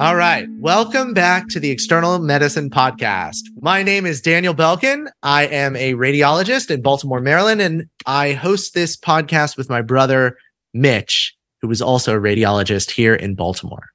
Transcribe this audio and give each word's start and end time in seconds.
All 0.00 0.16
right. 0.16 0.48
Welcome 0.60 1.12
back 1.12 1.48
to 1.48 1.60
the 1.60 1.70
External 1.70 2.18
Medicine 2.20 2.70
Podcast. 2.70 3.42
My 3.60 3.82
name 3.82 4.06
is 4.06 4.22
Daniel 4.22 4.54
Belkin. 4.54 5.08
I 5.22 5.46
am 5.48 5.76
a 5.76 5.92
radiologist 5.92 6.70
in 6.70 6.80
Baltimore, 6.80 7.20
Maryland, 7.20 7.60
and 7.60 7.84
I 8.06 8.32
host 8.32 8.72
this 8.72 8.96
podcast 8.96 9.58
with 9.58 9.68
my 9.68 9.82
brother, 9.82 10.38
Mitch, 10.72 11.36
who 11.60 11.70
is 11.70 11.82
also 11.82 12.16
a 12.16 12.18
radiologist 12.18 12.92
here 12.92 13.14
in 13.14 13.34
Baltimore. 13.34 13.88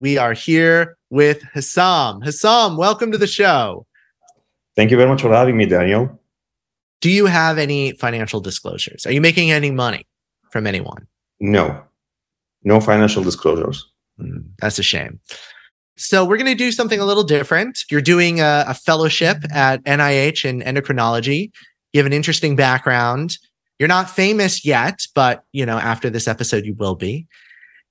We 0.00 0.16
are 0.16 0.32
here 0.32 0.96
with 1.10 1.42
Hussam. 1.54 2.22
Hussam, 2.24 2.78
welcome 2.78 3.12
to 3.12 3.18
the 3.18 3.26
show. 3.26 3.84
Thank 4.76 4.90
you 4.90 4.96
very 4.96 5.10
much 5.10 5.20
for 5.20 5.30
having 5.30 5.58
me, 5.58 5.66
Daniel. 5.66 6.18
Do 7.02 7.10
you 7.10 7.26
have 7.26 7.58
any 7.58 7.92
financial 7.92 8.40
disclosures? 8.40 9.04
Are 9.04 9.12
you 9.12 9.20
making 9.20 9.50
any 9.50 9.72
money 9.72 10.06
from 10.50 10.66
anyone? 10.66 11.06
No, 11.38 11.82
no 12.64 12.80
financial 12.80 13.22
disclosures. 13.22 13.86
Mm, 14.20 14.44
that's 14.58 14.78
a 14.78 14.82
shame. 14.82 15.20
So 15.96 16.24
we're 16.24 16.36
going 16.36 16.46
to 16.46 16.54
do 16.54 16.70
something 16.70 17.00
a 17.00 17.04
little 17.04 17.24
different. 17.24 17.80
You're 17.90 18.00
doing 18.00 18.40
a, 18.40 18.64
a, 18.68 18.74
fellowship 18.74 19.38
at 19.52 19.82
NIH 19.82 20.44
in 20.44 20.60
endocrinology. 20.60 21.50
You 21.92 21.98
have 21.98 22.06
an 22.06 22.12
interesting 22.12 22.54
background. 22.54 23.36
You're 23.78 23.88
not 23.88 24.08
famous 24.08 24.64
yet, 24.64 25.00
but 25.14 25.44
you 25.52 25.66
know 25.66 25.78
after 25.78 26.08
this 26.10 26.28
episode 26.28 26.64
you 26.64 26.74
will 26.74 26.94
be. 26.94 27.26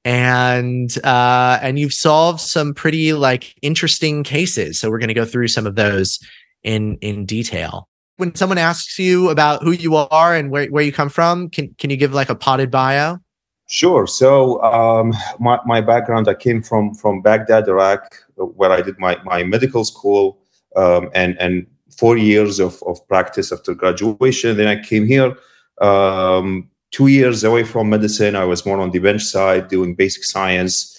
And 0.06 0.96
uh, 1.04 1.60
and 1.62 1.78
you've 1.78 1.94
solved 1.94 2.40
some 2.40 2.74
pretty 2.74 3.12
like 3.12 3.54
interesting 3.62 4.24
cases. 4.24 4.80
So 4.80 4.90
we're 4.90 5.00
going 5.00 5.10
to 5.10 5.14
go 5.14 5.26
through 5.26 5.50
some 5.50 5.68
of 5.68 5.76
those 5.76 6.20
in 6.64 6.98
in 7.02 7.26
detail. 7.26 7.90
When 8.18 8.34
someone 8.36 8.58
asks 8.58 8.98
you 8.98 9.30
about 9.30 9.64
who 9.64 9.72
you 9.72 9.96
are 9.96 10.36
and 10.36 10.50
where, 10.50 10.68
where 10.68 10.84
you 10.84 10.94
come 10.94 11.10
from, 11.10 11.50
can 11.50 11.74
can 11.78 11.90
you 11.90 11.98
give 11.98 12.14
like 12.14 12.30
a 12.30 12.36
potted 12.36 12.72
bio? 12.72 13.20
Sure. 13.68 14.08
So 14.08 14.62
um, 14.64 15.14
my, 15.40 15.60
my 15.66 15.82
background, 15.82 16.30
I 16.30 16.34
came 16.34 16.64
from 16.64 16.94
from 16.94 17.22
Baghdad, 17.22 17.68
Iraq, 17.68 18.16
where 18.36 18.72
I 18.72 18.82
did 18.82 18.98
my, 18.98 19.18
my 19.26 19.44
medical 19.44 19.84
school 19.84 20.40
um, 20.78 21.10
and 21.14 21.38
and 21.40 21.68
four 21.98 22.16
years 22.16 22.60
of, 22.60 22.82
of 22.84 23.06
practice 23.10 23.52
after 23.52 23.74
graduation. 23.74 24.56
Then 24.56 24.68
I 24.68 24.82
came 24.82 25.06
here 25.06 25.36
um, 25.82 26.70
two 26.92 27.08
years 27.08 27.44
away 27.44 27.66
from 27.66 27.90
medicine. 27.90 28.38
I 28.38 28.46
was 28.46 28.66
more 28.66 28.80
on 28.80 28.92
the 28.92 29.00
bench 29.00 29.24
side 29.24 29.68
doing 29.68 29.96
basic 29.96 30.24
science. 30.24 30.94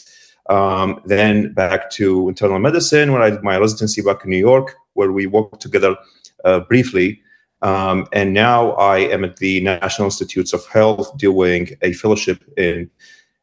Um, 0.51 1.01
then 1.05 1.53
back 1.55 1.91
to 1.93 2.29
internal 2.29 2.59
medicine, 2.59 3.13
where 3.13 3.23
I 3.23 3.31
did 3.31 3.43
my 3.43 3.59
residency 3.59 4.03
back 4.03 4.25
in 4.25 4.31
New 4.31 4.39
York, 4.39 4.75
where 4.95 5.13
we 5.13 5.27
worked 5.27 5.61
together 5.61 5.97
uh, 6.45 6.61
briefly. 6.61 7.23
Um, 7.63 8.07
and 8.13 8.33
now 8.33 8.73
I 8.73 8.99
am 8.99 9.25
at 9.25 9.37
the 9.37 9.61
National 9.61 10.07
Institutes 10.07 10.53
of 10.53 10.65
Health 10.67 11.17
doing 11.17 11.71
a 11.83 11.93
fellowship 11.93 12.43
in 12.57 12.91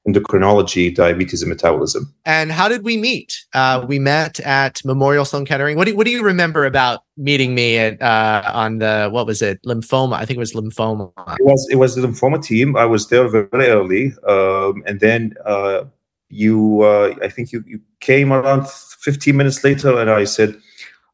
endocrinology, 0.08 0.94
diabetes, 0.94 1.42
and 1.42 1.50
metabolism. 1.50 2.14
And 2.26 2.52
how 2.52 2.70
did 2.70 2.84
we 2.84 2.96
meet? 2.96 3.44
Uh, 3.54 3.84
we 3.88 3.98
met 4.00 4.40
at 4.42 4.84
Memorial 4.86 5.26
Sloan 5.26 5.46
Kettering. 5.46 5.78
What 5.78 5.88
do, 5.88 5.96
what 5.96 6.06
do 6.06 6.12
you 6.12 6.24
remember 6.24 6.66
about 6.66 7.02
meeting 7.18 7.56
me 7.56 7.78
at 7.78 8.02
uh, 8.02 8.44
on 8.54 8.78
the 8.80 9.10
what 9.12 9.26
was 9.26 9.42
it 9.42 9.62
lymphoma? 9.64 10.14
I 10.14 10.26
think 10.26 10.38
it 10.38 10.40
was 10.40 10.54
lymphoma. 10.54 11.12
It 11.40 11.46
was 11.46 11.68
it 11.72 11.76
was 11.76 11.96
the 11.96 12.02
lymphoma 12.02 12.42
team. 12.44 12.78
I 12.78 12.86
was 12.86 13.08
there 13.10 13.28
very 13.28 13.68
early, 13.68 14.14
um, 14.28 14.84
and 14.86 15.00
then 15.00 15.34
uh, 15.44 15.86
you 16.30 16.84
uh, 16.84 17.16
I 17.22 17.30
think 17.30 17.52
you 17.52 17.64
you 17.66 17.82
came 18.00 18.32
around 18.32 18.68
15 18.68 19.36
minutes 19.36 19.64
later, 19.64 20.00
and 20.00 20.10
I 20.10 20.26
said 20.26 20.56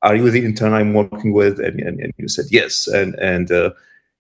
are 0.04 0.16
you 0.16 0.30
the 0.32 0.44
intern 0.44 0.74
I'm 0.74 0.94
working 0.94 1.34
with? 1.34 1.60
And, 1.60 1.80
and, 1.80 2.00
and 2.00 2.14
you 2.18 2.28
said 2.28 2.46
yes. 2.50 2.88
And 2.88 3.16
and 3.16 3.52
uh, 3.52 3.72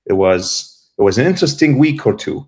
it 0.06 0.14
was 0.14 0.90
it 0.98 1.02
was 1.02 1.18
an 1.18 1.26
interesting 1.26 1.78
week 1.78 2.06
or 2.06 2.14
two. 2.14 2.48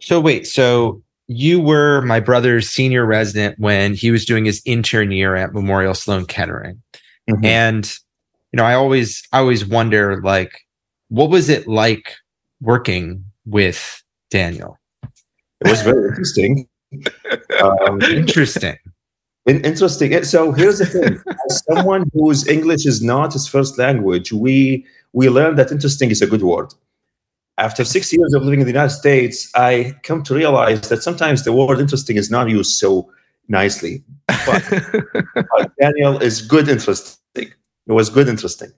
So 0.00 0.20
wait, 0.20 0.46
so 0.46 1.02
you 1.28 1.60
were 1.60 2.02
my 2.02 2.20
brother's 2.20 2.68
senior 2.68 3.06
resident 3.06 3.58
when 3.58 3.94
he 3.94 4.10
was 4.10 4.24
doing 4.24 4.44
his 4.44 4.60
intern 4.64 5.12
year 5.12 5.36
at 5.36 5.54
Memorial 5.54 5.94
Sloan 5.94 6.26
Kettering. 6.26 6.82
Mm-hmm. 7.30 7.44
And 7.44 7.98
you 8.52 8.58
know, 8.58 8.64
I 8.64 8.74
always 8.74 9.22
I 9.32 9.38
always 9.38 9.64
wonder 9.64 10.20
like 10.22 10.60
what 11.08 11.30
was 11.30 11.48
it 11.48 11.66
like 11.66 12.16
working 12.60 13.24
with 13.44 14.02
Daniel? 14.30 14.78
It 15.60 15.68
was 15.68 15.82
very 15.82 16.08
interesting. 16.08 16.68
Um, 17.62 18.02
interesting. 18.02 18.76
Interesting. 19.46 20.22
So 20.24 20.52
here's 20.52 20.78
the 20.78 20.86
thing: 20.86 21.20
as 21.46 21.62
someone 21.70 22.08
whose 22.14 22.46
English 22.46 22.86
is 22.86 23.02
not 23.02 23.32
his 23.32 23.48
first 23.48 23.76
language, 23.78 24.32
we 24.32 24.86
we 25.12 25.28
learned 25.28 25.58
that 25.58 25.72
interesting 25.72 26.10
is 26.10 26.22
a 26.22 26.26
good 26.26 26.42
word. 26.42 26.72
After 27.58 27.84
six 27.84 28.12
years 28.12 28.32
of 28.34 28.42
living 28.42 28.60
in 28.60 28.66
the 28.66 28.72
United 28.72 28.94
States, 28.94 29.50
I 29.54 29.94
come 30.04 30.22
to 30.24 30.34
realize 30.34 30.88
that 30.88 31.02
sometimes 31.02 31.44
the 31.44 31.52
word 31.52 31.80
interesting 31.80 32.16
is 32.16 32.30
not 32.30 32.48
used 32.48 32.78
so 32.78 33.10
nicely. 33.48 34.02
But 34.46 35.70
Daniel 35.80 36.18
is 36.22 36.40
good 36.42 36.68
interesting. 36.68 37.18
It 37.36 37.92
was 37.92 38.10
good 38.10 38.28
interesting. 38.28 38.72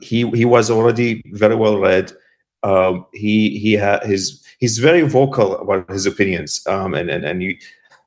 He 0.00 0.30
he 0.30 0.44
was 0.44 0.70
already 0.70 1.22
very 1.32 1.56
well 1.56 1.80
read. 1.80 2.12
Um, 2.62 3.06
he 3.12 3.58
he 3.58 3.72
had 3.72 4.04
his 4.04 4.44
he's 4.58 4.78
very 4.78 5.02
vocal 5.02 5.58
about 5.58 5.90
his 5.90 6.06
opinions. 6.06 6.64
Um, 6.68 6.94
and 6.94 7.10
and 7.10 7.24
and 7.24 7.42
you. 7.42 7.56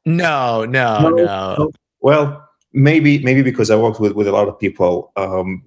No, 0.05 0.65
no, 0.65 1.09
no. 1.09 1.25
no. 1.25 1.71
Well, 2.01 2.47
maybe 2.73 3.19
maybe 3.23 3.41
because 3.41 3.69
I 3.69 3.75
worked 3.75 3.99
with 3.99 4.13
with 4.13 4.27
a 4.27 4.31
lot 4.31 4.47
of 4.47 4.59
people. 4.59 5.11
Um, 5.15 5.63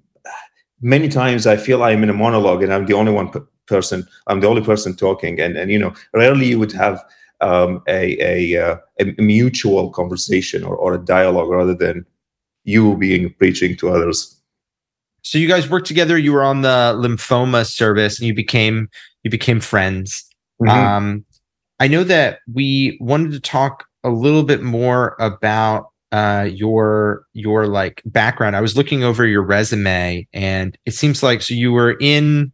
many 0.81 1.09
times 1.09 1.47
I 1.47 1.56
feel 1.56 1.82
I'm 1.82 2.03
in 2.03 2.10
a 2.10 2.15
monologue 2.15 2.62
and 2.62 2.72
I'm 2.72 2.87
the 2.87 2.94
only 2.94 3.12
one 3.12 3.31
p- 3.31 3.41
person. 3.66 4.06
I'm 4.26 4.41
the 4.41 4.48
only 4.48 4.62
person 4.62 4.94
talking, 4.94 5.41
and 5.41 5.56
and 5.56 5.70
you 5.70 5.78
know, 5.78 5.94
rarely 6.15 6.47
you 6.47 6.59
would 6.59 6.72
have 6.72 7.04
um, 7.41 7.82
a 7.88 8.16
a, 8.20 8.62
uh, 8.62 8.76
a 9.00 9.04
mutual 9.22 9.91
conversation 9.91 10.65
or, 10.65 10.76
or 10.76 10.94
a 10.94 11.04
dialogue 11.04 11.48
rather 11.48 11.75
than 11.75 12.06
you 12.64 12.97
being 12.97 13.34
preaching 13.34 13.76
to 13.76 13.91
others. 13.91 14.38
So 15.22 15.38
you 15.38 15.49
guys 15.49 15.69
worked 15.70 15.87
together. 15.87 16.19
You 16.19 16.32
were 16.32 16.44
on 16.44 16.62
the 16.62 16.94
lymphoma 16.97 17.66
service, 17.66 18.19
and 18.19 18.26
you 18.26 18.34
became 18.34 18.88
you 19.22 19.31
became 19.31 19.60
friends. 19.60 20.25
Mm-hmm. 20.60 20.70
Um, 20.70 21.25
I 21.81 21.88
know 21.88 22.04
that 22.04 22.41
we 22.53 22.99
wanted 23.00 23.32
to 23.32 23.41
talk 23.41 23.87
a 24.04 24.10
little 24.10 24.43
bit 24.43 24.62
more 24.62 25.16
about 25.19 25.91
uh, 26.12 26.46
your 26.52 27.24
your 27.32 27.66
like 27.66 28.02
background. 28.04 28.54
I 28.54 28.60
was 28.60 28.76
looking 28.76 29.02
over 29.02 29.26
your 29.26 29.42
resume, 29.42 30.28
and 30.32 30.76
it 30.84 30.92
seems 30.92 31.22
like 31.22 31.42
so 31.42 31.54
you 31.54 31.72
were 31.72 31.96
in. 32.00 32.52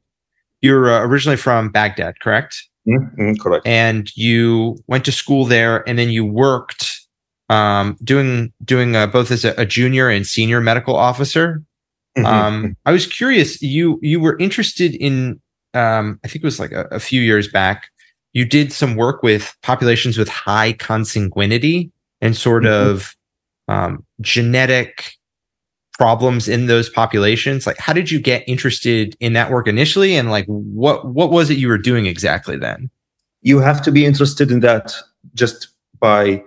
You're 0.60 0.90
uh, 0.90 1.04
originally 1.04 1.36
from 1.36 1.70
Baghdad, 1.70 2.18
correct? 2.20 2.64
Mm-hmm, 2.88 3.34
correct. 3.34 3.66
And 3.66 4.10
you 4.16 4.78
went 4.86 5.04
to 5.04 5.12
school 5.12 5.44
there, 5.44 5.86
and 5.88 5.98
then 5.98 6.10
you 6.10 6.24
worked 6.24 7.00
um, 7.50 7.96
doing 8.02 8.52
doing 8.64 8.96
uh, 8.96 9.08
both 9.08 9.30
as 9.30 9.44
a, 9.44 9.54
a, 9.58 9.66
junior 9.66 10.08
and 10.08 10.26
senior 10.26 10.60
medical 10.60 10.96
officer. 10.96 11.62
Mm-hmm. 12.16 12.26
Um, 12.26 12.76
I 12.86 12.92
was 12.92 13.06
curious. 13.06 13.60
You 13.60 13.98
you 14.02 14.20
were 14.20 14.38
interested 14.38 14.94
in. 14.94 15.40
Um, 15.74 16.18
I 16.24 16.28
think 16.28 16.42
it 16.42 16.46
was 16.46 16.60
like 16.60 16.72
a, 16.72 16.86
a 16.90 17.00
few 17.00 17.20
years 17.20 17.48
back. 17.48 17.88
You 18.32 18.44
did 18.44 18.72
some 18.72 18.94
work 18.94 19.22
with 19.22 19.56
populations 19.62 20.16
with 20.16 20.28
high 20.28 20.74
consanguinity 20.74 21.90
and 22.20 22.36
sort 22.36 22.64
mm-hmm. 22.64 22.90
of 22.90 23.16
um, 23.68 24.04
genetic 24.20 25.12
problems 25.98 26.48
in 26.48 26.66
those 26.66 26.88
populations? 26.88 27.66
Like 27.66 27.78
how 27.78 27.92
did 27.92 28.10
you 28.10 28.20
get 28.20 28.44
interested 28.46 29.16
in 29.20 29.32
that 29.34 29.50
work 29.50 29.66
initially? 29.66 30.14
And 30.16 30.30
like 30.30 30.46
what 30.46 31.06
what 31.06 31.30
was 31.30 31.50
it 31.50 31.58
you 31.58 31.68
were 31.68 31.78
doing 31.78 32.06
exactly 32.06 32.56
then? 32.56 32.90
You 33.42 33.58
have 33.58 33.82
to 33.82 33.92
be 33.92 34.04
interested 34.04 34.50
in 34.50 34.60
that 34.60 34.94
just 35.34 35.68
by 36.00 36.42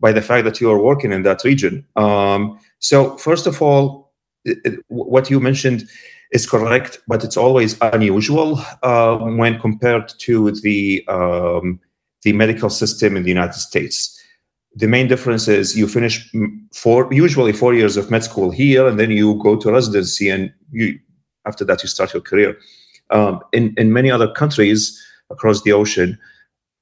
by 0.00 0.12
the 0.12 0.22
fact 0.22 0.44
that 0.44 0.60
you 0.60 0.70
are 0.70 0.80
working 0.80 1.12
in 1.12 1.22
that 1.22 1.44
region. 1.44 1.86
Um, 1.96 2.58
so 2.78 3.16
first 3.16 3.46
of 3.46 3.62
all 3.62 4.12
it, 4.44 4.58
it, 4.64 4.80
what 4.88 5.30
you 5.30 5.40
mentioned 5.40 5.88
is 6.32 6.46
correct 6.46 6.98
but 7.06 7.24
it's 7.24 7.36
always 7.36 7.78
unusual 7.80 8.60
uh, 8.82 9.16
when 9.16 9.58
compared 9.58 10.08
to 10.18 10.50
the 10.50 11.04
um, 11.08 11.80
the 12.22 12.32
medical 12.32 12.70
system 12.70 13.16
in 13.16 13.22
the 13.22 13.28
united 13.28 13.54
states 13.54 14.20
the 14.76 14.88
main 14.88 15.06
difference 15.08 15.46
is 15.46 15.76
you 15.76 15.86
finish 15.86 16.30
four 16.72 17.12
usually 17.12 17.52
four 17.52 17.74
years 17.74 17.96
of 17.96 18.10
med 18.10 18.24
school 18.24 18.50
here 18.50 18.86
and 18.86 18.98
then 18.98 19.10
you 19.10 19.34
go 19.42 19.56
to 19.56 19.70
residency 19.70 20.28
and 20.28 20.52
you 20.72 20.98
after 21.46 21.64
that 21.64 21.82
you 21.82 21.88
start 21.88 22.12
your 22.12 22.22
career. 22.22 22.56
Um, 23.10 23.40
in 23.52 23.74
in 23.76 23.92
many 23.92 24.10
other 24.10 24.32
countries 24.32 25.00
across 25.30 25.62
the 25.62 25.72
ocean 25.72 26.18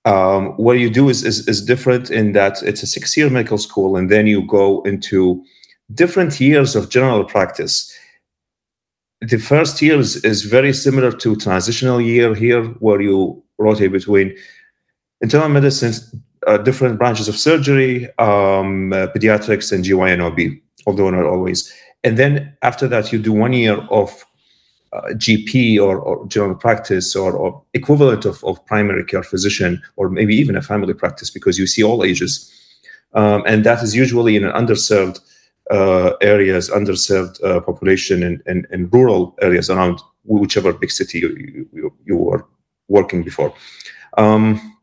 um, 0.05 0.49
what 0.57 0.79
you 0.79 0.91
do 0.91 1.09
is, 1.09 1.25
is 1.25 1.47
is 1.47 1.65
different 1.65 2.11
in 2.11 2.33
that 2.33 2.63
it's 2.63 2.83
a 2.83 2.87
six 2.87 3.17
year 3.17 3.31
medical 3.31 3.59
school 3.59 3.97
and 3.97 4.11
then 4.11 4.27
you 4.27 4.45
go 4.47 4.83
into 4.83 5.45
different 5.95 6.41
years 6.41 6.75
of 6.75 6.89
general 6.89 7.25
practice. 7.25 7.93
The 9.21 9.39
first 9.39 9.81
year 9.81 10.01
is, 10.01 10.17
is 10.25 10.43
very 10.43 10.73
similar 10.73 11.13
to 11.13 11.37
transitional 11.37 12.01
year 12.01 12.35
here 12.35 12.65
where 12.81 13.01
you 13.01 13.43
rotate 13.59 13.93
between 13.93 14.37
internal 15.21 15.49
medicine 15.49 15.93
uh, 16.47 16.59
different 16.59 16.99
branches 16.99 17.29
of 17.29 17.37
surgery, 17.37 18.07
um, 18.19 18.93
uh, 18.93 19.07
pediatrics, 19.09 19.73
and 19.73 19.85
GYN-OB, 19.85 20.59
although 20.87 21.11
not 21.11 21.25
always. 21.25 21.73
And 22.05 22.19
then 22.19 22.57
after 22.63 22.89
that, 22.89 23.13
you 23.13 23.19
do 23.19 23.33
one 23.33 23.53
year 23.53 23.77
of 23.91 24.25
uh, 24.93 25.03
GP 25.15 25.79
or, 25.79 25.99
or, 25.99 26.27
general 26.27 26.55
practice 26.55 27.17
or, 27.17 27.33
or 27.33 27.63
equivalent 27.73 28.25
of, 28.25 28.45
of, 28.45 28.65
primary 28.67 29.05
care 29.05 29.23
physician, 29.23 29.81
or 29.97 30.11
maybe 30.11 30.35
even 30.35 30.55
a 30.55 30.63
family 30.63 30.93
practice 30.93 31.31
because 31.31 31.59
you 31.59 31.67
see 31.67 31.83
all 31.83 32.05
ages. 32.05 32.51
um, 33.15 33.43
and 33.47 33.65
that 33.65 33.83
is 33.83 33.95
usually 33.95 34.37
in 34.37 34.45
an 34.45 34.53
underserved 34.53 35.21
uh, 35.71 36.13
areas, 36.21 36.69
underserved 36.69 37.43
uh, 37.43 37.61
population, 37.61 38.43
and 38.47 38.93
rural 38.93 39.35
areas 39.41 39.71
around 39.71 40.01
whichever 40.25 40.73
big 40.73 40.91
city 40.91 41.21
you, 41.21 41.69
you, 41.73 41.93
you 42.05 42.17
were 42.17 42.45
working 42.89 43.23
before. 43.23 43.55
Um, 44.19 44.77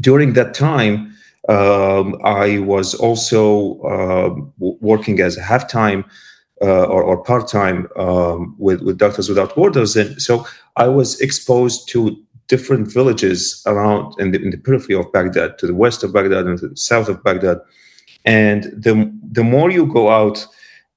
during 0.00 0.34
that 0.34 0.54
time, 0.54 1.14
um, 1.48 2.16
I 2.24 2.58
was 2.58 2.94
also 2.94 3.80
uh, 3.80 4.34
working 4.58 5.20
as 5.20 5.36
a 5.36 5.42
half-time 5.42 6.04
uh, 6.60 6.84
or, 6.84 7.02
or, 7.02 7.22
part-time 7.22 7.88
um, 7.96 8.54
with, 8.58 8.82
with 8.82 8.98
Doctors 8.98 9.28
Without 9.28 9.54
Borders, 9.54 9.96
and 9.96 10.20
so 10.20 10.44
I 10.76 10.88
was 10.88 11.20
exposed 11.20 11.88
to 11.90 12.16
different 12.48 12.92
villages 12.92 13.62
around 13.66 14.14
in 14.18 14.32
the, 14.32 14.42
in 14.42 14.50
the 14.50 14.56
periphery 14.56 14.96
of 14.96 15.12
Baghdad, 15.12 15.58
to 15.58 15.66
the 15.66 15.74
west 15.74 16.02
of 16.02 16.12
Baghdad 16.12 16.46
and 16.46 16.58
to 16.58 16.68
the 16.68 16.76
south 16.76 17.08
of 17.08 17.22
Baghdad. 17.22 17.58
And 18.24 18.64
the 18.64 19.10
the 19.30 19.44
more 19.44 19.70
you 19.70 19.86
go 19.86 20.10
out, 20.10 20.44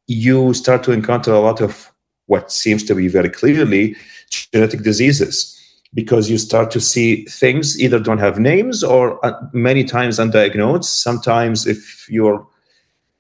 you 0.08 0.54
start 0.54 0.84
to 0.84 0.92
encounter 0.92 1.32
a 1.32 1.40
lot 1.40 1.62
of 1.62 1.92
what 2.26 2.52
seems 2.52 2.84
to 2.86 2.96
be 2.96 3.08
very 3.08 3.30
clearly 3.30 3.96
genetic 4.30 4.82
diseases 4.82 5.61
because 5.94 6.30
you 6.30 6.38
start 6.38 6.72
to 6.72 6.80
see 6.80 7.26
things 7.26 7.80
either 7.80 8.00
don't 8.00 8.18
have 8.20 8.40
names 8.40 8.84
or 8.84 9.24
uh, 9.26 9.34
many 9.54 9.84
times 9.84 10.20
undiagnosed. 10.20 10.86
Sometimes, 10.86 11.68
if 11.68 12.08
you're 12.10 12.48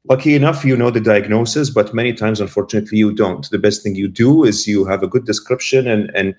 lucky 0.09 0.35
enough, 0.35 0.63
you 0.63 0.77
know 0.77 0.89
the 0.89 1.01
diagnosis, 1.01 1.69
but 1.69 1.93
many 1.93 2.13
times, 2.13 2.39
unfortunately, 2.39 2.97
you 2.97 3.13
don't. 3.13 3.49
The 3.49 3.59
best 3.59 3.83
thing 3.83 3.95
you 3.95 4.07
do 4.07 4.43
is 4.45 4.67
you 4.67 4.85
have 4.85 5.03
a 5.03 5.07
good 5.07 5.25
description 5.25 5.87
and 5.87 6.09
and 6.15 6.35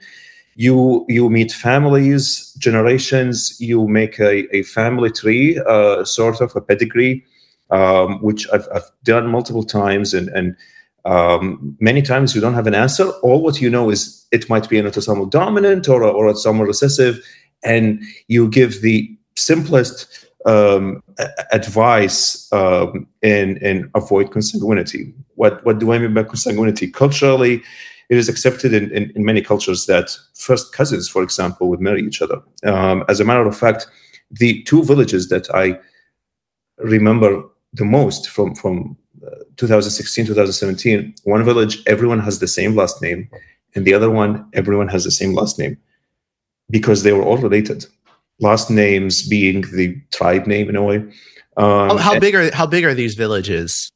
you 0.55 1.05
you 1.09 1.31
meet 1.31 1.53
families, 1.53 2.55
generations. 2.59 3.59
You 3.61 3.89
make 3.89 4.19
a, 4.19 4.55
a 4.55 4.63
family 4.63 5.11
tree, 5.11 5.59
uh, 5.67 6.05
sort 6.05 6.41
of 6.41 6.55
a 6.57 6.61
pedigree, 6.61 7.25
um, 7.71 8.23
which 8.23 8.47
I've, 8.53 8.69
I've 8.75 8.91
done 9.05 9.29
multiple 9.29 9.65
times, 9.65 10.15
and 10.15 10.29
and 10.31 10.57
um, 11.05 11.77
many 11.81 12.03
times 12.03 12.35
you 12.35 12.41
don't 12.41 12.55
have 12.55 12.67
an 12.67 12.75
answer. 12.75 13.09
All 13.23 13.43
what 13.43 13.61
you 13.61 13.71
know 13.71 13.91
is 13.91 14.27
it 14.31 14.49
might 14.49 14.69
be 14.69 14.79
an 14.79 14.87
autosomal 14.87 15.31
dominant 15.31 15.89
or 15.89 16.03
or 16.05 16.33
autosomal 16.33 16.67
recessive, 16.67 17.25
and 17.65 18.03
you 18.29 18.49
give 18.49 18.83
the 18.83 19.17
simplest 19.37 20.27
um, 20.47 21.03
advice 21.53 22.53
um, 22.53 23.07
in 23.23 23.91
avoid 23.95 24.31
consanguinity. 24.31 25.13
What 25.35 25.65
what 25.65 25.79
do 25.79 25.93
I 25.93 25.99
mean 25.99 26.15
by 26.15 26.23
consanguinity? 26.23 26.93
Culturally, 26.93 27.63
it 28.09 28.19
is 28.19 28.29
accepted 28.29 28.75
in, 28.75 28.91
in, 28.93 29.11
in, 29.17 29.25
many 29.25 29.41
cultures 29.41 29.87
that 29.87 30.17
first 30.35 30.73
cousins, 30.73 31.09
for 31.09 31.23
example, 31.23 31.69
would 31.69 31.81
marry 31.81 32.03
each 32.03 32.21
other. 32.21 32.43
Um, 32.65 33.05
as 33.09 33.21
a 33.21 33.25
matter 33.25 33.47
of 33.47 33.57
fact, 33.57 33.87
the 34.31 34.63
two 34.65 34.85
villages 34.85 35.29
that 35.31 35.53
I 35.55 35.79
remember 36.79 37.43
the 37.73 37.85
most 37.85 38.29
from 38.29 38.55
from 38.55 38.97
2016 39.63 40.27
2017 40.27 41.15
one 41.25 41.45
village 41.45 41.83
everyone 41.87 42.21
has 42.21 42.39
the 42.39 42.49
same 42.49 42.77
last 42.77 43.01
name 43.03 43.29
and 43.75 43.85
the 43.85 43.95
other 43.95 44.11
one 44.11 44.45
everyone 44.53 44.89
has 44.89 45.05
the 45.05 45.11
same 45.11 45.33
last 45.35 45.59
name 45.59 45.77
because 46.71 47.03
they 47.03 47.13
were 47.13 47.23
all 47.23 47.39
related 47.39 47.87
last 48.41 48.71
names 48.71 49.27
being 49.29 49.63
the 49.73 49.97
tribe 50.11 50.47
name 50.47 50.69
in 50.69 50.77
a 50.77 50.83
way 50.83 50.99
um, 51.57 51.91
how, 51.91 51.97
how 51.97 52.19
big 52.19 52.35
are 52.35 52.55
how 52.55 52.67
big 52.67 52.85
are 52.85 52.95
these 52.95 53.15
villages 53.15 53.93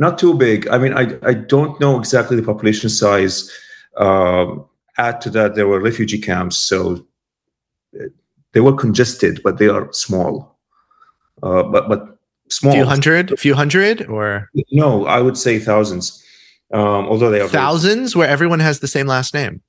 not 0.00 0.18
too 0.18 0.32
big. 0.32 0.66
I 0.68 0.78
mean, 0.78 0.94
I, 0.94 1.18
I 1.22 1.34
don't 1.34 1.78
know 1.78 1.98
exactly 1.98 2.34
the 2.34 2.42
population 2.42 2.88
size. 2.88 3.50
Um, 3.98 4.64
add 4.96 5.20
to 5.20 5.30
that, 5.30 5.54
there 5.54 5.68
were 5.68 5.78
refugee 5.78 6.18
camps, 6.18 6.56
so 6.56 7.06
uh, 7.94 8.04
they 8.52 8.60
were 8.60 8.74
congested, 8.74 9.42
but 9.44 9.58
they 9.58 9.68
are 9.68 9.92
small. 9.92 10.56
Uh, 11.42 11.62
but 11.64 11.88
but 11.90 12.18
small. 12.50 12.72
Few 12.72 12.84
hundred, 12.84 13.32
a 13.32 13.36
few 13.36 13.54
hundred, 13.54 14.06
or 14.08 14.50
no, 14.72 15.06
I 15.06 15.20
would 15.20 15.36
say 15.36 15.58
thousands. 15.58 16.24
Um, 16.72 17.06
although 17.08 17.30
they 17.30 17.40
are 17.40 17.48
thousands, 17.48 18.12
very- 18.12 18.20
where 18.20 18.28
everyone 18.28 18.60
has 18.60 18.80
the 18.80 18.88
same 18.88 19.06
last 19.06 19.34
name. 19.34 19.60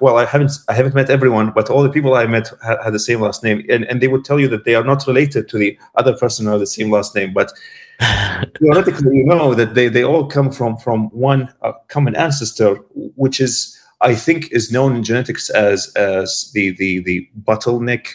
Well, 0.00 0.18
I 0.18 0.26
haven't 0.26 0.52
I 0.68 0.74
haven't 0.74 0.94
met 0.94 1.08
everyone, 1.08 1.52
but 1.52 1.70
all 1.70 1.82
the 1.82 1.88
people 1.88 2.14
I 2.14 2.26
met 2.26 2.50
had, 2.62 2.78
had 2.84 2.92
the 2.92 2.98
same 2.98 3.20
last 3.20 3.42
name, 3.42 3.64
and, 3.70 3.84
and 3.84 4.00
they 4.02 4.08
would 4.08 4.24
tell 4.24 4.38
you 4.38 4.48
that 4.48 4.64
they 4.64 4.74
are 4.74 4.84
not 4.84 5.06
related 5.06 5.48
to 5.48 5.58
the 5.58 5.78
other 5.94 6.14
person 6.14 6.44
who 6.44 6.52
has 6.52 6.60
the 6.60 6.66
same 6.66 6.90
last 6.90 7.14
name, 7.14 7.32
but 7.32 7.50
theoretically, 8.58 9.16
you 9.16 9.24
know 9.24 9.54
that 9.54 9.74
they, 9.74 9.88
they 9.88 10.04
all 10.04 10.26
come 10.26 10.52
from 10.52 10.76
from 10.76 11.08
one 11.10 11.52
uh, 11.62 11.72
common 11.88 12.14
ancestor, 12.14 12.74
which 13.16 13.40
is 13.40 13.78
I 14.02 14.14
think 14.14 14.52
is 14.52 14.70
known 14.70 14.96
in 14.96 15.02
genetics 15.02 15.48
as 15.48 15.90
as 15.94 16.50
the 16.52 16.72
the 16.72 17.00
the 17.00 17.26
bottleneck 17.42 18.08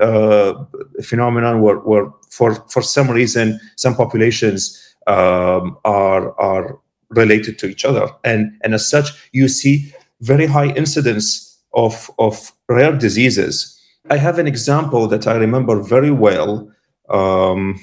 uh, 0.00 0.54
phenomenon, 1.02 1.60
where, 1.60 1.76
where 1.76 2.06
for 2.30 2.54
for 2.68 2.82
some 2.82 3.10
reason 3.10 3.60
some 3.76 3.94
populations 3.94 4.96
um, 5.06 5.76
are 5.84 6.38
are 6.40 6.78
related 7.10 7.58
to 7.58 7.66
each 7.66 7.84
other, 7.84 8.08
and 8.24 8.52
and 8.62 8.74
as 8.74 8.88
such 8.88 9.10
you 9.32 9.48
see 9.48 9.92
very 10.20 10.46
high 10.46 10.68
incidence 10.74 11.58
of 11.74 12.10
of 12.18 12.52
rare 12.68 12.96
diseases. 12.96 13.76
I 14.08 14.16
have 14.16 14.38
an 14.38 14.46
example 14.46 15.06
that 15.08 15.26
I 15.26 15.34
remember 15.34 15.80
very 15.82 16.10
well. 16.10 16.70
Um, 17.08 17.78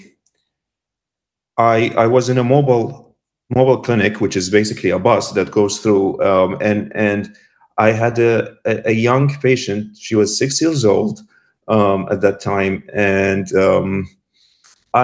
I 1.57 1.93
I 1.97 2.07
was 2.07 2.29
in 2.29 2.37
a 2.37 2.43
mobile 2.43 3.15
mobile 3.49 3.81
clinic, 3.81 4.19
which 4.19 4.35
is 4.35 4.49
basically 4.49 4.89
a 4.89 4.99
bus 4.99 5.31
that 5.31 5.51
goes 5.51 5.79
through, 5.79 6.21
um, 6.23 6.57
and 6.61 6.91
and 6.95 7.35
I 7.77 7.91
had 7.91 8.19
a, 8.19 8.55
a, 8.65 8.89
a 8.89 8.93
young 8.93 9.29
patient. 9.41 9.97
She 9.97 10.15
was 10.15 10.37
six 10.37 10.61
years 10.61 10.83
old 10.83 11.21
um, 11.67 12.07
at 12.11 12.21
that 12.21 12.39
time, 12.39 12.83
and 12.93 13.53
um, 13.55 14.07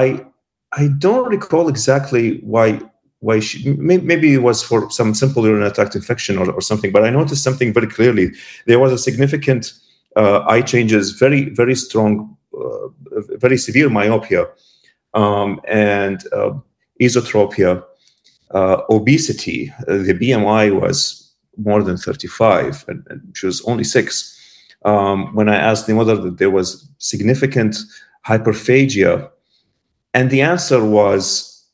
I 0.02 0.26
I 0.82 0.84
don't 1.06 1.30
recall 1.38 1.66
exactly 1.70 2.26
why 2.54 2.68
why 3.28 3.40
she 3.40 3.58
maybe 3.74 4.34
it 4.34 4.44
was 4.50 4.60
for 4.70 4.80
some 4.92 5.14
simple 5.14 5.44
urinary 5.46 5.72
tract 5.72 5.96
infection 5.96 6.38
or, 6.38 6.48
or 6.58 6.62
something 6.70 6.92
but 6.92 7.06
i 7.06 7.10
noticed 7.10 7.42
something 7.42 7.72
very 7.78 7.88
clearly 7.88 8.26
there 8.70 8.82
was 8.84 8.92
a 8.92 8.98
significant 8.98 9.64
uh, 10.22 10.40
eye 10.54 10.66
changes 10.72 11.04
very 11.24 11.42
very 11.62 11.76
strong 11.86 12.36
uh, 12.62 12.88
very 13.46 13.58
severe 13.68 13.90
myopia 13.90 14.44
um, 15.14 15.62
and 15.68 16.24
uh, 16.34 16.54
esotropia, 17.02 17.84
obesity. 18.54 19.74
Uh, 19.88 19.98
the 19.98 20.14
BMI 20.14 20.80
was 20.80 21.32
more 21.58 21.84
than 21.84 21.98
35, 21.98 22.86
and, 22.88 23.06
and 23.10 23.22
she 23.36 23.46
was 23.46 23.62
only 23.66 23.84
six. 23.84 24.30
Um, 24.86 25.34
when 25.34 25.50
I 25.50 25.56
asked 25.56 25.88
the 25.88 25.94
mother 25.94 26.18
that 26.18 26.38
there 26.38 26.50
was 26.50 26.88
significant 26.98 27.78
hyperphagia, 28.28 29.30
and 30.14 30.30
the 30.30 30.42
answer 30.42 30.84
was 30.84 31.66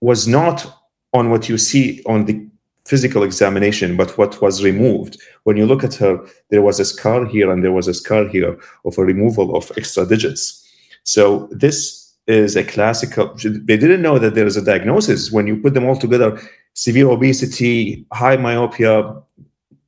was 0.00 0.28
not 0.28 0.66
on 1.12 1.30
what 1.30 1.48
you 1.48 1.56
see 1.56 2.02
on 2.04 2.26
the 2.26 2.46
physical 2.86 3.22
examination, 3.22 3.96
but 3.96 4.16
what 4.16 4.40
was 4.40 4.62
removed. 4.62 5.20
When 5.44 5.56
you 5.56 5.66
look 5.66 5.82
at 5.82 5.94
her, 5.96 6.24
there 6.50 6.62
was 6.62 6.78
a 6.78 6.84
scar 6.84 7.24
here 7.26 7.50
and 7.50 7.64
there 7.64 7.72
was 7.72 7.88
a 7.88 7.94
scar 7.94 8.28
here 8.28 8.58
of 8.84 8.98
a 8.98 9.04
removal 9.04 9.56
of 9.56 9.72
extra 9.76 10.06
digits. 10.06 10.62
So 11.02 11.48
this 11.50 12.14
is 12.26 12.56
a 12.56 12.64
classical. 12.64 13.34
They 13.42 13.76
didn't 13.76 14.02
know 14.02 14.18
that 14.18 14.34
there 14.34 14.46
is 14.46 14.56
a 14.56 14.64
diagnosis. 14.64 15.32
When 15.32 15.46
you 15.46 15.56
put 15.56 15.74
them 15.74 15.84
all 15.84 15.96
together, 15.96 16.40
severe 16.74 17.08
obesity, 17.08 18.06
high 18.12 18.36
myopia, 18.36 19.16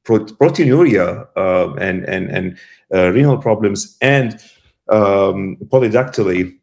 proteinuria, 0.04 1.26
uh, 1.36 1.74
and 1.74 2.04
and 2.04 2.30
and 2.30 2.58
uh, 2.94 3.10
renal 3.10 3.38
problems, 3.38 3.96
and 4.00 4.40
um, 4.88 5.56
polydactyly, 5.66 6.56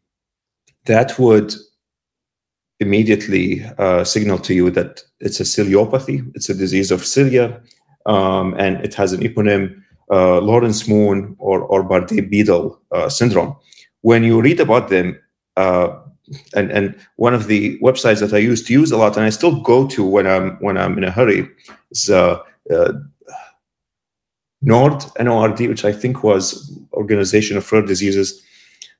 that 0.86 1.18
would 1.18 1.54
immediately 2.80 3.64
uh, 3.78 4.04
signal 4.04 4.38
to 4.38 4.54
you 4.54 4.70
that 4.70 5.02
it's 5.20 5.40
a 5.40 5.44
ciliopathy. 5.44 6.30
It's 6.34 6.48
a 6.48 6.54
disease 6.54 6.90
of 6.90 7.04
cilia, 7.04 7.60
um, 8.06 8.54
and 8.58 8.84
it 8.84 8.94
has 8.94 9.12
an 9.12 9.20
eponym, 9.20 9.82
uh, 10.10 10.40
Laurence 10.40 10.88
Moon 10.88 11.36
or 11.38 11.60
or 11.62 11.82
Bardet-Biedl 11.84 12.78
uh, 12.92 13.08
syndrome. 13.08 13.56
When 14.02 14.22
you 14.24 14.40
read 14.40 14.60
about 14.60 14.88
them, 14.88 15.18
uh, 15.56 15.88
and 16.54 16.70
and 16.70 16.94
one 17.16 17.34
of 17.34 17.46
the 17.46 17.78
websites 17.80 18.20
that 18.20 18.32
I 18.32 18.38
used 18.38 18.66
to 18.66 18.72
use 18.72 18.92
a 18.92 18.96
lot, 18.96 19.16
and 19.16 19.26
I 19.26 19.30
still 19.30 19.60
go 19.60 19.86
to 19.88 20.04
when 20.04 20.26
I'm 20.26 20.56
when 20.60 20.76
I'm 20.76 20.98
in 20.98 21.04
a 21.04 21.10
hurry, 21.10 21.48
is 21.90 22.10
uh, 22.10 22.38
uh, 22.70 22.92
NORD 24.62 25.02
NORD, 25.18 25.68
which 25.68 25.84
I 25.84 25.92
think 25.92 26.22
was 26.22 26.72
Organization 26.92 27.56
of 27.56 27.70
Rare 27.72 27.82
Diseases. 27.82 28.42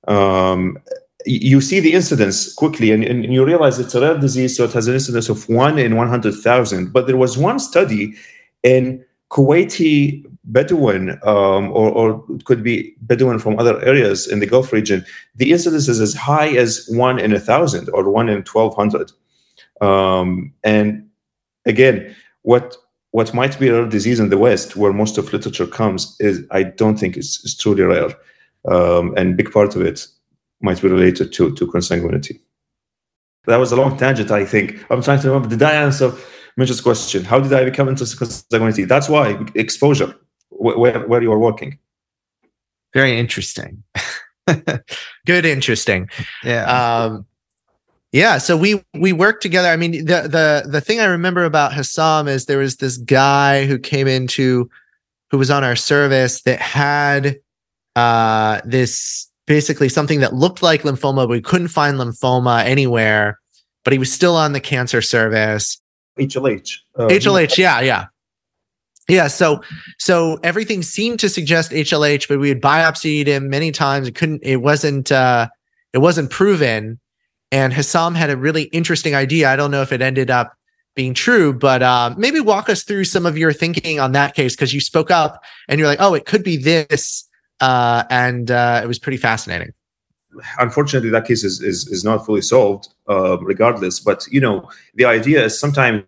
Um, 0.09 0.79
you 1.27 1.61
see 1.61 1.81
the 1.81 1.93
incidence 1.93 2.55
quickly, 2.55 2.93
and, 2.93 3.05
and 3.05 3.33
you 3.33 3.45
realize 3.45 3.79
it's 3.79 3.95
a 3.95 4.01
rare 4.01 4.17
disease, 4.17 4.57
so 4.57 4.65
it 4.65 4.73
has 4.73 4.87
an 4.87 4.95
incidence 4.95 5.29
of 5.29 5.49
one 5.49 5.79
in 5.79 5.97
one 5.97 6.09
hundred 6.09 6.35
thousand. 6.35 6.93
But 6.93 7.07
there 7.07 7.17
was 7.17 7.37
one 7.37 7.59
study 7.59 8.15
in 8.63 9.05
Kuwaiti 9.31 10.25
Bedouin, 10.45 11.19
um, 11.25 11.73
or, 11.73 11.91
or 11.91 12.25
it 12.31 12.45
could 12.45 12.63
be 12.63 12.95
Bedouin 13.03 13.41
from 13.41 13.59
other 13.59 13.85
areas 13.85 14.29
in 14.29 14.39
the 14.39 14.47
Gulf 14.47 14.73
region, 14.73 15.05
the 15.35 15.51
incidence 15.51 15.89
is 15.89 16.01
as 16.01 16.15
high 16.15 16.49
as 16.57 16.87
one 16.91 17.19
in 17.19 17.33
a 17.33 17.41
thousand 17.41 17.89
or 17.91 18.09
one 18.09 18.29
in 18.29 18.45
1200. 18.45 19.11
Um, 19.81 20.55
and 20.63 21.09
again, 21.67 22.15
what 22.43 22.77
what 23.11 23.35
might 23.35 23.59
be 23.59 23.69
a 23.69 23.73
rare 23.73 23.89
disease 23.89 24.21
in 24.21 24.29
the 24.29 24.39
West, 24.39 24.77
where 24.77 24.93
most 24.93 25.17
of 25.17 25.33
literature 25.33 25.67
comes, 25.67 26.17
is 26.21 26.45
I 26.51 26.65
don't 26.65 26.99
think 26.99 27.17
it's, 27.17 27.43
it's 27.45 27.57
truly 27.57 27.83
rare. 27.83 28.11
Um, 28.69 29.15
and 29.17 29.37
big 29.37 29.51
part 29.51 29.75
of 29.75 29.83
it 29.83 30.07
might 30.61 30.81
be 30.81 30.89
related 30.89 31.33
to, 31.33 31.55
to 31.55 31.67
consanguinity. 31.67 32.41
That 33.47 33.59
was 33.59 33.73
a 33.73 33.77
long 33.77 33.97
tangent, 33.97 34.31
I 34.31 34.45
think. 34.45 34.85
I'm 34.91 35.03
trying 35.03 35.21
to 35.21 35.29
remember. 35.29 35.49
Did 35.49 35.63
I 35.63 35.73
answer 35.73 36.13
Mitch's 36.57 36.81
question? 36.81 37.25
How 37.25 37.39
did 37.39 37.53
I 37.53 37.65
become 37.65 37.89
into 37.89 38.05
consanguinity? 38.05 38.89
That's 38.89 39.09
why 39.09 39.39
exposure, 39.55 40.15
where, 40.51 41.07
where 41.07 41.23
you 41.23 41.33
are 41.33 41.39
working. 41.39 41.79
Very 42.93 43.19
interesting. 43.19 43.85
Good, 45.27 45.45
interesting. 45.45 46.09
Yeah. 46.43 46.65
Um, 46.65 47.27
yeah. 48.13 48.39
So 48.39 48.57
we 48.57 48.83
we 48.95 49.13
worked 49.13 49.43
together. 49.43 49.69
I 49.69 49.77
mean, 49.77 50.07
the 50.07 50.23
the 50.23 50.65
the 50.69 50.81
thing 50.81 51.01
I 51.01 51.05
remember 51.05 51.45
about 51.45 51.73
Hussam 51.73 52.29
is 52.29 52.47
there 52.47 52.59
was 52.59 52.77
this 52.77 52.97
guy 52.97 53.67
who 53.67 53.79
came 53.79 54.09
into 54.09 54.71
who 55.31 55.39
was 55.39 55.51
on 55.51 55.65
our 55.65 55.77
service 55.77 56.43
that 56.43 56.61
had 56.61 57.39
uh 57.97 58.61
this 58.65 59.26
basically 59.47 59.89
something 59.89 60.21
that 60.21 60.35
looked 60.35 60.63
like 60.63 60.83
lymphoma, 60.83 61.17
but 61.17 61.29
we 61.29 61.41
couldn't 61.41 61.69
find 61.69 61.99
lymphoma 61.99 62.65
anywhere. 62.65 63.41
But 63.85 63.93
he 63.93 63.99
was 63.99 64.13
still 64.13 64.35
on 64.37 64.53
the 64.53 64.61
cancer 64.61 65.01
service. 65.01 65.81
HLH. 66.19 66.79
Uh, 66.97 67.07
HLH. 67.07 67.57
Yeah. 67.57 67.81
Yeah. 67.81 68.07
Yeah, 69.09 69.29
so 69.29 69.63
so 69.99 70.41
everything 70.43 70.83
seemed 70.83 71.21
to 71.21 71.29
suggest 71.29 71.71
HLH, 71.71 72.27
but 72.27 72.41
we 72.41 72.49
had 72.49 72.61
biopsied 72.61 73.29
him 73.29 73.49
many 73.49 73.71
times. 73.71 74.09
It 74.09 74.17
couldn't. 74.17 74.43
It 74.43 74.57
wasn't. 74.57 75.13
uh 75.13 75.47
It 75.93 75.99
wasn't 75.99 76.31
proven. 76.31 76.99
And 77.53 77.73
Hussam 77.73 78.17
had 78.17 78.31
a 78.31 78.37
really 78.37 78.65
interesting 78.65 79.15
idea. 79.15 79.49
I 79.49 79.55
don't 79.55 79.71
know 79.71 79.83
if 79.83 79.93
it 79.93 80.03
ended 80.03 80.31
up 80.31 80.55
being 80.97 81.15
true, 81.15 81.53
but 81.53 81.83
uh, 81.83 82.15
maybe 82.17 82.41
walk 82.41 82.69
us 82.69 82.83
through 82.83 83.05
some 83.05 83.27
of 83.27 83.39
your 83.39 83.53
thinking 83.53 84.01
on 84.01 84.13
that 84.13 84.35
case 84.35 84.57
because 84.57 84.75
you 84.75 84.81
spoke 84.81 85.11
up 85.11 85.45
and 85.69 85.79
you're 85.79 85.87
like, 85.87 86.01
"Oh, 86.01 86.15
it 86.15 86.25
could 86.27 86.43
be 86.43 86.57
this," 86.57 87.26
uh, 87.61 88.05
and 88.11 88.51
uh, 88.51 88.81
it 88.83 88.87
was 88.87 88.99
pretty 88.99 89.19
fascinating. 89.19 89.73
Unfortunately, 90.59 91.11
that 91.11 91.27
case 91.27 91.45
is 91.45 91.63
is, 91.63 91.87
is 91.89 92.05
not 92.05 92.27
fully 92.27 92.43
solved, 92.43 92.89
uh, 93.09 93.39
regardless. 93.39 94.01
But 94.01 94.27
you 94.31 94.41
know, 94.41 94.69
the 94.95 95.07
idea 95.07 95.45
is 95.45 95.59
sometimes 95.59 96.05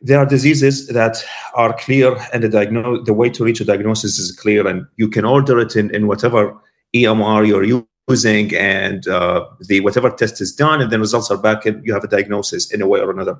there 0.00 0.18
are 0.18 0.26
diseases 0.26 0.88
that 0.88 1.22
are 1.54 1.72
clear 1.74 2.16
and 2.32 2.42
the 2.42 2.48
diagnose 2.48 3.04
the 3.06 3.12
way 3.12 3.30
to 3.30 3.44
reach 3.44 3.60
a 3.60 3.64
diagnosis 3.64 4.18
is 4.18 4.32
clear 4.32 4.66
and 4.66 4.86
you 4.96 5.08
can 5.08 5.24
order 5.24 5.58
it 5.58 5.76
in, 5.76 5.94
in 5.94 6.06
whatever 6.06 6.56
EMR 6.94 7.46
you're 7.46 7.84
using 8.08 8.54
and 8.54 9.06
uh, 9.08 9.44
the 9.66 9.80
whatever 9.80 10.10
test 10.10 10.40
is 10.40 10.54
done 10.54 10.80
and 10.80 10.90
then 10.90 11.00
results 11.00 11.30
are 11.30 11.36
back 11.36 11.66
and 11.66 11.84
you 11.84 11.92
have 11.92 12.04
a 12.04 12.08
diagnosis 12.08 12.72
in 12.72 12.80
a 12.80 12.86
way 12.86 13.00
or 13.00 13.10
another. 13.10 13.38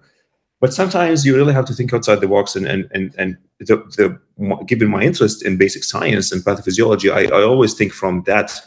But 0.61 0.75
sometimes 0.75 1.25
you 1.25 1.37
really 1.37 1.53
have 1.53 1.67
to 1.67 1.75
think 1.75 1.93
outside 1.93 2.21
the 2.21 2.29
box 2.29 2.57
and 2.57 2.67
and 2.67 2.89
and, 2.93 3.15
and 3.17 3.37
the, 3.61 3.77
the 3.97 4.65
given 4.67 4.89
my 4.89 5.03
interest 5.03 5.45
in 5.45 5.57
basic 5.57 5.85
science 5.85 6.33
and 6.33 6.43
pathophysiology, 6.43 7.13
I, 7.13 7.25
I 7.35 7.43
always 7.43 7.75
think 7.75 7.93
from 7.93 8.23
that 8.25 8.61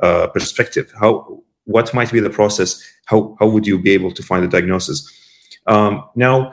uh, 0.00 0.26
perspective. 0.28 0.92
How 0.98 1.42
what 1.64 1.94
might 1.94 2.12
be 2.12 2.20
the 2.20 2.30
process? 2.30 2.82
How 3.06 3.36
how 3.38 3.46
would 3.46 3.66
you 3.66 3.78
be 3.78 3.92
able 3.92 4.12
to 4.12 4.22
find 4.22 4.44
the 4.44 4.48
diagnosis? 4.48 5.10
Um, 5.66 6.04
now 6.14 6.52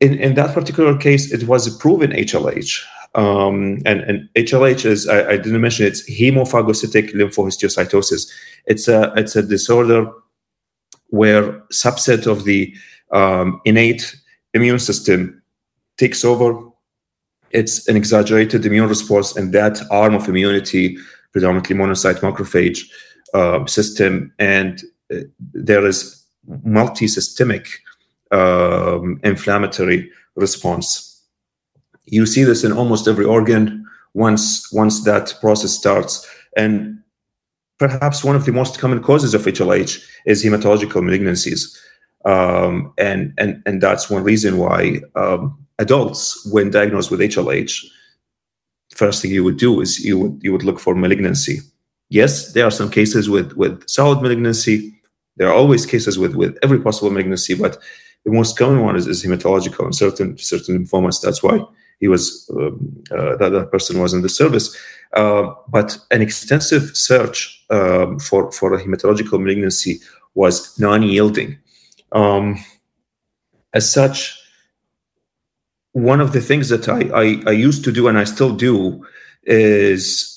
in, 0.00 0.18
in 0.18 0.34
that 0.34 0.54
particular 0.54 0.96
case, 0.96 1.32
it 1.32 1.44
was 1.44 1.66
a 1.66 1.78
proven 1.78 2.10
HLH. 2.10 2.82
Um, 3.14 3.80
and, 3.86 4.00
and 4.00 4.28
HLH 4.34 4.84
is, 4.84 5.08
I, 5.08 5.30
I, 5.30 5.36
didn't 5.36 5.60
mention 5.60 5.86
it's 5.86 6.08
hemophagocytic 6.10 7.14
lymphohistiocytosis. 7.14 8.28
It's 8.66 8.88
a, 8.88 9.12
it's 9.16 9.36
a 9.36 9.42
disorder 9.42 10.10
where 11.08 11.52
subset 11.72 12.26
of 12.26 12.44
the 12.44 12.74
um, 13.14 13.60
innate 13.64 14.14
immune 14.52 14.78
system 14.78 15.42
takes 15.96 16.24
over. 16.24 16.68
It's 17.50 17.88
an 17.88 17.96
exaggerated 17.96 18.66
immune 18.66 18.88
response, 18.88 19.36
and 19.36 19.52
that 19.52 19.80
arm 19.90 20.14
of 20.14 20.28
immunity, 20.28 20.98
predominantly 21.32 21.76
monocyte 21.76 22.20
macrophage 22.20 22.80
uh, 23.32 23.64
system, 23.66 24.32
and 24.38 24.82
uh, 25.12 25.20
there 25.38 25.86
is 25.86 26.24
multi-systemic 26.64 27.68
um, 28.32 29.20
inflammatory 29.22 30.10
response. 30.34 31.22
You 32.06 32.26
see 32.26 32.44
this 32.44 32.64
in 32.64 32.72
almost 32.72 33.08
every 33.08 33.24
organ 33.24 33.86
once 34.14 34.70
once 34.72 35.04
that 35.04 35.34
process 35.40 35.72
starts, 35.72 36.28
and 36.56 36.98
perhaps 37.78 38.24
one 38.24 38.36
of 38.36 38.44
the 38.44 38.52
most 38.52 38.78
common 38.78 39.02
causes 39.02 39.34
of 39.34 39.42
HLH 39.42 40.04
is 40.26 40.44
hematological 40.44 41.02
malignancies, 41.02 41.76
um, 42.24 42.92
and 42.98 43.32
and 43.38 43.62
and 43.66 43.82
that's 43.82 44.08
one 44.08 44.22
reason 44.22 44.58
why 44.58 45.00
um, 45.14 45.58
adults, 45.78 46.46
when 46.50 46.70
diagnosed 46.70 47.10
with 47.10 47.20
HLH, 47.20 47.84
first 48.94 49.22
thing 49.22 49.30
you 49.30 49.44
would 49.44 49.58
do 49.58 49.80
is 49.80 50.04
you 50.04 50.18
would 50.18 50.40
you 50.42 50.52
would 50.52 50.64
look 50.64 50.80
for 50.80 50.94
malignancy. 50.94 51.58
Yes, 52.08 52.52
there 52.52 52.66
are 52.66 52.70
some 52.70 52.90
cases 52.90 53.28
with 53.28 53.52
with 53.54 53.88
solid 53.88 54.22
malignancy. 54.22 54.92
There 55.36 55.48
are 55.48 55.54
always 55.54 55.84
cases 55.86 56.18
with 56.18 56.34
with 56.34 56.56
every 56.62 56.80
possible 56.80 57.10
malignancy, 57.10 57.54
but 57.54 57.78
the 58.24 58.32
most 58.32 58.56
common 58.56 58.82
one 58.82 58.96
is, 58.96 59.06
is 59.06 59.22
hematological 59.22 59.84
and 59.84 59.94
certain 59.94 60.38
certain 60.38 60.78
lymphomas. 60.78 61.20
That's 61.20 61.42
why 61.42 61.60
he 62.00 62.08
was 62.08 62.50
um, 62.56 63.02
uh, 63.10 63.36
that, 63.36 63.50
that 63.50 63.70
person 63.70 64.00
was 64.00 64.14
in 64.14 64.22
the 64.22 64.28
service. 64.28 64.76
Uh, 65.12 65.52
but 65.68 65.96
an 66.10 66.22
extensive 66.22 66.96
search 66.96 67.64
um, 67.70 68.18
for 68.18 68.50
for 68.52 68.74
a 68.74 68.82
hematological 68.82 69.40
malignancy 69.40 70.00
was 70.34 70.78
non-yielding. 70.78 71.58
Um, 72.14 72.64
as 73.74 73.90
such, 73.90 74.38
one 75.92 76.20
of 76.20 76.32
the 76.32 76.40
things 76.40 76.68
that 76.68 76.88
I, 76.88 77.00
I, 77.14 77.42
I 77.46 77.52
used 77.52 77.84
to 77.84 77.92
do 77.92 78.08
and 78.08 78.18
I 78.18 78.24
still 78.24 78.54
do 78.54 79.04
is 79.44 80.30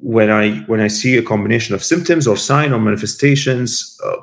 when 0.00 0.30
I 0.30 0.58
when 0.66 0.80
I 0.80 0.88
see 0.88 1.16
a 1.16 1.22
combination 1.22 1.74
of 1.74 1.82
symptoms 1.82 2.26
or 2.26 2.36
sign 2.36 2.72
or 2.72 2.78
manifestations 2.78 3.98
uh, 4.04 4.16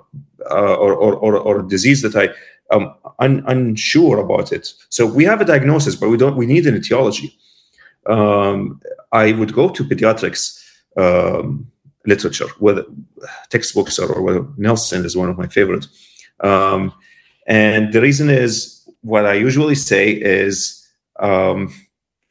uh, 0.49 0.75
or, 0.75 0.93
or, 0.93 1.15
or, 1.15 1.37
or 1.37 1.61
disease 1.63 2.01
that 2.03 2.15
I 2.15 2.29
am 2.73 2.93
un, 3.19 3.43
unsure 3.47 4.19
about 4.19 4.51
it. 4.51 4.73
So 4.89 5.05
we 5.05 5.23
have 5.25 5.41
a 5.41 5.45
diagnosis, 5.45 5.95
but 5.95 6.09
we 6.09 6.17
don't. 6.17 6.37
We 6.37 6.45
need 6.45 6.67
an 6.67 6.75
etiology. 6.75 7.37
Um, 8.05 8.79
I 9.11 9.33
would 9.33 9.53
go 9.53 9.69
to 9.69 9.83
pediatrics 9.83 10.63
um, 10.95 11.69
literature, 12.05 12.47
whether 12.59 12.85
textbooks 13.49 13.99
or, 13.99 14.11
or 14.13 14.21
whether 14.21 14.45
Nelson 14.57 15.05
is 15.05 15.17
one 15.17 15.29
of 15.29 15.37
my 15.37 15.47
favorite. 15.47 15.87
Um, 16.41 16.93
and 17.47 17.93
the 17.93 18.01
reason 18.01 18.29
is 18.29 18.87
what 19.01 19.25
I 19.25 19.33
usually 19.33 19.75
say 19.75 20.11
is 20.11 20.87
um, 21.19 21.73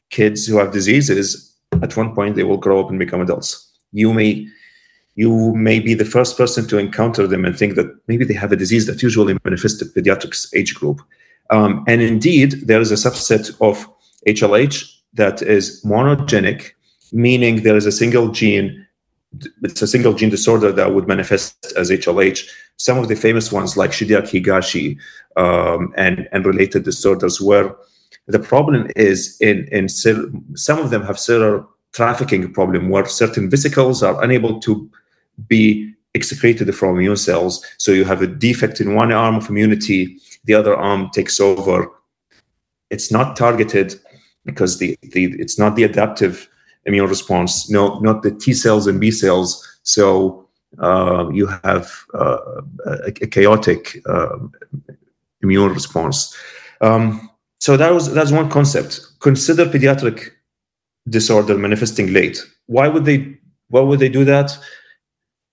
kids 0.09 0.45
who 0.45 0.57
have 0.57 0.71
diseases 0.71 1.47
at 1.81 1.97
one 1.97 2.13
point 2.13 2.35
they 2.35 2.43
will 2.43 2.57
grow 2.57 2.79
up 2.79 2.89
and 2.89 2.99
become 2.99 3.21
adults. 3.21 3.69
You 3.91 4.13
may 4.13 4.47
you 5.15 5.53
may 5.55 5.79
be 5.79 5.95
the 5.95 6.05
first 6.05 6.37
person 6.37 6.67
to 6.67 6.77
encounter 6.77 7.25
them 7.25 7.43
and 7.43 7.57
think 7.57 7.73
that 7.75 7.87
maybe 8.07 8.23
they 8.23 8.35
have 8.35 8.51
a 8.51 8.55
disease 8.55 8.85
that 8.85 9.01
usually 9.01 9.35
manifests 9.43 9.81
in 9.81 9.87
pediatrics 9.89 10.47
age 10.53 10.75
group. 10.75 11.01
Um, 11.49 11.83
and 11.87 12.03
indeed, 12.03 12.67
there 12.67 12.79
is 12.79 12.91
a 12.91 12.95
subset 13.09 13.59
of 13.59 13.87
HLH 14.27 14.85
that 15.13 15.41
is 15.41 15.83
monogenic, 15.83 16.71
meaning 17.11 17.63
there 17.63 17.75
is 17.75 17.87
a 17.87 17.91
single 17.91 18.29
gene. 18.29 18.85
It's 19.63 19.81
a 19.81 19.87
single 19.87 20.13
gene 20.13 20.29
disorder 20.29 20.71
that 20.71 20.93
would 20.93 21.07
manifest 21.07 21.73
as 21.75 21.89
HLH. 21.89 22.47
Some 22.77 22.97
of 22.97 23.07
the 23.07 23.15
famous 23.15 23.51
ones, 23.51 23.77
like 23.77 23.91
Chediak 23.91 24.29
Higashi 24.29 24.97
um, 25.35 25.93
and 25.97 26.27
and 26.31 26.45
related 26.45 26.83
disorders, 26.83 27.41
where 27.41 27.75
the 28.27 28.39
problem 28.39 28.89
is 28.95 29.37
in 29.41 29.67
in 29.71 29.89
some 29.89 30.79
of 30.79 30.89
them 30.89 31.03
have 31.03 31.19
cellular 31.19 31.65
trafficking 31.93 32.53
problem, 32.53 32.89
where 32.89 33.05
certain 33.05 33.49
vesicles 33.49 34.03
are 34.03 34.23
unable 34.23 34.59
to 34.59 34.89
be 35.47 35.93
excreted 36.13 36.73
from 36.75 36.95
immune 36.95 37.17
cells. 37.17 37.65
So 37.77 37.91
you 37.91 38.05
have 38.05 38.21
a 38.21 38.27
defect 38.27 38.81
in 38.81 38.95
one 38.95 39.11
arm 39.11 39.35
of 39.35 39.49
immunity, 39.49 40.19
the 40.45 40.53
other 40.53 40.75
arm 40.75 41.09
takes 41.13 41.39
over. 41.39 41.87
It's 42.89 43.11
not 43.11 43.35
targeted 43.35 43.95
because 44.45 44.79
the, 44.79 44.97
the 45.01 45.25
it's 45.39 45.59
not 45.59 45.75
the 45.75 45.83
adaptive 45.83 46.49
immune 46.87 47.07
response, 47.07 47.69
no, 47.69 47.99
not 47.99 48.23
the 48.23 48.31
T 48.31 48.53
cells 48.53 48.87
and 48.87 48.99
B 48.99 49.11
cells. 49.11 49.63
So 49.83 50.47
uh, 50.79 51.29
you 51.31 51.47
have 51.63 51.91
uh, 52.13 52.61
a, 53.05 53.11
chaotic 53.11 54.01
uh, 54.07 54.37
immune 55.41 55.73
response. 55.73 56.35
Um, 56.81 57.29
so 57.59 57.77
that 57.77 57.93
was 57.93 58.13
that's 58.13 58.31
one 58.31 58.49
concept. 58.49 59.01
Consider 59.19 59.65
pediatric 59.65 60.31
disorder 61.09 61.57
manifesting 61.57 62.13
late. 62.13 62.43
Why 62.67 62.87
would 62.87 63.05
they? 63.05 63.37
Why 63.69 63.81
would 63.81 63.99
they 63.99 64.09
do 64.09 64.23
that? 64.25 64.57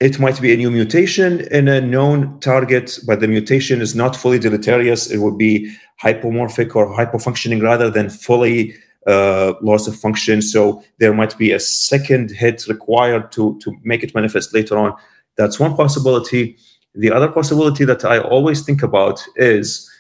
It 0.01 0.19
might 0.19 0.41
be 0.41 0.53
a 0.53 0.57
new 0.57 0.71
mutation 0.71 1.41
in 1.51 1.69
a 1.69 1.81
known 1.81 2.39
target, 2.41 2.99
but 3.07 3.21
the 3.21 3.29
mutation 3.29 3.81
is 3.81 3.95
not 3.95 4.17
fully 4.17 4.39
deleterious. 4.39 5.11
It 5.11 5.19
would 5.19 5.39
be 5.39 5.75
hypomorphic 6.03 6.77
or 6.77 6.87
hypofunctioning 6.95 7.63
rather 7.63 7.91
than 7.91 8.11
fully 8.11 8.75
uh, 9.07 9.55
loss 9.61 9.87
of 9.87 9.97
function. 9.97 10.43
So 10.43 10.83
there 10.99 11.15
might 11.15 11.37
be 11.37 11.53
a 11.53 11.61
second 11.61 12.31
hit 12.31 12.67
required 12.69 13.33
to, 13.33 13.59
to 13.61 13.73
make 13.83 14.03
it 14.03 14.15
manifest 14.15 14.55
later 14.55 14.79
on. 14.79 14.95
That's 15.37 15.61
one 15.61 15.77
possibility. 15.77 16.57
The 16.95 17.11
other 17.11 17.29
possibility 17.29 17.85
that 17.85 18.05
I 18.05 18.19
always 18.19 18.63
think 18.63 18.83
about 18.83 19.25
is 19.37 19.91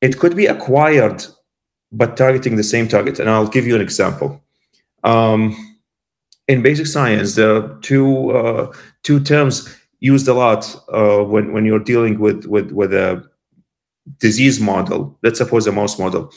it 0.00 0.18
could 0.18 0.36
be 0.36 0.46
acquired, 0.46 1.24
but 1.90 2.16
targeting 2.16 2.56
the 2.56 2.62
same 2.62 2.88
target. 2.88 3.18
And 3.18 3.28
I'll 3.28 3.48
give 3.48 3.66
you 3.66 3.74
an 3.74 3.82
example. 3.82 4.40
Um, 5.04 5.56
in 6.46 6.62
basic 6.62 6.86
science, 6.86 7.34
there 7.34 7.56
are 7.56 7.78
two 7.80 8.30
uh, 8.30 8.72
two 9.02 9.20
terms 9.20 9.68
used 10.00 10.28
a 10.28 10.34
lot 10.34 10.74
uh, 10.92 11.18
when 11.18 11.52
when 11.52 11.64
you're 11.66 11.78
dealing 11.78 12.18
with 12.18 12.46
with 12.46 12.70
with 12.72 12.94
a 12.94 13.27
disease 14.18 14.60
model. 14.60 15.16
Let's 15.22 15.38
suppose 15.38 15.66
a 15.66 15.72
mouse 15.72 15.98
model. 15.98 16.32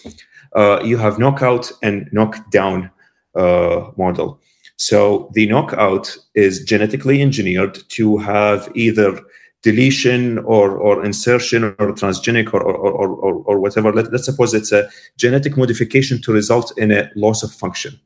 Uh, 0.55 0.81
you 0.83 0.97
have 0.97 1.19
knockout 1.19 1.71
and 1.81 2.09
knockdown 2.11 2.91
uh, 3.35 3.91
model. 3.97 4.39
So 4.75 5.29
the 5.33 5.47
knockout 5.47 6.17
is 6.33 6.63
genetically 6.63 7.21
engineered 7.21 7.77
to 7.89 8.17
have 8.17 8.69
either 8.75 9.21
deletion 9.61 10.39
or, 10.39 10.77
or 10.77 11.05
insertion 11.05 11.63
or 11.63 11.93
transgenic 11.93 12.53
or, 12.53 12.63
or, 12.63 12.91
or, 12.91 13.43
or, 13.45 13.59
whatever. 13.59 13.93
Let, 13.93 14.11
let's 14.11 14.25
suppose 14.25 14.53
it's 14.53 14.71
a 14.71 14.89
genetic 15.17 15.55
modification 15.55 16.19
to 16.23 16.33
result 16.33 16.73
in 16.77 16.91
a 16.91 17.11
loss 17.15 17.43
of 17.43 17.51
function. 17.51 17.99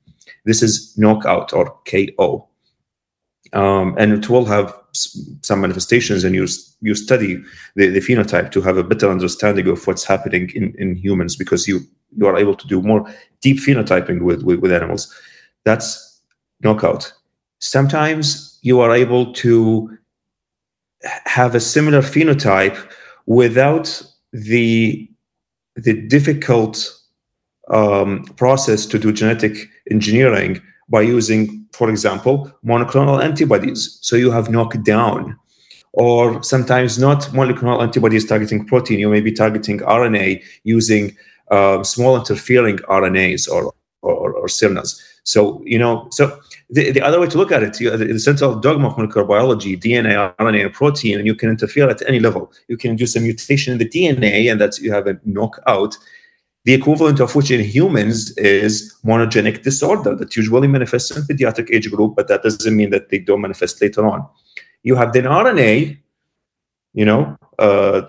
This 0.44 0.62
is 0.62 0.94
knockout 0.98 1.54
or 1.54 1.78
KO. 1.90 2.48
Um, 3.54 3.96
and 3.98 4.12
it 4.12 4.30
will 4.30 4.46
have 4.46 4.78
some 5.42 5.62
manifestations 5.62 6.24
and 6.24 6.36
you, 6.36 6.48
you 6.82 6.96
study 6.96 7.42
the, 7.76 7.90
the 7.90 8.00
phenotype 8.00 8.52
to 8.52 8.62
have 8.62 8.78
a 8.78 8.84
better 8.84 9.10
understanding 9.10 9.68
of 9.68 9.86
what's 9.86 10.04
happening 10.04 10.50
in, 10.56 10.74
in 10.78 10.96
humans 10.96 11.36
because 11.36 11.68
you, 11.68 11.82
you 12.18 12.26
are 12.28 12.38
able 12.38 12.56
to 12.56 12.68
do 12.68 12.82
more 12.82 13.06
deep 13.42 13.58
phenotyping 13.58 14.22
with, 14.22 14.44
with, 14.44 14.60
with 14.60 14.72
animals. 14.72 15.14
That's 15.66 16.22
knockout. 16.62 17.12
Sometimes 17.60 18.58
you 18.62 18.80
are 18.80 18.94
able 18.94 19.34
to 19.34 19.98
have 21.26 21.56
a 21.56 21.60
similar 21.60 22.02
phenotype 22.02 22.78
without 23.26 24.02
the 24.32 25.10
the 25.76 25.94
difficult 26.08 26.90
um, 27.70 28.24
process 28.38 28.86
to 28.86 28.98
do 28.98 29.12
genetic 29.12 29.70
engineering 29.92 30.62
by 30.90 31.02
using, 31.02 31.66
for 31.74 31.90
example, 31.90 32.52
monoclonal 32.66 33.24
antibodies. 33.24 33.98
So 34.02 34.16
you 34.16 34.32
have 34.32 34.50
knockdown, 34.50 35.38
or 35.94 36.44
sometimes 36.44 37.00
not 37.00 37.22
monoclonal 37.34 37.82
antibodies 37.82 38.26
targeting 38.26 38.66
protein. 38.66 39.00
You 39.00 39.10
may 39.10 39.22
be 39.22 39.32
targeting 39.32 39.80
RNA 39.80 40.44
using 40.64 41.16
uh, 41.52 41.84
small 41.84 42.18
interfering 42.18 42.78
RNAs 42.78 43.50
or 43.50 43.74
or, 44.02 44.34
or 44.34 44.46
siRNAs. 44.46 45.02
So 45.24 45.62
you 45.66 45.80
know, 45.80 46.08
so 46.12 46.40
the, 46.70 46.92
the 46.92 47.02
other 47.02 47.20
way 47.20 47.28
to 47.28 47.38
look 47.38 47.52
at 47.52 47.64
it, 47.64 47.80
you, 47.80 47.96
the 47.96 48.20
central 48.20 48.56
dogma 48.56 48.90
of 48.90 48.98
molecular 48.98 49.26
biology, 49.26 49.76
DNA, 49.76 50.36
RNA, 50.38 50.66
and 50.66 50.74
protein, 50.74 51.18
and 51.18 51.26
you 51.26 51.34
can 51.34 51.50
interfere 51.50 51.90
at 51.90 52.08
any 52.08 52.20
level. 52.20 52.52
You 52.68 52.78
can 52.78 52.92
induce 52.92 53.16
a 53.16 53.20
mutation 53.20 53.74
in 53.74 53.80
the 53.80 53.90
DNA, 53.90 54.52
and 54.52 54.62
that's 54.62 54.80
you 54.80 54.92
have 54.92 55.08
a 55.08 55.20
knockout. 55.26 55.98
The 56.66 56.74
equivalent 56.74 57.20
of 57.20 57.36
which 57.36 57.52
in 57.52 57.64
humans 57.64 58.36
is 58.38 58.96
monogenic 59.06 59.62
disorder 59.62 60.16
that 60.16 60.36
usually 60.36 60.68
manifests 60.68 61.16
in 61.16 61.24
pediatric 61.24 61.70
age 61.72 61.90
group, 61.92 62.16
but 62.16 62.28
that 62.28 62.44
doesn't 62.44 62.76
mean 62.76 62.90
that 62.90 63.10
they 63.10 63.20
don't 63.20 63.42
manifest 63.42 63.82
later 63.82 64.06
on. 64.08 64.28
You 64.84 64.96
have 64.96 65.14
then 65.14 65.26
RNA, 65.26 65.98
you 66.94 67.06
know, 67.06 67.38
uh, 67.60 68.02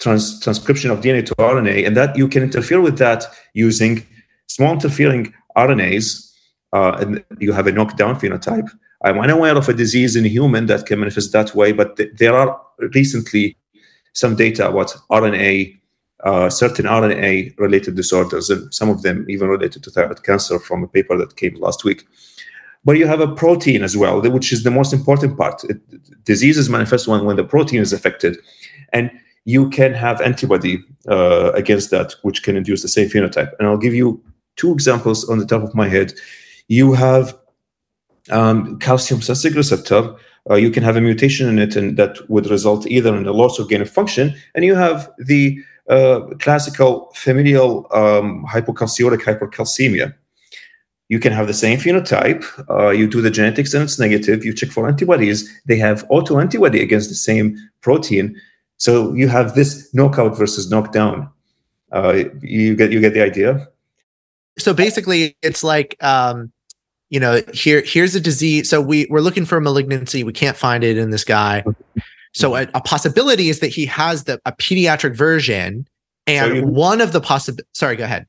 trans- 0.00 0.40
transcription 0.40 0.90
of 0.90 1.00
DNA 1.00 1.24
to 1.26 1.34
RNA, 1.36 1.86
and 1.86 1.96
that 1.96 2.16
you 2.16 2.28
can 2.28 2.42
interfere 2.42 2.80
with 2.80 2.98
that 2.98 3.24
using 3.54 4.04
small 4.48 4.72
interfering 4.72 5.32
RNAs 5.56 6.28
uh, 6.72 6.96
and 7.00 7.24
you 7.38 7.52
have 7.52 7.66
a 7.66 7.72
knockdown 7.72 8.18
phenotype. 8.18 8.68
I'm 9.04 9.18
unaware 9.18 9.56
of 9.56 9.68
a 9.68 9.72
disease 9.72 10.16
in 10.16 10.24
human 10.24 10.66
that 10.66 10.86
can 10.86 10.98
manifest 10.98 11.32
that 11.32 11.54
way, 11.54 11.72
but 11.72 11.96
th- 11.96 12.10
there 12.16 12.36
are 12.36 12.60
recently 12.94 13.56
some 14.12 14.34
data 14.34 14.68
about 14.68 14.94
RNA, 15.10 15.77
certain 16.50 16.86
RNA 16.86 17.58
related 17.58 17.94
disorders, 17.94 18.50
and 18.50 18.72
some 18.72 18.88
of 18.88 19.02
them 19.02 19.24
even 19.28 19.48
related 19.48 19.82
to 19.84 19.90
thyroid 19.90 20.22
cancer 20.24 20.58
from 20.58 20.82
a 20.82 20.88
paper 20.88 21.16
that 21.16 21.36
came 21.36 21.54
last 21.54 21.84
week. 21.84 22.06
But 22.84 22.96
you 22.96 23.06
have 23.06 23.20
a 23.20 23.34
protein 23.34 23.82
as 23.82 23.96
well, 23.96 24.20
which 24.22 24.52
is 24.52 24.62
the 24.62 24.70
most 24.70 24.92
important 24.92 25.36
part. 25.36 25.64
It, 25.64 25.80
diseases 26.24 26.68
manifest 26.68 27.08
when, 27.08 27.24
when 27.24 27.36
the 27.36 27.44
protein 27.44 27.80
is 27.80 27.92
affected. 27.92 28.36
And 28.92 29.10
you 29.44 29.70
can 29.70 29.94
have 29.94 30.20
antibody 30.20 30.84
uh, 31.08 31.52
against 31.52 31.90
that, 31.90 32.14
which 32.22 32.42
can 32.42 32.56
induce 32.56 32.82
the 32.82 32.88
same 32.88 33.08
phenotype. 33.08 33.52
And 33.58 33.66
I'll 33.66 33.78
give 33.78 33.94
you 33.94 34.22
two 34.56 34.72
examples 34.72 35.28
on 35.28 35.38
the 35.38 35.46
top 35.46 35.62
of 35.62 35.74
my 35.74 35.88
head 35.88 36.12
you 36.68 36.92
have 36.92 37.36
um, 38.30 38.78
calcium 38.78 39.20
sensing 39.20 39.54
receptor. 39.54 40.14
Uh, 40.48 40.54
you 40.54 40.70
can 40.70 40.82
have 40.82 40.96
a 40.96 41.00
mutation 41.00 41.48
in 41.48 41.58
it, 41.58 41.76
and 41.76 41.96
that 41.96 42.16
would 42.30 42.48
result 42.48 42.86
either 42.86 43.14
in 43.16 43.26
a 43.26 43.32
loss 43.32 43.58
of 43.58 43.68
gain 43.68 43.82
of 43.82 43.90
function, 43.90 44.34
and 44.54 44.64
you 44.64 44.74
have 44.74 45.10
the 45.18 45.58
classical 46.38 47.10
familial 47.14 47.86
um, 47.92 48.44
hypocalciuric 48.46 49.20
hypercalcemia. 49.20 50.14
You 51.08 51.18
can 51.18 51.32
have 51.32 51.46
the 51.46 51.54
same 51.54 51.78
phenotype. 51.78 52.44
Uh, 52.68 52.90
you 52.90 53.08
do 53.08 53.22
the 53.22 53.30
genetics 53.30 53.72
and 53.72 53.82
it's 53.82 53.98
negative. 53.98 54.44
You 54.44 54.52
check 54.52 54.70
for 54.70 54.86
antibodies. 54.86 55.50
They 55.66 55.78
have 55.78 56.06
autoantibody 56.08 56.82
against 56.82 57.08
the 57.08 57.14
same 57.14 57.56
protein. 57.80 58.36
So 58.76 59.14
you 59.14 59.28
have 59.28 59.54
this 59.54 59.92
knockout 59.94 60.36
versus 60.36 60.70
knockdown. 60.70 61.30
Uh, 61.90 62.24
you 62.42 62.76
get 62.76 62.92
you 62.92 63.00
get 63.00 63.14
the 63.14 63.22
idea. 63.22 63.66
So 64.58 64.74
basically, 64.74 65.36
it's 65.42 65.64
like 65.64 65.96
um, 66.04 66.52
you 67.08 67.18
know, 67.18 67.40
here 67.54 67.82
here's 67.86 68.14
a 68.14 68.20
disease. 68.20 68.68
So 68.68 68.82
we 68.82 69.06
we're 69.08 69.20
looking 69.20 69.46
for 69.46 69.56
a 69.56 69.60
malignancy. 69.62 70.24
We 70.24 70.32
can't 70.34 70.56
find 70.56 70.84
it 70.84 70.98
in 70.98 71.10
this 71.10 71.24
guy. 71.24 71.64
So 72.34 72.56
a, 72.56 72.68
a 72.74 72.80
possibility 72.80 73.48
is 73.48 73.60
that 73.60 73.68
he 73.68 73.86
has 73.86 74.24
the 74.24 74.40
a 74.44 74.52
pediatric 74.52 75.14
version, 75.16 75.86
and 76.26 76.58
so 76.58 76.66
one 76.66 77.00
of 77.00 77.12
the 77.12 77.20
possible. 77.20 77.64
Sorry, 77.72 77.96
go 77.96 78.04
ahead. 78.04 78.26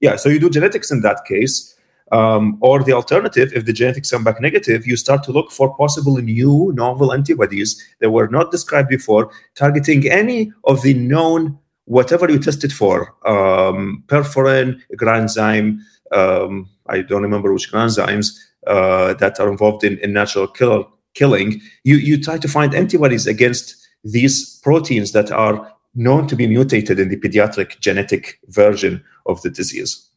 Yeah, 0.00 0.16
so 0.16 0.28
you 0.28 0.38
do 0.38 0.50
genetics 0.50 0.90
in 0.90 1.00
that 1.02 1.24
case, 1.26 1.74
um, 2.12 2.58
or 2.60 2.82
the 2.82 2.92
alternative, 2.92 3.52
if 3.54 3.64
the 3.64 3.72
genetics 3.72 4.10
come 4.10 4.24
back 4.24 4.40
negative, 4.40 4.86
you 4.86 4.96
start 4.96 5.22
to 5.24 5.32
look 5.32 5.50
for 5.50 5.74
possible 5.76 6.16
new 6.18 6.72
novel 6.74 7.12
antibodies 7.12 7.82
that 8.00 8.10
were 8.10 8.28
not 8.28 8.50
described 8.50 8.88
before, 8.88 9.30
targeting 9.54 10.08
any 10.10 10.52
of 10.64 10.82
the 10.82 10.94
known 10.94 11.58
whatever 11.86 12.30
you 12.30 12.38
tested 12.38 12.72
for, 12.72 13.14
um, 13.26 14.02
perforin, 14.06 14.80
granzyme. 14.96 15.78
Um, 16.12 16.68
I 16.88 17.00
don't 17.02 17.22
remember 17.22 17.52
which 17.52 17.72
enzymes 17.72 18.36
uh, 18.66 19.14
that 19.14 19.40
are 19.40 19.50
involved 19.50 19.84
in, 19.84 19.98
in 19.98 20.12
natural 20.12 20.46
killer, 20.46 20.84
killing, 21.16 21.60
you, 21.82 21.96
you 21.96 22.22
try 22.22 22.38
to 22.38 22.46
find 22.46 22.74
antibodies 22.74 23.26
against 23.26 23.74
these 24.04 24.60
proteins 24.60 25.10
that 25.12 25.32
are 25.32 25.72
known 25.96 26.28
to 26.28 26.36
be 26.36 26.46
mutated 26.46 27.00
in 27.00 27.08
the 27.08 27.16
pediatric 27.16 27.80
genetic 27.80 28.38
version 28.48 29.02
of 29.24 29.42
the 29.42 29.50
disease. 29.50 30.08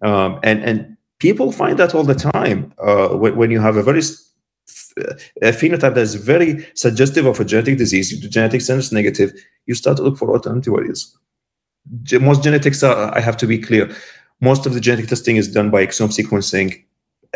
Um, 0.00 0.38
and, 0.42 0.62
and 0.64 0.96
people 1.18 1.52
find 1.52 1.78
that 1.78 1.94
all 1.94 2.04
the 2.04 2.14
time 2.14 2.72
uh, 2.78 3.08
when, 3.08 3.36
when, 3.36 3.50
you 3.50 3.60
have 3.60 3.76
a 3.76 3.82
very 3.82 4.00
a 5.42 5.52
phenotype 5.52 5.94
that 5.94 5.98
is 5.98 6.14
very 6.14 6.66
suggestive 6.74 7.26
of 7.26 7.40
a 7.40 7.44
genetic 7.44 7.76
disease, 7.76 8.10
you 8.10 8.20
do 8.20 8.28
genetic 8.28 8.60
sense 8.60 8.92
negative, 8.92 9.32
you 9.66 9.74
start 9.74 9.96
to 9.98 10.02
look 10.02 10.16
for 10.16 10.28
autoantibodies. 10.28 11.12
Most 12.20 12.42
genetics 12.42 12.82
are, 12.82 13.14
I 13.14 13.20
have 13.20 13.36
to 13.38 13.46
be 13.46 13.58
clear, 13.58 13.94
most 14.40 14.66
of 14.66 14.74
the 14.74 14.80
genetic 14.80 15.08
testing 15.08 15.36
is 15.36 15.52
done 15.52 15.70
by 15.70 15.84
exome 15.84 16.10
sequencing. 16.10 16.84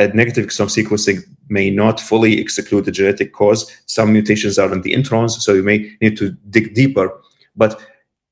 Negative 0.09 0.47
exome 0.47 0.69
sequencing 0.69 1.23
may 1.49 1.71
not 1.71 2.01
fully 2.01 2.41
exclude 2.41 2.85
the 2.85 2.93
genetic 2.93 3.33
cause. 3.33 3.71
Some 3.87 4.13
mutations 4.13 4.59
are 4.59 4.73
in 4.73 4.83
the 4.83 4.95
introns, 4.95 5.31
so 5.31 5.53
you 5.53 5.63
may 5.63 5.91
need 6.01 6.17
to 6.19 6.31
dig 6.49 6.75
deeper. 6.75 7.11
But 7.55 7.81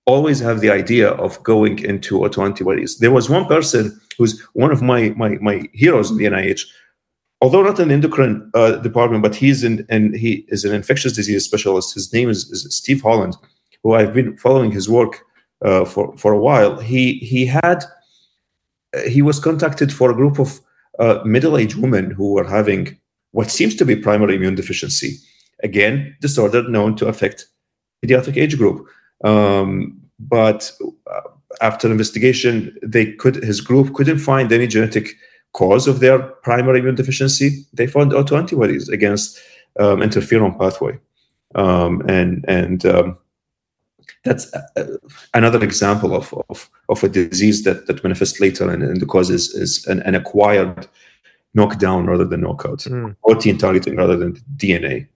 always 0.06 0.40
have 0.40 0.60
the 0.60 0.70
idea 0.70 1.10
of 1.10 1.42
going 1.42 1.78
into 1.80 2.20
autoantibodies. 2.20 2.98
There 2.98 3.10
was 3.10 3.28
one 3.28 3.44
person 3.44 4.00
who's 4.16 4.40
one 4.54 4.72
of 4.72 4.80
my 4.80 5.10
my, 5.10 5.30
my 5.40 5.68
heroes 5.74 6.10
in 6.10 6.16
the 6.16 6.24
NIH, 6.24 6.62
although 7.42 7.62
not 7.62 7.78
in 7.78 7.88
the 7.88 7.94
endocrine 7.94 8.50
uh, 8.54 8.76
department, 8.76 9.22
but 9.22 9.34
he's 9.34 9.62
in 9.62 9.84
and 9.90 10.16
he 10.16 10.46
is 10.48 10.64
an 10.64 10.74
infectious 10.74 11.12
disease 11.12 11.44
specialist. 11.44 11.94
His 11.94 12.12
name 12.12 12.30
is, 12.30 12.50
is 12.50 12.74
Steve 12.74 13.02
Holland, 13.02 13.36
who 13.82 13.92
I've 13.94 14.14
been 14.14 14.36
following 14.38 14.70
his 14.72 14.88
work 14.88 15.20
uh, 15.62 15.84
for 15.84 16.16
for 16.16 16.32
a 16.32 16.40
while. 16.40 16.80
He 16.80 17.18
he 17.18 17.44
had 17.44 17.84
he 19.06 19.20
was 19.20 19.38
contacted 19.38 19.92
for 19.92 20.10
a 20.10 20.14
group 20.14 20.38
of 20.38 20.60
uh, 20.98 21.20
middle-aged 21.24 21.76
women 21.76 22.10
who 22.10 22.32
were 22.32 22.44
having 22.44 22.98
what 23.32 23.50
seems 23.50 23.74
to 23.76 23.84
be 23.84 23.96
primary 23.96 24.36
immune 24.36 24.54
deficiency. 24.54 25.16
Again, 25.62 26.16
disorder 26.20 26.68
known 26.68 26.96
to 26.96 27.08
affect 27.08 27.46
pediatric 28.04 28.36
age 28.36 28.56
group. 28.56 28.86
Um, 29.24 30.00
but 30.18 30.72
uh, 31.10 31.20
after 31.60 31.90
investigation, 31.90 32.76
they 32.82 33.12
could 33.12 33.36
his 33.36 33.60
group 33.60 33.94
couldn't 33.94 34.18
find 34.18 34.52
any 34.52 34.66
genetic 34.66 35.14
cause 35.52 35.88
of 35.88 36.00
their 36.00 36.18
primary 36.18 36.80
immune 36.80 36.94
deficiency. 36.94 37.64
They 37.72 37.86
found 37.86 38.12
autoantibodies 38.12 38.88
against 38.88 39.38
um, 39.78 40.00
interferon 40.00 40.58
pathway, 40.58 40.98
um, 41.54 42.02
and 42.08 42.44
and 42.48 42.84
um, 42.86 43.18
that's 44.24 44.52
another 45.34 45.62
example 45.62 46.14
of, 46.14 46.34
of, 46.48 46.70
of 46.88 47.04
a 47.04 47.08
disease 47.08 47.64
that, 47.64 47.86
that 47.86 48.02
manifests 48.02 48.40
later 48.40 48.70
and, 48.70 48.82
and 48.82 49.00
the 49.00 49.06
cause 49.06 49.30
is, 49.30 49.54
is 49.54 49.86
an, 49.86 50.00
an 50.02 50.14
acquired 50.14 50.86
knockdown 51.54 52.06
rather 52.06 52.24
than 52.24 52.42
knockout, 52.42 52.80
mm. 52.80 53.14
protein 53.24 53.58
targeting 53.58 53.96
rather 53.96 54.16
than 54.16 54.34
DNA. 54.56 55.06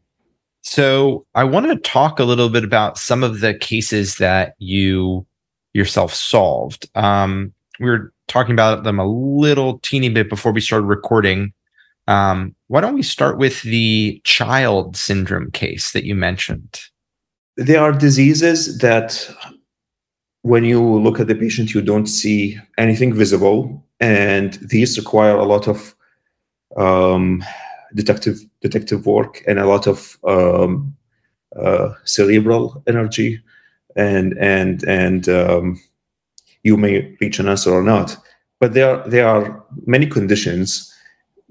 So 0.62 1.26
I 1.34 1.44
want 1.44 1.66
to 1.66 1.76
talk 1.76 2.20
a 2.20 2.24
little 2.24 2.48
bit 2.48 2.64
about 2.64 2.96
some 2.96 3.22
of 3.24 3.40
the 3.40 3.54
cases 3.54 4.16
that 4.16 4.54
you 4.58 5.26
yourself 5.74 6.14
solved. 6.14 6.88
Um, 6.94 7.52
we 7.80 7.90
were 7.90 8.12
talking 8.28 8.52
about 8.52 8.84
them 8.84 8.98
a 8.98 9.06
little 9.06 9.78
teeny 9.80 10.08
bit 10.08 10.28
before 10.28 10.52
we 10.52 10.60
started 10.60 10.86
recording. 10.86 11.52
Um, 12.06 12.54
why 12.68 12.80
don't 12.80 12.94
we 12.94 13.02
start 13.02 13.38
with 13.38 13.62
the 13.62 14.20
child 14.24 14.96
syndrome 14.96 15.50
case 15.50 15.92
that 15.92 16.04
you 16.04 16.14
mentioned? 16.14 16.80
There 17.56 17.80
are 17.80 17.92
diseases 17.92 18.78
that, 18.78 19.28
when 20.42 20.64
you 20.64 20.82
look 20.82 21.20
at 21.20 21.26
the 21.26 21.34
patient, 21.34 21.74
you 21.74 21.82
don't 21.82 22.06
see 22.06 22.58
anything 22.78 23.14
visible, 23.14 23.84
and 24.00 24.54
these 24.54 24.98
require 24.98 25.36
a 25.36 25.44
lot 25.44 25.68
of 25.68 25.94
um, 26.76 27.44
detective 27.94 28.40
detective 28.60 29.06
work 29.06 29.42
and 29.46 29.58
a 29.58 29.66
lot 29.66 29.86
of 29.86 30.18
um, 30.24 30.96
uh, 31.54 31.90
cerebral 32.04 32.82
energy, 32.86 33.40
and 33.94 34.36
and 34.38 34.82
and 34.84 35.28
um, 35.28 35.80
you 36.62 36.76
may 36.76 37.16
reach 37.20 37.38
an 37.38 37.48
answer 37.48 37.70
or 37.70 37.82
not. 37.82 38.16
But 38.58 38.72
there 38.72 39.06
there 39.06 39.28
are 39.28 39.62
many 39.86 40.06
conditions 40.06 40.91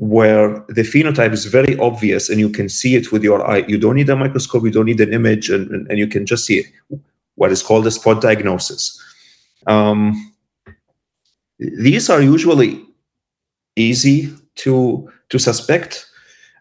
where 0.01 0.65
the 0.67 0.81
phenotype 0.81 1.31
is 1.31 1.45
very 1.45 1.77
obvious 1.77 2.27
and 2.27 2.39
you 2.39 2.49
can 2.49 2.67
see 2.67 2.95
it 2.95 3.11
with 3.11 3.23
your 3.23 3.47
eye. 3.47 3.63
You 3.67 3.77
don't 3.77 3.95
need 3.95 4.09
a 4.09 4.15
microscope, 4.15 4.63
you 4.63 4.71
don't 4.71 4.87
need 4.87 4.99
an 4.99 5.13
image, 5.13 5.51
and, 5.51 5.69
and, 5.69 5.87
and 5.91 5.99
you 5.99 6.07
can 6.07 6.25
just 6.25 6.43
see 6.43 6.57
it. 6.61 6.65
What 7.35 7.51
is 7.51 7.61
called 7.61 7.85
a 7.85 7.91
spot 7.91 8.19
diagnosis. 8.19 8.99
Um, 9.67 10.33
these 11.59 12.09
are 12.09 12.19
usually 12.19 12.83
easy 13.75 14.33
to 14.55 15.07
to 15.29 15.37
suspect, 15.37 16.07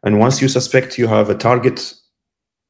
and 0.02 0.18
once 0.18 0.42
you 0.42 0.48
suspect, 0.48 0.98
you 0.98 1.06
have 1.06 1.30
a 1.30 1.34
target 1.34 1.94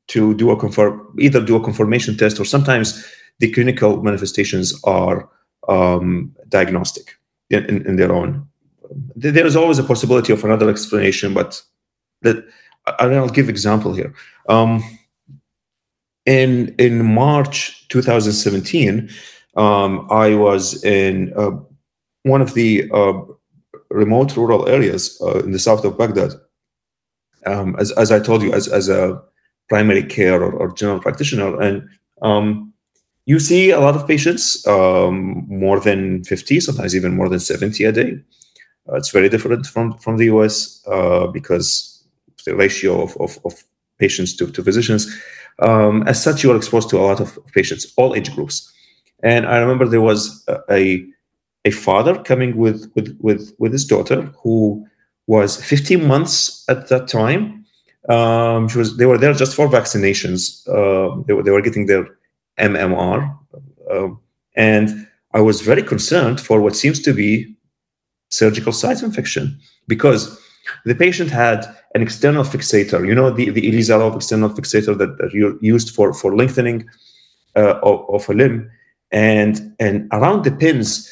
to 0.06 0.34
do 0.34 0.52
a 0.52 0.56
confirm 0.56 1.04
either 1.18 1.40
do 1.44 1.56
a 1.56 1.64
confirmation 1.64 2.16
test 2.16 2.38
or 2.38 2.44
sometimes 2.44 3.04
the 3.40 3.50
clinical 3.50 4.00
manifestations 4.04 4.80
are 4.84 5.28
um, 5.68 6.32
diagnostic 6.48 7.16
in, 7.50 7.64
in, 7.64 7.86
in 7.88 7.96
their 7.96 8.12
own 8.12 8.46
there 9.16 9.46
is 9.46 9.56
always 9.56 9.78
a 9.78 9.84
possibility 9.84 10.32
of 10.32 10.44
another 10.44 10.70
explanation, 10.70 11.34
but 11.34 11.62
that 12.22 12.44
I'll 12.86 13.28
give 13.28 13.48
example 13.48 13.94
here. 13.94 14.14
Um, 14.48 14.82
in 16.26 16.74
in 16.78 17.04
March 17.14 17.88
2017, 17.88 19.08
um, 19.56 20.06
I 20.10 20.34
was 20.34 20.82
in 20.84 21.32
uh, 21.36 21.52
one 22.22 22.42
of 22.42 22.54
the 22.54 22.90
uh, 22.92 23.12
remote 23.90 24.36
rural 24.36 24.68
areas 24.68 25.20
uh, 25.22 25.40
in 25.40 25.52
the 25.52 25.58
south 25.58 25.84
of 25.84 25.98
Baghdad. 25.98 26.32
Um, 27.46 27.76
as 27.78 27.90
as 27.92 28.12
I 28.12 28.20
told 28.20 28.42
you, 28.42 28.52
as 28.52 28.68
as 28.68 28.88
a 28.88 29.22
primary 29.68 30.02
care 30.02 30.42
or, 30.42 30.52
or 30.52 30.72
general 30.72 31.00
practitioner, 31.00 31.60
and 31.60 31.88
um, 32.22 32.72
you 33.24 33.38
see 33.38 33.70
a 33.70 33.80
lot 33.80 33.94
of 33.94 34.06
patients, 34.06 34.66
um, 34.66 35.46
more 35.48 35.78
than 35.78 36.24
50, 36.24 36.60
sometimes 36.60 36.96
even 36.96 37.14
more 37.14 37.28
than 37.28 37.38
70 37.38 37.84
a 37.84 37.92
day. 37.92 38.18
Uh, 38.90 38.96
it's 38.96 39.10
very 39.10 39.28
different 39.28 39.66
from, 39.66 39.96
from 39.98 40.16
the 40.16 40.24
US 40.26 40.82
uh, 40.86 41.26
because 41.28 42.02
the 42.44 42.56
ratio 42.56 43.02
of, 43.02 43.16
of, 43.18 43.38
of 43.44 43.62
patients 43.98 44.34
to, 44.36 44.50
to 44.50 44.62
physicians. 44.62 45.06
Um, 45.60 46.02
as 46.06 46.22
such, 46.22 46.42
you 46.42 46.50
are 46.52 46.56
exposed 46.56 46.88
to 46.90 46.98
a 46.98 47.02
lot 47.02 47.20
of 47.20 47.38
patients, 47.52 47.92
all 47.96 48.14
age 48.14 48.34
groups. 48.34 48.72
And 49.22 49.46
I 49.46 49.58
remember 49.58 49.86
there 49.86 50.00
was 50.00 50.44
a, 50.70 51.06
a 51.64 51.70
father 51.70 52.22
coming 52.22 52.56
with, 52.56 52.90
with, 52.94 53.16
with, 53.20 53.54
with 53.58 53.72
his 53.72 53.84
daughter 53.84 54.22
who 54.42 54.86
was 55.26 55.62
15 55.62 56.06
months 56.06 56.64
at 56.68 56.88
that 56.88 57.08
time. 57.08 57.66
Um, 58.08 58.68
she 58.68 58.78
was, 58.78 58.96
they 58.96 59.06
were 59.06 59.18
there 59.18 59.34
just 59.34 59.54
for 59.54 59.68
vaccinations. 59.68 60.66
Uh, 60.66 61.22
they, 61.26 61.34
were, 61.34 61.42
they 61.42 61.50
were 61.50 61.60
getting 61.60 61.86
their 61.86 62.08
MMR. 62.58 63.38
Um, 63.90 64.20
and 64.56 65.06
I 65.32 65.40
was 65.40 65.60
very 65.60 65.82
concerned 65.82 66.40
for 66.40 66.60
what 66.60 66.74
seems 66.74 67.00
to 67.00 67.12
be 67.12 67.54
surgical 68.30 68.72
site 68.72 69.02
infection 69.02 69.58
because 69.86 70.40
the 70.84 70.94
patient 70.94 71.30
had 71.30 71.64
an 71.94 72.02
external 72.02 72.44
fixator, 72.44 73.06
you 73.06 73.14
know, 73.14 73.30
the, 73.30 73.50
the 73.50 73.70
Ilizarov 73.70 74.16
external 74.16 74.50
fixator 74.50 74.96
that, 74.96 75.18
that 75.18 75.32
you 75.32 75.58
used 75.60 75.94
for, 75.94 76.12
for 76.14 76.36
lengthening 76.36 76.88
uh, 77.56 77.78
of, 77.82 78.08
of, 78.08 78.28
a 78.28 78.32
limb. 78.32 78.70
And, 79.10 79.74
and 79.80 80.08
around 80.12 80.44
the 80.44 80.52
pins 80.52 81.10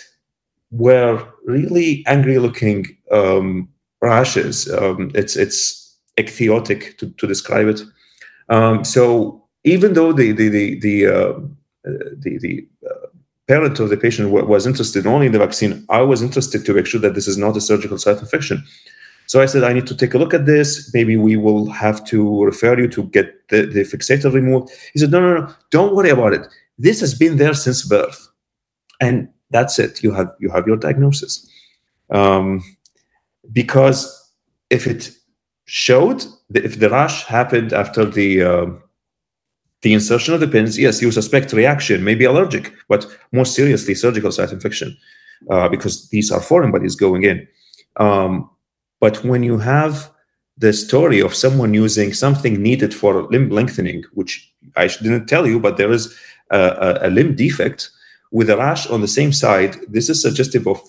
were 0.71 1.25
really 1.45 2.05
angry 2.07 2.39
looking 2.39 2.87
um, 3.11 3.69
rashes. 4.01 4.73
Um, 4.73 5.11
it's, 5.15 5.35
it's 5.37 5.97
ichthyotic 6.17 6.99
to, 6.99 7.11
to 7.11 7.27
describe 7.27 7.67
it. 7.67 7.81
Um, 8.49 8.85
so 8.85 9.45
even 9.65 9.95
though 9.95 10.13
the, 10.13 10.33
the, 10.33 10.49
the, 10.49 10.81
the, 10.81 11.07
uh, 11.07 11.41
the, 11.85 12.39
the 12.41 12.69
uh, 12.89 12.98
parent 13.49 13.81
of 13.81 13.89
the 13.89 13.97
patient 13.97 14.31
was 14.31 14.67
interested 14.67 15.07
only 15.07 15.27
in 15.27 15.33
the 15.33 15.39
vaccine, 15.39 15.85
I 15.89 16.03
was 16.03 16.23
interested 16.23 16.65
to 16.67 16.75
make 16.75 16.87
sure 16.87 17.01
that 17.01 17.15
this 17.15 17.27
is 17.27 17.39
not 17.39 17.57
a 17.57 17.61
surgical 17.61 17.99
site 17.99 18.19
infection. 18.19 18.63
So 19.27 19.43
I 19.43 19.47
said, 19.47 19.65
I 19.65 19.73
need 19.73 19.87
to 19.89 19.97
take 19.97 20.15
a 20.15 20.19
look 20.19 20.33
at 20.33 20.47
this. 20.47 20.91
Maybe 20.95 21.17
we 21.17 21.37
will 21.37 21.69
have 21.71 22.05
to 22.07 22.45
refer 22.45 22.79
you 22.79 22.89
to 22.89 23.05
get 23.05 23.49
the, 23.49 23.67
the 23.67 23.81
fixator 23.81 24.33
removed. 24.33 24.71
He 24.93 24.99
said, 24.99 25.11
No, 25.11 25.21
no, 25.21 25.41
no, 25.41 25.55
don't 25.71 25.95
worry 25.95 26.11
about 26.11 26.33
it. 26.33 26.47
This 26.79 27.01
has 27.01 27.15
been 27.15 27.37
there 27.37 27.55
since 27.55 27.87
birth. 27.87 28.29
And 29.01 29.29
that's 29.51 29.79
it. 29.79 30.03
You 30.03 30.13
have 30.13 30.31
you 30.41 30.51
have 30.51 30.67
your 30.67 30.77
diagnosis. 30.77 31.47
Um, 32.11 32.63
because 33.53 34.33
if 34.71 34.87
it 34.87 35.11
showed, 35.67 36.25
if 36.55 36.79
the 36.79 36.91
rash 36.91 37.25
happened 37.25 37.73
after 37.73 38.05
the 38.05 38.43
uh, 38.43 38.67
the 39.83 39.93
insertion 39.95 40.35
of 40.35 40.41
the 40.41 40.49
pins, 40.49 40.79
yes, 40.79 41.01
you 41.01 41.11
suspect 41.13 41.53
reaction, 41.53 42.03
maybe 42.03 42.25
allergic, 42.25 42.73
but 42.89 43.07
more 43.33 43.45
seriously, 43.45 43.95
surgical 43.95 44.33
site 44.33 44.53
infection, 44.53 44.97
uh, 45.51 45.69
because 45.69 46.09
these 46.09 46.33
are 46.33 46.41
foreign 46.41 46.73
bodies 46.73 46.97
going 46.97 47.23
in. 47.23 47.47
Um, 47.97 48.51
but 49.01 49.23
when 49.25 49.43
you 49.43 49.59
have 49.59 50.11
the 50.57 50.73
story 50.73 51.21
of 51.21 51.35
someone 51.35 51.73
using 51.75 52.13
something 52.13 52.61
needed 52.61 52.93
for 52.93 53.23
limb 53.31 53.51
lengthening, 53.51 54.03
which 54.15 54.53
I 54.77 54.89
didn't 54.89 55.27
tell 55.27 55.47
you, 55.47 55.61
but 55.61 55.77
there 55.77 55.93
is 55.93 56.17
a, 56.51 56.59
a, 56.59 57.09
a 57.09 57.11
limb 57.11 57.37
defect 57.37 57.91
with 58.33 58.51
a 58.51 58.57
rash 58.57 58.87
on 58.89 59.01
the 59.01 59.09
same 59.09 59.33
side, 59.33 59.77
this 59.89 60.09
is 60.09 60.21
suggestive 60.21 60.67
of 60.67 60.81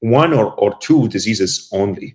one 0.00 0.34
or, 0.34 0.52
or 0.54 0.76
two 0.80 1.08
diseases 1.08 1.68
only. 1.72 2.14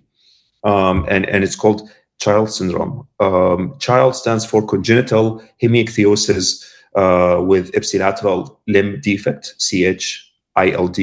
Um, 0.62 1.06
and, 1.08 1.26
and 1.26 1.42
it's 1.42 1.56
called 1.56 1.90
child 2.20 2.52
syndrome. 2.52 3.06
Um, 3.18 3.74
child 3.78 4.14
stands 4.14 4.44
for 4.44 4.66
congenital 4.66 5.42
hemiichthyosis 5.62 6.64
uh, 6.94 7.42
with 7.42 7.72
ipsilateral 7.72 8.56
limb 8.68 9.00
defect, 9.00 9.54
CHILD. 9.58 10.98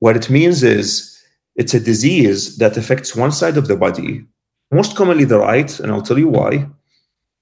What 0.00 0.16
it 0.16 0.30
means 0.30 0.62
is 0.62 1.14
it's 1.56 1.74
a 1.74 1.80
disease 1.80 2.56
that 2.58 2.76
affects 2.76 3.14
one 3.14 3.32
side 3.32 3.56
of 3.56 3.68
the 3.68 3.76
body, 3.76 4.24
most 4.72 4.96
commonly 4.96 5.24
the 5.24 5.38
right, 5.38 5.78
and 5.80 5.92
I'll 5.92 6.02
tell 6.02 6.18
you 6.18 6.28
why, 6.28 6.68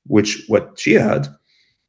which 0.06 0.44
what 0.48 0.78
she 0.78 0.94
had. 0.94 1.28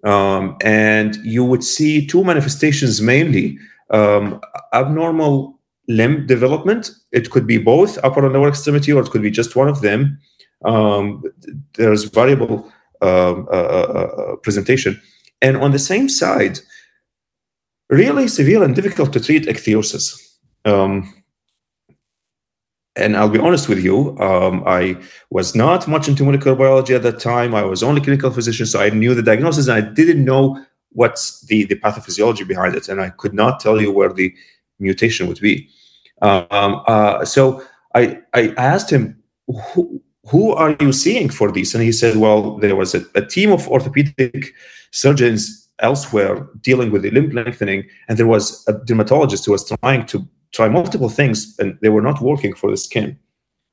Um, 0.04 0.58
and 0.62 1.16
you 1.24 1.44
would 1.44 1.64
see 1.64 2.06
two 2.06 2.24
manifestations 2.24 3.02
mainly 3.02 3.58
um, 3.90 4.40
abnormal 4.74 5.60
limb 5.88 6.28
development. 6.28 6.92
It 7.12 7.32
could 7.32 7.48
be 7.48 7.58
both 7.58 7.98
upper 8.04 8.24
and 8.26 8.34
lower 8.34 8.50
extremity, 8.50 8.92
or 8.92 9.02
it 9.02 9.10
could 9.10 9.22
be 9.22 9.32
just 9.32 9.56
one 9.56 9.70
of 9.70 9.82
them 9.82 10.20
um, 10.66 11.24
there's 11.76 12.06
variable 12.06 12.72
um, 13.02 13.48
uh, 13.52 13.56
uh, 13.56 14.12
uh, 14.18 14.36
presentation. 14.38 15.00
And 15.42 15.58
on 15.58 15.72
the 15.72 15.80
same 15.80 16.10
side, 16.10 16.60
really 17.90 18.28
severe 18.28 18.64
and 18.64 18.76
difficult 18.76 19.14
to 19.14 19.20
treat 19.20 19.46
ichthyosis. 19.46 20.20
Um, 20.66 21.14
and 22.96 23.16
I'll 23.16 23.30
be 23.30 23.40
honest 23.40 23.70
with 23.70 23.84
you, 23.84 24.18
um, 24.20 24.64
I 24.66 24.98
was 25.30 25.54
not 25.54 25.88
much 25.88 26.08
into 26.08 26.24
molecular 26.24 26.58
biology 26.58 26.96
at 26.96 27.04
that 27.04 27.20
time. 27.20 27.54
I 27.54 27.64
was 27.64 27.84
only 27.84 28.02
clinical 28.02 28.32
physician, 28.32 28.66
so 28.66 28.82
I 28.82 28.90
knew 28.90 29.14
the 29.14 29.22
diagnosis 29.22 29.68
and 29.68 29.78
I 29.78 29.88
didn't 29.88 30.26
know 30.26 30.66
what's 30.94 31.42
the, 31.42 31.66
the 31.66 31.76
pathophysiology 31.76 32.48
behind 32.48 32.74
it. 32.74 32.90
And 32.90 33.00
I 33.00 33.12
could 33.12 33.36
not 33.36 33.60
tell 33.60 33.80
you 33.80 33.92
where 33.92 34.12
the 34.12 34.34
mutation 34.80 35.28
would 35.28 35.40
be. 35.40 35.70
Um, 36.24 36.82
uh, 36.88 37.24
so 37.26 37.64
I, 37.94 38.20
I 38.34 38.56
asked 38.58 38.90
him, 38.90 39.22
who 40.30 40.54
are 40.54 40.76
you 40.80 40.92
seeing 40.92 41.30
for 41.30 41.52
this? 41.52 41.74
And 41.74 41.84
he 41.84 41.92
said, 41.92 42.18
well, 42.18 42.58
there 42.58 42.76
was 42.76 42.94
a, 42.94 43.06
a 43.16 43.26
team 43.26 43.52
of 43.52 43.68
orthopedic 43.68 44.54
surgeons 44.92 45.70
elsewhere 45.80 46.48
dealing 46.62 46.92
with 46.92 47.04
the 47.04 47.12
limb 47.12 47.30
lengthening, 47.30 47.88
and 48.08 48.18
there 48.18 48.28
was 48.28 48.64
a 48.68 48.74
dermatologist 48.74 49.46
who 49.46 49.52
was 49.52 49.72
trying 49.82 50.06
to 50.08 50.28
try 50.52 50.68
multiple 50.68 51.10
things, 51.10 51.56
and 51.60 51.78
they 51.82 51.90
were 51.90 52.02
not 52.02 52.22
working 52.22 52.54
for 52.54 52.70
the 52.72 52.78
skin. 52.78 53.18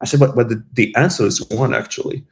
I 0.00 0.06
said, 0.06 0.20
but, 0.20 0.36
but 0.36 0.48
the, 0.48 0.62
the 0.72 0.94
answer 0.96 1.24
is 1.24 1.48
one, 1.50 1.74
actually. 1.74 2.24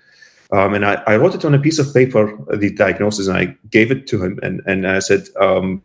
Um, 0.53 0.75
and 0.75 0.85
I, 0.85 0.95
I, 1.07 1.17
wrote 1.17 1.35
it 1.35 1.47
on 1.47 1.55
a 1.55 1.59
piece 1.59 1.79
of 1.79 1.95
paper, 1.95 2.37
the 2.55 2.71
diagnosis, 2.71 3.27
and 3.27 3.39
I 3.39 3.57
gave 3.71 3.91
it 3.91 4.07
to 4.09 4.23
him. 4.23 4.39
And, 4.43 4.61
and 4.67 4.87
I 4.87 4.99
said, 4.99 5.29
um, 5.41 5.81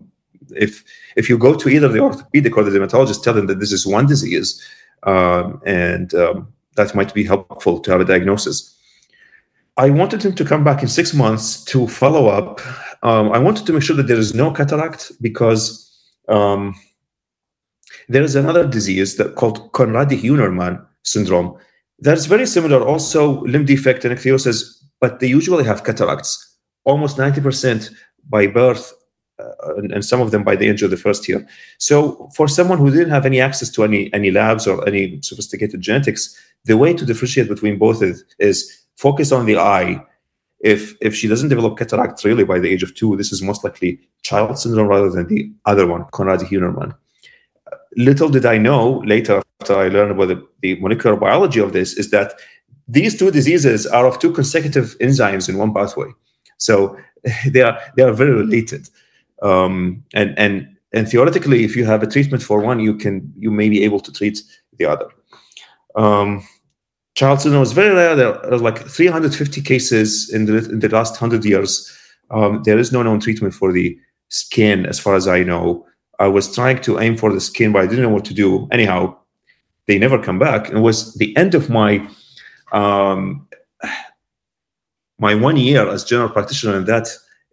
if 0.56 0.84
if 1.16 1.30
you 1.30 1.38
go 1.38 1.56
to 1.56 1.70
either 1.70 1.88
the 1.88 2.00
orthopedic 2.00 2.58
or 2.58 2.64
the 2.64 2.72
dermatologist, 2.72 3.24
tell 3.24 3.34
them 3.34 3.48
that 3.48 3.60
this 3.60 3.72
is 3.72 3.88
one 3.88 4.08
disease, 4.08 4.62
um, 5.04 5.62
and 5.66 6.14
um, 6.16 6.48
that 6.78 6.96
might 6.96 7.14
be 7.14 7.24
helpful 7.26 7.80
to 7.80 7.92
have 7.92 8.02
a 8.02 8.06
diagnosis. 8.06 8.74
I 9.76 9.90
wanted 9.92 10.24
him 10.24 10.34
to 10.34 10.46
come 10.46 10.64
back 10.64 10.82
in 10.82 10.88
six 10.88 11.14
months 11.14 11.64
to 11.66 11.88
follow 11.88 12.28
up. 12.28 12.62
Um, 13.04 13.32
I 13.32 13.38
wanted 13.38 13.68
to 13.68 13.74
make 13.74 13.84
sure 13.84 13.96
that 13.96 14.08
there 14.08 14.18
is 14.18 14.34
no 14.34 14.52
cataract 14.52 15.12
because 15.22 15.84
um, 16.28 16.74
there 18.10 18.24
is 18.24 18.36
another 18.36 18.68
disease 18.68 19.18
that 19.18 19.36
called 19.36 19.72
Conradi-Hunermann 19.74 20.84
syndrome. 21.04 21.58
That's 22.00 22.26
very 22.26 22.48
similar. 22.48 22.82
Also, 22.84 23.42
limb 23.42 23.66
defect 23.66 24.04
and 24.06 24.18
ichthyosis, 24.18 24.84
but 25.00 25.20
they 25.20 25.28
usually 25.28 25.64
have 25.64 25.84
cataracts. 25.84 26.56
Almost 26.84 27.18
90% 27.18 27.92
by 28.30 28.48
birth, 28.48 28.94
Uh, 29.40 29.76
and, 29.76 29.92
and, 29.92 30.04
some 30.04 30.20
of 30.20 30.32
them 30.32 30.44
by 30.44 30.56
the 30.56 30.68
age 30.68 30.82
of 30.82 30.90
the 30.90 30.98
first 30.98 31.30
year. 31.30 31.48
So, 31.78 32.28
for 32.36 32.48
someone 32.48 32.80
who 32.80 32.90
didn't 32.90 33.12
have 33.12 33.24
any 33.24 33.40
access 33.40 33.70
to 33.70 33.84
any 33.84 34.12
any 34.12 34.32
labs 34.32 34.66
or 34.66 34.88
any 34.88 35.22
sophisticated 35.22 35.80
genetics, 35.80 36.36
the 36.66 36.76
way 36.76 36.94
to 36.94 37.06
differentiate 37.06 37.48
between 37.48 37.78
both 37.78 38.02
is, 38.02 38.24
is 38.40 38.86
focus 38.96 39.32
on 39.32 39.46
the 39.46 39.58
eye. 39.58 40.04
If 40.62 40.96
if 41.02 41.14
she 41.14 41.28
doesn't 41.28 41.50
develop 41.50 41.78
cataract 41.78 42.24
really 42.24 42.46
by 42.46 42.58
the 42.58 42.70
age 42.70 42.82
of 42.82 42.96
two, 42.96 43.16
this 43.16 43.32
is 43.32 43.44
most 43.44 43.64
likely 43.64 44.00
child 44.24 44.58
syndrome 44.58 44.88
rather 44.88 45.12
than 45.12 45.28
the 45.28 45.52
other 45.66 45.86
one, 45.86 46.06
Conradi-Hünermann. 46.06 46.96
Little 47.96 48.30
did 48.30 48.46
I 48.46 48.58
know 48.58 49.04
later 49.06 49.44
after 49.62 49.76
I 49.76 49.88
learned 49.90 50.12
about 50.12 50.30
the, 50.30 50.48
the 50.62 50.80
molecular 50.82 51.16
biology 51.16 51.60
of 51.60 51.74
this 51.74 51.94
is 51.94 52.10
that 52.10 52.34
these 52.88 53.18
two 53.18 53.32
diseases 53.32 53.86
are 53.86 54.08
of 54.08 54.18
two 54.18 54.32
consecutive 54.32 54.98
enzymes 55.00 55.50
in 55.50 55.58
one 55.58 55.74
pathway. 55.74 56.10
So 56.58 56.98
they 57.48 57.62
are 57.62 57.80
they 57.96 58.04
are 58.04 58.14
very 58.14 58.34
related. 58.34 58.90
Um, 59.42 60.04
and 60.14 60.38
and 60.38 60.68
and 60.94 61.10
theoretically, 61.10 61.64
if 61.64 61.76
you 61.76 61.86
have 61.86 62.04
a 62.04 62.08
treatment 62.08 62.44
for 62.44 62.62
one, 62.62 62.80
you 62.80 62.96
can 62.96 63.32
you 63.38 63.52
may 63.52 63.70
be 63.70 63.84
able 63.84 64.00
to 64.00 64.12
treat 64.12 64.42
the 64.78 64.86
other. 64.86 65.10
Um, 65.96 66.48
child 67.16 67.42
syndrome 67.42 67.64
is 67.64 67.72
very 67.72 67.94
rare. 67.94 68.16
There 68.16 68.54
are 68.54 68.58
like 68.58 68.80
350 68.88 69.62
cases 69.62 70.30
in 70.34 70.46
the 70.46 70.58
in 70.70 70.80
the 70.80 70.90
last 70.90 71.18
hundred 71.18 71.44
years. 71.46 71.92
Um, 72.30 72.62
there 72.64 72.78
is 72.78 72.92
no 72.92 73.04
known 73.04 73.20
treatment 73.20 73.54
for 73.54 73.72
the 73.72 73.98
skin, 74.30 74.86
as 74.86 75.00
far 75.00 75.16
as 75.16 75.28
I 75.28 75.44
know. 75.44 75.86
I 76.20 76.28
was 76.28 76.54
trying 76.54 76.82
to 76.82 77.00
aim 77.00 77.16
for 77.16 77.32
the 77.32 77.40
skin, 77.40 77.72
but 77.72 77.84
I 77.84 77.88
didn't 77.88 78.04
know 78.04 78.10
what 78.10 78.26
to 78.26 78.34
do. 78.34 78.68
Anyhow, 78.72 79.18
they 79.86 79.98
never 79.98 80.22
come 80.22 80.40
back. 80.40 80.70
It 80.70 80.80
was 80.80 81.14
the 81.16 81.36
end 81.38 81.56
of 81.56 81.70
my 81.70 82.08
um, 82.72 83.48
my 85.20 85.36
one 85.36 85.58
year 85.58 85.88
as 85.88 86.04
general 86.04 86.30
practitioner 86.30 86.78
and 86.78 86.88
that 86.88 87.08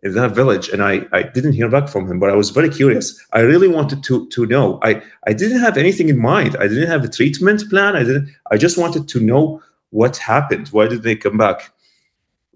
in 0.05 0.13
that 0.13 0.33
village, 0.33 0.69
and 0.69 0.83
I, 0.83 1.07
I 1.13 1.23
didn't 1.23 1.55
hear 1.55 1.71
back 1.71 1.89
from 1.89 2.07
him. 2.07 2.21
But 2.21 2.31
I 2.31 2.37
was 2.37 2.51
very 2.51 2.69
curious. 2.69 3.19
I 3.33 3.41
really 3.41 3.69
wanted 3.69 4.05
to 4.05 4.29
to 4.29 4.47
know. 4.47 4.79
I 4.83 5.03
I 5.27 5.33
didn't 5.33 5.61
have 5.61 5.79
anything 5.79 6.11
in 6.11 6.19
mind. 6.19 6.57
I 6.61 6.69
didn't 6.69 6.91
have 6.91 7.05
a 7.05 7.09
treatment 7.09 7.69
plan. 7.71 7.97
I 7.97 8.05
didn't. 8.05 8.29
I 8.53 8.57
just 8.59 8.77
wanted 8.79 9.09
to 9.09 9.21
know 9.21 9.63
what 9.91 10.19
happened. 10.19 10.69
Why 10.69 10.87
did 10.87 11.03
they 11.03 11.17
come 11.17 11.39
back? 11.39 11.73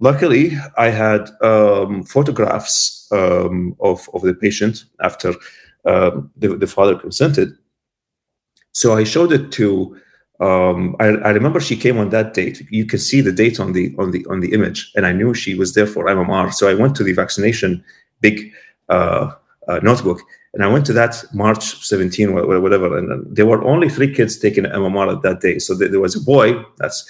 Luckily, 0.00 0.56
I 0.76 0.90
had 0.90 1.30
um, 1.42 2.04
photographs 2.04 3.08
um, 3.10 3.74
of 3.80 4.08
of 4.12 4.22
the 4.22 4.34
patient 4.34 4.84
after 5.00 5.34
um, 5.86 6.30
the, 6.36 6.48
the 6.56 6.66
father 6.66 6.96
consented. 6.96 7.56
So 8.72 8.94
I 8.94 9.04
showed 9.04 9.32
it 9.32 9.50
to. 9.52 9.96
Um, 10.40 10.94
I, 11.00 11.06
I, 11.06 11.30
remember 11.30 11.58
she 11.58 11.76
came 11.76 11.98
on 11.98 12.10
that 12.10 12.32
date. 12.32 12.64
You 12.70 12.84
can 12.84 13.00
see 13.00 13.20
the 13.20 13.32
date 13.32 13.58
on 13.58 13.72
the 13.72 13.92
on 13.98 14.12
the 14.12 14.24
on 14.26 14.38
the 14.38 14.52
image, 14.52 14.92
and 14.94 15.04
I 15.04 15.12
knew 15.12 15.34
she 15.34 15.56
was 15.56 15.74
there 15.74 15.86
for 15.86 16.06
MMR. 16.06 16.54
So 16.54 16.68
I 16.68 16.74
went 16.74 16.94
to 16.96 17.04
the 17.04 17.12
vaccination 17.12 17.84
big 18.20 18.52
uh, 18.88 19.32
uh, 19.66 19.80
notebook, 19.82 20.20
and 20.54 20.62
I 20.62 20.68
went 20.68 20.86
to 20.86 20.92
that 20.92 21.24
March 21.34 21.84
17 21.84 22.32
whatever. 22.34 22.96
And 22.96 23.36
there 23.36 23.46
were 23.46 23.64
only 23.64 23.88
three 23.88 24.14
kids 24.14 24.38
taking 24.38 24.64
MMR 24.64 25.16
at 25.16 25.22
that 25.22 25.40
day. 25.40 25.58
So 25.58 25.74
there 25.74 26.00
was 26.00 26.14
a 26.14 26.20
boy 26.20 26.62
that's 26.76 27.04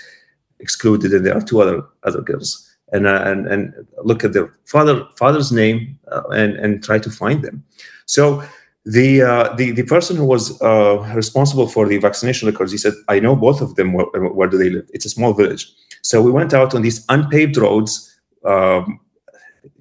excluded, 0.61 1.13
and 1.13 1.27
there 1.27 1.37
are 1.37 1.43
two 1.43 1.61
other 1.61 1.83
other 2.05 2.23
girls. 2.23 2.65
And 2.93 3.07
uh, 3.07 3.23
and 3.27 3.47
and 3.47 3.75
look 4.05 4.25
at 4.25 4.33
their 4.33 4.55
father 4.65 5.07
father's 5.17 5.53
name 5.53 5.99
uh, 6.11 6.23
and 6.31 6.57
and 6.57 6.83
try 6.83 6.99
to 6.99 7.11
find 7.11 7.45
them. 7.45 7.63
So 8.07 8.43
the, 8.89 9.21
uh, 9.21 9.55
the 9.57 9.73
the 9.73 9.83
person 9.83 10.17
who 10.17 10.25
was 10.25 10.61
uh, 10.63 10.97
responsible 11.15 11.69
for 11.69 11.87
the 11.87 11.99
vaccination 11.99 12.49
records, 12.49 12.73
he 12.73 12.79
said, 12.79 12.95
"I 13.09 13.21
know 13.21 13.37
both 13.37 13.61
of 13.61 13.75
them. 13.75 13.93
Where, 13.93 14.07
where, 14.07 14.49
do 14.49 14.57
they 14.57 14.71
live? 14.71 14.89
It's 14.95 15.05
a 15.05 15.11
small 15.11 15.35
village." 15.35 15.71
So 16.01 16.23
we 16.23 16.31
went 16.31 16.55
out 16.55 16.75
on 16.75 16.81
these 16.81 17.05
unpaved 17.11 17.59
roads. 17.59 18.19
Um, 18.47 19.01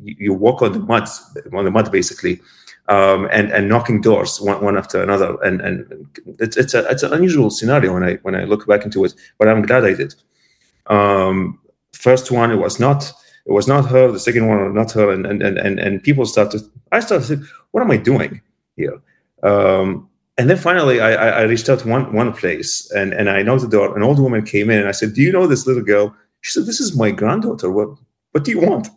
you, 0.03 0.15
you, 0.19 0.33
walk 0.33 0.61
on 0.61 0.73
the 0.73 0.79
mud, 0.79 1.07
on 1.53 1.63
the 1.63 1.71
mud 1.71 1.89
basically, 1.89 2.41
um, 2.89 3.29
and 3.31 3.49
and 3.53 3.69
knocking 3.69 4.01
doors 4.01 4.41
one, 4.41 4.61
one 4.61 4.77
after 4.77 5.01
another. 5.01 5.41
And 5.41 5.61
and 5.61 6.07
it's 6.39 6.57
it's 6.57 6.73
a 6.73 6.85
it's 6.89 7.03
an 7.03 7.13
unusual 7.13 7.49
scenario 7.49 7.93
when 7.93 8.03
I 8.03 8.15
when 8.23 8.35
I 8.35 8.43
look 8.43 8.67
back 8.67 8.83
into 8.83 9.05
it. 9.05 9.13
But 9.37 9.47
I'm 9.47 9.61
glad 9.61 9.85
I 9.85 9.93
did. 9.93 10.15
Um, 10.87 11.59
first 11.93 12.29
one, 12.29 12.51
it 12.51 12.57
was 12.57 12.77
not 12.77 13.09
it 13.45 13.53
was 13.53 13.69
not 13.69 13.85
her. 13.85 14.11
The 14.11 14.19
second 14.19 14.49
one, 14.49 14.73
not 14.73 14.91
her. 14.91 15.11
And 15.11 15.25
and 15.25 15.41
and 15.41 15.79
and 15.79 16.03
people 16.03 16.25
started. 16.25 16.61
I 16.91 16.99
started. 16.99 17.41
What 17.71 17.83
am 17.83 17.91
I 17.91 17.97
doing? 17.97 18.41
Here. 18.77 19.01
Um, 19.43 20.09
and 20.37 20.49
then 20.49 20.57
finally, 20.57 21.01
I, 21.01 21.41
I, 21.41 21.41
reached 21.43 21.67
out 21.67 21.79
to 21.79 21.87
one 21.87 22.13
one 22.13 22.31
place, 22.31 22.89
and 22.91 23.11
and 23.13 23.27
I 23.29 23.41
knocked 23.41 23.63
the 23.63 23.67
door. 23.67 23.95
An 23.97 24.03
old 24.03 24.19
woman 24.19 24.45
came 24.45 24.69
in, 24.69 24.79
and 24.79 24.87
I 24.87 24.91
said, 24.91 25.13
"Do 25.13 25.21
you 25.21 25.31
know 25.31 25.47
this 25.47 25.65
little 25.65 25.83
girl?" 25.83 26.15
She 26.41 26.51
said, 26.51 26.67
"This 26.67 26.79
is 26.79 26.95
my 26.95 27.09
granddaughter. 27.11 27.71
What 27.71 27.89
what 28.31 28.43
do 28.43 28.51
you 28.51 28.61
want?" 28.61 28.87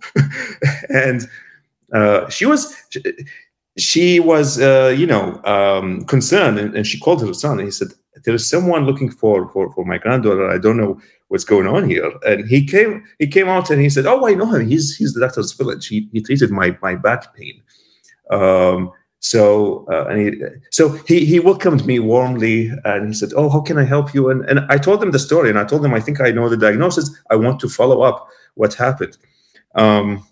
and 0.90 1.28
uh, 1.92 2.28
she 2.28 2.44
was. 2.46 2.74
She, 2.90 3.02
she 3.78 4.20
was, 4.20 4.60
uh, 4.60 4.94
you 4.96 5.06
know, 5.06 5.40
um, 5.44 6.04
concerned, 6.04 6.58
and, 6.58 6.76
and, 6.76 6.86
she 6.86 6.98
called 6.98 7.22
her 7.22 7.32
son. 7.32 7.58
And 7.58 7.68
he 7.68 7.70
said, 7.70 7.88
"There 8.24 8.34
is 8.34 8.46
someone 8.46 8.84
looking 8.84 9.10
for, 9.10 9.48
for 9.50 9.72
for 9.72 9.84
my 9.86 9.96
granddaughter. 9.96 10.50
I 10.50 10.58
don't 10.58 10.76
know 10.76 11.00
what's 11.28 11.44
going 11.44 11.66
on 11.66 11.88
here." 11.88 12.12
And 12.26 12.46
he 12.46 12.66
came 12.66 13.04
he 13.18 13.26
came 13.26 13.48
out 13.48 13.70
and 13.70 13.80
he 13.80 13.88
said, 13.88 14.06
"Oh, 14.06 14.26
I 14.26 14.34
know 14.34 14.52
him. 14.52 14.68
He's 14.68 14.96
he's 14.96 15.14
the 15.14 15.20
doctor's 15.20 15.52
village. 15.52 15.86
He 15.86 16.08
he 16.12 16.20
treated 16.20 16.50
my 16.50 16.76
my 16.82 16.96
back 16.96 17.34
pain." 17.34 17.62
Um, 18.30 18.92
so 19.20 19.86
uh, 19.92 20.06
and 20.06 20.18
he, 20.18 20.42
so 20.70 20.88
he 21.06 21.26
he 21.26 21.40
welcomed 21.40 21.84
me 21.86 21.98
warmly 21.98 22.72
and 22.86 23.08
he 23.08 23.14
said, 23.14 23.30
"Oh, 23.36 23.50
how 23.50 23.60
can 23.60 23.78
I 23.78 23.84
help 23.84 24.14
you?" 24.14 24.30
And 24.30 24.44
and 24.48 24.60
I 24.70 24.78
told 24.78 25.02
him 25.02 25.10
the 25.10 25.18
story 25.18 25.50
and 25.50 25.58
I 25.58 25.64
told 25.64 25.84
him 25.84 25.92
I 25.92 26.00
think 26.00 26.20
I 26.20 26.30
know 26.30 26.48
the 26.48 26.56
diagnosis. 26.56 27.10
I 27.30 27.36
want 27.36 27.60
to 27.60 27.68
follow 27.68 28.00
up 28.00 28.26
what 28.54 28.72
happened. 28.72 29.18
Um, 29.74 30.26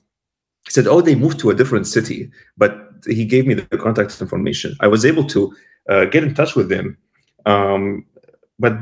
he 0.64 0.70
said, 0.70 0.86
"Oh, 0.86 1.02
they 1.02 1.14
moved 1.14 1.38
to 1.40 1.50
a 1.50 1.54
different 1.54 1.86
city," 1.86 2.30
but 2.56 2.88
he 3.06 3.26
gave 3.26 3.46
me 3.46 3.54
the 3.54 3.76
contact 3.76 4.18
information. 4.22 4.74
I 4.80 4.88
was 4.88 5.04
able 5.04 5.24
to 5.24 5.54
uh, 5.90 6.04
get 6.06 6.24
in 6.24 6.34
touch 6.34 6.56
with 6.56 6.70
them, 6.70 6.96
um, 7.44 8.06
but 8.58 8.72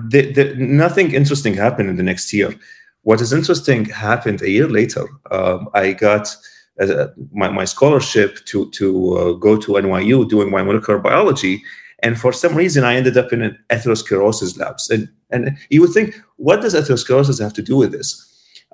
nothing 0.56 1.14
interesting 1.14 1.54
happened 1.54 1.90
in 1.90 1.96
the 1.96 2.04
next 2.04 2.32
year. 2.32 2.54
What 3.02 3.20
is 3.20 3.32
interesting 3.32 3.86
happened 3.86 4.40
a 4.42 4.50
year 4.50 4.68
later. 4.68 5.06
Um, 5.32 5.68
I 5.74 5.92
got 5.92 6.34
uh, 6.80 7.08
my, 7.32 7.48
my 7.48 7.64
scholarship 7.64 8.44
to 8.46 8.70
to 8.70 9.16
uh, 9.16 9.32
go 9.32 9.56
to 9.56 9.72
NYU 9.72 10.28
doing 10.28 10.50
my 10.50 10.62
molecular 10.62 10.98
biology, 10.98 11.62
and 12.02 12.20
for 12.20 12.32
some 12.32 12.54
reason 12.54 12.84
I 12.84 12.96
ended 12.96 13.16
up 13.16 13.32
in 13.32 13.42
an 13.42 13.58
atherosclerosis 13.70 14.58
labs. 14.58 14.90
And 14.90 15.08
and 15.30 15.56
you 15.70 15.80
would 15.80 15.92
think, 15.92 16.20
what 16.36 16.60
does 16.60 16.74
atherosclerosis 16.74 17.40
have 17.40 17.54
to 17.54 17.62
do 17.62 17.76
with 17.76 17.92
this? 17.92 18.22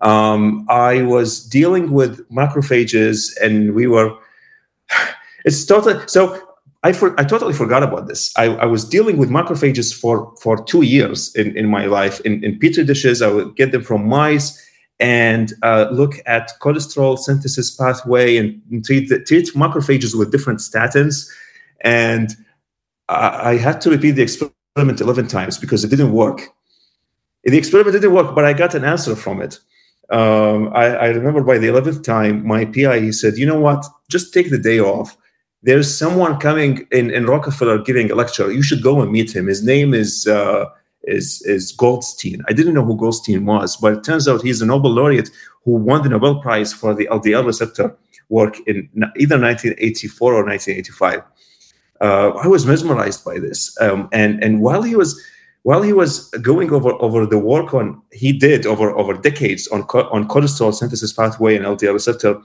Um, 0.03 0.67
I 0.69 1.03
was 1.03 1.47
dealing 1.47 1.93
with 1.93 2.29
macrophages, 2.31 3.37
and 3.41 3.75
we 3.75 3.87
were. 3.87 4.17
It's 5.45 5.65
totally 5.67 6.01
so. 6.07 6.41
I, 6.85 6.93
for, 6.93 7.19
I 7.19 7.25
totally 7.25 7.53
forgot 7.53 7.83
about 7.83 8.07
this. 8.07 8.33
I, 8.37 8.45
I 8.45 8.67
was 8.67 8.85
dealing 8.85 9.17
with 9.17 9.29
macrophages 9.29 9.93
for, 9.93 10.33
for 10.41 10.63
two 10.65 10.83
years 10.83 11.35
in, 11.35 11.57
in 11.57 11.67
my 11.67 11.87
life. 11.87 12.21
In, 12.21 12.45
in 12.45 12.59
petri 12.59 12.85
dishes, 12.85 13.23
I 13.23 13.29
would 13.29 13.57
get 13.57 13.73
them 13.73 13.83
from 13.83 14.09
mice 14.09 14.57
and 15.03 15.53
uh, 15.65 15.89
look 15.91 16.21
at 16.27 16.53
cholesterol 16.61 17.19
synthesis 17.19 17.73
pathway 17.73 18.37
and 18.37 18.85
treat, 18.85 19.09
the, 19.09 19.19
treat 19.19 19.53
macrophages 19.53 20.17
with 20.17 20.31
different 20.31 20.61
statins. 20.61 21.29
And 21.81 22.31
I, 23.09 23.51
I 23.51 23.57
had 23.57 23.81
to 23.81 23.91
repeat 23.91 24.13
the 24.13 24.23
experiment 24.23 25.01
11 25.01 25.27
times 25.27 25.59
because 25.59 25.83
it 25.83 25.89
didn't 25.89 26.13
work. 26.13 26.43
The 27.43 27.59
experiment 27.59 27.95
didn't 27.95 28.15
work, 28.15 28.33
but 28.33 28.45
I 28.45 28.53
got 28.53 28.77
an 28.77 28.85
answer 28.85 29.17
from 29.17 29.43
it. 29.43 29.59
Um, 30.11 30.71
I, 30.73 30.95
I, 30.95 31.07
remember 31.09 31.43
by 31.43 31.59
the 31.59 31.67
11th 31.67 32.05
time, 32.05 32.47
my 32.47 32.65
PI, 32.65 33.01
he 33.01 33.11
said, 33.11 33.37
you 33.37 33.47
know 33.47 33.59
what, 33.59 33.85
just 34.09 34.33
take 34.33 34.51
the 34.51 34.59
day 34.59 34.79
off. 34.79 35.17
There's 35.65 35.93
someone 35.93 36.39
coming 36.39 36.87
in, 36.93 37.11
in 37.11 37.27
Rockefeller 37.27 37.79
giving 37.79 38.11
a 38.11 38.15
lecture. 38.15 38.53
You 38.53 38.63
should 38.63 38.83
go 38.83 39.01
and 39.01 39.11
meet 39.11 39.35
him. 39.35 39.47
His 39.49 39.65
name 39.65 39.95
is 39.95 40.29
uh, 40.29 40.67
is 41.05 41.43
is 41.43 41.73
Goldstein. 41.73 42.43
I 42.49 42.53
didn't 42.53 42.75
know 42.75 42.85
who 42.85 42.97
Goldstein 42.97 43.45
was, 43.45 43.77
but 43.77 43.95
it 43.95 44.05
turns 44.05 44.29
out 44.29 44.43
he's 44.43 44.63
a 44.63 44.67
Nobel 44.67 44.93
laureate 44.93 45.31
who 45.65 45.73
won 45.73 46.03
the 46.03 46.09
Nobel 46.09 46.41
Prize 46.41 46.73
for 46.73 46.95
the 46.95 47.07
LDL 47.11 47.47
receptor 47.47 47.97
work 48.29 48.57
in 48.67 48.89
either 49.17 49.39
1984 49.39 50.33
or 50.33 50.45
1985. 50.45 51.23
Uh, 52.01 52.31
I 52.43 52.47
was 52.49 52.67
mesmerized 52.67 53.25
by 53.25 53.39
this, 53.39 53.81
um, 53.81 54.09
and 54.13 54.43
and 54.43 54.61
while 54.61 54.83
he 54.83 54.97
was 54.97 55.21
while 55.63 55.83
he 55.83 55.93
was 55.93 56.29
going 56.43 56.73
over 56.73 56.93
over 57.01 57.27
the 57.27 57.39
work 57.39 57.75
on 57.75 58.03
he 58.11 58.33
did 58.33 58.67
over 58.67 58.91
over 58.91 59.15
decades 59.15 59.69
on 59.69 59.83
on 59.83 60.27
cholesterol 60.27 60.75
synthesis 60.75 61.13
pathway 61.13 61.55
and 61.57 61.65
LDL 61.65 61.93
receptor, 61.93 62.41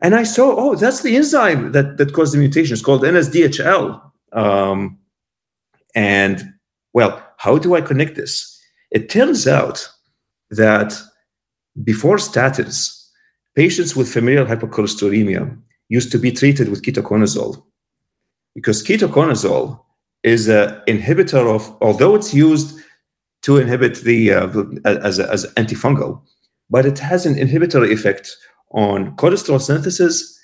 and 0.00 0.14
I 0.14 0.22
saw 0.22 0.54
oh 0.56 0.74
that's 0.76 1.02
the 1.02 1.14
enzyme 1.16 1.72
that 1.72 1.98
that 1.98 2.14
caused 2.14 2.32
the 2.32 2.38
mutation. 2.38 2.72
It's 2.72 2.82
called 2.82 3.02
NSDHL, 3.02 4.00
um, 4.32 4.98
and 5.94 6.54
well 6.92 7.22
how 7.38 7.58
do 7.58 7.74
I 7.74 7.80
connect 7.80 8.16
this? 8.16 8.58
It 8.90 9.08
turns 9.08 9.46
out 9.46 9.88
that 10.50 11.00
before 11.84 12.16
statins, 12.16 13.08
patients 13.54 13.94
with 13.96 14.12
familial 14.12 14.46
hypercholesterolemia 14.46 15.56
used 15.88 16.12
to 16.12 16.18
be 16.18 16.32
treated 16.32 16.68
with 16.68 16.82
ketoconazole 16.82 17.62
because 18.54 18.82
ketoconazole 18.82 19.80
is 20.22 20.48
an 20.48 20.80
inhibitor 20.86 21.54
of, 21.54 21.74
although 21.80 22.14
it's 22.14 22.34
used 22.34 22.78
to 23.42 23.56
inhibit 23.56 23.96
the 24.02 24.32
uh, 24.32 24.48
as 24.84 25.18
as 25.18 25.46
antifungal, 25.54 26.20
but 26.68 26.84
it 26.84 26.98
has 26.98 27.24
an 27.24 27.38
inhibitory 27.38 27.92
effect 27.92 28.36
on 28.72 29.16
cholesterol 29.16 29.60
synthesis, 29.60 30.38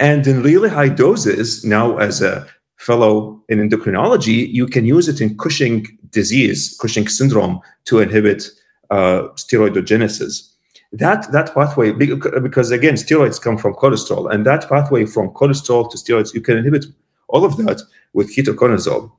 and 0.00 0.26
in 0.26 0.42
really 0.42 0.68
high 0.68 0.88
doses. 0.88 1.64
Now, 1.64 1.98
as 1.98 2.22
a 2.22 2.46
fellow 2.78 3.42
in 3.48 3.58
endocrinology, 3.58 4.50
you 4.52 4.66
can 4.66 4.84
use 4.86 5.08
it 5.08 5.20
in 5.20 5.36
Cushing 5.36 5.86
disease, 6.10 6.76
Cushing 6.80 7.08
syndrome, 7.08 7.60
to 7.84 8.00
inhibit 8.00 8.48
uh, 8.90 9.28
steroidogenesis. 9.34 10.52
That 10.92 11.30
that 11.32 11.52
pathway, 11.52 11.92
because 11.92 12.70
again, 12.70 12.94
steroids 12.94 13.40
come 13.40 13.58
from 13.58 13.74
cholesterol, 13.74 14.32
and 14.32 14.46
that 14.46 14.68
pathway 14.68 15.04
from 15.04 15.30
cholesterol 15.30 15.90
to 15.90 15.98
steroids, 15.98 16.32
you 16.32 16.40
can 16.40 16.56
inhibit 16.56 16.86
all 17.28 17.44
of 17.44 17.58
that 17.58 17.82
with 18.14 18.34
ketoconazole. 18.34 19.12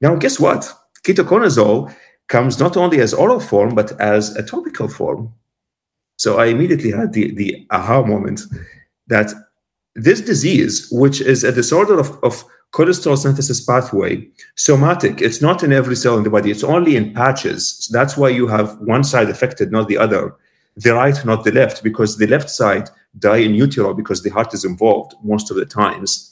Now, 0.00 0.14
guess 0.14 0.38
what? 0.38 0.72
Ketoconazole 1.02 1.92
comes 2.28 2.60
not 2.60 2.76
only 2.76 3.00
as 3.00 3.12
oral 3.12 3.40
form 3.40 3.74
but 3.74 4.00
as 4.00 4.36
a 4.36 4.42
topical 4.44 4.86
form. 4.86 5.34
So 6.16 6.38
I 6.38 6.46
immediately 6.46 6.92
had 6.92 7.12
the 7.12 7.34
the 7.34 7.66
aha 7.70 8.02
moment 8.04 8.42
that 9.08 9.32
this 9.94 10.20
disease, 10.20 10.88
which 10.90 11.20
is 11.20 11.44
a 11.44 11.52
disorder 11.52 11.98
of, 11.98 12.18
of 12.22 12.44
cholesterol 12.72 13.18
synthesis 13.18 13.60
pathway, 13.64 14.28
somatic, 14.56 15.20
it's 15.20 15.42
not 15.42 15.62
in 15.62 15.72
every 15.72 15.96
cell 15.96 16.16
in 16.16 16.24
the 16.24 16.30
body, 16.30 16.50
it's 16.50 16.64
only 16.64 16.96
in 16.96 17.12
patches. 17.12 17.88
That's 17.92 18.16
why 18.16 18.28
you 18.28 18.46
have 18.46 18.78
one 18.78 19.02
side 19.02 19.28
affected, 19.28 19.72
not 19.72 19.88
the 19.88 19.98
other. 19.98 20.36
The 20.76 20.94
right, 20.94 21.24
not 21.24 21.44
the 21.44 21.50
left, 21.50 21.82
because 21.82 22.16
the 22.16 22.28
left 22.28 22.48
side 22.48 22.88
die 23.18 23.38
in 23.38 23.54
utero 23.54 23.92
because 23.92 24.22
the 24.22 24.30
heart 24.30 24.54
is 24.54 24.64
involved 24.64 25.14
most 25.22 25.50
of 25.50 25.56
the 25.56 25.66
times. 25.66 26.28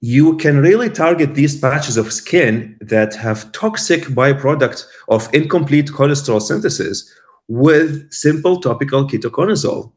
You 0.00 0.36
can 0.36 0.58
really 0.58 0.90
target 0.90 1.34
these 1.34 1.58
patches 1.58 1.96
of 1.96 2.12
skin 2.12 2.76
that 2.80 3.14
have 3.14 3.50
toxic 3.52 4.02
byproduct 4.02 4.84
of 5.08 5.32
incomplete 5.32 5.86
cholesterol 5.86 6.42
synthesis 6.42 7.10
with 7.48 8.12
simple 8.12 8.60
topical 8.60 9.08
ketoconazole 9.08 9.92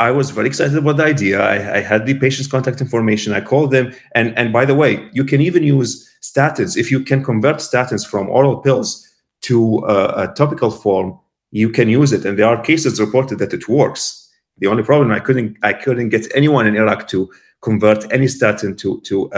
I 0.00 0.10
was 0.10 0.30
very 0.30 0.48
excited 0.48 0.78
about 0.78 0.96
the 0.96 1.04
idea. 1.04 1.42
I, 1.42 1.76
I, 1.76 1.80
had 1.80 2.06
the 2.06 2.14
patient's 2.14 2.50
contact 2.50 2.80
information. 2.80 3.34
I 3.34 3.42
called 3.42 3.70
them, 3.70 3.92
and 4.14 4.36
and 4.38 4.50
by 4.50 4.64
the 4.64 4.74
way, 4.74 5.08
you 5.12 5.24
can 5.24 5.42
even 5.42 5.62
use 5.62 6.08
statins 6.22 6.76
if 6.78 6.90
you 6.90 7.00
can 7.04 7.22
convert 7.22 7.56
statins 7.56 8.06
from 8.06 8.30
oral 8.30 8.56
pills 8.56 9.06
to 9.42 9.84
uh, 9.84 10.26
a 10.28 10.34
topical 10.34 10.70
form. 10.70 11.18
You 11.50 11.68
can 11.68 11.90
use 11.90 12.14
it, 12.14 12.24
and 12.24 12.38
there 12.38 12.48
are 12.48 12.62
cases 12.62 12.98
reported 12.98 13.38
that 13.40 13.52
it 13.52 13.68
works. 13.68 14.26
The 14.56 14.68
only 14.68 14.82
problem 14.82 15.12
I 15.12 15.20
couldn't 15.20 15.58
I 15.62 15.74
couldn't 15.74 16.08
get 16.08 16.34
anyone 16.34 16.66
in 16.66 16.76
Iraq 16.76 17.06
to 17.08 17.30
convert 17.60 18.10
any 18.10 18.26
statin 18.26 18.76
to 18.76 19.00
to 19.02 19.28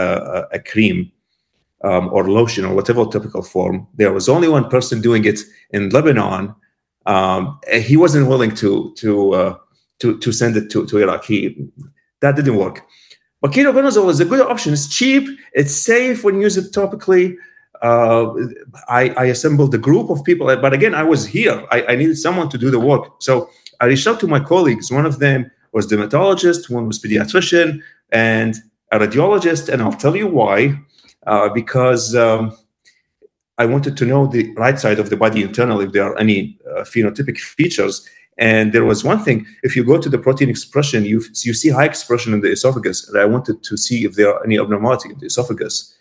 a 0.57 0.59
cream 0.71 1.11
um, 1.83 2.07
or 2.13 2.29
lotion 2.29 2.63
or 2.63 2.73
whatever 2.73 3.03
topical 3.05 3.43
form. 3.43 3.85
There 3.95 4.13
was 4.13 4.29
only 4.29 4.47
one 4.47 4.69
person 4.69 5.01
doing 5.01 5.25
it 5.25 5.41
in 5.71 5.89
Lebanon. 5.89 6.55
Um, 7.05 7.59
he 7.69 7.97
wasn't 7.97 8.29
willing 8.29 8.55
to 8.55 8.93
to 8.95 9.33
uh, 9.33 9.57
to, 10.03 10.17
to 10.19 10.31
send 10.33 10.57
it 10.57 10.69
to, 10.71 10.85
to 10.85 10.99
Iraq. 10.99 11.23
He, 11.23 11.55
that 12.19 12.35
didn't 12.35 12.57
work. 12.57 12.85
But 13.41 13.51
ketoconazole 13.51 14.09
is 14.09 14.19
a 14.19 14.25
good 14.25 14.41
option. 14.41 14.73
It's 14.73 14.87
cheap. 14.87 15.23
It's 15.53 15.73
safe 15.73 16.23
when 16.23 16.41
used 16.41 16.73
topically. 16.73 17.37
Uh, 17.81 18.33
I, 18.87 19.09
I, 19.17 19.25
assembled 19.25 19.75
a 19.75 19.77
group 19.77 20.09
of 20.09 20.23
people, 20.23 20.47
but 20.55 20.71
again, 20.71 20.95
I 20.95 21.03
was 21.03 21.25
here. 21.25 21.65
I, 21.69 21.83
I, 21.89 21.95
needed 21.97 22.17
someone 22.17 22.47
to 22.47 22.57
do 22.57 22.71
the 22.71 22.79
work. 22.79 23.03
So 23.19 23.49
I 23.81 23.87
reached 23.87 24.07
out 24.07 24.21
to 24.21 24.27
my 24.27 24.39
colleagues. 24.39 24.89
One 24.89 25.05
of 25.05 25.19
them 25.19 25.51
was 25.73 25.87
dermatologist, 25.87 26.69
one 26.69 26.87
was 26.87 26.99
pediatrician, 26.99 27.81
and 28.09 28.55
a 28.93 28.99
radiologist. 28.99 29.67
And 29.67 29.81
I'll 29.81 29.91
tell 30.05 30.15
you 30.15 30.27
why. 30.27 30.79
Uh, 31.27 31.49
because 31.49 32.15
um, 32.15 32.55
I 33.57 33.65
wanted 33.65 33.97
to 33.97 34.05
know 34.05 34.27
the 34.27 34.53
right 34.53 34.79
side 34.79 34.99
of 34.99 35.09
the 35.09 35.17
body 35.17 35.43
internally, 35.43 35.85
if 35.85 35.91
there 35.91 36.05
are 36.05 36.17
any 36.17 36.57
uh, 36.69 36.81
phenotypic 36.81 37.37
features. 37.37 38.07
And 38.37 38.73
there 38.73 38.85
was 38.85 39.03
one 39.03 39.23
thing: 39.23 39.45
if 39.63 39.75
you 39.75 39.83
go 39.83 39.99
to 39.99 40.09
the 40.09 40.17
protein 40.17 40.49
expression, 40.49 41.05
you 41.05 41.21
you 41.43 41.53
see 41.53 41.69
high 41.69 41.85
expression 41.85 42.33
in 42.33 42.41
the 42.41 42.51
esophagus. 42.51 43.07
And 43.07 43.17
I 43.19 43.25
wanted 43.25 43.63
to 43.63 43.77
see 43.77 44.05
if 44.05 44.15
there 44.15 44.33
are 44.33 44.43
any 44.43 44.59
abnormality 44.59 45.09
in 45.09 45.19
the 45.19 45.27
esophagus, 45.27 45.95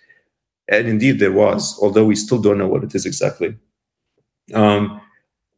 and 0.69 0.89
indeed 0.89 1.19
there 1.19 1.33
was, 1.33 1.79
although 1.81 2.07
we 2.07 2.17
still 2.17 2.41
don't 2.41 2.59
know 2.59 2.69
what 2.69 2.85
it 2.85 2.95
is 2.95 3.05
exactly. 3.05 3.57
Um, 4.55 5.01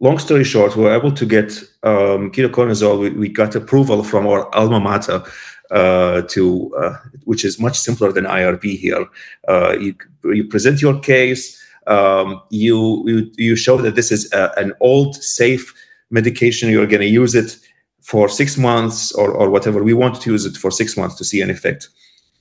long 0.01 0.19
story 0.19 0.45
short, 0.45 0.77
we 0.77 0.85
were 0.85 0.95
able 0.95 1.13
to 1.13 1.27
get 1.27 1.53
um, 1.85 2.31
ketoconazole. 2.33 3.01
We, 3.01 3.11
we, 3.11 3.29
got 3.29 3.55
approval 3.55 4.03
from 4.03 4.27
our 4.27 4.55
alma 4.55 4.81
mater, 4.81 5.23
uh, 5.71 6.23
to 6.23 6.75
uh, 6.77 6.97
which 7.25 7.45
is 7.45 7.59
much 7.59 7.79
simpler 7.79 8.13
than 8.13 8.25
IRB 8.25 8.79
here. 8.79 9.07
Uh, 9.49 9.77
you, 9.79 9.95
you 10.25 10.45
present 10.49 10.83
your 10.83 10.99
case. 11.01 11.61
Um, 11.87 12.43
you, 12.51 13.03
you 13.07 13.31
you 13.37 13.57
show 13.57 13.77
that 13.79 13.95
this 13.95 14.11
is 14.11 14.33
a, 14.33 14.53
an 14.57 14.73
old, 14.81 15.23
safe 15.23 15.75
medication, 16.15 16.71
you're 16.71 16.87
going 16.87 17.07
to 17.09 17.17
use 17.23 17.35
it 17.35 17.59
for 18.01 18.29
six 18.29 18.57
months 18.57 19.13
or, 19.13 19.31
or 19.33 19.51
whatever. 19.51 19.83
We 19.83 19.95
want 19.95 20.21
to 20.23 20.31
use 20.31 20.45
it 20.47 20.57
for 20.57 20.71
six 20.71 20.97
months 20.97 21.17
to 21.17 21.25
see 21.25 21.41
an 21.43 21.51
effect. 21.51 21.89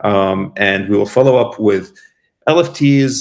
Um, 0.02 0.54
and 0.58 0.90
we 0.90 0.98
will 0.98 1.14
follow 1.18 1.38
up 1.38 1.60
with 1.60 1.94
LFTs, 2.48 3.12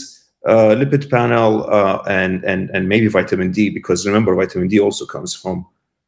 uh, 0.47 0.75
lipid 0.81 1.09
panel, 1.09 1.51
uh, 1.73 2.03
and, 2.09 2.45
and, 2.45 2.69
and 2.71 2.89
maybe 2.89 3.07
vitamin 3.07 3.53
D, 3.53 3.71
because 3.71 4.07
remember, 4.07 4.35
vitamin 4.35 4.69
D 4.69 4.81
also 4.81 5.07
comes 5.07 5.35
from 5.35 5.65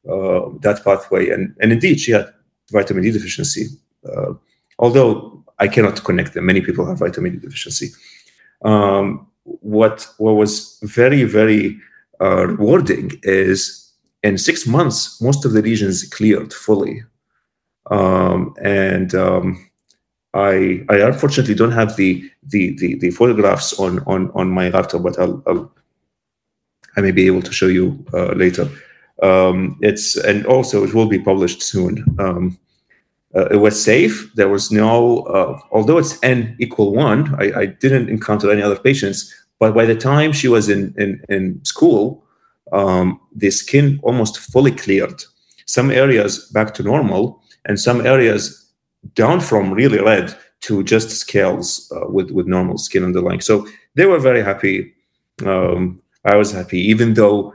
uh, 0.09 0.50
that 0.61 0.83
pathway. 0.85 1.30
And, 1.30 1.54
and 1.61 1.72
indeed, 1.72 2.00
she 2.00 2.12
had 2.12 2.26
vitamin 2.72 3.04
D 3.04 3.12
deficiency, 3.12 3.66
uh, 4.04 4.35
although 4.78 5.44
I 5.61 5.68
cannot 5.68 6.02
connect 6.04 6.35
them. 6.35 6.46
Many 6.46 6.61
people 6.61 6.85
have 6.87 6.98
vitamin 6.98 7.35
D 7.35 7.38
deficiency. 7.38 7.90
Um, 8.64 9.28
what, 9.44 10.09
what 10.18 10.33
was 10.33 10.78
very, 10.83 11.22
very 11.22 11.78
uh, 12.20 12.46
rewarding 12.46 13.12
is 13.22 13.84
in 14.25 14.39
six 14.39 14.67
months, 14.67 15.21
most 15.21 15.45
of 15.45 15.53
the 15.53 15.63
regions 15.63 16.03
cleared 16.09 16.53
fully. 16.53 17.05
Um, 17.91 18.55
and 18.65 19.15
um, 19.15 19.71
I, 20.33 20.85
I 20.89 20.97
unfortunately 21.01 21.55
don't 21.55 21.73
have 21.73 21.97
the, 21.97 22.29
the, 22.43 22.75
the, 22.79 22.95
the, 22.97 23.11
photographs 23.11 23.79
on, 23.79 24.01
on, 24.07 24.31
on 24.35 24.51
my 24.51 24.71
laptop, 24.71 25.03
but 25.03 25.19
I'll, 25.19 25.43
I'll 25.47 25.71
I 26.97 27.03
may 27.03 27.11
be 27.11 27.27
able 27.27 27.43
to 27.43 27.53
show 27.53 27.67
you 27.67 28.05
uh, 28.15 28.33
later. 28.33 28.69
Um, 29.23 29.79
it's 29.81 30.17
and 30.17 30.47
also 30.47 30.85
it 30.85 30.95
will 30.95 31.07
be 31.07 31.19
published 31.19 31.63
soon. 31.63 32.05
Um, 32.19 32.59
uh, 33.35 33.47
it 33.47 33.57
was 33.57 33.83
safe. 33.83 34.33
There 34.35 34.49
was 34.49 34.71
no, 34.71 35.21
uh, 35.23 35.59
although 35.73 35.99
it's 35.99 36.19
n 36.23 36.57
equal 36.61 36.95
one, 36.95 37.35
I, 37.35 37.61
I, 37.63 37.67
didn't 37.67 38.09
encounter 38.09 38.51
any 38.51 38.63
other 38.63 38.79
patients. 38.79 39.33
But 39.59 39.75
by 39.75 39.87
the 39.87 39.97
time 39.97 40.33
she 40.33 40.47
was 40.47 40.69
in 40.69 40.95
in, 40.97 41.21
in 41.29 41.65
school, 41.65 42.24
um, 42.72 43.20
the 43.35 43.50
skin 43.50 44.00
almost 44.03 44.38
fully 44.38 44.72
cleared. 44.72 45.22
Some 45.66 45.90
areas 45.90 46.50
back 46.50 46.74
to 46.74 46.83
normal, 46.83 47.42
and 47.64 47.79
some 47.79 48.07
areas 48.07 48.61
down 49.14 49.40
from 49.40 49.72
really 49.72 50.00
red 50.00 50.37
to 50.61 50.83
just 50.83 51.11
scales 51.11 51.92
uh, 51.94 52.09
with 52.09 52.31
with 52.31 52.46
normal 52.46 52.79
skin 52.79 53.05
underlying. 53.05 53.40
So 53.40 53.66
they 53.94 54.07
were 54.07 54.18
very 54.18 54.42
happy. 54.42 54.94
Um, 55.44 56.00
I 56.24 56.37
was 56.37 56.53
happy, 56.53 56.79
even 56.79 57.14
though 57.14 57.53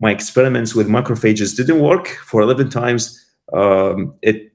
my 0.00 0.10
experiments 0.10 0.74
with 0.74 0.88
macrophages 0.88 1.56
didn't 1.56 1.80
work 1.80 2.08
for 2.08 2.42
11 2.42 2.70
times. 2.70 3.18
Um, 3.52 4.14
it 4.22 4.52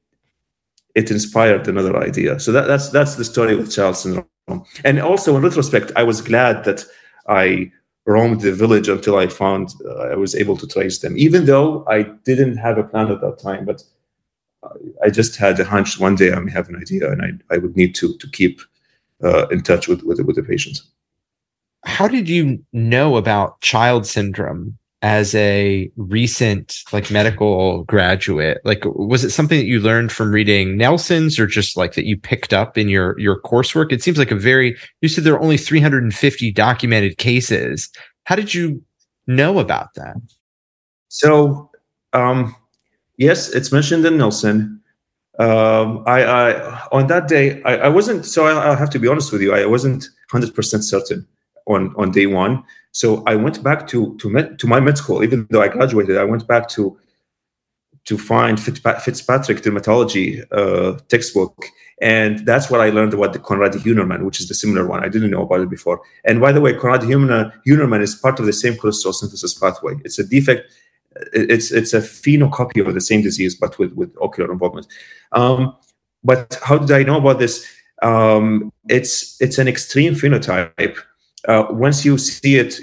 it 0.93 1.11
inspired 1.11 1.67
another 1.67 1.95
idea. 1.97 2.39
So 2.39 2.51
that, 2.51 2.67
that's 2.67 2.89
that's 2.89 3.15
the 3.15 3.23
story 3.23 3.55
with 3.55 3.71
Charles 3.71 4.01
syndrome. 4.01 4.27
And 4.83 4.99
also, 4.99 5.35
in 5.37 5.43
retrospect, 5.43 5.91
I 5.95 6.03
was 6.03 6.21
glad 6.21 6.63
that 6.65 6.85
I 7.27 7.71
roamed 8.07 8.41
the 8.41 8.53
village 8.53 8.87
until 8.87 9.17
I 9.17 9.27
found 9.27 9.75
uh, 9.85 10.13
I 10.13 10.15
was 10.15 10.33
able 10.33 10.57
to 10.57 10.67
trace 10.67 10.99
them, 10.99 11.15
even 11.17 11.45
though 11.45 11.85
I 11.87 12.03
didn't 12.23 12.57
have 12.57 12.77
a 12.77 12.83
plan 12.83 13.11
at 13.11 13.21
that 13.21 13.37
time. 13.37 13.65
But 13.65 13.83
I 15.03 15.09
just 15.09 15.35
had 15.35 15.59
a 15.59 15.65
hunch 15.65 15.99
one 15.99 16.15
day 16.15 16.31
I 16.31 16.39
may 16.39 16.51
have 16.51 16.69
an 16.69 16.77
idea 16.77 17.11
and 17.11 17.21
I, 17.21 17.55
I 17.55 17.57
would 17.57 17.75
need 17.75 17.93
to 17.95 18.17
to 18.17 18.29
keep 18.29 18.61
uh, 19.23 19.47
in 19.49 19.61
touch 19.61 19.87
with, 19.87 20.03
with, 20.03 20.19
with 20.21 20.35
the 20.35 20.43
patients. 20.43 20.83
How 21.85 22.07
did 22.07 22.27
you 22.27 22.63
know 22.73 23.17
about 23.17 23.61
child 23.61 24.05
syndrome 24.05 24.77
as 25.07 25.33
a 25.35 25.89
recent 25.95 26.83
like 26.91 27.09
medical 27.09 27.85
graduate? 27.85 28.59
Like 28.65 28.83
was 28.83 29.23
it 29.23 29.29
something 29.29 29.57
that 29.57 29.65
you 29.65 29.79
learned 29.79 30.11
from 30.11 30.33
reading 30.33 30.75
Nelson's 30.75 31.39
or 31.39 31.47
just 31.47 31.77
like 31.77 31.93
that 31.93 32.03
you 32.03 32.17
picked 32.17 32.51
up 32.51 32.77
in 32.77 32.89
your 32.89 33.17
your 33.17 33.39
coursework? 33.41 33.93
It 33.93 34.03
seems 34.03 34.17
like 34.17 34.31
a 34.31 34.35
very 34.35 34.75
you 34.99 35.07
said 35.07 35.23
there 35.23 35.33
are 35.33 35.41
only 35.41 35.55
350 35.55 36.51
documented 36.51 37.17
cases. 37.17 37.89
How 38.25 38.35
did 38.35 38.53
you 38.53 38.83
know 39.27 39.59
about 39.59 39.93
that? 39.93 40.17
So 41.07 41.71
um 42.11 42.53
yes, 43.15 43.47
it's 43.55 43.71
mentioned 43.71 44.05
in 44.05 44.17
Nelson. 44.17 44.81
Um, 45.39 46.03
I, 46.05 46.23
I 46.25 46.87
on 46.91 47.07
that 47.07 47.29
day 47.29 47.63
I, 47.63 47.77
I 47.77 47.87
wasn't 47.87 48.25
so 48.25 48.45
I, 48.45 48.73
I 48.73 48.75
have 48.75 48.89
to 48.89 48.99
be 48.99 49.07
honest 49.07 49.31
with 49.31 49.41
you 49.41 49.53
I 49.53 49.65
wasn't 49.67 50.09
hundred 50.29 50.53
percent 50.53 50.83
certain 50.83 51.25
on 51.65 51.95
on 51.95 52.11
day 52.11 52.25
one 52.25 52.61
so 52.97 53.21
I 53.27 53.35
went 53.35 53.61
back 53.61 53.85
to 53.89 54.17
to 54.17 54.27
med, 54.27 54.57
to 54.57 54.65
my 54.67 54.79
med 54.79 54.97
school, 54.97 55.23
even 55.23 55.45
though 55.51 55.61
I 55.61 55.67
graduated. 55.67 56.17
I 56.17 56.23
went 56.23 56.47
back 56.47 56.67
to 56.69 56.97
to 58.05 58.17
find 58.17 58.59
Fitzpatrick 58.59 59.61
dermatology 59.61 60.43
uh, 60.51 60.97
textbook, 61.07 61.65
and 62.01 62.43
that's 62.49 62.71
what 62.71 62.81
I 62.81 62.89
learned 62.89 63.13
about 63.13 63.33
the 63.33 63.39
Conradi-Hünermann, 63.39 64.23
which 64.23 64.39
is 64.39 64.47
the 64.47 64.55
similar 64.55 64.87
one. 64.87 65.03
I 65.03 65.09
didn't 65.09 65.29
know 65.29 65.43
about 65.43 65.61
it 65.61 65.69
before. 65.69 66.01
And 66.25 66.41
by 66.41 66.51
the 66.51 66.61
way, 66.61 66.73
Conradi-Hünermann 66.73 68.01
is 68.01 68.15
part 68.15 68.39
of 68.39 68.47
the 68.47 68.53
same 68.53 68.73
cholesterol 68.73 69.13
synthesis 69.13 69.53
pathway. 69.53 69.93
It's 70.03 70.17
a 70.17 70.23
defect. 70.23 70.63
It's 71.33 71.71
it's 71.71 71.93
a 71.93 72.01
phenocopy 72.01 72.79
of 72.87 72.95
the 72.95 73.01
same 73.01 73.21
disease, 73.21 73.53
but 73.53 73.77
with 73.77 73.93
with 73.93 74.11
ocular 74.19 74.51
involvement. 74.51 74.87
Um, 75.33 75.75
but 76.23 76.59
how 76.63 76.79
did 76.79 76.91
I 76.99 77.03
know 77.03 77.17
about 77.17 77.37
this? 77.37 77.63
Um, 78.01 78.73
it's 78.89 79.39
it's 79.39 79.59
an 79.59 79.67
extreme 79.67 80.15
phenotype. 80.15 80.97
Uh, 81.47 81.67
once 81.69 82.03
you 82.03 82.17
see 82.17 82.57
it, 82.57 82.79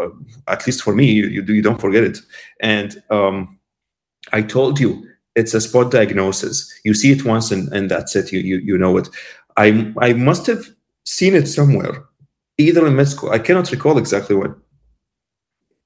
uh, 0.00 0.08
at 0.48 0.66
least 0.66 0.82
for 0.82 0.94
me, 0.94 1.10
you, 1.10 1.26
you, 1.26 1.42
you 1.42 1.62
don't 1.62 1.80
forget 1.80 2.04
it. 2.04 2.18
And 2.60 3.02
um, 3.10 3.58
I 4.32 4.42
told 4.42 4.80
you 4.80 5.06
it's 5.36 5.54
a 5.54 5.60
spot 5.60 5.90
diagnosis. 5.90 6.72
You 6.84 6.94
see 6.94 7.12
it 7.12 7.24
once 7.24 7.50
and, 7.50 7.72
and 7.72 7.90
that's 7.90 8.16
it. 8.16 8.32
You, 8.32 8.40
you 8.40 8.58
you 8.58 8.78
know 8.78 8.96
it. 8.98 9.08
I 9.56 9.92
I 10.00 10.12
must 10.12 10.46
have 10.46 10.64
seen 11.04 11.34
it 11.34 11.46
somewhere, 11.48 12.04
either 12.58 12.86
in 12.86 12.96
med 12.96 13.08
school. 13.08 13.30
I 13.30 13.38
cannot 13.38 13.70
recall 13.70 13.98
exactly 13.98 14.36
when. 14.36 14.54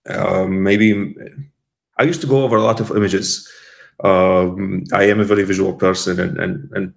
Um, 0.08 0.62
maybe 0.62 1.14
I 1.98 2.04
used 2.04 2.20
to 2.22 2.26
go 2.26 2.44
over 2.44 2.56
a 2.56 2.62
lot 2.62 2.80
of 2.80 2.90
images. 2.90 3.48
Um, 4.04 4.84
I 4.92 5.04
am 5.04 5.20
a 5.20 5.24
very 5.24 5.44
visual 5.44 5.74
person, 5.74 6.20
and 6.20 6.38
and 6.38 6.70
and 6.72 6.94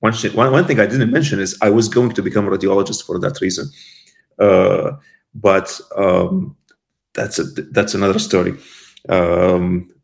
one, 0.00 0.14
one 0.34 0.52
one 0.52 0.64
thing 0.66 0.80
I 0.80 0.86
didn't 0.86 1.10
mention 1.10 1.40
is 1.40 1.58
I 1.62 1.70
was 1.70 1.88
going 1.88 2.12
to 2.12 2.22
become 2.22 2.46
a 2.46 2.50
radiologist 2.50 3.04
for 3.04 3.18
that 3.18 3.40
reason. 3.40 3.68
Uh, 4.38 4.92
but 5.34 5.80
um, 5.96 6.56
that's 7.14 7.38
a 7.38 7.44
that's 7.44 7.94
another 7.94 8.18
story. 8.18 8.54
Um, 9.08 9.94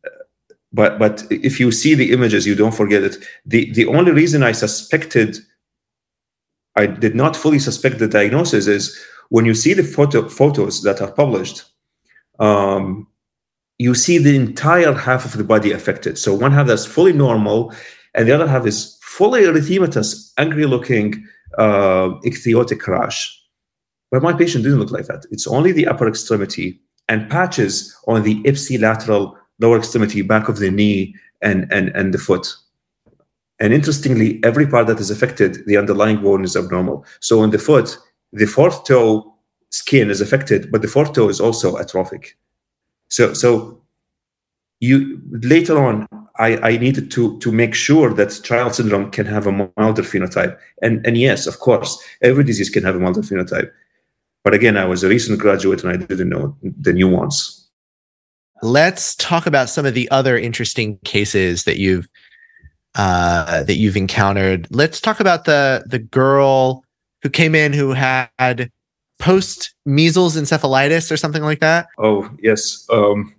but 0.72 0.98
but 0.98 1.24
if 1.30 1.58
you 1.58 1.72
see 1.72 1.94
the 1.94 2.12
images 2.12 2.46
you 2.46 2.54
don't 2.54 2.74
forget 2.74 3.02
it. 3.02 3.16
The 3.46 3.70
the 3.72 3.86
only 3.86 4.12
reason 4.12 4.42
i 4.42 4.52
suspected 4.52 5.38
i 6.76 6.86
did 6.86 7.14
not 7.14 7.36
fully 7.36 7.58
suspect 7.58 7.98
the 7.98 8.08
diagnosis 8.08 8.66
is 8.66 8.98
when 9.28 9.44
you 9.44 9.54
see 9.54 9.74
the 9.74 9.82
photo, 9.82 10.28
photos 10.28 10.82
that 10.82 11.00
are 11.00 11.10
published 11.12 11.64
um, 12.38 13.06
you 13.78 13.94
see 13.94 14.18
the 14.18 14.36
entire 14.36 14.92
half 14.92 15.24
of 15.24 15.36
the 15.36 15.44
body 15.44 15.72
affected. 15.72 16.18
So 16.18 16.34
one 16.34 16.52
half 16.52 16.66
that's 16.66 16.86
fully 16.86 17.12
normal 17.12 17.72
and 18.14 18.28
the 18.28 18.32
other 18.32 18.48
half 18.48 18.66
is 18.66 18.98
fully 19.02 19.42
erythematous 19.42 20.32
angry 20.38 20.66
looking 20.66 21.26
uh, 21.58 22.10
ichthyotic 22.24 22.86
rash 22.86 23.39
but 24.10 24.22
my 24.22 24.32
patient 24.32 24.64
didn't 24.64 24.80
look 24.80 24.90
like 24.90 25.06
that 25.06 25.24
it's 25.30 25.46
only 25.46 25.72
the 25.72 25.86
upper 25.86 26.08
extremity 26.08 26.80
and 27.10 27.28
patches 27.28 27.94
on 28.06 28.22
the 28.22 28.40
ipsilateral 28.44 29.36
lower 29.60 29.78
extremity, 29.78 30.22
back 30.22 30.48
of 30.48 30.58
the 30.58 30.70
knee, 30.70 31.14
and, 31.42 31.70
and, 31.72 31.88
and 31.90 32.12
the 32.14 32.18
foot. 32.18 32.54
And 33.58 33.74
interestingly, 33.74 34.40
every 34.42 34.66
part 34.66 34.86
that 34.86 35.00
is 35.00 35.10
affected, 35.10 35.66
the 35.66 35.76
underlying 35.76 36.22
bone 36.22 36.44
is 36.44 36.56
abnormal. 36.56 37.04
So 37.20 37.40
on 37.40 37.50
the 37.50 37.58
foot, 37.58 37.98
the 38.32 38.46
fourth 38.46 38.84
toe 38.84 39.34
skin 39.70 40.08
is 40.10 40.20
affected, 40.20 40.72
but 40.72 40.82
the 40.82 40.88
fourth 40.88 41.12
toe 41.12 41.28
is 41.28 41.40
also 41.40 41.76
atrophic. 41.76 42.38
So, 43.08 43.34
so 43.34 43.82
you 44.80 45.20
later 45.30 45.78
on, 45.78 46.06
I, 46.38 46.56
I 46.56 46.76
needed 46.78 47.10
to 47.10 47.38
to 47.40 47.52
make 47.52 47.74
sure 47.74 48.14
that 48.14 48.40
child 48.42 48.74
syndrome 48.74 49.10
can 49.10 49.26
have 49.26 49.46
a 49.46 49.52
milder 49.52 50.02
phenotype. 50.02 50.56
And 50.80 51.06
and 51.06 51.18
yes, 51.18 51.46
of 51.46 51.58
course, 51.58 52.02
every 52.22 52.44
disease 52.44 52.70
can 52.70 52.82
have 52.84 52.96
a 52.96 52.98
milder 52.98 53.20
phenotype. 53.20 53.70
But 54.42 54.54
again, 54.54 54.76
I 54.76 54.86
was 54.86 55.04
a 55.04 55.08
recent 55.08 55.38
graduate 55.38 55.84
and 55.84 55.92
I 55.92 55.96
didn't 55.96 56.30
know 56.30 56.56
the 56.62 56.92
nuance 56.92 57.60
let's 58.62 59.14
talk 59.16 59.46
about 59.46 59.68
some 59.68 59.86
of 59.86 59.94
the 59.94 60.10
other 60.10 60.38
interesting 60.38 60.98
cases 60.98 61.64
that 61.64 61.78
you've 61.78 62.08
uh, 62.96 63.62
that 63.64 63.76
you've 63.76 63.96
encountered. 63.96 64.66
Let's 64.70 65.00
talk 65.00 65.20
about 65.20 65.44
the 65.44 65.84
the 65.86 65.98
girl 65.98 66.84
who 67.22 67.30
came 67.30 67.54
in 67.54 67.72
who 67.72 67.92
had 67.92 68.70
post 69.18 69.74
measles 69.84 70.36
encephalitis 70.36 71.12
or 71.12 71.16
something 71.16 71.42
like 71.42 71.60
that. 71.60 71.86
Oh 71.98 72.30
yes, 72.42 72.86
um, 72.90 73.34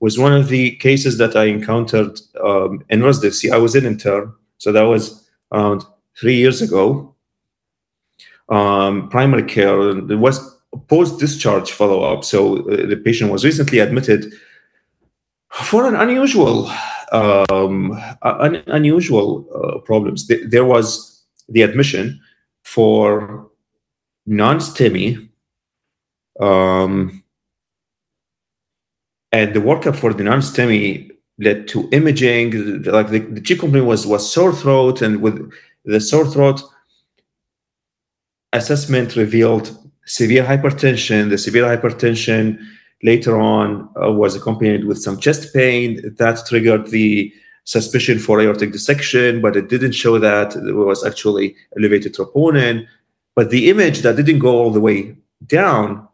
was 0.00 0.18
one 0.18 0.32
of 0.32 0.48
the 0.48 0.76
cases 0.76 1.18
that 1.18 1.36
I 1.36 1.44
encountered 1.44 2.18
um, 2.42 2.84
in 2.88 3.02
residency. 3.02 3.50
I 3.50 3.58
was 3.58 3.74
in 3.74 3.84
intern, 3.84 4.32
so 4.58 4.72
that 4.72 4.82
was 4.82 5.28
around 5.52 5.84
three 6.18 6.36
years 6.36 6.60
ago. 6.62 7.11
Um, 8.52 9.08
primary 9.08 9.44
care. 9.44 9.80
It 10.12 10.18
was 10.18 10.36
post 10.88 11.18
discharge 11.18 11.72
follow 11.72 12.02
up. 12.02 12.22
So 12.22 12.68
uh, 12.68 12.86
the 12.86 13.00
patient 13.02 13.32
was 13.32 13.44
recently 13.44 13.78
admitted 13.78 14.30
for 15.50 15.86
an 15.86 15.96
unusual 15.96 16.70
um, 17.12 17.98
un- 18.22 18.62
unusual 18.66 19.46
uh, 19.54 19.78
problems. 19.80 20.26
Th- 20.26 20.44
there 20.46 20.66
was 20.66 21.22
the 21.48 21.62
admission 21.62 22.20
for 22.62 23.48
non-STEMI, 24.26 25.28
um, 26.38 27.24
and 29.32 29.54
the 29.54 29.60
workup 29.60 29.96
for 29.96 30.12
the 30.12 30.24
non-STEMI 30.24 31.10
led 31.38 31.68
to 31.68 31.88
imaging. 31.92 32.82
Like 32.82 33.08
the, 33.08 33.20
the 33.20 33.40
chief 33.40 33.60
complaint 33.60 33.86
was 33.86 34.06
was 34.06 34.30
sore 34.30 34.52
throat, 34.52 35.00
and 35.00 35.22
with 35.22 35.50
the 35.84 36.00
sore 36.00 36.26
throat 36.26 36.62
assessment 38.52 39.16
revealed 39.16 39.76
severe 40.06 40.44
hypertension. 40.44 41.30
The 41.30 41.38
severe 41.38 41.64
hypertension 41.64 42.58
later 43.02 43.40
on 43.40 43.88
uh, 44.00 44.12
was 44.12 44.36
accompanied 44.36 44.84
with 44.84 44.98
some 44.98 45.18
chest 45.18 45.52
pain 45.52 46.00
that 46.18 46.46
triggered 46.46 46.88
the 46.88 47.32
suspicion 47.64 48.18
for 48.18 48.40
aortic 48.40 48.72
dissection, 48.72 49.40
but 49.40 49.56
it 49.56 49.68
didn't 49.68 49.92
show 49.92 50.18
that 50.18 50.56
it 50.56 50.72
was 50.72 51.04
actually 51.04 51.54
elevated 51.76 52.14
troponin. 52.14 52.86
But 53.34 53.50
the 53.50 53.70
image 53.70 54.00
that 54.00 54.16
didn't 54.16 54.40
go 54.40 54.56
all 54.56 54.70
the 54.70 54.80
way 54.80 55.16
down 55.46 56.06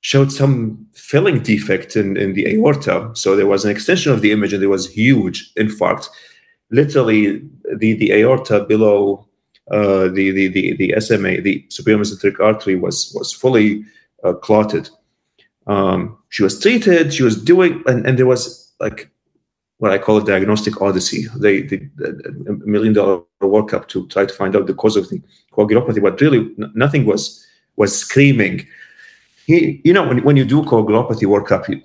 showed 0.00 0.32
some 0.32 0.86
filling 0.94 1.40
defect 1.42 1.96
in, 1.96 2.16
in 2.16 2.34
the 2.34 2.46
aorta. 2.46 3.10
So 3.14 3.36
there 3.36 3.46
was 3.46 3.64
an 3.64 3.70
extension 3.70 4.12
of 4.12 4.20
the 4.20 4.32
image 4.32 4.52
and 4.52 4.62
there 4.62 4.68
was 4.68 4.88
huge 4.88 5.52
infarct. 5.54 6.08
Literally, 6.70 7.42
the, 7.76 7.94
the 7.94 8.12
aorta 8.12 8.64
below 8.64 9.26
uh, 9.72 10.08
the, 10.08 10.30
the, 10.30 10.48
the, 10.48 10.76
the 10.76 11.00
SMA, 11.00 11.40
the 11.40 11.64
superior 11.68 11.98
mesenteric 11.98 12.38
artery, 12.40 12.76
was, 12.76 13.12
was 13.16 13.32
fully 13.32 13.84
uh, 14.22 14.34
clotted. 14.34 14.88
Um, 15.66 16.18
she 16.28 16.42
was 16.42 16.60
treated, 16.60 17.14
she 17.14 17.22
was 17.22 17.42
doing, 17.42 17.82
and, 17.86 18.06
and 18.06 18.18
there 18.18 18.26
was 18.26 18.72
like 18.80 19.10
what 19.78 19.90
I 19.90 19.98
call 19.98 20.18
a 20.18 20.24
diagnostic 20.24 20.80
odyssey. 20.80 21.26
They 21.36 21.62
did 21.62 21.90
a 22.46 22.52
million 22.64 22.92
dollar 22.92 23.22
workup 23.40 23.88
to 23.88 24.06
try 24.06 24.24
to 24.24 24.32
find 24.32 24.54
out 24.54 24.68
the 24.68 24.74
cause 24.74 24.96
of 24.96 25.08
the 25.08 25.20
coagulopathy, 25.52 26.00
but 26.00 26.20
really 26.20 26.54
nothing 26.74 27.04
was 27.04 27.44
was 27.74 27.96
screaming. 27.98 28.64
He, 29.46 29.80
you 29.84 29.92
know, 29.92 30.06
when, 30.06 30.22
when 30.22 30.36
you 30.36 30.44
do 30.44 30.62
coagulopathy 30.62 31.24
workup, 31.24 31.68
you, 31.68 31.82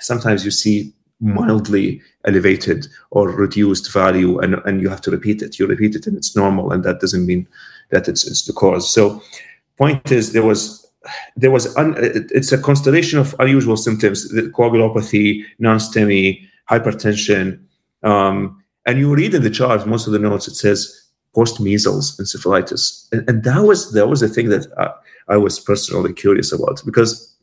sometimes 0.00 0.44
you 0.44 0.50
see 0.50 0.94
mildly 1.24 2.00
elevated 2.26 2.86
or 3.10 3.28
reduced 3.28 3.92
value 3.92 4.38
and, 4.38 4.54
and 4.66 4.80
you 4.80 4.88
have 4.88 5.00
to 5.00 5.10
repeat 5.10 5.42
it. 5.42 5.58
You 5.58 5.66
repeat 5.66 5.94
it 5.94 6.06
and 6.06 6.16
it's 6.16 6.36
normal 6.36 6.72
and 6.72 6.84
that 6.84 7.00
doesn't 7.00 7.26
mean 7.26 7.48
that 7.90 8.08
it's, 8.08 8.26
it's 8.26 8.44
the 8.44 8.52
cause. 8.52 8.92
So 8.92 9.22
point 9.78 10.12
is 10.12 10.32
there 10.32 10.44
was 10.44 10.80
there 11.36 11.50
was 11.50 11.76
un, 11.76 11.94
it's 11.98 12.50
a 12.50 12.56
constellation 12.56 13.18
of 13.18 13.34
unusual 13.38 13.76
symptoms 13.76 14.26
the 14.30 14.42
coagulopathy 14.42 15.44
non-STEMI 15.58 16.48
hypertension 16.70 17.60
um, 18.04 18.62
and 18.86 18.98
you 18.98 19.14
read 19.14 19.34
in 19.34 19.42
the 19.42 19.50
chart 19.50 19.86
most 19.86 20.06
of 20.06 20.14
the 20.14 20.18
notes 20.18 20.48
it 20.48 20.54
says 20.54 21.04
post 21.34 21.60
measles 21.60 22.16
encephalitis. 22.18 23.08
And, 23.12 23.28
and, 23.28 23.44
that 23.44 23.62
was 23.62 23.92
that 23.92 24.08
was 24.08 24.20
the 24.20 24.28
thing 24.28 24.48
that 24.50 24.66
I, 24.78 25.34
I 25.34 25.36
was 25.36 25.58
personally 25.58 26.12
curious 26.12 26.52
about 26.52 26.80
because 26.84 27.33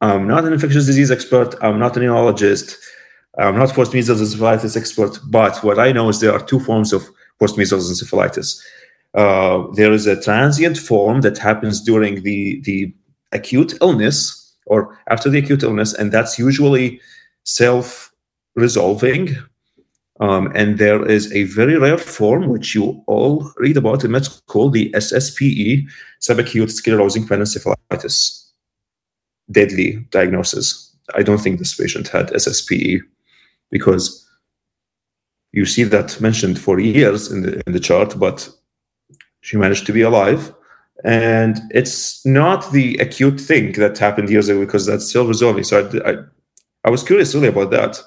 I'm 0.00 0.28
not 0.28 0.44
an 0.44 0.52
infectious 0.52 0.86
disease 0.86 1.10
expert. 1.10 1.54
I'm 1.60 1.78
not 1.78 1.96
an 1.96 2.04
immunologist. 2.04 2.76
I'm 3.38 3.56
not 3.58 3.70
post 3.70 3.94
measles 3.94 4.20
encephalitis 4.20 4.76
expert. 4.76 5.18
But 5.26 5.62
what 5.64 5.78
I 5.78 5.92
know 5.92 6.08
is 6.08 6.20
there 6.20 6.32
are 6.32 6.44
two 6.44 6.60
forms 6.60 6.92
of 6.92 7.08
post 7.38 7.58
measles 7.58 7.90
encephalitis. 7.90 8.60
Uh, 9.14 9.66
there 9.74 9.92
is 9.92 10.06
a 10.06 10.20
transient 10.20 10.78
form 10.78 11.22
that 11.22 11.38
happens 11.38 11.80
during 11.80 12.22
the 12.22 12.60
the 12.60 12.94
acute 13.32 13.74
illness 13.80 14.54
or 14.66 14.98
after 15.08 15.30
the 15.30 15.38
acute 15.38 15.62
illness, 15.62 15.94
and 15.94 16.12
that's 16.12 16.38
usually 16.38 17.00
self 17.44 18.12
resolving. 18.54 19.36
Um, 20.20 20.50
and 20.54 20.78
there 20.78 21.08
is 21.08 21.32
a 21.32 21.44
very 21.44 21.78
rare 21.78 21.96
form 21.96 22.48
which 22.48 22.74
you 22.74 23.04
all 23.06 23.52
read 23.56 23.76
about 23.76 24.02
in 24.02 24.10
med 24.10 24.24
school, 24.24 24.68
the 24.68 24.90
SSPE, 24.90 25.86
subacute 26.20 26.72
sclerosing 26.72 27.24
panencephalitis 27.24 28.47
deadly 29.50 30.06
diagnosis. 30.10 30.94
I 31.14 31.22
don't 31.22 31.38
think 31.38 31.58
this 31.58 31.74
patient 31.74 32.08
had 32.08 32.28
SSPE 32.28 33.00
because 33.70 34.26
you 35.52 35.64
see 35.64 35.84
that 35.84 36.20
mentioned 36.20 36.58
for 36.58 36.78
years 36.78 37.32
in 37.32 37.42
the 37.42 37.62
in 37.66 37.72
the 37.72 37.80
chart, 37.80 38.18
but 38.18 38.48
she 39.40 39.56
managed 39.56 39.86
to 39.86 39.92
be 39.92 40.02
alive. 40.02 40.54
And 41.04 41.58
it's 41.70 42.26
not 42.26 42.72
the 42.72 42.96
acute 42.98 43.40
thing 43.40 43.72
that 43.72 43.98
happened 43.98 44.30
years 44.30 44.48
ago 44.48 44.60
because 44.60 44.84
that's 44.84 45.08
still 45.08 45.26
resolving. 45.26 45.64
So 45.64 45.88
I, 46.04 46.10
I, 46.10 46.16
I 46.84 46.90
was 46.90 47.04
curious 47.04 47.34
really 47.34 47.48
about 47.48 47.70
that. 47.70 48.02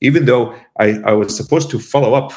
even 0.00 0.26
though 0.26 0.54
I, 0.78 1.00
I 1.04 1.12
was 1.12 1.34
supposed 1.34 1.70
to 1.70 1.78
follow 1.78 2.14
up 2.14 2.32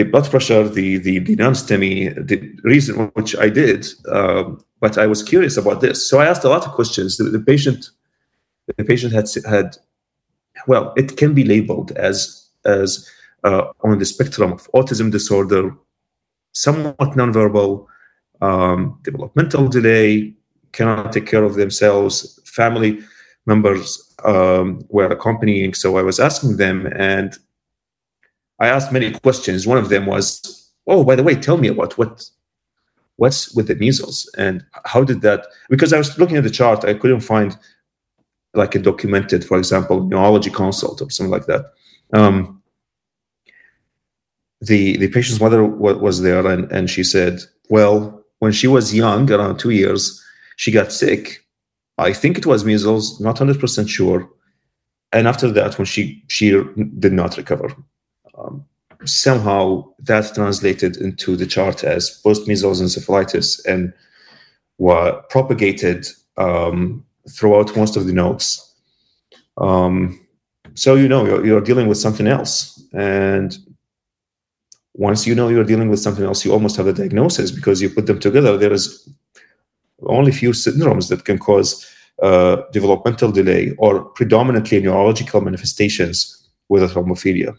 the 0.00 0.10
blood 0.10 0.30
pressure, 0.30 0.66
the 0.66 0.88
the, 1.06 1.18
the 1.18 1.36
non-STEMI, 1.36 2.26
the 2.30 2.38
reason 2.74 2.94
which 3.18 3.32
I 3.36 3.48
did, 3.50 3.80
um, 4.16 4.44
but 4.80 4.96
I 4.96 5.06
was 5.06 5.22
curious 5.22 5.56
about 5.58 5.80
this. 5.82 6.08
So 6.08 6.14
I 6.20 6.26
asked 6.26 6.44
a 6.44 6.48
lot 6.48 6.66
of 6.66 6.72
questions. 6.72 7.18
The, 7.18 7.24
the 7.24 7.44
patient, 7.52 7.90
the 8.66 8.84
patient 8.84 9.12
had 9.12 9.28
had, 9.54 9.76
well, 10.66 10.94
it 10.96 11.18
can 11.20 11.34
be 11.34 11.44
labeled 11.44 11.92
as 11.92 12.18
as 12.64 12.88
uh, 13.44 13.64
on 13.86 13.98
the 13.98 14.06
spectrum 14.14 14.52
of 14.52 14.70
autism 14.72 15.10
disorder, 15.10 15.64
somewhat 16.52 17.10
nonverbal, 17.20 17.86
um, 18.40 18.98
developmental 19.02 19.68
delay, 19.68 20.34
cannot 20.72 21.12
take 21.12 21.26
care 21.26 21.44
of 21.44 21.54
themselves. 21.56 22.40
Family 22.46 22.92
members 23.44 24.14
um, 24.24 24.66
were 24.88 25.10
accompanying, 25.16 25.74
so 25.74 25.98
I 25.98 26.02
was 26.02 26.18
asking 26.18 26.56
them, 26.56 26.86
and 26.96 27.30
I 28.60 28.68
asked 28.68 28.92
many 28.92 29.10
questions. 29.12 29.66
One 29.66 29.78
of 29.78 29.88
them 29.88 30.06
was, 30.06 30.70
"Oh, 30.86 31.02
by 31.04 31.16
the 31.16 31.22
way, 31.22 31.34
tell 31.34 31.56
me 31.56 31.68
about 31.68 31.96
what 31.98 32.24
what's 33.16 33.54
with 33.54 33.66
the 33.68 33.74
measles 33.74 34.30
and 34.36 34.64
how 34.84 35.02
did 35.04 35.22
that?" 35.22 35.46
Because 35.68 35.92
I 35.92 35.98
was 35.98 36.18
looking 36.18 36.36
at 36.36 36.44
the 36.44 36.50
chart, 36.50 36.84
I 36.84 36.94
couldn't 36.94 37.20
find 37.20 37.56
like 38.54 38.74
a 38.74 38.78
documented, 38.78 39.44
for 39.44 39.58
example, 39.58 40.04
neurology 40.04 40.50
consult 40.50 41.00
or 41.00 41.10
something 41.10 41.30
like 41.30 41.46
that. 41.46 41.72
Um, 42.12 42.62
the 44.60 44.96
the 44.98 45.08
patient's 45.08 45.40
mother 45.40 45.62
w- 45.62 45.98
was 45.98 46.22
there, 46.22 46.46
and 46.46 46.70
and 46.70 46.90
she 46.90 47.04
said, 47.04 47.40
"Well, 47.70 48.24
when 48.40 48.52
she 48.52 48.66
was 48.66 48.94
young, 48.94 49.30
around 49.30 49.58
two 49.58 49.70
years, 49.70 50.22
she 50.56 50.70
got 50.70 50.92
sick. 50.92 51.44
I 51.98 52.12
think 52.12 52.38
it 52.38 52.46
was 52.46 52.64
measles, 52.64 53.20
not 53.20 53.38
hundred 53.38 53.60
percent 53.60 53.88
sure. 53.88 54.28
And 55.12 55.26
after 55.26 55.50
that, 55.52 55.78
when 55.78 55.86
she 55.86 56.22
she 56.28 56.50
did 56.98 57.12
not 57.12 57.36
recover, 57.36 57.74
um, 58.40 58.64
somehow 59.04 59.84
that 60.00 60.34
translated 60.34 60.96
into 60.96 61.36
the 61.36 61.46
chart 61.46 61.84
as 61.84 62.10
post 62.22 62.46
measles 62.46 62.82
encephalitis 62.82 63.64
and 63.66 63.92
were 64.78 65.22
propagated 65.30 66.06
um, 66.36 67.04
throughout 67.30 67.76
most 67.76 67.96
of 67.96 68.06
the 68.06 68.12
notes. 68.12 68.74
Um, 69.58 70.20
so 70.74 70.94
you 70.94 71.08
know 71.08 71.26
you're, 71.26 71.44
you're, 71.44 71.60
dealing 71.60 71.88
with 71.88 71.98
something 71.98 72.26
else, 72.26 72.82
and 72.92 73.58
once 74.94 75.26
you 75.26 75.34
know 75.34 75.48
you're 75.48 75.64
dealing 75.64 75.90
with 75.90 76.00
something 76.00 76.24
else, 76.24 76.44
you 76.44 76.52
almost 76.52 76.76
have 76.76 76.86
a 76.86 76.92
diagnosis 76.92 77.50
because 77.50 77.82
you 77.82 77.90
put 77.90 78.06
them 78.06 78.20
together. 78.20 78.56
There 78.56 78.72
is 78.72 79.08
only 80.06 80.32
few 80.32 80.50
syndromes 80.50 81.08
that 81.08 81.24
can 81.24 81.38
cause 81.38 81.86
uh, 82.22 82.62
developmental 82.72 83.32
delay 83.32 83.74
or 83.78 84.04
predominantly 84.04 84.80
neurological 84.80 85.40
manifestations 85.40 86.48
with 86.68 86.82
a 86.82 86.86
thrombophilia. 86.86 87.56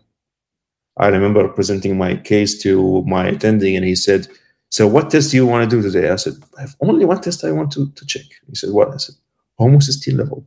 I 0.98 1.08
remember 1.08 1.48
presenting 1.48 1.98
my 1.98 2.16
case 2.18 2.62
to 2.64 3.04
my 3.04 3.28
attending, 3.28 3.76
and 3.76 3.86
he 3.86 3.96
said, 3.96 4.28
"So, 4.70 4.88
what 4.88 5.10
test 5.10 5.32
do 5.32 5.38
you 5.38 5.46
want 5.46 5.70
to 5.70 5.76
do 5.76 5.82
today?" 5.82 6.10
I 6.10 6.18
said, 6.18 6.34
"I 6.58 6.62
have 6.62 6.76
only 6.82 7.06
one 7.06 7.22
test 7.22 7.44
I 7.44 7.52
want 7.52 7.72
to, 7.74 7.90
to 7.90 8.06
check." 8.06 8.26
He 8.48 8.56
said, 8.56 8.72
"What?" 8.72 8.94
I 8.94 8.98
said, 8.98 9.16
"Homocysteine 9.60 10.18
level." 10.18 10.46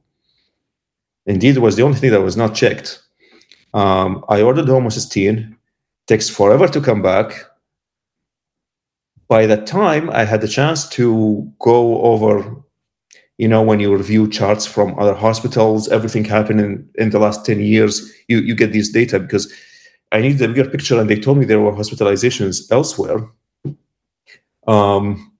Indeed, 1.26 1.56
it 1.56 1.60
was 1.60 1.76
the 1.76 1.82
only 1.82 1.98
thing 1.98 2.10
that 2.10 2.20
was 2.20 2.36
not 2.36 2.54
checked. 2.54 3.02
Um, 3.72 4.24
I 4.28 4.42
ordered 4.42 4.66
homocysteine. 4.66 5.56
Takes 6.06 6.28
forever 6.28 6.68
to 6.68 6.80
come 6.82 7.00
back. 7.00 7.32
By 9.26 9.46
that 9.46 9.66
time, 9.66 10.10
I 10.10 10.24
had 10.24 10.42
the 10.42 10.48
chance 10.48 10.86
to 10.90 11.50
go 11.58 12.02
over 12.02 12.64
you 13.38 13.48
know 13.48 13.62
when 13.62 13.80
you 13.80 13.94
review 13.94 14.28
charts 14.28 14.64
from 14.64 14.98
other 14.98 15.14
hospitals 15.14 15.88
everything 15.88 16.24
happened 16.24 16.60
in, 16.60 16.88
in 16.96 17.10
the 17.10 17.18
last 17.18 17.44
10 17.44 17.60
years 17.60 18.12
you, 18.28 18.38
you 18.38 18.54
get 18.54 18.72
these 18.72 18.92
data 18.92 19.18
because 19.18 19.52
I 20.14 20.20
needed 20.20 20.42
a 20.42 20.48
bigger 20.48 20.70
picture, 20.70 21.00
and 21.00 21.10
they 21.10 21.18
told 21.18 21.38
me 21.38 21.44
there 21.44 21.60
were 21.60 21.72
hospitalizations 21.72 22.70
elsewhere. 22.70 23.28
Um, 24.68 25.32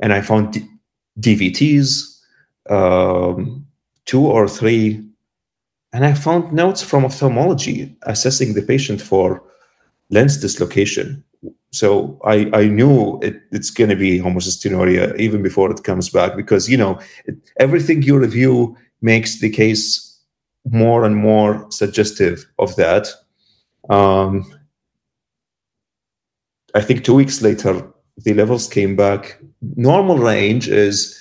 and 0.00 0.12
I 0.12 0.20
found 0.20 0.52
D- 0.52 0.68
DVTs, 1.20 2.20
um, 2.68 3.64
two 4.04 4.26
or 4.26 4.48
three, 4.48 5.00
and 5.92 6.04
I 6.04 6.12
found 6.14 6.52
notes 6.52 6.82
from 6.82 7.04
ophthalmology 7.04 7.96
assessing 8.02 8.54
the 8.54 8.62
patient 8.62 9.00
for 9.00 9.40
lens 10.10 10.38
dislocation. 10.38 11.22
So 11.70 12.18
I, 12.24 12.50
I 12.52 12.66
knew 12.66 13.20
it, 13.22 13.42
it's 13.52 13.70
going 13.70 13.90
to 13.90 13.96
be 13.96 14.18
homocystinuria 14.18 15.16
even 15.20 15.40
before 15.40 15.70
it 15.70 15.84
comes 15.84 16.10
back 16.10 16.34
because 16.34 16.68
you 16.68 16.76
know 16.76 16.98
it, 17.26 17.36
everything 17.58 18.02
you 18.02 18.18
review 18.18 18.76
makes 19.02 19.38
the 19.40 19.50
case 19.50 20.18
more 20.68 21.04
and 21.04 21.14
more 21.14 21.66
suggestive 21.70 22.44
of 22.58 22.74
that 22.76 23.08
um, 23.90 24.50
I 26.74 26.80
think 26.80 27.04
two 27.04 27.14
weeks 27.14 27.42
later, 27.42 27.86
the 28.18 28.34
levels 28.34 28.68
came 28.68 28.96
back. 28.96 29.38
Normal 29.76 30.18
range 30.18 30.68
is 30.68 31.20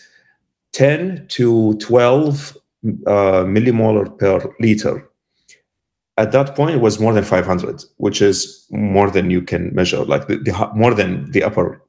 10 0.73 1.27
to 1.29 1.75
12 1.75 2.57
uh, 3.07 3.43
millimolar 3.45 4.17
per 4.17 4.53
liter. 4.59 5.09
At 6.17 6.31
that 6.31 6.55
point, 6.55 6.75
it 6.75 6.81
was 6.81 6.99
more 6.99 7.13
than 7.13 7.23
500, 7.23 7.83
which 7.97 8.21
is 8.21 8.67
more 8.69 9.09
than 9.09 9.31
you 9.31 9.41
can 9.41 9.73
measure, 9.73 10.05
like 10.05 10.27
the, 10.27 10.37
the 10.37 10.71
more 10.75 10.93
than 10.93 11.31
the 11.31 11.43
upper 11.43 11.81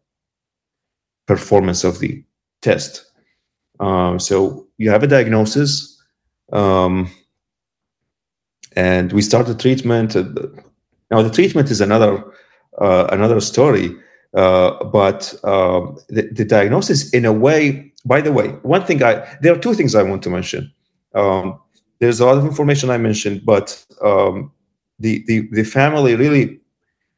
performance 1.27 1.85
of 1.85 1.99
the 1.99 2.25
test. 2.63 3.05
Um, 3.81 4.19
so 4.19 4.67
you 4.79 4.91
have 4.91 5.03
a 5.03 5.07
diagnosis. 5.07 5.91
Um, 6.53 7.11
and 8.77 9.13
we 9.13 9.23
started 9.23 9.61
treatment. 9.61 10.17
Now 11.15 11.23
the 11.23 11.31
treatment 11.31 11.71
is 11.71 11.81
another 11.81 12.25
uh, 12.81 13.07
another 13.13 13.41
story, 13.41 13.97
uh, 14.35 14.83
but 14.83 15.33
um, 15.45 15.97
the, 16.09 16.23
the, 16.39 16.45
diagnosis, 16.45 17.11
in 17.11 17.25
a 17.25 17.33
way. 17.33 17.93
By 18.05 18.21
the 18.21 18.33
way, 18.33 18.49
one 18.75 18.85
thing 18.85 19.01
I 19.01 19.13
there 19.41 19.55
are 19.55 19.59
two 19.67 19.75
things 19.75 19.95
I 19.95 20.03
want 20.03 20.25
to 20.25 20.31
mention. 20.31 20.73
Um, 21.15 21.61
there's 22.01 22.19
a 22.19 22.27
lot 22.27 22.37
of 22.37 22.45
information 22.45 22.91
I 22.91 22.99
mentioned, 22.99 23.47
but 23.47 23.67
um, 24.03 24.51
the, 24.99 25.23
the 25.29 25.49
the 25.53 25.63
family 25.63 26.17
really 26.17 26.59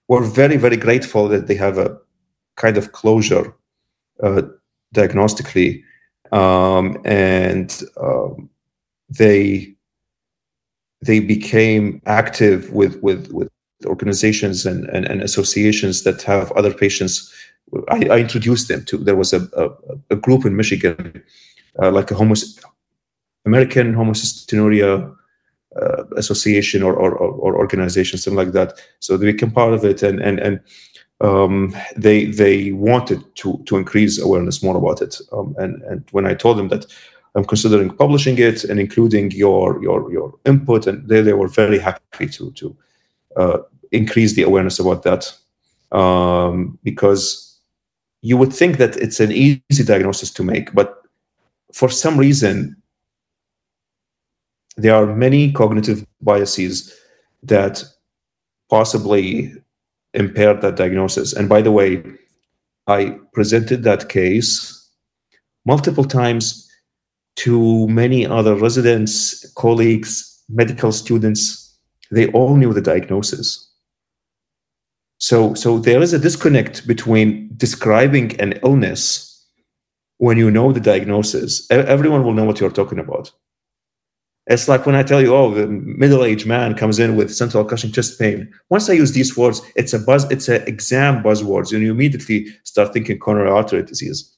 were 0.09 0.22
very 0.22 0.59
very 0.59 0.76
grateful 0.76 1.26
that 1.28 1.47
they 1.47 1.55
have 1.55 1.78
a 1.78 1.97
kind 2.57 2.76
of 2.76 2.92
closure 2.92 3.55
uh, 4.22 4.42
diagnostically, 4.94 5.82
um, 6.32 7.01
and 7.07 7.82
um, 7.97 8.51
they 9.09 9.74
they 11.01 11.18
became 11.18 12.03
active 12.05 12.70
with 12.72 13.01
with 13.03 13.32
with 13.32 13.49
organizations 13.84 14.64
and, 14.64 14.88
and, 14.88 15.04
and 15.06 15.22
associations 15.22 16.02
that 16.04 16.22
have 16.22 16.50
other 16.52 16.72
patients 16.72 17.32
I, 17.88 18.06
I, 18.10 18.18
introduced 18.18 18.68
them 18.68 18.84
to. 18.84 18.98
There 18.98 19.16
was 19.16 19.32
a, 19.32 19.48
a, 19.54 19.70
a 20.10 20.16
group 20.16 20.44
in 20.44 20.56
Michigan, 20.56 21.22
uh, 21.82 21.90
like 21.90 22.10
a 22.10 22.14
homo, 22.14 22.34
American 23.44 23.94
Homocystinuria 23.94 25.14
uh, 25.80 26.04
Association 26.16 26.82
or, 26.82 26.94
or, 26.94 27.12
or, 27.14 27.56
organization, 27.56 28.18
something 28.18 28.38
like 28.38 28.52
that. 28.52 28.80
So 29.00 29.16
they 29.16 29.32
became 29.32 29.50
part 29.50 29.74
of 29.74 29.84
it, 29.84 30.02
and 30.02 30.20
and 30.20 30.38
and 30.38 30.60
um, 31.20 31.76
they 31.96 32.26
they 32.26 32.72
wanted 32.72 33.22
to 33.36 33.62
to 33.66 33.76
increase 33.76 34.20
awareness 34.20 34.62
more 34.62 34.76
about 34.76 35.02
it. 35.02 35.20
Um, 35.32 35.54
and 35.58 35.82
and 35.82 36.04
when 36.12 36.26
I 36.26 36.34
told 36.34 36.58
them 36.58 36.68
that 36.68 36.86
I'm 37.34 37.44
considering 37.44 37.90
publishing 37.90 38.38
it 38.38 38.64
and 38.64 38.78
including 38.80 39.32
your 39.32 39.82
your 39.82 40.10
your 40.10 40.34
input, 40.46 40.86
and 40.86 41.06
they, 41.08 41.20
they 41.20 41.34
were 41.34 41.48
very 41.48 41.78
happy 41.78 42.28
to 42.28 42.52
to 42.52 42.76
increase 43.93 44.34
the 44.34 44.43
awareness 44.43 44.78
about 44.78 45.03
that 45.05 45.32
um, 45.93 46.78
because 46.82 47.59
you 48.22 48.37
would 48.37 48.53
think 48.53 48.78
that 48.78 48.97
it's 48.97 49.20
an 49.20 49.32
easy 49.32 49.84
diagnosis 49.84 50.30
to 50.32 50.43
make, 50.43 50.74
but 50.74 51.03
for 51.72 51.89
some 51.89 52.18
reason 52.18 52.76
there 54.76 54.95
are 54.95 55.07
many 55.07 55.53
cognitive 55.53 56.07
biases 56.20 56.95
that 57.43 57.82
possibly 58.68 59.55
impair 60.14 60.55
that 60.55 60.76
diagnosis. 60.76 61.32
And 61.32 61.49
by 61.49 61.62
the 61.62 61.72
way, 61.72 62.03
I 62.87 63.18
presented 63.32 63.82
that 63.84 64.09
case 64.09 64.91
multiple 65.64 66.05
times 66.05 66.70
to 67.37 67.87
many 67.89 68.26
other 68.26 68.55
residents, 68.55 69.51
colleagues, 69.55 70.43
medical 70.49 70.93
students. 70.93 71.65
They 72.11 72.28
all 72.32 72.57
knew 72.57 72.72
the 72.72 72.80
diagnosis. 72.80 73.70
So, 75.18 75.54
so 75.54 75.78
there 75.78 76.02
is 76.02 76.12
a 76.12 76.18
disconnect 76.18 76.86
between 76.86 77.50
describing 77.57 78.38
an 78.40 78.54
illness 78.62 79.46
when 80.18 80.36
you 80.36 80.50
know 80.50 80.72
the 80.72 80.80
diagnosis. 80.80 81.66
Everyone 81.70 82.24
will 82.24 82.34
know 82.34 82.44
what 82.44 82.61
you're 82.61 82.70
talking 82.70 82.98
about. 82.98 83.32
It's 84.48 84.68
like 84.68 84.86
when 84.86 84.94
I 84.94 85.02
tell 85.02 85.20
you, 85.20 85.34
oh, 85.34 85.52
the 85.52 85.66
middle-aged 85.66 86.46
man 86.46 86.74
comes 86.74 87.00
in 87.00 87.16
with 87.16 87.34
central 87.34 87.64
crushing 87.64 87.90
chest 87.90 88.18
pain. 88.18 88.52
Once 88.70 88.88
I 88.88 88.92
use 88.92 89.12
these 89.12 89.36
words, 89.36 89.61
it's 89.74 89.92
a 89.92 89.98
buzz, 89.98 90.30
it's 90.30 90.48
an 90.48 90.62
exam 90.68 91.22
buzzwords, 91.22 91.72
and 91.72 91.82
you 91.82 91.90
immediately 91.90 92.46
start 92.62 92.92
thinking 92.92 93.18
coronary 93.18 93.50
artery 93.50 93.82
disease. 93.82 94.32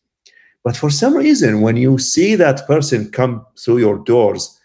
But 0.65 0.77
for 0.77 0.89
some 0.89 1.15
reason, 1.15 1.61
when 1.61 1.77
you 1.77 1.99
see 1.99 2.35
that 2.37 2.67
person 2.67 3.11
come 3.11 3.45
through 3.59 3.79
your 3.79 3.99
doors, 3.99 4.58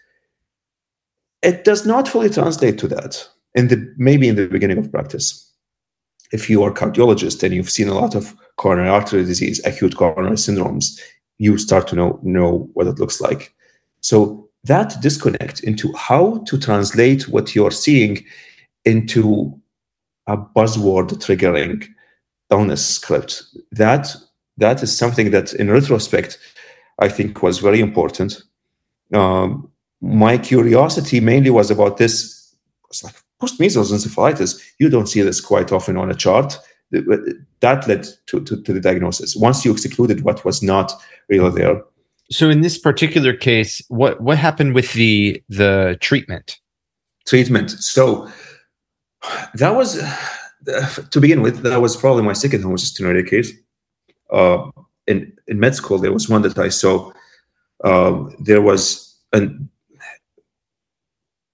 it 1.44 1.64
does 1.64 1.86
not 1.86 2.08
fully 2.08 2.30
translate 2.30 2.78
to 2.78 2.88
that 2.88 3.28
in 3.54 3.68
the 3.68 3.94
maybe 3.96 4.28
in 4.28 4.36
the 4.36 4.46
beginning 4.46 4.78
of 4.78 4.90
practice. 4.90 5.50
If 6.32 6.50
you 6.50 6.62
are 6.64 6.70
a 6.70 6.74
cardiologist 6.74 7.42
and 7.42 7.54
you've 7.54 7.70
seen 7.70 7.88
a 7.88 7.94
lot 7.94 8.14
of 8.14 8.34
coronary 8.56 8.88
artery 8.88 9.24
disease, 9.24 9.64
acute 9.64 9.96
coronary 9.96 10.36
syndromes, 10.36 10.98
you 11.38 11.58
start 11.58 11.86
to 11.88 11.96
know 11.96 12.18
know 12.22 12.68
what 12.74 12.86
it 12.86 12.98
looks 12.98 13.20
like. 13.20 13.54
So 14.00 14.48
that 14.64 15.00
disconnect 15.00 15.60
into 15.60 15.92
how 15.92 16.38
to 16.46 16.58
translate 16.58 17.28
what 17.28 17.54
you're 17.54 17.70
seeing 17.70 18.24
into 18.84 19.60
a 20.26 20.36
buzzword 20.36 21.10
triggering 21.24 21.86
illness 22.50 22.86
script 22.86 23.44
that 23.72 24.14
that 24.56 24.82
is 24.82 24.96
something 24.96 25.30
that 25.30 25.54
in 25.54 25.70
retrospect 25.70 26.38
i 26.98 27.08
think 27.08 27.42
was 27.42 27.58
very 27.58 27.80
important 27.80 28.42
um, 29.12 29.70
my 30.00 30.38
curiosity 30.38 31.20
mainly 31.20 31.50
was 31.50 31.70
about 31.70 31.96
this. 31.96 32.54
It's 32.90 33.02
like 33.02 33.14
post 33.40 33.58
measles 33.58 33.92
encephalitis 33.92 34.62
you 34.78 34.88
don't 34.88 35.08
see 35.08 35.22
this 35.22 35.40
quite 35.40 35.72
often 35.72 35.96
on 35.96 36.10
a 36.10 36.14
chart. 36.14 36.58
That 36.90 37.88
led 37.88 38.06
to, 38.26 38.44
to, 38.44 38.62
to 38.62 38.72
the 38.72 38.80
diagnosis. 38.80 39.34
Once 39.34 39.64
you 39.64 39.72
excluded 39.72 40.22
what 40.22 40.44
was 40.44 40.62
not 40.62 40.92
really 41.28 41.50
there. 41.50 41.82
So 42.30 42.48
in 42.48 42.60
this 42.60 42.78
particular 42.78 43.34
case 43.34 43.82
what 43.88 44.20
what 44.20 44.38
happened 44.38 44.74
with 44.74 44.92
the 44.92 45.42
the 45.48 45.96
treatment? 46.00 46.58
Treatment. 47.26 47.70
So 47.70 48.28
that 49.54 49.74
was 49.74 50.00
to 51.10 51.20
begin 51.20 51.42
with 51.42 51.62
that 51.62 51.80
was 51.80 51.96
probably 51.96 52.22
my 52.22 52.32
second 52.34 52.62
homocystinuria 52.62 53.28
case. 53.28 53.52
Uh, 54.30 54.70
in 55.06 55.32
in 55.46 55.60
med 55.60 55.74
school 55.74 55.98
there 55.98 56.12
was 56.12 56.28
one 56.28 56.42
that 56.42 56.58
i 56.58 56.68
saw. 56.68 57.12
Uh, 57.82 58.30
there 58.38 58.62
was 58.62 59.14
an 59.32 59.68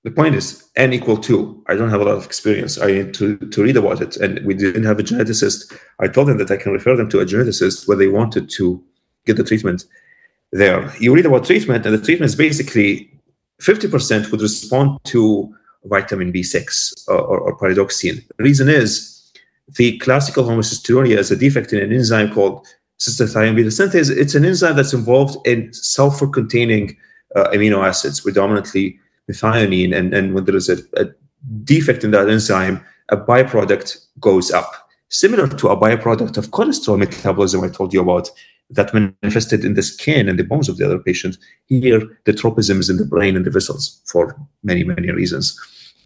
the 0.03 0.11
point 0.11 0.35
is 0.35 0.69
n 0.77 0.93
equal 0.93 1.17
2 1.17 1.65
i 1.69 1.75
don't 1.75 1.91
have 1.91 2.01
a 2.01 2.05
lot 2.05 2.17
of 2.17 2.25
experience. 2.25 2.81
I 2.81 2.87
need 2.87 3.15
to, 3.15 3.37
to 3.37 3.63
read 3.63 3.77
about 3.77 4.01
it. 4.01 4.17
And 4.17 4.45
we 4.47 4.55
didn't 4.55 4.85
have 4.85 4.99
a 4.99 5.03
geneticist. 5.03 5.77
I 5.99 6.09
told 6.09 6.29
them 6.29 6.39
that 6.39 6.51
i 6.51 6.57
can 6.57 6.73
refer 6.73 6.97
them 6.97 7.11
to 7.11 7.21
a 7.21 7.27
geneticist 7.27 7.87
where 7.87 7.97
they 7.97 8.09
wanted 8.09 8.49
to 8.51 8.83
get 9.27 9.37
the 9.37 9.45
treatment 9.45 9.85
there. 10.53 10.93
You 10.99 11.15
read 11.15 11.27
about 11.27 11.45
treatment 11.45 11.87
and 11.87 11.95
the 11.95 12.05
treatment 12.05 12.31
is 12.31 12.37
basically 12.37 13.11
50% 13.61 14.31
would 14.31 14.41
respond 14.41 14.99
to 15.05 15.55
vitamin 15.85 16.33
b6 16.33 17.09
or, 17.09 17.39
or, 17.39 17.59
pyridoxine. 17.59 18.27
The 18.37 18.45
reason 18.45 18.69
is 18.69 19.33
the 19.77 19.99
classical 19.99 20.45
homocystinuria 20.45 21.17
is 21.17 21.31
a 21.31 21.37
defect 21.37 21.73
in 21.73 21.83
an 21.83 21.93
enzyme 21.93 22.33
called 22.33 22.67
cystathionine 22.99 23.57
beta 23.57 23.71
synthase 23.71 24.11
it's 24.11 24.35
an 24.35 24.45
enzyme 24.45 24.77
that's 24.77 24.93
involved 24.93 25.47
in 25.47 25.73
sulfur 25.73 26.27
containing 26.27 26.95
uh, 27.35 27.49
amino 27.55 27.87
acids 27.87 28.21
predominantly 28.21 28.99
methionine, 29.31 29.97
and, 29.97 30.15
and 30.15 30.35
when 30.35 30.45
there 30.45 30.57
is 30.57 30.69
a, 30.69 30.79
a 30.97 31.07
defect 31.65 32.05
in 32.05 32.11
that 32.13 32.29
enzyme, 32.29 32.85
a 33.11 33.17
byproduct 33.17 34.07
goes 34.21 34.51
up. 34.51 34.89
Similar 35.09 35.49
to 35.49 35.69
a 35.69 35.77
byproduct 35.77 36.37
of 36.37 36.51
cholesterol 36.51 36.99
metabolism 36.99 37.65
I 37.65 37.69
told 37.69 37.93
you 37.93 38.01
about 38.01 38.31
that 38.71 38.95
manifested 38.95 39.65
in 39.65 39.75
the 39.75 39.83
skin 39.83 40.29
and 40.29 40.39
the 40.39 40.45
bones 40.45 40.69
of 40.69 40.77
the 40.77 40.85
other 40.85 40.99
patient. 40.99 41.37
Here, 41.67 42.01
the 42.25 42.33
tropism 42.33 42.79
is 42.79 42.89
in 42.89 42.99
the 42.99 43.05
brain 43.05 43.37
and 43.37 43.45
the 43.45 43.51
vessels 43.51 44.01
for 44.07 44.37
many, 44.63 44.85
many 44.85 45.11
reasons. 45.11 45.59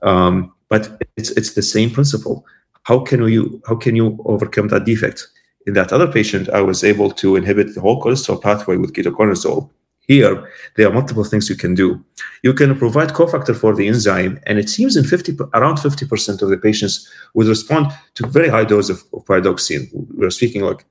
Um, 0.03 0.53
but 0.69 1.03
it's 1.17 1.31
it's 1.31 1.55
the 1.55 1.63
same 1.63 1.91
principle. 1.91 2.47
How 2.85 3.01
can 3.01 3.27
you 3.29 3.63
how 3.69 3.77
can 3.77 3.97
you 3.97 4.19
overcome 4.25 4.69
that 4.69 4.85
defect? 4.85 5.29
In 5.67 5.75
that 5.75 5.93
other 5.93 6.11
patient, 6.11 6.49
I 6.51 6.61
was 6.61 6.85
able 6.85 7.11
to 7.13 7.37
inhibit 7.37 7.75
the 7.75 7.81
whole 7.81 8.03
cholesterol 8.03 8.41
pathway 8.41 8.77
with 8.77 8.93
ketoconazole 8.93 9.71
here, 10.07 10.51
there 10.77 10.89
are 10.89 10.93
multiple 10.93 11.25
things 11.25 11.49
you 11.49 11.57
can 11.57 11.75
do. 11.75 12.05
You 12.43 12.53
can 12.53 12.79
provide 12.79 13.11
cofactor 13.11 13.57
for 13.57 13.75
the 13.75 13.89
enzyme, 13.89 14.39
and 14.47 14.59
it 14.59 14.69
seems 14.69 14.97
in 14.97 15.05
50, 15.05 15.37
around 15.55 15.77
50% 15.77 16.43
of 16.43 16.49
the 16.51 16.59
patients 16.59 17.11
would 17.33 17.47
respond 17.47 17.87
to 18.15 18.27
very 18.27 18.49
high 18.49 18.65
dose 18.65 18.91
of, 18.91 19.03
of 19.15 19.25
pyridoxine. 19.25 19.89
We're 19.93 20.31
speaking 20.31 20.63
like 20.63 20.85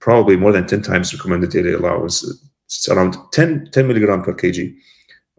probably 0.00 0.36
more 0.36 0.52
than 0.52 0.66
10 0.66 0.82
times 0.82 1.14
recommended 1.14 1.50
daily 1.50 1.72
allowance. 1.72 2.24
It's 2.66 2.88
around 2.88 3.16
10, 3.32 3.70
10 3.70 3.86
milligram 3.86 4.22
per 4.22 4.34
kg. 4.34 4.74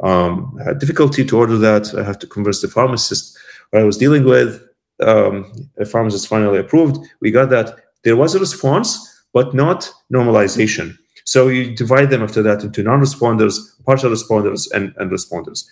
Um, 0.01 0.57
difficulty 0.79 1.25
to 1.25 1.37
order 1.37 1.57
that. 1.57 1.93
I 1.93 2.03
have 2.03 2.19
to 2.19 2.27
convince 2.27 2.61
the 2.61 2.67
pharmacist 2.69 3.37
what 3.71 3.81
I 3.81 3.85
was 3.85 3.97
dealing 3.97 4.23
with. 4.23 4.61
Um, 5.01 5.69
the 5.75 5.85
pharmacist 5.85 6.27
finally 6.27 6.59
approved. 6.59 7.05
We 7.19 7.31
got 7.31 7.49
that. 7.49 7.75
There 8.03 8.15
was 8.15 8.33
a 8.33 8.39
response, 8.39 9.25
but 9.33 9.53
not 9.53 9.91
normalization 10.13 10.97
so 11.25 11.47
you 11.47 11.75
divide 11.75 12.11
them 12.11 12.21
after 12.21 12.41
that 12.43 12.63
into 12.63 12.83
non-responders, 12.83 13.83
partial 13.83 14.11
responders, 14.11 14.71
and, 14.71 14.93
and 14.97 15.11
responders. 15.11 15.65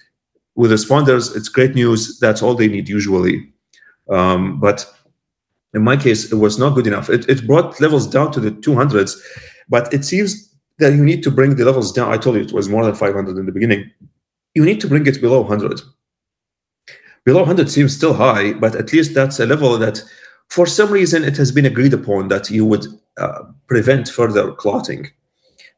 With 0.55 0.71
responders, 0.71 1.35
it's 1.35 1.47
great 1.47 1.75
news. 1.75 2.19
That's 2.19 2.41
all 2.41 2.55
they 2.55 2.67
need 2.67 2.89
usually. 2.89 3.53
Um, 4.09 4.59
but 4.59 4.85
in 5.73 5.83
my 5.83 5.95
case, 5.95 6.31
it 6.31 6.35
was 6.35 6.57
not 6.57 6.75
good 6.75 6.87
enough. 6.87 7.09
It, 7.09 7.29
it 7.29 7.45
brought 7.45 7.79
levels 7.79 8.07
down 8.07 8.31
to 8.33 8.39
the 8.39 8.51
200s, 8.51 9.15
but 9.69 9.93
it 9.93 10.03
seems 10.03 10.49
that 10.79 10.93
you 10.93 11.05
need 11.05 11.21
to 11.23 11.31
bring 11.31 11.55
the 11.55 11.65
levels 11.65 11.91
down. 11.91 12.11
I 12.11 12.17
told 12.17 12.35
you 12.35 12.41
it 12.41 12.51
was 12.51 12.67
more 12.67 12.83
than 12.83 12.95
500 12.95 13.37
in 13.37 13.45
the 13.45 13.51
beginning. 13.51 13.91
You 14.55 14.65
need 14.65 14.81
to 14.81 14.87
bring 14.87 15.05
it 15.05 15.21
below 15.21 15.41
100. 15.41 15.81
Below 17.25 17.39
100 17.41 17.69
seems 17.69 17.95
still 17.95 18.13
high, 18.13 18.53
but 18.53 18.75
at 18.75 18.91
least 18.91 19.13
that's 19.13 19.39
a 19.39 19.45
level 19.45 19.77
that, 19.77 20.03
for 20.49 20.65
some 20.65 20.91
reason, 20.91 21.23
it 21.23 21.37
has 21.37 21.51
been 21.51 21.65
agreed 21.65 21.93
upon 21.93 22.27
that 22.29 22.49
you 22.49 22.65
would 22.65 22.85
uh, 23.17 23.43
prevent 23.67 24.09
further 24.09 24.51
clotting. 24.51 25.09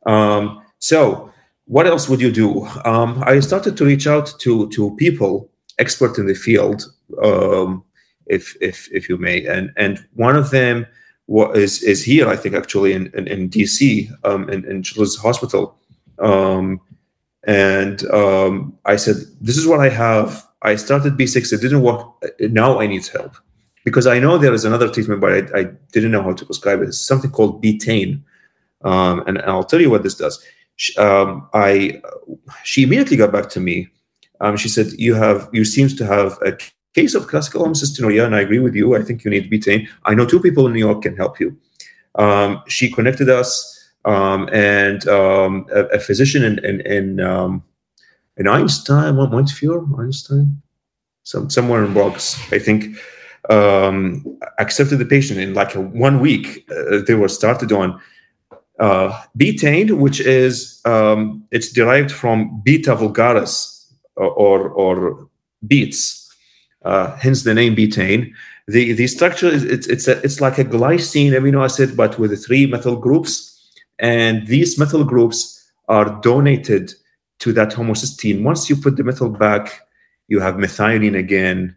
Um, 0.05 0.63
so, 0.79 1.31
what 1.65 1.87
else 1.87 2.07
would 2.09 2.21
you 2.21 2.31
do? 2.31 2.65
Um, 2.85 3.23
I 3.25 3.39
started 3.39 3.75
to 3.77 3.85
reach 3.85 4.07
out 4.07 4.33
to 4.39 4.69
to 4.69 4.95
people 4.97 5.49
expert 5.79 6.17
in 6.17 6.27
the 6.27 6.35
field, 6.35 6.85
um, 7.21 7.83
if 8.27 8.55
if 8.61 8.89
if 8.91 9.09
you 9.09 9.17
may, 9.17 9.45
and 9.45 9.71
and 9.77 10.05
one 10.13 10.35
of 10.35 10.51
them 10.51 10.85
is 11.55 11.83
is 11.83 12.03
here, 12.03 12.27
I 12.27 12.35
think, 12.35 12.55
actually 12.55 12.93
in 12.93 13.07
in, 13.13 13.27
in 13.27 13.49
DC, 13.49 14.09
um, 14.23 14.49
in, 14.49 14.65
in 14.65 14.83
Children's 14.83 15.17
Hospital, 15.17 15.77
um, 16.19 16.79
and 17.45 18.05
um, 18.11 18.77
I 18.85 18.95
said, 18.95 19.17
"This 19.41 19.57
is 19.57 19.67
what 19.67 19.79
I 19.79 19.89
have." 19.89 20.45
I 20.61 20.75
started 20.77 21.15
B6. 21.15 21.53
It 21.53 21.61
didn't 21.61 21.83
work. 21.83 22.07
Now 22.39 22.79
I 22.79 22.87
need 22.87 23.05
help 23.07 23.35
because 23.83 24.07
I 24.07 24.17
know 24.17 24.39
there 24.39 24.53
is 24.53 24.65
another 24.65 24.89
treatment, 24.89 25.21
but 25.21 25.31
I, 25.31 25.59
I 25.59 25.63
didn't 25.91 26.11
know 26.11 26.23
how 26.23 26.33
to 26.33 26.45
prescribe 26.45 26.81
it. 26.81 26.87
It's 26.87 26.99
something 26.99 27.29
called 27.29 27.61
betaine 27.63 28.23
um, 28.85 29.23
and, 29.27 29.37
and, 29.37 29.49
I'll 29.49 29.63
tell 29.63 29.81
you 29.81 29.89
what 29.89 30.03
this 30.03 30.15
does. 30.15 30.41
She, 30.77 30.95
um, 30.97 31.49
I 31.53 32.01
she 32.63 32.83
immediately 32.83 33.17
got 33.17 33.31
back 33.31 33.49
to 33.49 33.59
me. 33.59 33.89
Um, 34.39 34.55
she 34.57 34.69
said, 34.69 34.87
"You 34.97 35.15
have 35.15 35.49
you 35.51 35.65
seems 35.65 35.95
to 35.95 36.05
have 36.05 36.37
a 36.45 36.57
case 36.93 37.15
of 37.15 37.27
classical 37.27 37.65
homocystinuria, 37.65 38.25
and 38.25 38.35
I 38.35 38.41
agree 38.41 38.59
with 38.59 38.75
you. 38.75 38.95
I 38.95 39.01
think 39.01 39.25
you 39.25 39.31
need 39.31 39.51
betaine. 39.51 39.87
I 40.05 40.13
know 40.13 40.25
two 40.25 40.39
people 40.39 40.67
in 40.67 40.73
New 40.73 40.79
York 40.79 41.01
can 41.01 41.17
help 41.17 41.39
you." 41.39 41.57
Um, 42.15 42.61
she 42.67 42.91
connected 42.91 43.29
us, 43.29 43.51
um, 44.05 44.49
and 44.53 45.07
um, 45.07 45.65
a, 45.73 45.85
a, 45.85 45.99
physician 45.99 46.43
in 46.43 46.59
in 46.59 46.81
in, 46.81 47.61
in 48.37 48.47
Einstein, 48.47 49.15
what 49.15 49.31
Montefiore, 49.31 49.85
Einstein, 49.99 50.61
some 51.23 51.49
somewhere 51.49 51.83
in 51.83 51.93
Bronx, 51.93 52.39
I 52.51 52.59
think. 52.59 52.97
Um, 53.47 54.39
accepted 54.57 54.97
the 54.97 55.05
patient 55.05 55.39
in 55.39 55.53
like 55.53 55.75
a 55.75 55.79
one 55.79 56.19
week. 56.19 56.67
Uh, 56.71 57.01
they 57.05 57.13
were 57.13 57.27
started 57.27 57.71
on 57.71 58.01
uh, 58.79 59.23
betaine, 59.37 59.97
which 59.97 60.19
is 60.19 60.81
um, 60.85 61.43
it's 61.51 61.71
derived 61.71 62.11
from 62.11 62.61
beta 62.63 62.95
vulgaris 62.95 63.85
or 64.15 64.69
or 64.69 65.27
beets, 65.67 66.33
uh, 66.83 67.15
hence 67.17 67.43
the 67.43 67.53
name 67.53 67.75
betaine. 67.75 68.31
The 68.67 68.93
the 68.93 69.07
structure 69.07 69.47
is 69.47 69.63
it's 69.63 69.87
it's 69.87 70.07
a, 70.07 70.21
it's 70.23 70.41
like 70.41 70.57
a 70.57 70.65
glycine 70.65 71.31
amino 71.31 71.63
acid, 71.63 71.95
but 71.95 72.17
with 72.19 72.45
three 72.45 72.65
methyl 72.65 72.95
groups, 72.95 73.59
and 73.99 74.47
these 74.47 74.77
methyl 74.77 75.03
groups 75.03 75.63
are 75.87 76.19
donated 76.21 76.93
to 77.39 77.53
that 77.53 77.69
homocysteine. 77.69 78.43
Once 78.43 78.69
you 78.69 78.75
put 78.75 78.97
the 78.97 79.03
methyl 79.03 79.29
back, 79.29 79.81
you 80.27 80.39
have 80.39 80.55
methionine 80.55 81.17
again, 81.17 81.75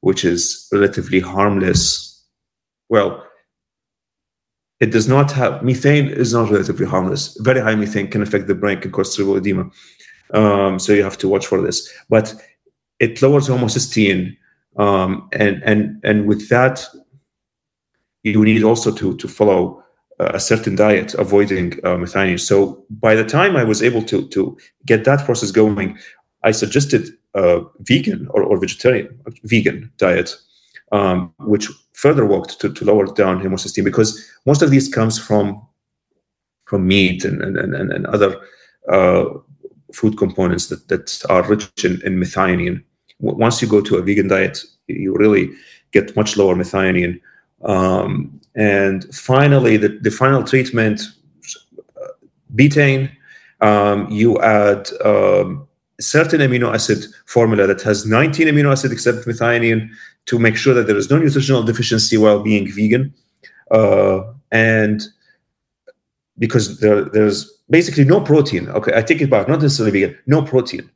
which 0.00 0.24
is 0.24 0.68
relatively 0.72 1.20
harmless. 1.20 2.22
Well, 2.88 3.25
it 4.80 4.90
does 4.92 5.08
not 5.08 5.32
have 5.32 5.62
methionine 5.62 6.10
is 6.10 6.34
not 6.34 6.50
relatively 6.50 6.86
harmless. 6.86 7.36
Very 7.40 7.60
high 7.60 7.74
methionine 7.74 8.10
can 8.10 8.22
affect 8.22 8.46
the 8.46 8.54
brain, 8.54 8.80
can 8.80 8.92
cause 8.92 9.14
cerebral 9.14 9.38
edema. 9.38 9.70
Um, 10.34 10.78
so 10.78 10.92
you 10.92 11.02
have 11.02 11.18
to 11.18 11.28
watch 11.28 11.46
for 11.46 11.62
this. 11.62 11.90
But 12.08 12.34
it 12.98 13.22
lowers 13.22 13.48
homocysteine, 13.48 14.36
um, 14.76 15.28
and 15.32 15.62
and 15.62 16.00
and 16.04 16.26
with 16.26 16.48
that, 16.48 16.86
you 18.22 18.44
need 18.44 18.62
also 18.62 18.92
to 18.92 19.16
to 19.16 19.28
follow 19.28 19.82
a 20.18 20.40
certain 20.40 20.74
diet, 20.76 21.14
avoiding 21.14 21.74
uh, 21.84 21.96
methionine. 21.96 22.40
So 22.40 22.84
by 22.88 23.14
the 23.14 23.24
time 23.24 23.56
I 23.56 23.64
was 23.64 23.82
able 23.82 24.02
to 24.04 24.26
to 24.28 24.56
get 24.84 25.04
that 25.04 25.24
process 25.24 25.50
going, 25.50 25.98
I 26.42 26.52
suggested 26.52 27.10
vegan 27.80 28.28
or, 28.30 28.42
or 28.42 28.58
vegetarian 28.58 29.18
vegan 29.44 29.92
diet, 29.98 30.34
um, 30.92 31.32
which 31.38 31.68
further 31.92 32.26
worked 32.26 32.60
to, 32.60 32.72
to 32.72 32.84
lower 32.84 33.06
down 33.06 33.42
homocysteine 33.42 33.84
because 33.84 34.28
most 34.44 34.62
of 34.62 34.70
these 34.70 34.88
comes 34.88 35.18
from 35.18 35.66
from 36.66 36.86
meat 36.86 37.24
and 37.24 37.42
and, 37.42 37.56
and, 37.56 37.92
and 37.92 38.06
other 38.06 38.40
uh, 38.88 39.24
food 39.92 40.18
components 40.18 40.66
that, 40.68 40.88
that 40.88 41.24
are 41.30 41.42
rich 41.44 41.84
in, 41.84 42.00
in 42.02 42.16
methionine. 42.18 42.82
Once 43.20 43.62
you 43.62 43.68
go 43.68 43.80
to 43.80 43.96
a 43.96 44.02
vegan 44.02 44.28
diet, 44.28 44.62
you 44.88 45.14
really 45.14 45.50
get 45.92 46.14
much 46.16 46.36
lower 46.36 46.54
methionine. 46.54 47.20
Um, 47.64 48.40
and 48.54 49.04
finally, 49.14 49.76
the, 49.76 49.88
the 49.88 50.10
final 50.10 50.44
treatment, 50.44 51.00
uh, 51.78 52.08
betaine, 52.54 53.10
um, 53.60 54.10
you 54.10 54.38
add 54.40 54.90
um, 55.04 55.66
certain 55.98 56.40
amino 56.40 56.74
acid 56.74 57.06
formula 57.24 57.66
that 57.66 57.80
has 57.82 58.06
19 58.06 58.48
amino 58.48 58.70
acid 58.70 58.92
except 58.92 59.26
methionine 59.26 59.88
to 60.26 60.38
make 60.38 60.56
sure 60.56 60.74
that 60.74 60.86
there 60.86 60.96
is 60.96 61.10
no 61.10 61.18
nutritional 61.18 61.62
deficiency 61.62 62.16
while 62.16 62.40
being 62.40 62.70
vegan. 62.70 63.14
Uh, 63.70 64.22
and 64.52 65.02
because 66.38 66.80
there, 66.80 67.04
there's 67.04 67.50
basically 67.70 68.04
no 68.04 68.20
protein. 68.20 68.68
Okay, 68.68 68.92
I 68.94 69.02
take 69.02 69.20
it 69.20 69.30
back, 69.30 69.48
not 69.48 69.60
necessarily 69.60 70.00
vegan, 70.00 70.18
no 70.26 70.42
protein. 70.42 70.90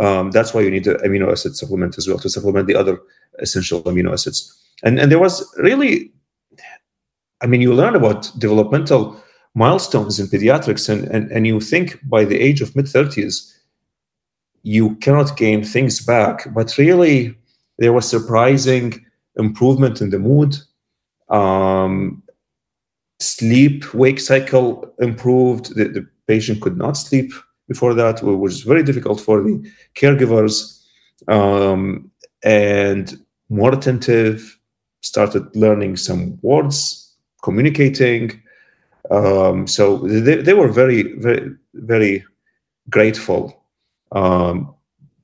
Um, 0.00 0.30
that's 0.30 0.54
why 0.54 0.60
you 0.60 0.70
need 0.70 0.84
the 0.84 0.94
amino 0.94 1.30
acid 1.30 1.56
supplement 1.56 1.98
as 1.98 2.06
well 2.06 2.18
to 2.18 2.30
supplement 2.30 2.66
the 2.66 2.76
other 2.76 3.00
essential 3.40 3.82
amino 3.82 4.12
acids. 4.12 4.54
And 4.84 4.98
and 5.00 5.10
there 5.10 5.18
was 5.18 5.44
really, 5.58 6.12
I 7.40 7.46
mean, 7.46 7.60
you 7.60 7.74
learn 7.74 7.96
about 7.96 8.30
developmental 8.38 9.20
milestones 9.54 10.20
in 10.20 10.28
pediatrics, 10.28 10.88
and 10.88 11.08
and, 11.08 11.30
and 11.32 11.46
you 11.46 11.60
think 11.60 11.98
by 12.08 12.24
the 12.24 12.40
age 12.40 12.60
of 12.60 12.76
mid 12.76 12.88
thirties, 12.88 13.60
you 14.62 14.94
cannot 14.96 15.36
gain 15.36 15.64
things 15.64 16.00
back. 16.04 16.46
But 16.54 16.78
really, 16.78 17.36
there 17.78 17.92
was 17.92 18.08
surprising 18.08 19.04
improvement 19.36 20.00
in 20.00 20.10
the 20.10 20.18
mood. 20.18 20.56
Um, 21.28 22.22
sleep 23.20 23.94
wake 23.94 24.20
cycle 24.20 24.92
improved. 24.98 25.74
The, 25.76 25.88
the 25.88 26.06
patient 26.26 26.60
could 26.60 26.76
not 26.76 26.96
sleep 26.96 27.32
before 27.68 27.94
that, 27.94 28.22
which 28.22 28.38
was 28.38 28.62
very 28.62 28.82
difficult 28.82 29.20
for 29.20 29.42
the 29.42 29.70
caregivers. 29.94 30.82
Um, 31.28 32.10
and 32.42 33.18
more 33.48 33.74
attentive, 33.74 34.58
started 35.02 35.54
learning 35.54 35.96
some 35.96 36.38
words, 36.42 37.16
communicating. 37.42 38.40
Um, 39.10 39.66
so 39.66 39.98
they, 39.98 40.36
they 40.36 40.54
were 40.54 40.68
very, 40.68 41.14
very, 41.18 41.54
very 41.74 42.24
grateful 42.90 43.62
um, 44.12 44.74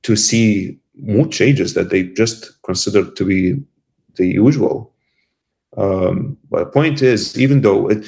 to 0.03 0.15
see 0.15 0.79
mood 0.97 1.31
changes 1.31 1.73
that 1.73 1.89
they 1.89 2.03
just 2.03 2.61
considered 2.63 3.15
to 3.15 3.25
be 3.25 3.61
the 4.15 4.27
usual. 4.27 4.93
Um, 5.77 6.37
but 6.49 6.59
the 6.59 6.65
point 6.67 7.01
is, 7.01 7.37
even 7.37 7.61
though 7.61 7.89
it, 7.89 8.05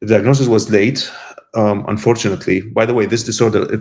the 0.00 0.06
diagnosis 0.06 0.48
was 0.48 0.70
late, 0.70 1.10
um, 1.54 1.84
unfortunately, 1.88 2.62
by 2.62 2.86
the 2.86 2.94
way, 2.94 3.06
this 3.06 3.24
disorder 3.24 3.80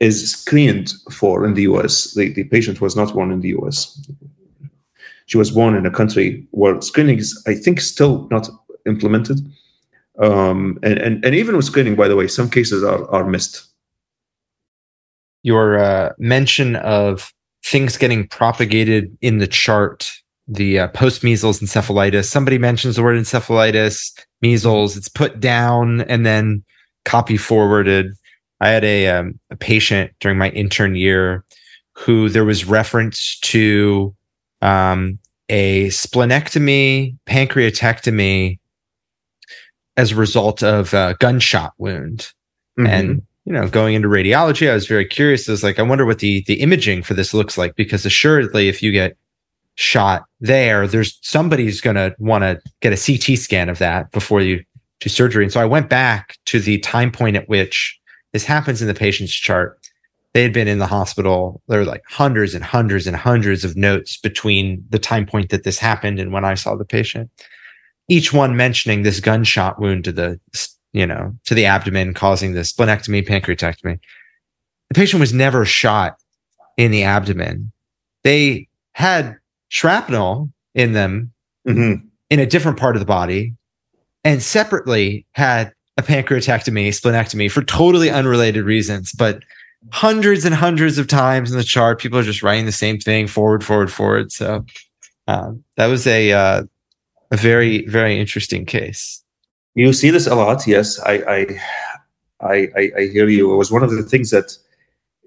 is 0.00 0.32
screened 0.32 0.92
for 1.10 1.44
in 1.44 1.54
the 1.54 1.62
US. 1.62 2.14
The, 2.14 2.32
the 2.32 2.44
patient 2.44 2.80
was 2.80 2.94
not 2.94 3.12
born 3.12 3.32
in 3.32 3.40
the 3.40 3.54
US. 3.58 4.08
She 5.26 5.36
was 5.36 5.50
born 5.50 5.74
in 5.74 5.84
a 5.84 5.90
country 5.90 6.46
where 6.52 6.80
screening 6.80 7.18
is, 7.18 7.42
I 7.46 7.54
think, 7.54 7.80
still 7.80 8.28
not 8.30 8.48
implemented. 8.86 9.40
Um, 10.18 10.78
and, 10.82 10.98
and, 10.98 11.24
and 11.24 11.34
even 11.34 11.56
with 11.56 11.66
screening, 11.66 11.96
by 11.96 12.08
the 12.08 12.16
way, 12.16 12.28
some 12.28 12.48
cases 12.48 12.82
are, 12.82 13.08
are 13.10 13.28
missed. 13.28 13.66
Your 15.42 15.78
uh, 15.78 16.12
mention 16.18 16.76
of 16.76 17.32
things 17.70 17.96
getting 17.96 18.26
propagated 18.26 19.16
in 19.20 19.38
the 19.38 19.46
chart 19.46 20.12
the 20.48 20.80
uh, 20.80 20.88
post 20.88 21.22
measles 21.22 21.60
encephalitis. 21.60 22.24
Somebody 22.24 22.58
mentions 22.58 22.96
the 22.96 23.02
word 23.02 23.18
encephalitis, 23.18 24.18
measles. 24.40 24.96
It's 24.96 25.08
put 25.08 25.40
down 25.40 26.00
and 26.02 26.24
then 26.24 26.64
copy 27.04 27.36
forwarded. 27.36 28.14
I 28.60 28.68
had 28.68 28.82
a, 28.82 29.08
um, 29.08 29.38
a 29.50 29.56
patient 29.56 30.12
during 30.20 30.38
my 30.38 30.48
intern 30.50 30.96
year 30.96 31.44
who 31.92 32.28
there 32.28 32.44
was 32.44 32.64
reference 32.64 33.38
to 33.40 34.14
um, 34.62 35.18
a 35.48 35.88
splenectomy, 35.88 37.16
pancreatectomy 37.26 38.58
as 39.96 40.12
a 40.12 40.16
result 40.16 40.62
of 40.62 40.94
a 40.94 41.14
gunshot 41.20 41.74
wound. 41.76 42.32
Mm-hmm. 42.78 42.86
And 42.86 43.22
you 43.48 43.54
know, 43.54 43.66
going 43.66 43.94
into 43.94 44.08
radiology, 44.08 44.70
I 44.70 44.74
was 44.74 44.86
very 44.86 45.06
curious. 45.06 45.48
I 45.48 45.52
was 45.52 45.64
like, 45.64 45.78
I 45.78 45.82
wonder 45.82 46.04
what 46.04 46.18
the 46.18 46.42
the 46.46 46.60
imaging 46.60 47.02
for 47.02 47.14
this 47.14 47.32
looks 47.32 47.56
like 47.56 47.76
because 47.76 48.04
assuredly, 48.04 48.68
if 48.68 48.82
you 48.82 48.92
get 48.92 49.16
shot 49.74 50.24
there, 50.38 50.86
there's 50.86 51.18
somebody's 51.22 51.80
going 51.80 51.96
to 51.96 52.14
want 52.18 52.42
to 52.42 52.60
get 52.82 52.92
a 52.92 52.96
CT 52.96 53.38
scan 53.38 53.70
of 53.70 53.78
that 53.78 54.10
before 54.10 54.42
you 54.42 54.62
do 55.00 55.08
surgery. 55.08 55.44
And 55.44 55.52
so 55.52 55.62
I 55.62 55.64
went 55.64 55.88
back 55.88 56.36
to 56.44 56.60
the 56.60 56.78
time 56.80 57.10
point 57.10 57.36
at 57.36 57.48
which 57.48 57.98
this 58.34 58.44
happens 58.44 58.82
in 58.82 58.88
the 58.88 58.92
patient's 58.92 59.32
chart. 59.32 59.80
They 60.34 60.42
had 60.42 60.52
been 60.52 60.68
in 60.68 60.78
the 60.78 60.86
hospital. 60.86 61.62
There 61.68 61.78
were 61.78 61.86
like 61.86 62.02
hundreds 62.06 62.54
and 62.54 62.62
hundreds 62.62 63.06
and 63.06 63.16
hundreds 63.16 63.64
of 63.64 63.78
notes 63.78 64.18
between 64.18 64.84
the 64.90 64.98
time 64.98 65.24
point 65.24 65.48
that 65.48 65.64
this 65.64 65.78
happened 65.78 66.18
and 66.18 66.34
when 66.34 66.44
I 66.44 66.52
saw 66.52 66.76
the 66.76 66.84
patient. 66.84 67.30
Each 68.08 68.30
one 68.30 68.56
mentioning 68.58 69.04
this 69.04 69.20
gunshot 69.20 69.80
wound 69.80 70.04
to 70.04 70.12
the, 70.12 70.38
you 70.92 71.06
know, 71.06 71.34
to 71.44 71.54
the 71.54 71.66
abdomen 71.66 72.14
causing 72.14 72.52
the 72.52 72.60
splenectomy, 72.60 73.26
pancreatectomy. 73.26 73.98
The 74.88 74.94
patient 74.94 75.20
was 75.20 75.32
never 75.32 75.64
shot 75.64 76.16
in 76.76 76.90
the 76.90 77.02
abdomen. 77.02 77.72
They 78.24 78.68
had 78.92 79.36
shrapnel 79.68 80.50
in 80.74 80.92
them 80.92 81.32
mm-hmm. 81.66 82.06
in 82.30 82.40
a 82.40 82.46
different 82.46 82.78
part 82.78 82.96
of 82.96 83.00
the 83.00 83.06
body 83.06 83.54
and 84.24 84.42
separately 84.42 85.26
had 85.32 85.72
a 85.96 86.02
pancreatectomy, 86.02 86.88
splenectomy 86.88 87.50
for 87.50 87.62
totally 87.62 88.10
unrelated 88.10 88.64
reasons. 88.64 89.12
But 89.12 89.42
hundreds 89.92 90.44
and 90.44 90.54
hundreds 90.54 90.98
of 90.98 91.06
times 91.06 91.50
in 91.50 91.58
the 91.58 91.64
chart, 91.64 92.00
people 92.00 92.18
are 92.18 92.24
just 92.24 92.42
writing 92.42 92.66
the 92.66 92.72
same 92.72 92.98
thing 92.98 93.26
forward, 93.26 93.64
forward, 93.64 93.92
forward. 93.92 94.32
So 94.32 94.64
uh, 95.26 95.52
that 95.76 95.86
was 95.86 96.06
a 96.06 96.32
uh, 96.32 96.62
a 97.30 97.36
very 97.36 97.86
very 97.86 98.18
interesting 98.18 98.64
case. 98.64 99.22
You 99.78 99.92
see 99.92 100.10
this 100.10 100.26
a 100.26 100.34
lot, 100.34 100.66
yes. 100.66 100.98
I 101.00 101.14
I 101.36 101.38
I, 102.40 102.90
I 102.98 103.02
hear 103.14 103.28
you. 103.28 103.52
It 103.52 103.56
was 103.56 103.70
one 103.70 103.84
of 103.84 103.90
the 103.90 104.02
things 104.02 104.30
that 104.30 104.48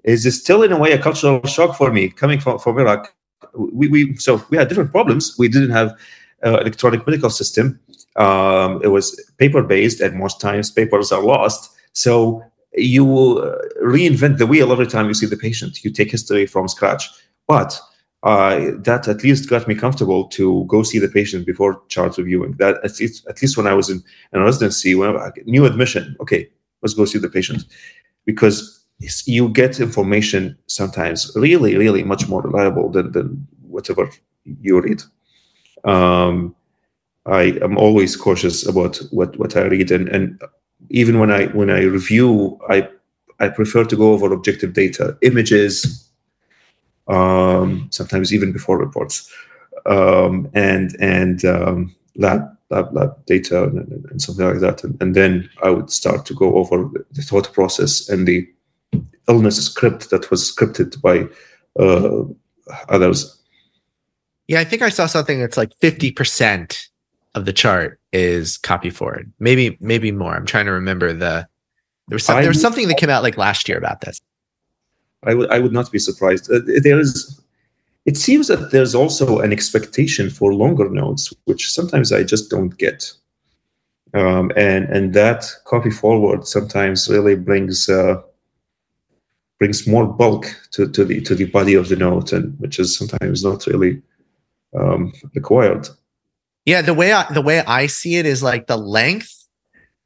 is 0.04 0.22
still 0.42 0.62
in 0.62 0.72
a 0.72 0.78
way 0.78 0.92
a 0.92 0.98
cultural 0.98 1.44
shock 1.46 1.76
for 1.76 1.90
me 1.90 2.08
coming 2.08 2.40
from 2.40 2.58
from 2.58 2.78
Iraq 2.78 3.14
we, 3.54 3.88
we 3.88 4.16
so 4.16 4.44
we 4.50 4.56
had 4.56 4.68
different 4.68 4.90
problems. 4.90 5.36
We 5.38 5.48
didn't 5.48 5.70
have 5.70 5.96
uh, 6.44 6.58
electronic 6.60 7.06
medical 7.06 7.30
system. 7.30 7.78
Um, 8.16 8.80
it 8.82 8.88
was 8.88 9.18
paper 9.38 9.62
based, 9.62 10.00
and 10.00 10.18
most 10.18 10.40
times 10.40 10.70
papers 10.70 11.12
are 11.12 11.22
lost. 11.22 11.70
So 11.92 12.42
you 12.74 13.38
uh, 13.38 13.58
reinvent 13.82 14.38
the 14.38 14.46
wheel 14.46 14.72
every 14.72 14.86
time 14.86 15.08
you 15.08 15.14
see 15.14 15.26
the 15.26 15.36
patient. 15.36 15.84
You 15.84 15.90
take 15.90 16.10
history 16.10 16.46
from 16.46 16.68
scratch, 16.68 17.08
but 17.46 17.78
uh, 18.22 18.70
that 18.78 19.08
at 19.08 19.22
least 19.24 19.48
got 19.48 19.66
me 19.66 19.74
comfortable 19.74 20.28
to 20.28 20.64
go 20.66 20.82
see 20.82 20.98
the 20.98 21.08
patient 21.08 21.46
before 21.46 21.82
chart 21.88 22.16
reviewing. 22.18 22.52
That 22.58 22.76
at 22.84 22.98
least, 23.00 23.26
at 23.28 23.42
least 23.42 23.56
when 23.56 23.66
I 23.66 23.74
was 23.74 23.90
in, 23.90 24.02
in 24.32 24.42
residency, 24.42 24.94
when 24.94 25.16
I, 25.16 25.30
new 25.44 25.64
admission, 25.64 26.16
okay, 26.20 26.48
let's 26.82 26.94
go 26.94 27.04
see 27.04 27.18
the 27.18 27.28
patient, 27.28 27.64
because 28.24 28.84
you 29.26 29.48
get 29.48 29.80
information 29.80 30.56
sometimes 30.68 31.32
really, 31.34 31.76
really 31.76 32.04
much 32.04 32.28
more 32.28 32.42
reliable 32.42 32.90
than, 32.90 33.10
than 33.12 33.46
whatever 33.62 34.08
you 34.44 34.80
read. 34.80 35.02
Um, 35.84 36.54
I 37.26 37.58
am 37.62 37.76
always 37.78 38.14
cautious 38.16 38.66
about 38.68 38.96
what, 39.10 39.36
what 39.38 39.56
I 39.56 39.62
read, 39.62 39.90
and, 39.90 40.08
and 40.08 40.40
even 40.90 41.18
when 41.18 41.30
I 41.30 41.46
when 41.46 41.70
I 41.70 41.82
review, 41.82 42.58
I 42.68 42.88
I 43.38 43.48
prefer 43.48 43.84
to 43.84 43.96
go 43.96 44.12
over 44.12 44.32
objective 44.32 44.72
data, 44.72 45.16
images, 45.22 46.11
um, 47.08 47.88
sometimes 47.90 48.32
even 48.32 48.52
before 48.52 48.78
reports, 48.78 49.32
um, 49.86 50.50
and 50.54 50.96
and 51.00 51.44
um, 51.44 51.94
lab, 52.16 52.42
lab 52.70 52.94
lab 52.94 53.24
data 53.26 53.64
and, 53.64 53.90
and, 54.10 54.22
something 54.22 54.46
like 54.46 54.60
that, 54.60 54.84
and, 54.84 55.00
and, 55.02 55.14
then 55.14 55.48
I 55.62 55.70
would 55.70 55.90
start 55.90 56.26
to 56.26 56.34
go 56.34 56.54
over 56.54 56.88
the 57.10 57.22
thought 57.22 57.52
process 57.52 58.08
and 58.08 58.26
the 58.26 58.48
illness 59.28 59.64
script 59.64 60.10
that 60.10 60.30
was 60.30 60.54
scripted 60.54 61.00
by 61.00 61.28
uh, 61.82 62.24
others. 62.88 63.38
Yeah, 64.48 64.60
I 64.60 64.64
think 64.64 64.82
I 64.82 64.88
saw 64.88 65.06
something 65.06 65.40
that's 65.40 65.56
like 65.56 65.70
50% 65.80 66.88
of 67.34 67.44
the 67.44 67.52
chart 67.52 68.00
is 68.12 68.58
copy 68.58 68.90
forward. 68.90 69.32
Maybe 69.38 69.78
maybe 69.80 70.12
more. 70.12 70.34
I'm 70.34 70.46
trying 70.46 70.66
to 70.66 70.72
remember 70.72 71.12
the 71.12 71.48
there 72.08 72.16
was 72.16 72.24
some, 72.24 72.40
there 72.40 72.48
was 72.48 72.60
something 72.60 72.88
that 72.88 72.98
came 72.98 73.10
out 73.10 73.22
like 73.22 73.38
last 73.38 73.68
year 73.68 73.78
about 73.78 74.00
this. 74.02 74.20
I 75.24 75.34
would 75.34 75.50
I 75.50 75.58
would 75.58 75.72
not 75.72 75.90
be 75.90 75.98
surprised. 75.98 76.50
Uh, 76.50 76.60
there 76.82 76.98
is 76.98 77.40
it 78.04 78.16
seems 78.16 78.48
that 78.48 78.72
there's 78.72 78.94
also 78.94 79.38
an 79.38 79.52
expectation 79.52 80.28
for 80.28 80.52
longer 80.54 80.88
notes, 80.88 81.32
which 81.44 81.72
sometimes 81.72 82.12
I 82.12 82.24
just 82.24 82.50
don't 82.50 82.76
get. 82.76 83.12
Um, 84.14 84.50
and 84.56 84.84
and 84.86 85.14
that 85.14 85.46
copy 85.64 85.90
forward 85.90 86.46
sometimes 86.46 87.08
really 87.08 87.36
brings 87.36 87.88
uh, 87.88 88.20
brings 89.58 89.86
more 89.86 90.06
bulk 90.06 90.46
to, 90.72 90.88
to 90.88 91.04
the 91.04 91.20
to 91.22 91.34
the 91.34 91.46
body 91.46 91.74
of 91.74 91.88
the 91.88 91.96
note, 91.96 92.32
and 92.32 92.58
which 92.58 92.78
is 92.78 92.96
sometimes 92.96 93.44
not 93.44 93.66
really 93.66 94.02
um, 94.78 95.12
required. 95.34 95.88
Yeah, 96.66 96.82
the 96.82 96.94
way 96.94 97.12
I, 97.12 97.32
the 97.32 97.42
way 97.42 97.60
I 97.60 97.86
see 97.86 98.16
it 98.16 98.26
is 98.26 98.42
like 98.42 98.66
the 98.66 98.76
length 98.76 99.42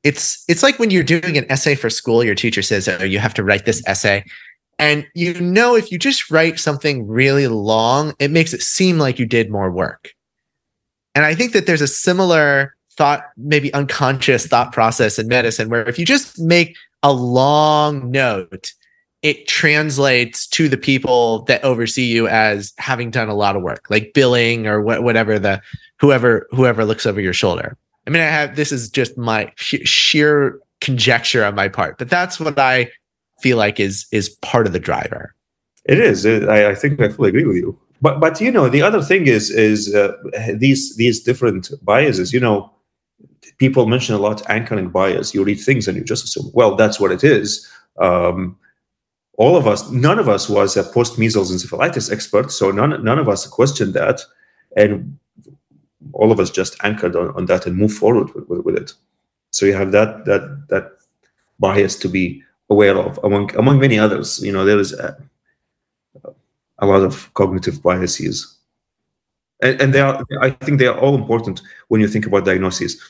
it's 0.06 0.44
it's 0.46 0.62
like 0.62 0.78
when 0.78 0.90
you're 0.90 1.02
doing 1.02 1.36
an 1.36 1.50
essay 1.50 1.74
for 1.74 1.90
school, 1.90 2.22
your 2.22 2.36
teacher 2.36 2.62
says, 2.62 2.86
"Oh, 2.88 3.02
you 3.02 3.18
have 3.18 3.34
to 3.34 3.42
write 3.42 3.64
this 3.64 3.82
essay." 3.88 4.24
And 4.78 5.06
you 5.14 5.40
know, 5.40 5.74
if 5.74 5.90
you 5.90 5.98
just 5.98 6.30
write 6.30 6.58
something 6.58 7.06
really 7.06 7.48
long, 7.48 8.14
it 8.18 8.30
makes 8.30 8.52
it 8.52 8.62
seem 8.62 8.98
like 8.98 9.18
you 9.18 9.26
did 9.26 9.50
more 9.50 9.70
work. 9.70 10.12
And 11.14 11.24
I 11.24 11.34
think 11.34 11.52
that 11.52 11.66
there's 11.66 11.80
a 11.80 11.88
similar 11.88 12.74
thought, 12.92 13.24
maybe 13.36 13.72
unconscious 13.72 14.46
thought 14.46 14.72
process 14.72 15.18
in 15.18 15.28
medicine, 15.28 15.70
where 15.70 15.88
if 15.88 15.98
you 15.98 16.04
just 16.04 16.38
make 16.38 16.76
a 17.02 17.12
long 17.12 18.10
note, 18.10 18.72
it 19.22 19.48
translates 19.48 20.46
to 20.46 20.68
the 20.68 20.76
people 20.76 21.42
that 21.44 21.64
oversee 21.64 22.04
you 22.04 22.28
as 22.28 22.72
having 22.78 23.10
done 23.10 23.28
a 23.28 23.34
lot 23.34 23.56
of 23.56 23.62
work, 23.62 23.86
like 23.88 24.12
billing 24.12 24.66
or 24.66 24.80
wh- 24.82 25.02
whatever 25.02 25.38
the 25.38 25.60
whoever 25.98 26.46
whoever 26.50 26.84
looks 26.84 27.06
over 27.06 27.20
your 27.20 27.32
shoulder. 27.32 27.76
I 28.06 28.10
mean, 28.10 28.22
I 28.22 28.26
have 28.26 28.56
this 28.56 28.70
is 28.70 28.90
just 28.90 29.16
my 29.16 29.50
sh- 29.56 29.84
sheer 29.84 30.60
conjecture 30.80 31.44
on 31.44 31.54
my 31.54 31.68
part, 31.68 31.98
but 31.98 32.10
that's 32.10 32.38
what 32.38 32.58
I 32.58 32.90
feel 33.40 33.56
like 33.56 33.80
is 33.80 34.06
is 34.12 34.28
part 34.28 34.66
of 34.66 34.72
the 34.72 34.80
driver. 34.80 35.34
It 35.84 35.98
is. 35.98 36.26
I, 36.26 36.70
I 36.70 36.74
think 36.74 37.00
I 37.00 37.08
fully 37.08 37.28
agree 37.28 37.44
with 37.44 37.56
you. 37.56 37.78
But 38.02 38.20
but 38.20 38.40
you 38.40 38.50
know 38.50 38.68
the 38.68 38.82
other 38.82 39.02
thing 39.02 39.26
is 39.26 39.50
is 39.50 39.94
uh, 39.94 40.12
these 40.54 40.96
these 40.96 41.22
different 41.22 41.70
biases. 41.82 42.32
You 42.32 42.40
know, 42.40 42.70
people 43.58 43.86
mention 43.86 44.14
a 44.14 44.18
lot 44.18 44.48
anchoring 44.50 44.90
bias. 44.90 45.34
You 45.34 45.44
read 45.44 45.60
things 45.60 45.88
and 45.88 45.96
you 45.96 46.04
just 46.04 46.24
assume, 46.24 46.50
well, 46.52 46.76
that's 46.76 47.00
what 47.00 47.12
it 47.12 47.24
is. 47.24 47.66
Um, 47.98 48.58
all 49.38 49.56
of 49.56 49.66
us, 49.66 49.90
none 49.90 50.18
of 50.18 50.28
us 50.28 50.48
was 50.48 50.76
a 50.76 50.82
post 50.82 51.18
measles 51.18 51.52
encephalitis 51.52 52.10
expert, 52.10 52.50
so 52.50 52.70
none 52.70 53.02
none 53.04 53.18
of 53.18 53.28
us 53.28 53.46
questioned 53.46 53.94
that, 53.94 54.20
and 54.76 55.18
all 56.12 56.32
of 56.32 56.40
us 56.40 56.50
just 56.50 56.76
anchored 56.82 57.16
on, 57.16 57.30
on 57.30 57.46
that 57.46 57.66
and 57.66 57.76
move 57.76 57.92
forward 57.92 58.32
with, 58.34 58.48
with, 58.48 58.60
with 58.60 58.76
it. 58.76 58.92
So 59.50 59.66
you 59.66 59.74
have 59.74 59.92
that 59.92 60.24
that 60.24 60.68
that 60.68 60.92
bias 61.58 61.96
to 61.96 62.08
be 62.08 62.42
aware 62.68 62.96
of 62.96 63.18
among 63.22 63.54
among 63.56 63.78
many 63.78 63.98
others. 63.98 64.40
You 64.42 64.52
know, 64.52 64.64
there 64.64 64.78
is 64.78 64.92
a, 64.92 65.16
a 66.78 66.86
lot 66.86 67.02
of 67.02 67.32
cognitive 67.34 67.82
biases, 67.82 68.56
and, 69.62 69.80
and 69.80 69.94
they 69.94 70.00
are. 70.00 70.24
I 70.40 70.50
think 70.50 70.78
they 70.78 70.86
are 70.86 70.98
all 70.98 71.14
important 71.14 71.62
when 71.88 72.00
you 72.00 72.08
think 72.08 72.26
about 72.26 72.44
diagnoses. 72.44 73.00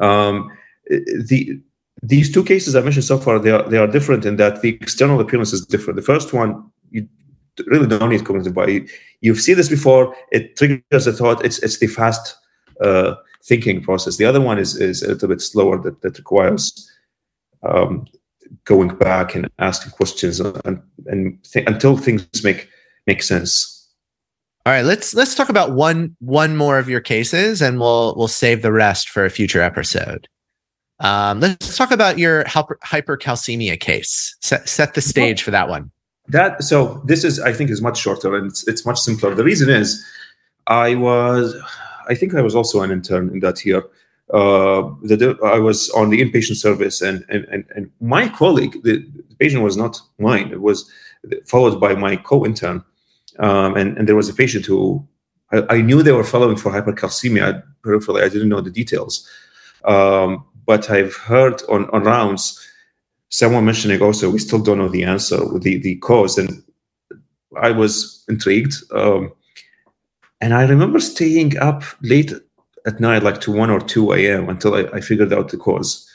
Um, 0.00 0.50
the 0.88 1.60
these 2.02 2.30
two 2.30 2.44
cases 2.44 2.76
I 2.76 2.82
mentioned 2.82 3.04
so 3.04 3.18
far, 3.18 3.38
they 3.38 3.50
are 3.50 3.68
they 3.68 3.78
are 3.78 3.86
different 3.86 4.26
in 4.26 4.36
that 4.36 4.62
the 4.62 4.70
external 4.80 5.20
appearance 5.20 5.52
is 5.52 5.64
different. 5.64 5.96
The 5.96 6.02
first 6.02 6.32
one, 6.32 6.70
you 6.90 7.08
really 7.66 7.86
don't 7.86 8.10
need 8.10 8.24
cognitive 8.24 8.54
bias. 8.54 8.90
You've 9.20 9.40
seen 9.40 9.56
this 9.56 9.68
before. 9.68 10.14
It 10.32 10.56
triggers 10.56 11.06
a 11.06 11.12
thought. 11.12 11.44
It's 11.44 11.58
it's 11.60 11.78
the 11.78 11.86
fast 11.86 12.36
uh, 12.80 13.14
thinking 13.44 13.82
process. 13.82 14.16
The 14.16 14.24
other 14.24 14.40
one 14.40 14.58
is 14.58 14.76
is 14.76 15.02
a 15.02 15.08
little 15.08 15.28
bit 15.28 15.40
slower 15.40 15.80
that 15.82 16.00
that 16.02 16.18
requires 16.18 16.90
um, 17.62 18.06
going 18.64 18.88
back 18.96 19.34
and 19.34 19.48
asking 19.58 19.92
questions 19.92 20.40
and, 20.40 20.82
and 21.06 21.42
th- 21.44 21.66
until 21.66 21.96
things 21.96 22.26
make 22.42 22.68
make 23.06 23.22
sense. 23.22 23.70
All 24.66 24.72
right, 24.72 24.84
let's 24.84 25.14
let's 25.14 25.34
talk 25.34 25.48
about 25.48 25.72
one 25.72 26.16
one 26.20 26.56
more 26.56 26.78
of 26.78 26.88
your 26.88 27.00
cases, 27.00 27.60
and 27.60 27.78
we'll 27.78 28.14
we'll 28.16 28.28
save 28.28 28.62
the 28.62 28.72
rest 28.72 29.10
for 29.10 29.24
a 29.24 29.30
future 29.30 29.60
episode. 29.60 30.26
Um, 31.00 31.40
let's 31.40 31.76
talk 31.76 31.90
about 31.90 32.18
your 32.18 32.44
hyper- 32.46 32.78
hypercalcemia 32.84 33.78
case. 33.78 34.34
Set 34.40 34.68
set 34.68 34.94
the 34.94 35.02
stage 35.02 35.42
for 35.42 35.50
that 35.50 35.68
one. 35.68 35.90
That 36.28 36.62
so 36.64 37.02
this 37.04 37.24
is 37.24 37.40
I 37.40 37.52
think 37.52 37.68
is 37.68 37.82
much 37.82 37.98
shorter 37.98 38.34
and 38.34 38.46
it's, 38.46 38.66
it's 38.66 38.86
much 38.86 38.98
simpler. 38.98 39.34
The 39.34 39.44
reason 39.44 39.68
is 39.68 40.02
I 40.66 40.94
was 40.94 41.54
I 42.08 42.14
think 42.14 42.34
I 42.34 42.40
was 42.40 42.54
also 42.54 42.80
an 42.80 42.90
intern 42.90 43.28
in 43.30 43.40
that 43.40 43.64
year 43.66 43.82
uh, 44.32 44.82
I 45.44 45.58
was 45.58 45.90
on 45.90 46.10
the 46.10 46.20
inpatient 46.20 46.56
service, 46.56 47.02
and 47.02 47.24
and 47.28 47.44
and, 47.46 47.64
and 47.76 47.90
my 48.00 48.28
colleague, 48.28 48.82
the, 48.82 48.98
the 49.28 49.36
patient 49.38 49.62
was 49.62 49.76
not 49.76 50.00
mine. 50.18 50.50
It 50.50 50.62
was 50.62 50.90
followed 51.46 51.78
by 51.78 51.94
my 51.94 52.16
co-intern, 52.16 52.82
um, 53.38 53.76
and 53.76 53.98
and 53.98 54.08
there 54.08 54.16
was 54.16 54.28
a 54.28 54.34
patient 54.34 54.64
who 54.64 55.06
I, 55.52 55.62
I, 55.68 55.80
knew 55.82 56.02
they 56.02 56.12
were 56.12 56.24
following 56.24 56.56
for 56.56 56.72
hypercalcemia 56.72 57.62
peripherally. 57.82 58.24
I 58.24 58.28
didn't 58.28 58.48
know 58.48 58.62
the 58.62 58.70
details, 58.70 59.28
um, 59.84 60.44
but 60.64 60.90
I've 60.90 61.16
heard 61.16 61.62
on 61.68 61.90
on 61.90 62.04
rounds 62.04 62.60
someone 63.28 63.64
mentioning 63.64 64.00
also 64.00 64.30
we 64.30 64.38
still 64.38 64.60
don't 64.60 64.78
know 64.78 64.88
the 64.88 65.04
answer 65.04 65.36
the 65.58 65.76
the 65.76 65.96
cause, 65.96 66.38
and 66.38 66.62
I 67.60 67.72
was 67.72 68.24
intrigued. 68.28 68.74
Um, 68.90 69.32
and 70.40 70.54
I 70.54 70.66
remember 70.66 71.00
staying 71.00 71.58
up 71.58 71.82
late 72.02 72.32
at 72.86 73.00
night, 73.00 73.22
like 73.22 73.40
to 73.42 73.52
1 73.52 73.70
or 73.70 73.80
2 73.80 74.12
a.m. 74.12 74.48
until 74.48 74.74
I, 74.74 74.82
I 74.92 75.00
figured 75.00 75.32
out 75.32 75.50
the 75.50 75.56
cause. 75.56 76.10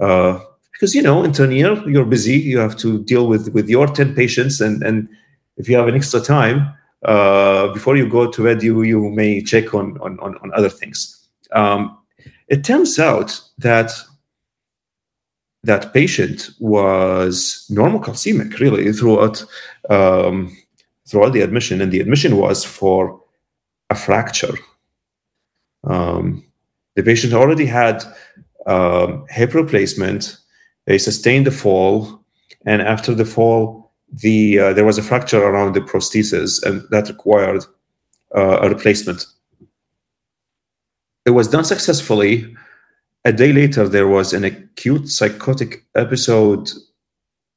Uh, 0.00 0.40
because, 0.72 0.94
you 0.94 1.02
know, 1.02 1.24
in 1.24 1.32
year, 1.50 1.88
you're 1.88 2.04
busy. 2.04 2.38
You 2.38 2.58
have 2.58 2.76
to 2.78 3.02
deal 3.02 3.26
with, 3.26 3.48
with 3.52 3.68
your 3.68 3.88
10 3.88 4.14
patients. 4.14 4.60
And, 4.60 4.80
and 4.84 5.08
if 5.56 5.68
you 5.68 5.76
have 5.76 5.88
an 5.88 5.96
extra 5.96 6.20
time, 6.20 6.72
uh, 7.04 7.72
before 7.72 7.96
you 7.96 8.08
go 8.08 8.30
to 8.30 8.44
bed, 8.44 8.62
you, 8.62 8.82
you 8.82 9.10
may 9.10 9.42
check 9.42 9.74
on, 9.74 9.98
on, 10.00 10.20
on, 10.20 10.36
on 10.38 10.52
other 10.54 10.68
things. 10.68 11.28
Um, 11.50 11.98
it 12.46 12.64
turns 12.64 12.98
out 12.98 13.40
that 13.58 13.90
that 15.64 15.92
patient 15.92 16.50
was 16.60 17.66
normocalcemic 17.70 18.58
really 18.60 18.92
throughout 18.92 19.44
um, 19.90 20.56
throughout 21.06 21.32
the 21.32 21.40
admission, 21.40 21.80
and 21.80 21.90
the 21.90 22.00
admission 22.00 22.36
was 22.36 22.64
for 22.64 23.20
a 23.90 23.94
fracture 23.94 24.54
um, 25.84 26.44
the 26.96 27.02
patient 27.02 27.32
already 27.32 27.66
had 27.66 28.02
um, 28.66 29.24
hip 29.30 29.54
replacement. 29.54 30.36
They 30.86 30.98
sustained 30.98 31.46
the 31.46 31.50
fall, 31.50 32.24
and 32.66 32.82
after 32.82 33.14
the 33.14 33.24
fall, 33.24 33.92
the 34.12 34.58
uh, 34.58 34.72
there 34.72 34.84
was 34.84 34.98
a 34.98 35.02
fracture 35.02 35.42
around 35.42 35.74
the 35.74 35.80
prosthesis, 35.80 36.62
and 36.64 36.82
that 36.90 37.08
required 37.08 37.64
uh, 38.34 38.58
a 38.62 38.68
replacement. 38.68 39.26
It 41.26 41.30
was 41.30 41.48
done 41.48 41.64
successfully. 41.64 42.56
A 43.24 43.32
day 43.32 43.52
later, 43.52 43.88
there 43.88 44.08
was 44.08 44.32
an 44.32 44.44
acute 44.44 45.08
psychotic 45.08 45.84
episode 45.94 46.70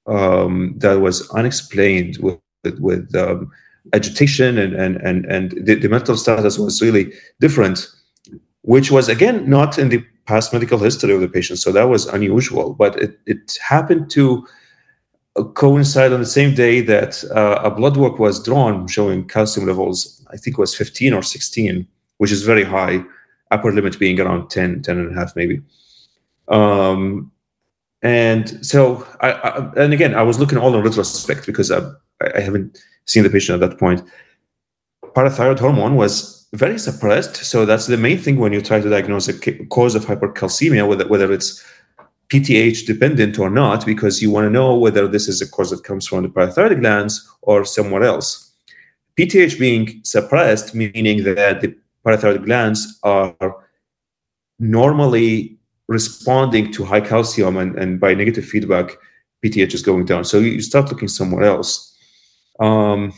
um, 0.07 0.74
that 0.80 0.99
was 0.99 1.30
unexplained 1.32 2.17
with 2.17 2.39
with, 2.80 3.15
um, 3.15 3.51
agitation 3.93 4.57
and 4.57 4.74
and 4.74 4.97
and 4.97 5.26
and 5.26 5.51
the, 5.65 5.76
the 5.76 5.89
mental 5.89 6.17
status 6.17 6.59
was 6.59 6.82
really 6.82 7.13
different 7.39 7.88
which 8.64 8.91
was 8.91 9.09
again 9.09 9.49
not 9.49 9.78
in 9.78 9.89
the 9.89 10.03
past 10.26 10.53
medical 10.53 10.78
history 10.78 11.14
of 11.14 11.22
the 11.22 11.28
patient. 11.28 11.59
So 11.59 11.72
that 11.72 11.89
was 11.89 12.05
unusual, 12.07 12.74
but 12.74 12.95
it, 13.01 13.20
it 13.26 13.57
happened 13.62 14.09
to 14.12 14.47
uh, 15.36 15.43
coincide 15.43 16.14
on 16.14 16.20
the 16.20 16.26
same 16.26 16.53
day 16.53 16.82
that 16.82 17.24
uh, 17.36 17.59
a 17.64 17.72
blood 17.72 17.97
work 17.97 18.20
was 18.20 18.43
drawn 18.43 18.88
showing 18.88 19.28
calcium 19.28 19.68
levels, 19.68 20.26
I 20.32 20.38
think 20.38 20.57
was 20.57 20.76
15 20.76 21.14
or 21.14 21.24
16, 21.24 21.88
which 22.18 22.32
is 22.32 22.43
very 22.43 22.64
high, 22.64 23.03
upper 23.49 23.72
limit 23.72 23.97
being 23.97 24.20
around 24.20 24.49
10, 24.49 24.84
10 24.84 24.97
and 24.97 25.12
a 25.12 25.20
half 25.20 25.36
maybe. 25.36 25.62
Um, 26.47 27.32
and 28.03 28.66
so, 28.66 29.07
I, 29.22 29.32
I, 29.32 29.84
and 29.84 29.93
again, 29.93 30.16
I 30.16 30.24
was 30.24 30.39
looking 30.39 30.57
all 30.57 30.76
in 30.76 30.84
retrospect 30.84 31.45
because 31.45 31.72
I, 31.72 31.80
I 32.36 32.39
haven't 32.39 32.84
seen 33.05 33.24
the 33.24 33.30
patient 33.30 33.62
at 33.62 33.70
that 33.70 33.80
point. 33.80 34.01
Parathyroid 35.03 35.59
hormone 35.59 35.95
was 35.95 36.41
very 36.54 36.78
suppressed. 36.78 37.38
So 37.38 37.66
that's 37.66 37.88
the 37.88 37.97
main 37.97 38.18
thing 38.18 38.38
when 38.38 38.54
you 38.54 38.62
try 38.62 38.82
to 38.82 38.89
diagnose 38.89 39.28
a 39.28 39.66
cause 39.68 39.95
of 39.95 40.06
hypercalcemia, 40.06 40.88
whether 40.88 41.08
whether 41.08 41.32
it's 41.32 41.64
PTH 42.30 42.86
dependent 42.86 43.39
or 43.39 43.49
not, 43.49 43.86
because 43.86 44.22
you 44.22 44.32
want 44.32 44.45
to 44.45 44.49
know 44.49 44.78
whether 44.78 45.08
this 45.08 45.28
is 45.28 45.41
a 45.41 45.49
cause 45.49 45.70
that 45.72 45.84
comes 45.84 46.08
from 46.08 46.24
the 46.24 46.30
parathyroid 46.30 46.80
glands 46.80 47.30
or 47.41 47.66
somewhere 47.66 48.04
else. 48.04 48.52
PTH 49.18 49.60
being 49.60 50.02
suppressed, 50.04 50.74
meaning 50.74 51.24
that 51.24 51.62
the 51.62 51.76
parathyroid 52.06 52.45
glands 52.45 52.99
are 53.04 53.36
normally 54.60 55.58
responding 55.88 56.72
to 56.72 56.86
high 56.86 57.02
calcium, 57.02 57.58
and, 57.58 57.78
and 57.78 57.99
by 57.99 58.14
negative 58.14 58.45
feedback, 58.45 58.97
PTH 59.43 59.74
is 59.74 59.82
going 59.82 60.06
down. 60.06 60.24
So 60.24 60.39
you 60.39 60.62
start 60.62 60.89
looking 60.89 61.10
somewhere 61.10 61.43
else. 61.43 61.93
Um, 62.60 63.14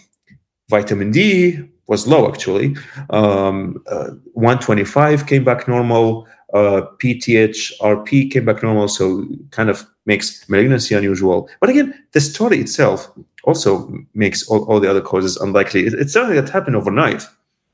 vitamin 0.69 1.11
D 1.11 1.69
was 1.87 2.07
low 2.07 2.31
actually. 2.31 2.75
Um, 3.09 3.83
uh, 3.87 4.11
125 4.33 5.27
came 5.27 5.43
back 5.43 5.67
normal. 5.67 6.27
Uh, 6.53 6.81
PTH 6.99 7.71
RP 7.81 8.31
came 8.31 8.45
back 8.45 8.61
normal, 8.61 8.87
so 8.87 9.25
kind 9.49 9.69
of 9.69 9.85
makes 10.05 10.47
malignancy 10.49 10.93
unusual. 10.93 11.49
But 11.59 11.69
again, 11.71 11.93
the 12.11 12.21
story 12.21 12.59
itself 12.59 13.11
also 13.45 13.91
makes 14.13 14.47
all, 14.47 14.63
all 14.65 14.79
the 14.79 14.89
other 14.89 15.01
causes 15.01 15.35
unlikely. 15.37 15.87
It, 15.87 15.93
it's 15.93 16.13
something 16.13 16.35
that 16.35 16.49
happened 16.49 16.75
overnight. 16.75 17.23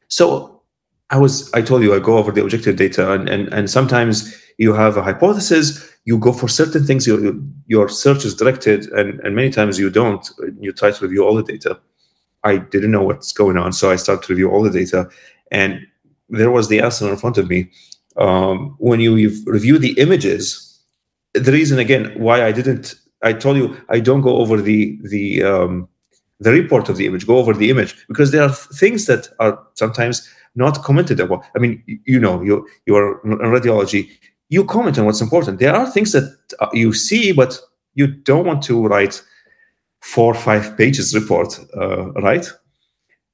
So 0.08 0.62
I 1.10 1.18
was, 1.18 1.52
I 1.54 1.62
told 1.62 1.84
you, 1.84 1.94
I 1.94 2.00
go 2.00 2.18
over 2.18 2.32
the 2.32 2.42
objective 2.42 2.78
data, 2.78 3.12
and 3.12 3.28
and, 3.28 3.52
and 3.54 3.70
sometimes 3.70 4.34
you 4.58 4.74
have 4.74 4.98
a 4.98 5.04
hypothesis, 5.04 5.90
you 6.06 6.18
go 6.18 6.32
for 6.32 6.48
certain 6.48 6.86
things, 6.86 7.06
your 7.06 7.34
your 7.68 7.90
search 7.90 8.26
is 8.26 8.36
directed, 8.36 8.88
and 8.92 9.20
and 9.22 9.36
many 9.36 9.50
times 9.50 9.78
you 9.78 9.90
don't. 9.90 10.30
You 10.60 10.72
try 10.72 10.92
to 10.92 11.04
review 11.04 11.26
all 11.26 11.36
the 11.36 11.44
data. 11.44 11.80
I 12.44 12.58
didn't 12.58 12.92
know 12.92 13.04
what's 13.04 13.34
going 13.34 13.58
on. 13.58 13.74
So 13.74 13.92
I 13.92 13.96
started 13.98 14.26
to 14.26 14.34
review 14.34 14.50
all 14.50 14.64
the 14.64 14.70
data, 14.72 15.10
and 15.52 15.86
there 16.30 16.52
was 16.52 16.68
the 16.68 16.80
answer 16.82 17.10
in 17.10 17.18
front 17.18 17.38
of 17.38 17.50
me. 17.50 17.70
Um, 18.18 18.76
when 18.80 19.00
you 19.00 19.14
review 19.46 19.78
the 19.78 19.94
images 20.00 20.70
the 21.34 21.52
reason 21.52 21.80
again 21.80 22.14
why 22.18 22.46
I 22.46 22.52
didn't, 22.52 22.96
I 23.22 23.34
told 23.34 23.58
you 23.58 23.78
I 23.90 24.00
don't 24.00 24.22
go 24.22 24.38
over 24.38 24.62
the 24.62 24.98
the 25.04 25.44
um, 25.44 25.88
the 26.40 26.52
report 26.52 26.90
of 26.90 26.98
the 26.98 27.06
image, 27.06 27.28
go 27.28 27.38
over 27.38 27.54
the 27.54 27.70
image 27.70 27.96
because 28.08 28.32
there 28.32 28.44
are 28.44 28.50
things 28.50 29.06
that 29.06 29.30
are 29.40 29.60
sometimes 29.74 30.28
not 30.56 30.82
commented 30.84 31.20
about. 31.20 31.44
I 31.56 31.60
mean, 31.60 31.84
you 32.06 32.20
know, 32.20 32.42
you 32.42 32.68
you 32.86 32.96
are 32.96 33.22
in 33.24 33.38
radiology, 33.38 34.10
you 34.50 34.66
comment 34.66 34.98
on 34.98 35.06
what's 35.06 35.22
important. 35.22 35.60
There 35.60 35.76
are 35.76 35.90
things 35.90 36.14
that 36.14 36.36
uh, 36.60 36.70
you 36.74 36.94
see, 36.94 37.32
but 37.32 37.60
you 37.94 38.08
don't 38.08 38.46
want 38.46 38.64
to 38.64 38.88
write 38.88 39.22
four 40.02 40.34
or 40.34 40.40
five 40.40 40.78
pages 40.78 41.14
report, 41.16 41.60
uh, 41.76 42.12
right? 42.14 42.50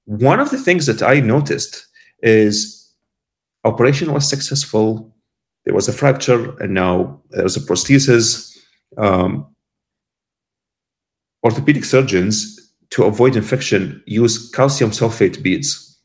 One 0.06 0.40
of 0.40 0.52
the 0.52 0.58
things 0.58 0.86
that 0.86 1.02
I 1.02 1.20
noticed 1.20 1.88
is 2.22 2.94
operation 3.64 4.14
was 4.14 4.30
successful. 4.30 5.14
There 5.66 5.74
was 5.74 5.88
a 5.88 5.94
fracture, 5.94 6.56
and 6.60 6.74
now 6.74 7.22
there's 7.32 7.58
a 7.58 7.62
prosthesis. 7.62 8.58
Um, 8.98 9.48
orthopedic 11.44 11.86
surgeons, 11.86 12.60
to 12.92 13.04
avoid 13.04 13.36
infection, 13.36 14.02
use 14.06 14.50
calcium 14.52 14.92
sulfate 14.92 15.42
beads, 15.44 16.00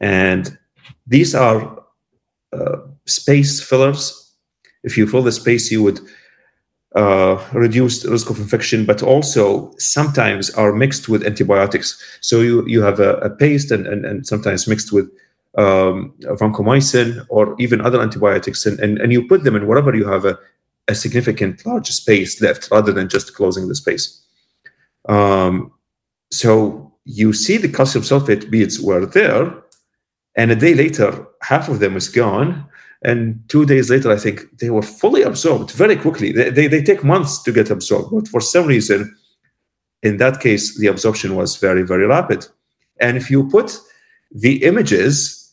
and 0.00 0.58
these 1.06 1.34
are 1.34 1.82
uh, 2.52 2.78
space 3.06 3.60
fillers. 3.62 4.34
If 4.82 4.98
you 4.98 5.06
fill 5.06 5.22
the 5.22 5.32
space, 5.32 5.70
you 5.70 5.82
would 5.82 6.00
uh, 6.96 7.36
reduce 7.52 8.04
risk 8.06 8.30
of 8.30 8.38
infection, 8.38 8.86
but 8.86 9.02
also 9.02 9.72
sometimes 9.78 10.50
are 10.50 10.72
mixed 10.72 11.08
with 11.08 11.26
antibiotics. 11.26 12.02
So 12.20 12.40
you, 12.40 12.66
you 12.66 12.82
have 12.82 13.00
a, 13.00 13.16
a 13.18 13.30
paste 13.30 13.70
and, 13.70 13.86
and, 13.86 14.04
and 14.06 14.26
sometimes 14.26 14.66
mixed 14.66 14.92
with 14.92 15.06
um, 15.58 16.14
vancomycin 16.40 17.24
or 17.28 17.54
even 17.58 17.80
other 17.80 18.00
antibiotics, 18.00 18.66
and, 18.66 18.80
and, 18.80 18.98
and 18.98 19.12
you 19.12 19.28
put 19.28 19.44
them 19.44 19.56
in 19.56 19.66
wherever 19.66 19.94
you 19.94 20.06
have 20.08 20.24
a, 20.24 20.38
a 20.88 20.94
significant 20.94 21.64
large 21.66 21.88
space 21.88 22.40
left 22.40 22.68
rather 22.70 22.92
than 22.92 23.08
just 23.08 23.34
closing 23.34 23.68
the 23.68 23.74
space. 23.74 24.22
Um, 25.08 25.72
so 26.30 26.92
you 27.04 27.32
see 27.32 27.58
the 27.58 27.68
calcium 27.68 28.04
sulfate 28.04 28.50
beads 28.50 28.80
were 28.80 29.06
there, 29.06 29.54
and 30.34 30.50
a 30.50 30.56
day 30.56 30.74
later, 30.74 31.26
half 31.42 31.68
of 31.68 31.78
them 31.78 31.96
is 31.96 32.08
gone. 32.08 32.66
And 33.06 33.40
two 33.48 33.64
days 33.64 33.88
later, 33.88 34.10
I 34.10 34.16
think 34.16 34.58
they 34.58 34.68
were 34.68 34.82
fully 34.82 35.22
absorbed 35.22 35.70
very 35.70 35.94
quickly. 35.94 36.32
They, 36.32 36.50
they, 36.50 36.66
they 36.66 36.82
take 36.82 37.04
months 37.04 37.40
to 37.44 37.52
get 37.52 37.70
absorbed, 37.70 38.10
but 38.10 38.26
for 38.26 38.40
some 38.40 38.66
reason, 38.66 39.16
in 40.02 40.16
that 40.16 40.40
case, 40.40 40.76
the 40.76 40.88
absorption 40.88 41.36
was 41.36 41.54
very, 41.54 41.84
very 41.84 42.04
rapid. 42.04 42.48
And 42.98 43.16
if 43.16 43.30
you 43.30 43.48
put 43.48 43.78
the 44.32 44.64
images 44.64 45.52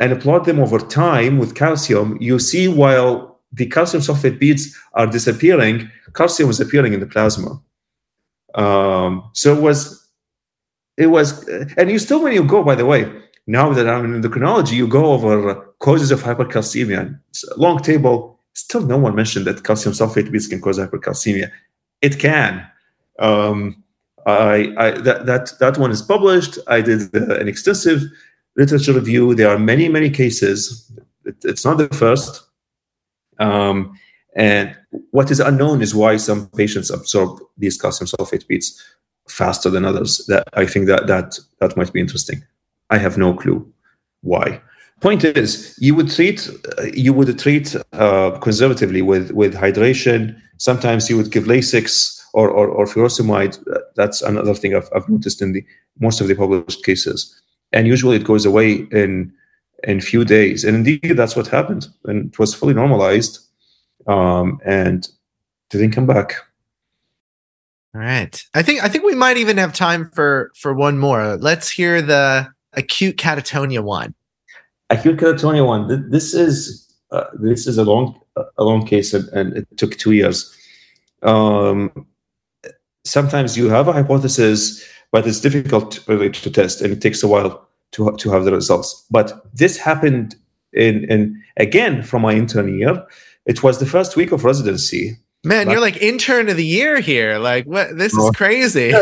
and 0.00 0.20
plot 0.20 0.44
them 0.44 0.58
over 0.58 0.80
time 0.80 1.38
with 1.38 1.54
calcium, 1.54 2.18
you 2.20 2.40
see 2.40 2.66
while 2.66 3.40
the 3.52 3.66
calcium 3.66 4.02
sulfate 4.02 4.40
beads 4.40 4.76
are 4.94 5.06
disappearing, 5.06 5.88
calcium 6.14 6.50
is 6.50 6.58
appearing 6.58 6.94
in 6.94 7.00
the 7.00 7.06
plasma. 7.06 7.62
Um, 8.56 9.30
so 9.34 9.56
it 9.56 9.62
was, 9.62 10.04
it 10.96 11.06
was, 11.06 11.46
and 11.76 11.92
you 11.92 12.00
still, 12.00 12.24
when 12.24 12.32
you 12.32 12.42
go, 12.42 12.64
by 12.64 12.74
the 12.74 12.86
way, 12.86 13.08
now 13.46 13.72
that 13.72 13.88
I'm 13.88 14.04
in 14.04 14.20
endocrinology, 14.20 14.72
you 14.72 14.88
go 14.88 15.12
over 15.12 15.67
causes 15.78 16.10
of 16.10 16.22
hypercalcemia. 16.22 17.18
Long 17.56 17.78
table. 17.80 18.38
Still, 18.54 18.82
no 18.82 18.98
one 18.98 19.14
mentioned 19.14 19.46
that 19.46 19.64
calcium 19.64 19.94
sulfate 19.94 20.32
beads 20.32 20.48
can 20.48 20.60
cause 20.60 20.78
hypercalcemia. 20.78 21.50
It 22.02 22.18
can. 22.18 22.66
Um, 23.18 23.82
I, 24.26 24.74
I 24.76 24.90
that 24.90 25.26
that 25.26 25.52
that 25.60 25.78
one 25.78 25.90
is 25.90 26.02
published. 26.02 26.58
I 26.66 26.80
did 26.80 27.14
uh, 27.14 27.36
an 27.36 27.48
extensive 27.48 28.02
literature 28.56 28.92
review. 28.92 29.34
There 29.34 29.48
are 29.48 29.58
many, 29.58 29.88
many 29.88 30.10
cases. 30.10 30.90
It, 31.24 31.36
it's 31.44 31.64
not 31.64 31.78
the 31.78 31.88
first. 31.88 32.42
Um, 33.38 33.98
and 34.34 34.76
what 35.10 35.30
is 35.30 35.40
unknown 35.40 35.82
is 35.82 35.94
why 35.94 36.16
some 36.16 36.48
patients 36.48 36.90
absorb 36.90 37.40
these 37.56 37.80
calcium 37.80 38.06
sulfate 38.06 38.46
beads 38.46 38.82
faster 39.28 39.70
than 39.70 39.84
others. 39.84 40.26
That 40.26 40.48
I 40.54 40.66
think 40.66 40.86
that 40.86 41.06
that 41.06 41.38
that 41.60 41.76
might 41.76 41.92
be 41.92 42.00
interesting. 42.00 42.44
I 42.90 42.98
have 42.98 43.16
no 43.16 43.34
clue 43.34 43.72
why. 44.22 44.60
Point 45.00 45.22
is, 45.24 45.76
you 45.80 45.94
would 45.94 46.10
treat 46.10 46.50
uh, 46.78 46.84
you 46.92 47.12
would 47.12 47.38
treat 47.38 47.76
uh, 47.92 48.38
conservatively 48.40 49.02
with 49.02 49.30
with 49.30 49.54
hydration. 49.54 50.40
Sometimes 50.56 51.08
you 51.08 51.16
would 51.16 51.30
give 51.30 51.44
Lasix 51.44 52.20
or 52.34 52.50
or, 52.50 52.68
or 52.68 52.86
furosemide. 52.86 53.58
That's 53.94 54.22
another 54.22 54.54
thing 54.54 54.74
I've, 54.74 54.88
I've 54.94 55.08
noticed 55.08 55.40
in 55.40 55.52
the 55.52 55.64
most 56.00 56.20
of 56.20 56.28
the 56.28 56.34
published 56.34 56.84
cases 56.84 57.38
and 57.72 57.86
usually 57.86 58.16
it 58.16 58.24
goes 58.24 58.46
away 58.46 58.86
in 58.90 59.32
in 59.84 60.00
few 60.00 60.24
days. 60.24 60.64
And 60.64 60.76
indeed, 60.76 61.16
that's 61.16 61.36
what 61.36 61.46
happened, 61.46 61.88
and 62.04 62.32
it 62.32 62.38
was 62.38 62.54
fully 62.54 62.74
normalized, 62.74 63.38
um, 64.06 64.60
and 64.64 65.08
didn't 65.70 65.92
come 65.92 66.06
back. 66.06 66.34
All 67.94 68.00
right, 68.00 68.42
I 68.54 68.62
think 68.62 68.82
I 68.82 68.88
think 68.88 69.04
we 69.04 69.14
might 69.14 69.36
even 69.36 69.56
have 69.58 69.72
time 69.72 70.10
for 70.14 70.50
for 70.56 70.74
one 70.74 70.98
more. 70.98 71.36
Let's 71.36 71.70
hear 71.70 72.02
the 72.02 72.48
acute 72.74 73.16
catatonia 73.16 73.82
one. 73.82 74.14
Acute 74.90 75.18
catatonia 75.18 75.66
one. 75.66 76.10
This 76.10 76.34
is 76.34 76.86
uh, 77.10 77.24
this 77.34 77.66
is 77.66 77.78
a 77.78 77.84
long 77.84 78.20
a 78.56 78.64
long 78.64 78.86
case, 78.86 79.14
and, 79.14 79.28
and 79.30 79.56
it 79.56 79.66
took 79.76 79.96
two 79.96 80.12
years. 80.12 80.54
Um, 81.22 82.06
sometimes 83.04 83.56
you 83.56 83.68
have 83.68 83.88
a 83.88 83.92
hypothesis 83.92 84.84
but 85.10 85.26
it's 85.26 85.40
difficult 85.40 86.06
really 86.06 86.30
to 86.30 86.50
test 86.50 86.80
and 86.80 86.92
it 86.92 87.00
takes 87.00 87.22
a 87.22 87.28
while 87.28 87.68
to, 87.92 88.14
to 88.16 88.30
have 88.30 88.44
the 88.44 88.52
results. 88.52 89.06
But 89.10 89.44
this 89.54 89.76
happened 89.76 90.36
in, 90.72 91.04
in 91.10 91.42
again 91.56 92.02
from 92.02 92.22
my 92.22 92.34
intern 92.34 92.78
year. 92.78 93.04
It 93.46 93.62
was 93.62 93.78
the 93.78 93.86
first 93.86 94.16
week 94.16 94.32
of 94.32 94.44
residency. 94.44 95.18
Man, 95.44 95.66
luck. 95.66 95.72
you're 95.72 95.80
like 95.80 95.96
intern 95.98 96.48
of 96.48 96.56
the 96.56 96.64
year 96.64 97.00
here. 97.00 97.38
Like 97.38 97.64
what? 97.64 97.96
This 97.96 98.12
is 98.12 98.30
crazy. 98.34 98.92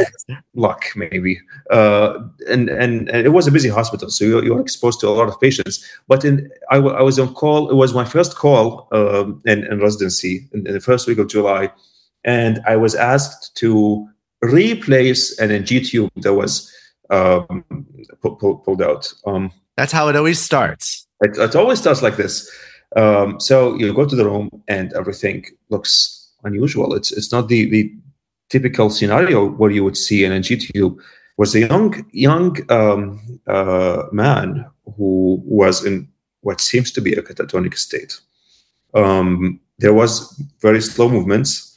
Luck, 0.54 0.84
maybe. 0.94 1.40
Uh, 1.70 2.18
and, 2.48 2.68
and 2.68 3.08
and 3.08 3.26
it 3.26 3.30
was 3.30 3.46
a 3.46 3.50
busy 3.50 3.70
hospital, 3.70 4.10
so 4.10 4.24
you're, 4.24 4.44
you're 4.44 4.60
exposed 4.60 5.00
to 5.00 5.08
a 5.08 5.10
lot 5.10 5.28
of 5.28 5.40
patients. 5.40 5.82
But 6.08 6.24
in 6.26 6.50
I, 6.70 6.76
w- 6.76 6.94
I 6.94 7.00
was 7.00 7.18
on 7.18 7.32
call. 7.32 7.70
It 7.70 7.74
was 7.74 7.94
my 7.94 8.04
first 8.04 8.36
call 8.36 8.88
um, 8.92 9.40
in, 9.46 9.64
in 9.64 9.80
residency 9.80 10.46
in, 10.52 10.66
in 10.66 10.74
the 10.74 10.80
first 10.80 11.08
week 11.08 11.18
of 11.18 11.28
July, 11.28 11.72
and 12.24 12.60
I 12.66 12.76
was 12.76 12.94
asked 12.94 13.56
to 13.56 14.06
replace 14.42 15.38
an 15.38 15.50
NG 15.50 15.84
tube 15.84 16.10
that 16.16 16.34
was 16.34 16.70
um, 17.08 17.64
pulled, 18.20 18.62
pulled 18.62 18.82
out. 18.82 19.10
Um, 19.26 19.50
That's 19.78 19.92
how 19.92 20.08
it 20.08 20.16
always 20.16 20.38
starts. 20.38 21.06
It, 21.22 21.38
it 21.38 21.56
always 21.56 21.80
starts 21.80 22.02
like 22.02 22.16
this. 22.16 22.50
Um, 22.94 23.40
so 23.40 23.74
you 23.76 23.92
go 23.92 24.06
to 24.06 24.16
the 24.16 24.24
room 24.24 24.50
and 24.68 24.92
everything 24.92 25.44
looks 25.70 26.15
unusual. 26.44 26.94
It's 26.94 27.12
it's 27.12 27.32
not 27.32 27.48
the 27.48 27.68
the 27.70 27.92
typical 28.48 28.90
scenario 28.90 29.46
where 29.46 29.70
you 29.70 29.84
would 29.84 29.96
see 29.96 30.24
an 30.24 30.32
NG 30.32 30.60
tube. 30.60 30.98
Was 31.36 31.54
a 31.54 31.60
young 31.60 32.06
young 32.12 32.56
um, 32.70 33.40
uh, 33.46 34.04
man 34.10 34.66
who 34.96 35.42
was 35.44 35.84
in 35.84 36.08
what 36.40 36.60
seems 36.60 36.90
to 36.92 37.00
be 37.00 37.12
a 37.12 37.22
catatonic 37.22 37.76
state. 37.76 38.18
Um, 38.94 39.60
there 39.78 39.92
was 39.92 40.32
very 40.62 40.80
slow 40.80 41.10
movements 41.10 41.76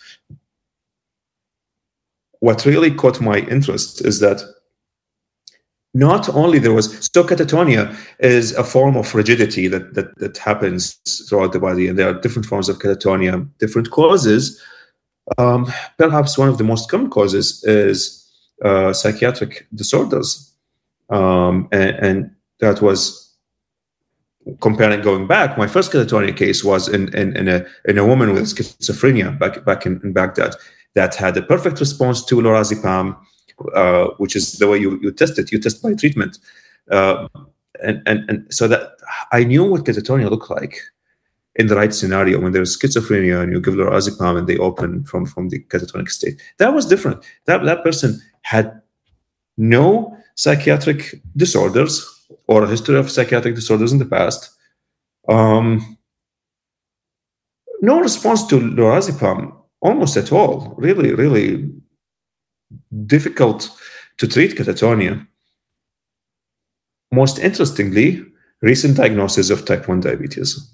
what 2.39 2.65
really 2.65 2.91
caught 2.91 3.21
my 3.21 3.39
interest 3.39 4.05
is 4.05 4.19
that 4.19 4.41
not 5.99 6.29
only 6.29 6.59
there 6.59 6.73
was 6.73 7.09
so 7.13 7.23
catatonia 7.23 7.95
is 8.19 8.53
a 8.53 8.63
form 8.63 8.95
of 8.95 9.13
rigidity 9.13 9.67
that, 9.67 9.93
that 9.95 10.17
that 10.19 10.37
happens 10.37 10.81
throughout 11.27 11.51
the 11.53 11.59
body 11.59 11.87
and 11.87 11.97
there 11.97 12.09
are 12.09 12.21
different 12.21 12.45
forms 12.45 12.69
of 12.69 12.79
catatonia 12.79 13.47
different 13.59 13.91
causes. 13.91 14.61
Um, 15.37 15.71
perhaps 15.97 16.37
one 16.37 16.49
of 16.49 16.57
the 16.57 16.63
most 16.63 16.89
common 16.89 17.09
causes 17.09 17.63
is 17.65 17.99
uh, 18.65 18.91
psychiatric 18.93 19.67
disorders. 19.75 20.53
Um, 21.09 21.67
and, 21.71 21.95
and, 22.07 22.31
that 22.61 22.81
was 22.81 23.33
comparing 24.59 24.99
going 25.01 25.25
back 25.27 25.57
my 25.57 25.65
first 25.65 25.93
catatonia 25.93 26.35
case 26.35 26.61
was 26.61 26.89
in, 26.89 27.03
in, 27.15 27.37
in, 27.37 27.47
a, 27.47 27.65
in 27.85 27.97
a 27.97 28.05
woman 28.05 28.33
with 28.33 28.43
schizophrenia 28.53 29.39
back, 29.39 29.63
back 29.63 29.85
in, 29.85 30.01
in 30.03 30.11
baghdad 30.11 30.53
that 30.95 31.15
had 31.15 31.37
a 31.37 31.41
perfect 31.41 31.79
response 31.79 32.25
to 32.25 32.35
lorazepam, 32.35 33.15
uh, 33.75 34.07
which 34.17 34.35
is 34.35 34.53
the 34.53 34.67
way 34.67 34.77
you, 34.77 34.99
you 35.01 35.11
test 35.11 35.37
it. 35.39 35.51
You 35.51 35.59
test 35.59 35.81
by 35.81 35.93
treatment. 35.93 36.37
Uh, 36.89 37.27
and, 37.81 38.01
and, 38.05 38.29
and 38.29 38.53
so 38.53 38.67
that 38.67 38.91
I 39.31 39.43
knew 39.43 39.63
what 39.63 39.85
catatonia 39.85 40.29
looked 40.29 40.49
like 40.49 40.79
in 41.55 41.67
the 41.67 41.75
right 41.75 41.93
scenario 41.93 42.39
when 42.39 42.51
there's 42.51 42.77
schizophrenia 42.77 43.41
and 43.41 43.51
you 43.51 43.61
give 43.61 43.73
lorazepam 43.73 44.37
and 44.37 44.47
they 44.47 44.57
open 44.57 45.03
from, 45.03 45.25
from 45.25 45.49
the 45.49 45.59
catatonic 45.59 46.09
state. 46.09 46.41
That 46.57 46.73
was 46.73 46.85
different. 46.85 47.23
That, 47.45 47.63
that 47.65 47.83
person 47.83 48.21
had 48.41 48.81
no 49.57 50.17
psychiatric 50.35 51.21
disorders 51.35 52.05
or 52.47 52.63
a 52.63 52.69
history 52.69 52.97
of 52.97 53.11
psychiatric 53.11 53.55
disorders 53.55 53.91
in 53.91 53.99
the 53.99 54.05
past. 54.05 54.55
Um, 55.27 55.97
no 57.81 57.99
response 57.99 58.45
to 58.47 58.59
lorazepam 58.59 59.53
almost 59.81 60.17
at 60.17 60.31
all. 60.31 60.75
Really, 60.77 61.13
really 61.13 61.71
difficult 63.05 63.69
to 64.17 64.27
treat 64.27 64.55
catatonia. 64.55 65.25
Most 67.11 67.39
interestingly, 67.39 68.23
recent 68.61 68.97
diagnosis 68.97 69.49
of 69.49 69.65
type 69.65 69.87
1 69.87 70.01
diabetes. 70.01 70.71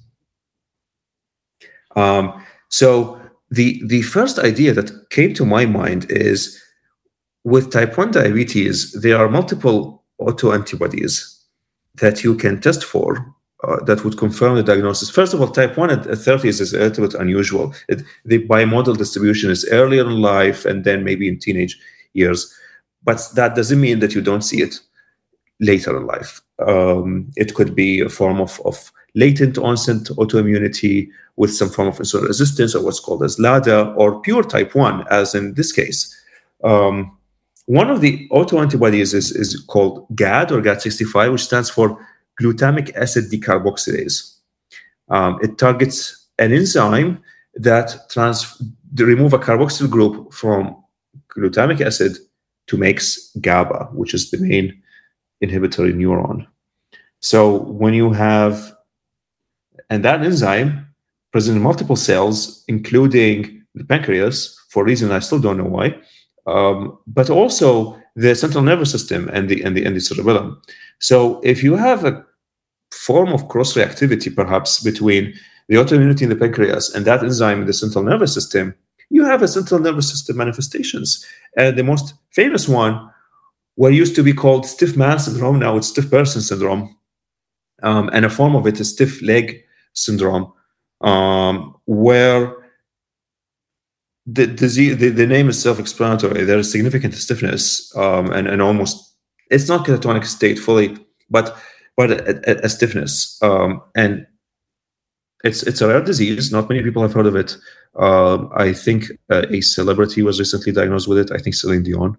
Um, 1.95 2.43
so 2.69 3.19
the 3.51 3.81
the 3.85 4.01
first 4.01 4.39
idea 4.39 4.73
that 4.73 5.09
came 5.09 5.33
to 5.35 5.45
my 5.45 5.65
mind 5.65 6.11
is 6.11 6.61
with 7.43 7.71
type 7.71 7.97
1 7.97 8.11
diabetes, 8.11 8.91
there 8.91 9.17
are 9.17 9.29
multiple 9.29 10.03
autoantibodies 10.19 11.43
that 11.95 12.23
you 12.23 12.35
can 12.35 12.59
test 12.59 12.83
for 12.83 13.34
uh, 13.67 13.83
that 13.85 14.03
would 14.03 14.17
confirm 14.17 14.55
the 14.55 14.63
diagnosis. 14.63 15.09
First 15.09 15.33
of 15.33 15.41
all, 15.41 15.47
type 15.47 15.77
1 15.77 15.89
at 15.89 16.03
30s 16.03 16.61
is 16.61 16.73
a 16.73 16.79
little 16.79 17.07
bit 17.07 17.15
unusual. 17.19 17.73
It, 17.89 18.03
the 18.23 18.45
bimodal 18.47 18.97
distribution 18.97 19.49
is 19.49 19.67
earlier 19.71 20.01
in 20.01 20.21
life 20.21 20.65
and 20.65 20.83
then 20.83 21.03
maybe 21.03 21.27
in 21.27 21.39
teenage 21.39 21.79
years. 22.13 22.53
But 23.03 23.27
that 23.35 23.55
doesn't 23.55 23.81
mean 23.81 23.99
that 23.99 24.13
you 24.13 24.21
don't 24.21 24.43
see 24.43 24.61
it 24.61 24.79
later 25.59 25.95
in 25.97 26.05
life. 26.05 26.41
Um, 26.59 27.31
it 27.35 27.55
could 27.55 27.75
be 27.75 28.01
a 28.01 28.09
form 28.09 28.39
of, 28.39 28.61
of 28.65 28.91
latent 29.15 29.57
onset 29.57 30.03
autoimmunity 30.17 31.09
with 31.37 31.53
some 31.53 31.69
form 31.69 31.87
of 31.87 31.97
insulin 31.97 32.27
resistance 32.27 32.75
or 32.75 32.83
what's 32.83 32.99
called 32.99 33.23
as 33.23 33.39
LADA 33.39 33.93
or 33.97 34.21
pure 34.21 34.43
type 34.43 34.75
1, 34.75 35.05
as 35.09 35.33
in 35.33 35.53
this 35.53 35.71
case. 35.71 36.15
Um, 36.63 37.17
one 37.65 37.89
of 37.89 38.01
the 38.01 38.27
autoantibodies 38.29 39.13
is, 39.13 39.31
is 39.31 39.59
called 39.67 40.05
GAD 40.15 40.51
or 40.51 40.61
GAD65, 40.61 41.31
which 41.31 41.45
stands 41.45 41.69
for 41.69 41.99
glutamic 42.41 42.95
acid 42.95 43.25
decarboxylase. 43.31 44.37
Um, 45.09 45.39
it 45.41 45.57
targets 45.57 46.27
an 46.39 46.51
enzyme 46.51 47.21
that 47.55 48.09
trans 48.09 48.61
remove 48.97 49.33
a 49.33 49.39
carboxyl 49.39 49.89
group 49.89 50.33
from 50.33 50.75
glutamic 51.29 51.81
acid 51.81 52.17
to 52.67 52.77
makes 52.77 53.31
GABA, 53.39 53.89
which 53.93 54.13
is 54.13 54.31
the 54.31 54.37
main 54.37 54.81
inhibitory 55.41 55.93
neuron. 55.93 56.47
So 57.19 57.57
when 57.57 57.93
you 57.93 58.11
have, 58.11 58.75
and 59.89 60.03
that 60.03 60.23
enzyme 60.23 60.87
present 61.31 61.57
in 61.57 61.63
multiple 61.63 61.95
cells, 61.95 62.63
including 62.67 63.63
the 63.75 63.83
pancreas, 63.83 64.59
for 64.69 64.83
a 64.83 64.85
reason 64.85 65.11
I 65.11 65.19
still 65.19 65.39
don't 65.39 65.57
know 65.57 65.65
why, 65.65 65.95
um, 66.47 66.97
but 67.07 67.29
also 67.29 67.99
the 68.15 68.33
central 68.35 68.63
nervous 68.63 68.91
system 68.91 69.29
and 69.33 69.49
the 69.49 69.61
and 69.63 69.75
the 69.75 69.85
and 69.85 69.95
the 69.95 69.99
cerebellum. 69.99 70.61
So 70.99 71.41
if 71.43 71.63
you 71.63 71.75
have 71.75 72.05
a 72.05 72.25
form 72.91 73.33
of 73.33 73.47
cross 73.49 73.73
reactivity, 73.73 74.33
perhaps 74.33 74.81
between 74.81 75.33
the 75.67 75.75
autoimmunity 75.75 76.21
in 76.23 76.29
the 76.29 76.35
pancreas 76.35 76.93
and 76.93 77.05
that 77.05 77.23
enzyme 77.23 77.61
in 77.61 77.67
the 77.67 77.73
central 77.73 78.03
nervous 78.03 78.33
system, 78.33 78.73
you 79.09 79.25
have 79.25 79.41
a 79.41 79.47
central 79.47 79.79
nervous 79.79 80.09
system 80.09 80.37
manifestations. 80.37 81.25
And 81.57 81.77
the 81.77 81.83
most 81.83 82.13
famous 82.31 82.67
one, 82.67 83.09
what 83.75 83.93
used 83.93 84.15
to 84.15 84.23
be 84.23 84.33
called 84.33 84.65
stiff 84.65 84.95
man 84.95 85.19
syndrome, 85.19 85.59
now 85.59 85.77
it's 85.77 85.87
stiff 85.87 86.09
person 86.09 86.41
syndrome. 86.41 86.95
Um, 87.83 88.09
and 88.13 88.25
a 88.25 88.29
form 88.29 88.55
of 88.55 88.65
it 88.67 88.79
is 88.79 88.91
stiff 88.91 89.21
leg 89.21 89.61
syndrome, 89.93 90.51
um, 91.01 91.75
where 91.85 92.55
the 94.25 94.47
disease, 94.47 94.97
the, 94.97 95.09
the 95.09 95.27
name 95.27 95.49
is 95.49 95.61
self-explanatory. 95.61 96.45
There 96.45 96.57
is 96.57 96.71
significant 96.71 97.13
stiffness 97.13 97.95
um, 97.95 98.31
and, 98.31 98.47
and 98.47 98.61
almost 98.61 99.15
it's 99.51 99.69
not 99.69 99.85
catatonic 99.85 100.25
state 100.25 100.57
fully, 100.57 100.97
but 101.29 101.55
but 101.97 102.11
a, 102.11 102.65
a, 102.65 102.69
stiffness. 102.69 103.39
Um, 103.41 103.81
and 103.95 104.27
it's 105.43 105.63
it's 105.63 105.81
a 105.81 105.87
rare 105.87 106.01
disease. 106.01 106.51
Not 106.51 106.67
many 106.67 106.81
people 106.81 107.01
have 107.01 107.13
heard 107.13 107.27
of 107.27 107.35
it. 107.35 107.55
Um, 107.95 108.49
I 108.55 108.73
think 108.73 109.11
uh, 109.29 109.45
a 109.49 109.61
celebrity 109.61 110.21
was 110.21 110.39
recently 110.39 110.71
diagnosed 110.73 111.07
with 111.07 111.19
it. 111.19 111.31
I 111.31 111.37
think 111.37 111.55
Celine 111.55 111.83
Dion. 111.83 112.17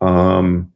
Um, 0.00 0.72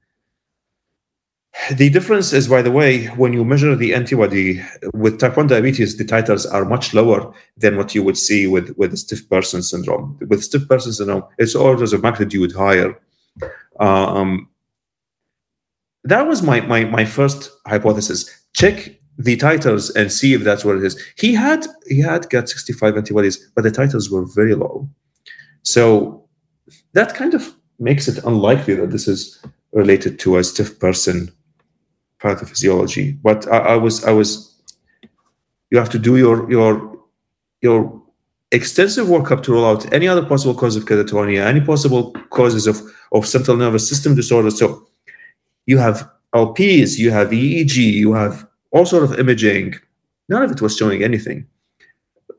the 1.77 1.91
difference 1.91 2.33
is, 2.33 2.49
by 2.49 2.63
the 2.63 2.71
way, 2.71 3.07
when 3.07 3.33
you 3.33 3.45
measure 3.45 3.77
the 3.77 3.95
antibody 3.95 4.63
with 4.95 5.19
type 5.19 5.37
1 5.37 5.49
diabetes, 5.49 5.97
the 5.97 6.05
titers 6.05 6.51
are 6.51 6.65
much 6.65 6.95
lower 6.95 7.33
than 7.57 7.77
what 7.77 7.95
you 7.95 8.03
would 8.03 8.17
see 8.17 8.47
with, 8.47 8.71
with 8.77 8.97
stiff 8.99 9.29
person 9.29 9.63
syndrome. 9.63 10.19
With 10.29 10.43
stiff 10.43 10.67
person 10.69 10.93
syndrome, 10.93 11.25
it's 11.39 11.55
orders 11.55 11.93
of 11.93 12.03
magnitude 12.03 12.53
higher. 12.53 12.99
Um, 13.79 14.49
that 16.05 16.27
was 16.27 16.43
my, 16.43 16.61
my, 16.63 16.85
my 16.85 17.05
first 17.05 17.51
hypothesis. 17.67 18.29
Check 18.55 19.01
the 19.19 19.37
titers 19.37 19.95
and 19.95 20.11
see 20.11 20.33
if 20.33 20.43
that's 20.43 20.65
what 20.65 20.77
it 20.77 20.85
is. 20.85 21.01
He 21.19 21.35
had 21.35 21.67
he 21.87 22.01
had 22.01 22.23
GAD65 22.23 22.97
antibodies, 22.97 23.51
but 23.55 23.63
the 23.63 23.71
titers 23.71 24.11
were 24.11 24.25
very 24.25 24.55
low. 24.55 24.89
So 25.63 26.27
that 26.95 27.15
kind 27.15 27.35
of 27.35 27.55
makes 27.79 28.09
it 28.09 28.25
unlikely 28.25 28.77
that 28.77 28.91
this 28.91 29.07
is 29.07 29.43
related 29.73 30.19
to 30.21 30.39
a 30.39 30.45
stiff 30.45 30.79
person 30.79 31.31
pathophysiology. 32.23 33.19
But 33.23 33.47
I, 33.53 33.59
I 33.59 33.77
was 33.77 34.05
I 34.05 34.13
was 34.13 34.55
you 35.71 35.79
have 35.79 35.91
to 35.91 35.99
do 35.99 36.17
your 36.17 36.51
your 36.51 36.99
your 37.61 38.01
extensive 38.53 39.07
workup 39.07 39.43
to 39.45 39.53
rule 39.53 39.65
out 39.65 39.93
any 39.93 40.09
other 40.09 40.25
possible 40.25 40.55
cause 40.55 40.77
of 40.77 40.85
catatonia, 40.85 41.45
any 41.45 41.61
possible 41.61 42.13
causes 42.31 42.67
of, 42.67 42.81
of 43.13 43.27
central 43.27 43.57
nervous 43.57 43.89
system 43.89 44.15
disorder. 44.15 44.51
So 44.51 44.89
you 45.67 45.79
have 45.79 46.09
LPs, 46.35 46.99
you 46.99 47.11
have 47.11 47.31
EEG, 47.31 47.77
you 47.77 48.13
have 48.15 48.47
all 48.73 48.87
sort 48.87 49.05
of 49.05 49.19
imaging. 49.19 49.75
None 50.29 50.43
of 50.43 50.51
it 50.51 50.63
was 50.63 50.77
showing 50.77 51.03
anything. 51.03 51.47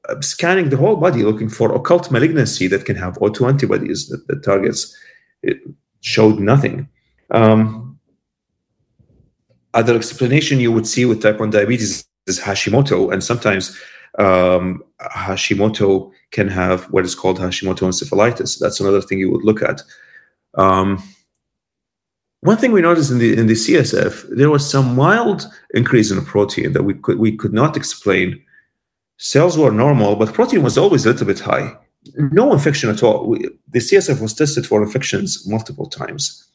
Uh, 0.09 0.19
scanning 0.21 0.69
the 0.69 0.77
whole 0.77 0.95
body, 0.95 1.23
looking 1.23 1.49
for 1.49 1.73
occult 1.73 2.11
malignancy 2.11 2.67
that 2.67 2.85
can 2.85 2.95
have 2.95 3.15
autoantibodies 3.19 4.09
that, 4.09 4.25
that 4.27 4.43
targets, 4.43 4.95
it 5.43 5.59
showed 6.01 6.39
nothing. 6.39 6.89
Um, 7.31 7.90
other 9.73 9.95
explanation 9.95 10.59
you 10.59 10.71
would 10.71 10.87
see 10.87 11.05
with 11.05 11.21
type 11.21 11.39
1 11.39 11.49
diabetes 11.49 12.05
is 12.27 12.39
Hashimoto, 12.39 13.11
and 13.11 13.23
sometimes 13.23 13.77
um, 14.19 14.83
Hashimoto 15.01 16.11
can 16.31 16.47
have 16.47 16.85
what 16.91 17.05
is 17.05 17.15
called 17.15 17.39
Hashimoto 17.39 17.87
encephalitis. 17.87 18.59
That's 18.59 18.79
another 18.79 19.01
thing 19.01 19.19
you 19.19 19.31
would 19.31 19.43
look 19.43 19.61
at. 19.61 19.81
Um, 20.55 21.01
one 22.41 22.57
thing 22.57 22.71
we 22.71 22.81
noticed 22.81 23.11
in 23.11 23.19
the 23.19 23.37
in 23.37 23.47
the 23.47 23.53
CSF, 23.53 24.35
there 24.35 24.49
was 24.49 24.69
some 24.69 24.95
mild 24.95 25.45
increase 25.73 26.11
in 26.11 26.23
protein 26.25 26.73
that 26.73 26.83
we 26.83 26.95
could 26.95 27.19
we 27.19 27.35
could 27.37 27.53
not 27.53 27.77
explain. 27.77 28.43
Cells 29.17 29.57
were 29.57 29.71
normal, 29.71 30.15
but 30.15 30.33
protein 30.33 30.63
was 30.63 30.77
always 30.77 31.05
a 31.05 31.11
little 31.11 31.27
bit 31.27 31.39
high. 31.39 31.77
No 32.15 32.51
infection 32.51 32.89
at 32.89 33.03
all. 33.03 33.27
We, 33.27 33.47
the 33.69 33.77
CSF 33.77 34.19
was 34.19 34.33
tested 34.33 34.65
for 34.65 34.81
infections 34.81 35.47
multiple 35.47 35.85
times. 35.85 36.47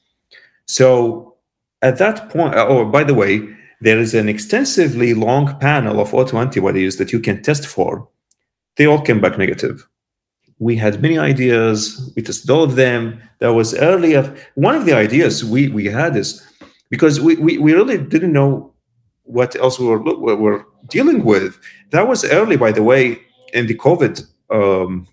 So 0.66 1.35
at 1.82 1.98
that 1.98 2.30
point, 2.30 2.54
oh, 2.56 2.84
by 2.84 3.04
the 3.04 3.14
way, 3.14 3.48
there 3.80 3.98
is 3.98 4.14
an 4.14 4.28
extensively 4.28 5.14
long 5.14 5.58
panel 5.58 6.00
of 6.00 6.10
autoantibodies 6.10 6.98
that 6.98 7.12
you 7.12 7.20
can 7.20 7.42
test 7.42 7.66
for. 7.66 8.08
They 8.76 8.86
all 8.86 9.00
came 9.00 9.20
back 9.20 9.38
negative. 9.38 9.86
We 10.58 10.76
had 10.76 11.02
many 11.02 11.18
ideas. 11.18 12.12
We 12.16 12.22
tested 12.22 12.48
all 12.48 12.62
of 12.62 12.76
them. 12.76 13.20
That 13.40 13.52
was 13.52 13.74
earlier. 13.74 14.34
One 14.54 14.74
of 14.74 14.86
the 14.86 14.94
ideas 14.94 15.44
we, 15.44 15.68
we 15.68 15.84
had 15.86 16.16
is 16.16 16.42
because 16.88 17.20
we, 17.20 17.36
we, 17.36 17.58
we 17.58 17.74
really 17.74 17.98
didn't 17.98 18.32
know 18.32 18.72
what 19.24 19.54
else 19.56 19.78
we 19.78 19.86
were, 19.86 19.98
we 19.98 20.34
were 20.34 20.64
dealing 20.88 21.24
with. 21.24 21.58
That 21.90 22.08
was 22.08 22.24
early, 22.24 22.56
by 22.56 22.72
the 22.72 22.82
way, 22.82 23.20
in 23.52 23.66
the 23.66 23.74
COVID 23.74 24.26
um, 24.50 25.06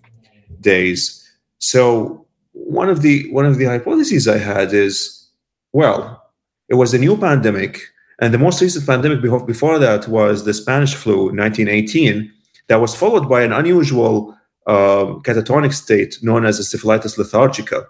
days. 0.60 1.20
So 1.58 2.26
one 2.52 2.88
of 2.88 3.02
the 3.02 3.30
one 3.32 3.46
of 3.46 3.58
the 3.58 3.64
hypotheses 3.64 4.28
I 4.28 4.38
had 4.38 4.72
is, 4.72 5.28
well, 5.72 6.23
it 6.68 6.74
was 6.74 6.94
a 6.94 6.98
new 6.98 7.16
pandemic. 7.16 7.80
And 8.20 8.32
the 8.32 8.38
most 8.38 8.60
recent 8.60 8.86
pandemic 8.86 9.20
before 9.46 9.78
that 9.78 10.08
was 10.08 10.44
the 10.44 10.54
Spanish 10.54 10.94
flu 10.94 11.26
1918, 11.26 12.32
that 12.68 12.80
was 12.80 12.94
followed 12.94 13.28
by 13.28 13.42
an 13.42 13.52
unusual 13.52 14.36
uh, 14.66 15.06
catatonic 15.26 15.72
state 15.72 16.18
known 16.22 16.46
as 16.46 16.60
encephalitis 16.60 17.18
lethargica. 17.18 17.86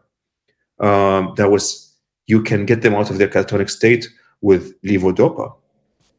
Um, 0.84 1.34
that 1.36 1.50
was, 1.50 1.94
you 2.26 2.42
can 2.42 2.66
get 2.66 2.82
them 2.82 2.94
out 2.94 3.10
of 3.10 3.18
their 3.18 3.28
catatonic 3.28 3.70
state 3.70 4.08
with 4.40 4.80
levodopa. 4.82 5.54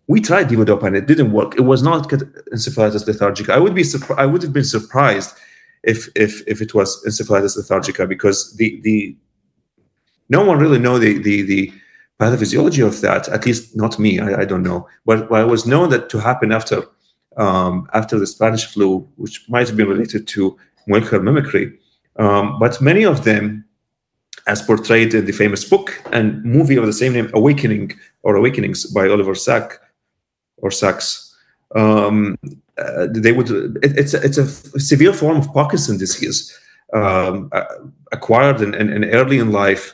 We 0.08 0.22
tried 0.22 0.50
levodopa 0.50 0.84
and 0.84 0.96
it 0.96 1.08
didn't 1.08 1.32
work. 1.32 1.56
It 1.56 1.62
was 1.62 1.82
not 1.82 2.10
encephalitis 2.10 3.06
lethargica. 3.08 3.50
I 3.50 3.60
would 3.60 3.74
be. 3.74 3.84
I 4.18 4.26
would 4.28 4.44
have 4.44 4.54
been 4.54 4.64
surprised 4.64 5.36
if 5.84 6.10
if 6.16 6.44
if 6.48 6.62
it 6.62 6.74
was 6.76 7.04
encephalitis 7.06 7.58
lethargica 7.58 8.08
because 8.08 8.56
the 8.58 8.80
the 8.82 9.18
no 10.30 10.46
one 10.46 10.60
really 10.60 10.80
know 10.80 11.00
the 11.00 11.18
the 11.18 11.42
the 11.42 11.74
pathophysiology 12.20 12.86
of 12.86 13.02
that, 13.02 13.28
at 13.30 13.46
least 13.46 13.76
not 13.76 14.00
me, 14.00 14.20
I, 14.20 14.42
I 14.42 14.46
don't 14.46 14.64
know. 14.64 14.88
But, 15.06 15.30
but, 15.30 15.42
I 15.42 15.44
was 15.44 15.66
known 15.66 15.90
that 15.90 16.10
to 16.10 16.20
happen 16.20 16.52
after 16.52 16.84
um, 17.38 17.90
after 17.94 18.18
the 18.18 18.28
Spanish 18.28 18.66
flu, 18.66 19.08
which 19.18 19.44
might 19.50 19.68
have 19.68 19.76
been 19.76 19.90
related 19.90 20.26
to 20.28 20.58
molecular 20.88 21.22
mimicry. 21.22 21.78
Um, 22.18 22.58
but 22.60 22.82
many 22.82 23.04
of 23.04 23.26
them, 23.26 23.66
as 24.48 24.62
portrayed 24.62 25.14
in 25.14 25.26
the 25.26 25.34
famous 25.34 25.66
book 25.66 26.02
and 26.14 26.42
movie 26.46 26.78
of 26.78 26.86
the 26.86 26.94
same 26.94 27.12
name, 27.12 27.30
Awakening 27.34 27.92
or 28.24 28.38
Awakenings 28.38 28.86
by 28.86 29.10
Oliver 29.10 29.36
Sack 29.36 29.82
or 30.58 30.72
Sacks, 30.72 31.36
um, 31.76 32.38
uh, 32.78 33.08
they 33.12 33.34
would. 33.34 33.50
It, 33.84 33.98
it's 33.98 34.14
a, 34.14 34.22
it's 34.22 34.38
a 34.38 34.48
severe 34.80 35.14
form 35.14 35.38
of 35.38 35.52
Parkinson 35.54 35.98
disease 35.98 36.58
um, 36.94 37.50
uh, 37.52 37.66
acquired 38.14 38.62
in, 38.62 38.74
in 38.74 39.04
early 39.06 39.40
in 39.40 39.52
life 39.52 39.94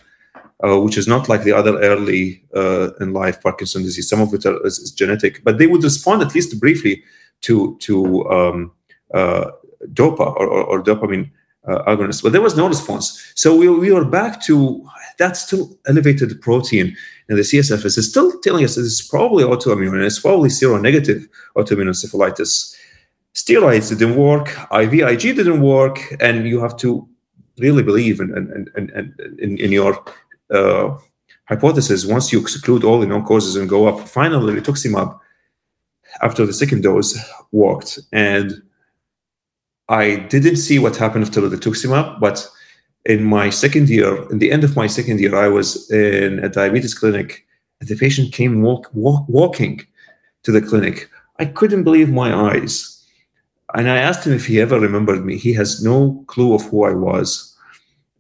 uh, 0.64 0.80
which 0.80 0.98
is 0.98 1.08
not 1.08 1.28
like 1.28 1.44
the 1.44 1.52
other 1.52 1.80
early 1.80 2.44
uh, 2.56 2.92
in 3.00 3.14
life 3.14 3.42
Parkinson 3.42 3.84
disease. 3.84 4.10
Some 4.10 4.22
of 4.22 4.34
it 4.34 4.46
are, 4.46 4.66
is, 4.66 4.80
is, 4.80 4.92
genetic, 4.92 5.44
but 5.44 5.58
they 5.58 5.68
would 5.68 5.84
respond 5.84 6.22
at 6.22 6.36
least 6.36 6.60
briefly 6.60 7.04
to 7.42 7.78
to 7.80 8.30
um, 8.30 8.72
uh, 9.14 9.52
dopa 9.94 10.36
or, 10.38 10.48
or, 10.48 10.64
or, 10.64 10.84
dopamine 10.84 11.30
uh, 11.68 11.84
agonist, 11.86 12.24
but 12.24 12.32
there 12.32 12.42
was 12.42 12.56
no 12.56 12.68
response. 12.68 13.34
So 13.36 13.56
we, 13.56 13.68
we 13.68 13.92
were 13.92 14.06
back 14.06 14.42
to 14.44 14.88
that 15.18 15.38
still 15.38 15.78
elevated 15.88 16.40
protein 16.42 16.96
in 17.30 17.36
the 17.36 17.44
CSF 17.44 17.86
is 17.86 18.10
still 18.10 18.40
telling 18.42 18.64
us 18.64 18.78
it's 18.78 19.02
probably 19.02 19.44
autoimmune 19.44 19.94
and 19.94 20.04
it's 20.04 20.20
probably 20.20 20.50
seronegative 20.50 21.28
autoimmune 21.56 21.90
encephalitis. 21.90 22.76
Steroids 23.34 23.90
didn't 23.90 24.18
work, 24.18 24.48
IVIG 24.72 25.36
didn't 25.36 25.62
work, 25.62 26.00
and 26.20 26.48
you 26.48 26.60
have 26.60 26.76
to 26.78 27.08
really 27.60 27.84
believe 27.84 28.20
in 28.20 28.36
in, 28.38 28.68
in, 28.76 29.16
in, 29.40 29.58
in 29.58 29.72
your 29.72 30.04
uh, 30.54 30.98
hypothesis. 31.46 32.06
Once 32.06 32.32
you 32.32 32.40
exclude 32.40 32.84
all 32.84 33.00
the 33.00 33.08
known 33.08 33.24
causes 33.24 33.56
and 33.56 33.70
go 33.70 33.88
up, 33.88 34.08
finally 34.08 34.54
rituximab 34.54 35.20
after 36.22 36.46
the 36.46 36.54
second 36.54 36.82
dose 36.84 37.18
worked. 37.52 38.00
And 38.12 38.62
I 39.90 40.16
didn't 40.16 40.58
see 40.58 40.80
what 40.80 40.96
happened 40.96 41.26
after 41.26 41.42
the 41.42 41.56
rituximab, 41.56 42.20
but 42.20 42.48
in 43.06 43.24
my 43.24 43.50
second 43.50 43.90
year, 43.90 44.30
in 44.32 44.40
the 44.40 44.52
end 44.52 44.64
of 44.64 44.76
my 44.76 44.88
second 44.88 45.20
year, 45.20 45.36
I 45.36 45.48
was 45.48 45.90
in 45.92 46.40
a 46.40 46.50
diabetes 46.50 46.94
clinic, 46.94 47.46
and 47.80 47.90
the 47.90 47.96
patient 47.96 48.34
came 48.34 48.62
walk, 48.62 48.90
walk, 48.94 49.28
walking 49.28 49.82
to 50.44 50.52
the 50.52 50.62
clinic. 50.62 51.10
I 51.40 51.46
couldn't 51.46 51.84
believe 51.84 52.10
my 52.10 52.34
eyes. 52.34 53.04
And 53.74 53.90
I 53.90 53.98
asked 53.98 54.28
him 54.28 54.34
if 54.34 54.46
he 54.46 54.62
ever 54.62 54.80
remembered 54.80 55.26
me. 55.26 55.38
He 55.38 55.54
has 55.54 55.84
no 55.84 56.24
clue 56.28 56.54
of 56.54 56.64
who 56.64 56.84
I 56.84 56.94
was. 56.94 57.56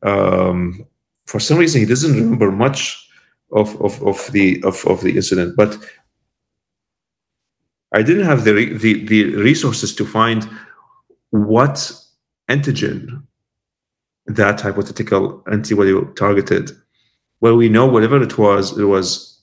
Um, 0.01 0.85
for 1.31 1.39
some 1.39 1.57
reason, 1.57 1.79
he 1.79 1.87
doesn't 1.87 2.13
remember 2.13 2.51
much 2.51 3.07
of, 3.53 3.81
of, 3.81 4.03
of 4.03 4.29
the 4.33 4.61
of, 4.63 4.85
of 4.85 4.99
the 5.01 5.15
incident. 5.15 5.55
But 5.55 5.77
I 7.93 8.01
didn't 8.03 8.25
have 8.25 8.43
the, 8.43 8.53
the, 8.77 9.05
the 9.05 9.35
resources 9.35 9.95
to 9.95 10.05
find 10.05 10.49
what 11.29 11.93
antigen 12.49 13.23
that 14.25 14.59
hypothetical 14.59 15.41
antibody 15.49 15.93
targeted. 16.17 16.71
Well, 17.39 17.55
we 17.55 17.69
know 17.69 17.87
whatever 17.87 18.21
it 18.21 18.37
was, 18.37 18.77
it 18.77 18.83
was 18.83 19.39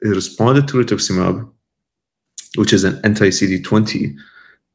it 0.00 0.08
responded 0.08 0.68
to 0.68 0.74
rituximab, 0.74 1.50
which 2.54 2.72
is 2.72 2.84
an 2.84 3.00
anti-CD20. 3.02 4.14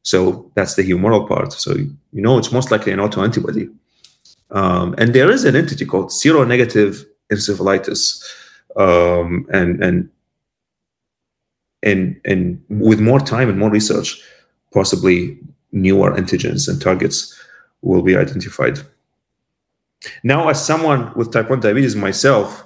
So 0.02 0.52
that's 0.54 0.74
the 0.74 0.82
humoral 0.82 1.26
part. 1.26 1.54
So 1.54 1.74
you 1.74 2.22
know 2.24 2.36
it's 2.36 2.52
most 2.52 2.70
likely 2.70 2.92
an 2.92 2.98
autoantibody. 2.98 3.74
Um, 4.50 4.94
and 4.98 5.14
there 5.14 5.30
is 5.30 5.44
an 5.44 5.56
entity 5.56 5.84
called 5.84 6.10
seronegative 6.10 7.04
encephalitis, 7.30 8.22
um, 8.76 9.46
and 9.52 9.82
and 9.82 10.10
and 11.82 12.20
and 12.24 12.62
with 12.68 13.00
more 13.00 13.20
time 13.20 13.48
and 13.48 13.58
more 13.58 13.70
research, 13.70 14.20
possibly 14.72 15.38
newer 15.72 16.12
antigens 16.12 16.68
and 16.68 16.80
targets 16.80 17.38
will 17.82 18.02
be 18.02 18.16
identified. 18.16 18.78
Now, 20.22 20.48
as 20.48 20.64
someone 20.64 21.12
with 21.14 21.32
type 21.32 21.50
1 21.50 21.60
diabetes 21.60 21.96
myself, 21.96 22.64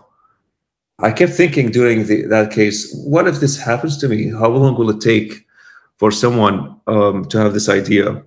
I 0.98 1.10
kept 1.10 1.32
thinking 1.32 1.70
during 1.70 2.06
the, 2.06 2.26
that 2.26 2.52
case, 2.52 2.92
what 3.04 3.26
if 3.26 3.40
this 3.40 3.58
happens 3.58 3.96
to 3.98 4.08
me? 4.08 4.30
How 4.30 4.48
long 4.48 4.76
will 4.76 4.90
it 4.90 5.00
take 5.00 5.46
for 5.96 6.10
someone 6.10 6.76
um, 6.86 7.24
to 7.26 7.38
have 7.38 7.54
this 7.54 7.68
idea? 7.68 8.22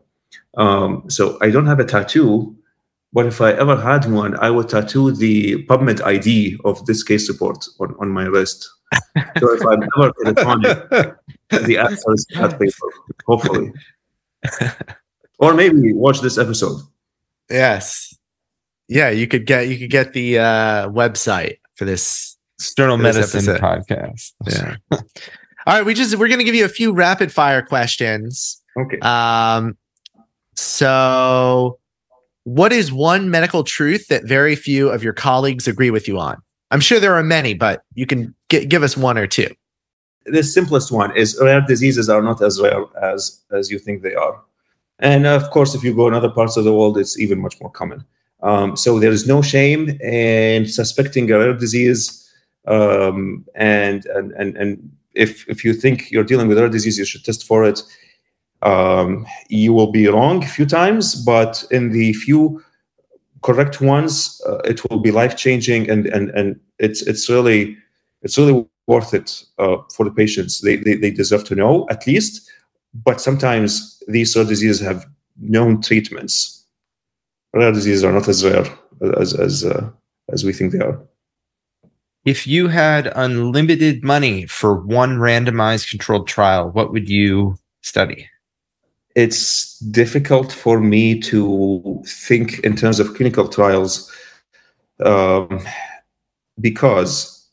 Um, 0.57 1.03
so 1.09 1.37
I 1.41 1.49
don't 1.51 1.67
have 1.67 1.79
a 1.79 1.85
tattoo, 1.85 2.55
but 3.15 3.25
if 3.25 3.41
I 3.41 3.53
ever 3.53 3.75
had 3.75 4.05
one, 4.11 4.37
I 4.37 4.51
would 4.51 4.69
tattoo 4.69 5.11
the 5.11 5.65
PubMed 5.65 6.01
ID 6.05 6.59
of 6.63 6.85
this 6.85 7.01
case 7.01 7.27
report 7.27 7.65
on, 7.79 7.95
on 7.99 8.09
my 8.09 8.25
wrist. 8.25 8.69
so 9.39 9.53
if 9.53 9.65
I'm 9.65 9.81
ever 9.97 10.13
electronic, 10.23 10.89
the 11.49 11.77
answer 11.79 12.13
is 12.13 12.27
that 12.35 12.59
paper, 12.59 12.89
hopefully. 13.25 13.73
or 15.39 15.55
maybe 15.55 15.93
watch 15.93 16.21
this 16.21 16.37
episode. 16.37 16.81
Yes 17.49 18.15
yeah, 18.87 19.09
you 19.09 19.27
could 19.27 19.45
get 19.45 19.67
you 19.67 19.77
could 19.77 19.89
get 19.89 20.13
the 20.13 20.39
uh, 20.39 20.89
website 20.89 21.59
for 21.75 21.85
this 21.85 22.37
external 22.59 22.97
medicine 22.97 23.55
podcast. 23.55 24.33
Yeah. 24.47 24.75
All 25.67 25.77
right, 25.77 25.85
we 25.85 25.95
just 25.95 26.15
we're 26.15 26.27
going 26.27 26.39
to 26.39 26.43
give 26.43 26.53
you 26.53 26.65
a 26.65 26.69
few 26.69 26.93
rapid 26.93 27.31
fire 27.31 27.63
questions. 27.63 28.61
Okay. 28.77 28.99
Um 28.99 29.77
so 30.53 31.79
what 32.45 32.71
is 32.71 32.93
one 32.93 33.29
medical 33.29 33.63
truth 33.63 34.07
that 34.07 34.23
very 34.23 34.55
few 34.55 34.89
of 34.89 35.03
your 35.03 35.13
colleagues 35.13 35.67
agree 35.67 35.89
with 35.89 36.07
you 36.07 36.17
on? 36.19 36.41
I'm 36.71 36.79
sure 36.79 36.99
there 36.99 37.15
are 37.15 37.23
many, 37.23 37.53
but 37.53 37.83
you 37.95 38.05
can 38.05 38.33
g- 38.49 38.65
give 38.65 38.83
us 38.83 38.95
one 38.95 39.17
or 39.17 39.27
two. 39.27 39.49
The 40.25 40.43
simplest 40.43 40.91
one 40.91 41.15
is 41.15 41.37
rare 41.41 41.61
diseases 41.61 42.07
are 42.09 42.21
not 42.21 42.41
as 42.41 42.61
rare 42.61 42.85
as 43.01 43.41
as 43.51 43.69
you 43.69 43.77
think 43.77 44.01
they 44.01 44.15
are. 44.15 44.39
And 44.99 45.25
of 45.27 45.49
course, 45.51 45.75
if 45.75 45.83
you 45.83 45.95
go 45.95 46.07
in 46.07 46.13
other 46.13 46.29
parts 46.29 46.55
of 46.55 46.63
the 46.63 46.73
world, 46.73 46.97
it's 46.97 47.19
even 47.19 47.39
much 47.41 47.59
more 47.61 47.69
common. 47.71 48.03
Um, 48.41 48.77
so 48.77 48.99
there 48.99 49.11
is 49.11 49.27
no 49.27 49.41
shame 49.41 49.89
in 50.01 50.67
suspecting 50.67 51.29
a 51.31 51.39
rare 51.39 51.53
disease, 51.53 52.31
um, 52.67 53.45
and, 53.55 54.05
and 54.05 54.31
and 54.33 54.55
and 54.55 54.91
if 55.13 55.47
if 55.49 55.65
you 55.65 55.73
think 55.73 56.11
you're 56.11 56.23
dealing 56.23 56.47
with 56.47 56.59
rare 56.59 56.69
disease, 56.69 56.97
you 56.97 57.05
should 57.05 57.25
test 57.25 57.43
for 57.45 57.65
it. 57.65 57.81
Um, 58.65 59.25
you 59.49 59.73
will 59.73 59.91
be 59.91 60.07
wrong 60.07 60.43
a 60.43 60.47
few 60.47 60.65
times, 60.65 61.15
but 61.15 61.63
in 61.71 61.91
the 61.91 62.13
few 62.13 62.63
correct 63.43 63.79
ones, 63.79 64.41
uh, 64.47 64.57
it 64.65 64.81
will 64.89 64.99
be 64.99 65.11
life 65.11 65.37
changing, 65.37 65.89
and 65.89 66.07
and 66.07 66.29
and 66.31 66.59
it's 66.79 67.01
it's 67.03 67.29
really 67.29 67.77
it's 68.23 68.37
really 68.37 68.65
worth 68.87 69.13
it 69.13 69.43
uh, 69.59 69.77
for 69.93 70.03
the 70.03 70.11
patients. 70.11 70.61
They, 70.61 70.77
they 70.77 70.95
they 70.95 71.11
deserve 71.11 71.43
to 71.45 71.55
know 71.55 71.85
at 71.89 72.05
least. 72.07 72.49
But 72.93 73.21
sometimes 73.21 74.01
these 74.07 74.35
rare 74.35 74.45
diseases 74.45 74.79
have 74.81 75.05
known 75.37 75.81
treatments 75.81 76.55
rare 77.55 77.71
diseases 77.71 78.03
are 78.03 78.11
not 78.11 78.27
as 78.27 78.43
rare 78.43 78.65
as 79.17 79.33
as 79.33 79.65
uh, 79.65 79.89
as 80.31 80.43
we 80.43 80.53
think 80.53 80.71
they 80.71 80.79
are. 80.79 81.01
If 82.25 82.47
you 82.47 82.67
had 82.67 83.11
unlimited 83.15 84.03
money 84.03 84.45
for 84.47 84.75
one 84.81 85.17
randomized 85.17 85.89
controlled 85.89 86.27
trial, 86.27 86.71
what 86.71 86.91
would 86.91 87.07
you 87.07 87.57
study? 87.81 88.27
It's 89.15 89.79
difficult 89.79 90.51
for 90.51 90.79
me 90.79 91.19
to 91.21 92.03
think 92.05 92.59
in 92.59 92.75
terms 92.75 92.99
of 92.99 93.13
clinical 93.15 93.47
trials 93.47 94.11
um, 95.03 95.65
because 96.59 97.47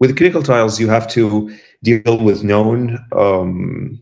with 0.00 0.16
clinical 0.16 0.42
trials 0.42 0.80
you 0.80 0.88
have 0.88 1.08
to 1.08 1.56
deal 1.82 2.18
with 2.18 2.42
known 2.42 2.98
um, 3.12 4.00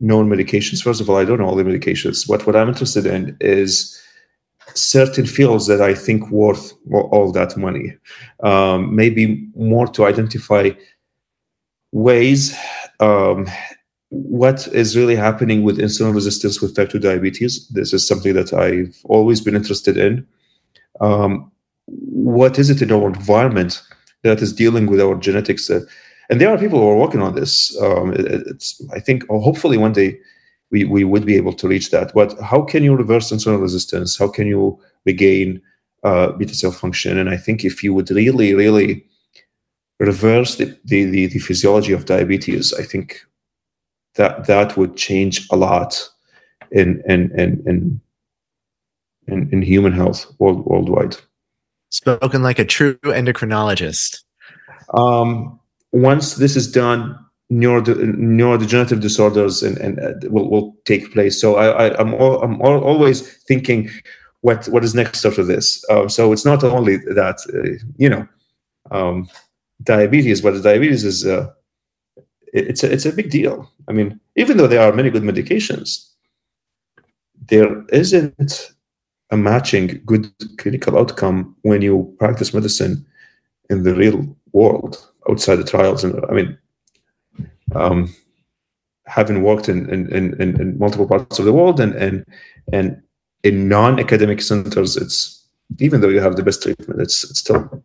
known 0.00 0.28
medications. 0.28 0.82
First 0.82 1.00
of 1.00 1.10
all, 1.10 1.16
I 1.16 1.24
don't 1.24 1.38
know 1.38 1.46
all 1.46 1.56
the 1.56 1.62
medications. 1.62 2.28
What 2.28 2.46
what 2.46 2.56
I'm 2.56 2.68
interested 2.68 3.06
in 3.06 3.36
is 3.40 4.00
certain 4.74 5.26
fields 5.26 5.66
that 5.66 5.80
I 5.80 5.94
think 5.94 6.30
worth 6.30 6.72
all 6.90 7.32
that 7.32 7.56
money. 7.56 7.96
Um, 8.42 8.94
maybe 8.94 9.48
more 9.54 9.86
to 9.88 10.06
identify 10.06 10.70
ways 11.92 12.56
um, 13.00 13.46
what 14.10 14.66
is 14.68 14.96
really 14.96 15.14
happening 15.14 15.62
with 15.62 15.78
insulin 15.78 16.14
resistance 16.14 16.60
with 16.60 16.74
type 16.74 16.90
2 16.90 16.98
diabetes. 16.98 17.66
This 17.68 17.92
is 17.92 18.06
something 18.06 18.34
that 18.34 18.52
I've 18.52 18.96
always 19.04 19.40
been 19.40 19.54
interested 19.54 19.96
in. 19.96 20.26
Um, 21.00 21.50
what 21.86 22.58
is 22.58 22.70
it 22.70 22.82
in 22.82 22.92
our 22.92 23.06
environment 23.06 23.82
that 24.22 24.42
is 24.42 24.52
dealing 24.52 24.86
with 24.86 25.00
our 25.00 25.14
genetics? 25.14 25.70
Uh, 25.70 25.80
and 26.28 26.40
there 26.40 26.48
are 26.48 26.58
people 26.58 26.80
who 26.80 26.88
are 26.88 26.96
working 26.96 27.22
on 27.22 27.34
this. 27.34 27.76
Um, 27.80 28.12
it, 28.12 28.26
it's 28.46 28.82
I 28.92 29.00
think 29.00 29.26
hopefully 29.28 29.76
one 29.76 29.92
day 29.92 30.18
we 30.70 30.84
we 30.84 31.04
would 31.04 31.24
be 31.24 31.36
able 31.36 31.52
to 31.54 31.68
reach 31.68 31.90
that. 31.90 32.12
But 32.12 32.38
how 32.40 32.62
can 32.62 32.84
you 32.84 32.94
reverse 32.94 33.30
insulin 33.30 33.60
resistance? 33.60 34.18
How 34.18 34.28
can 34.28 34.46
you 34.46 34.78
regain 35.06 35.62
uh, 36.04 36.32
beta 36.32 36.54
cell 36.54 36.72
function? 36.72 37.16
And 37.16 37.30
I 37.30 37.36
think 37.36 37.64
if 37.64 37.82
you 37.82 37.94
would 37.94 38.10
really 38.10 38.54
really 38.54 39.04
reverse 40.00 40.56
the, 40.56 40.76
the, 40.84 41.04
the, 41.04 41.26
the 41.26 41.38
physiology 41.38 41.92
of 41.92 42.06
diabetes, 42.06 42.72
I 42.72 42.82
think 42.82 43.20
that 44.14 44.46
that 44.46 44.76
would 44.76 44.96
change 44.96 45.46
a 45.50 45.56
lot 45.56 46.08
in 46.70 47.02
in 47.06 47.30
in 47.38 47.62
in 47.66 48.00
in, 49.26 49.48
in 49.52 49.62
human 49.62 49.92
health 49.92 50.26
world, 50.38 50.64
worldwide. 50.66 51.16
Spoken 51.90 52.42
like 52.42 52.58
a 52.58 52.64
true 52.64 52.98
endocrinologist. 53.04 54.22
Um, 54.94 55.58
once 55.92 56.34
this 56.34 56.56
is 56.56 56.70
done, 56.70 57.18
neuro, 57.48 57.82
neurodegenerative 57.82 59.00
disorders 59.00 59.62
and, 59.62 59.76
and 59.78 59.98
uh, 59.98 60.28
will, 60.30 60.48
will 60.50 60.76
take 60.84 61.12
place. 61.12 61.40
So 61.40 61.56
I, 61.56 61.88
I, 61.88 62.00
am 62.00 62.14
all, 62.14 62.42
I'm 62.42 62.60
all, 62.62 62.82
always 62.82 63.20
thinking 63.44 63.90
what 64.42 64.66
what 64.66 64.84
is 64.84 64.94
next 64.94 65.24
after 65.24 65.44
this. 65.44 65.84
Uh, 65.90 66.08
so 66.08 66.32
it's 66.32 66.44
not 66.44 66.64
only 66.64 66.96
that 66.96 67.38
uh, 67.52 67.84
you 67.98 68.08
know 68.08 68.26
um, 68.90 69.28
diabetes, 69.82 70.40
but 70.40 70.62
diabetes 70.62 71.04
is 71.04 71.26
uh, 71.26 71.50
it's 72.52 72.82
a, 72.82 72.92
it's 72.92 73.06
a 73.06 73.12
big 73.12 73.30
deal. 73.30 73.70
I 73.88 73.92
mean, 73.92 74.20
even 74.36 74.56
though 74.56 74.66
there 74.66 74.82
are 74.82 74.92
many 74.94 75.10
good 75.10 75.22
medications, 75.22 76.08
there 77.48 77.84
isn't 77.86 78.72
a 79.30 79.36
matching 79.36 80.00
good 80.04 80.30
clinical 80.58 80.98
outcome 80.98 81.56
when 81.62 81.82
you 81.82 82.14
practice 82.18 82.52
medicine 82.52 83.06
in 83.68 83.84
the 83.84 83.94
real 83.94 84.36
world 84.52 85.08
outside 85.28 85.56
the 85.56 85.64
trials. 85.64 86.04
And 86.04 86.24
I 86.28 86.32
mean, 86.32 86.58
um, 87.74 88.14
having 89.06 89.42
worked 89.42 89.68
in, 89.68 89.88
in, 89.90 90.12
in, 90.12 90.60
in 90.60 90.78
multiple 90.78 91.06
parts 91.06 91.38
of 91.38 91.44
the 91.44 91.52
world 91.52 91.80
and, 91.80 91.94
and, 91.94 92.24
and 92.72 93.00
in 93.44 93.68
non-academic 93.68 94.42
centers, 94.42 94.96
it's 94.96 95.46
even 95.78 96.00
though 96.00 96.08
you 96.08 96.20
have 96.20 96.36
the 96.36 96.42
best 96.42 96.62
treatment, 96.62 97.00
it's, 97.00 97.22
it's 97.24 97.38
still 97.38 97.82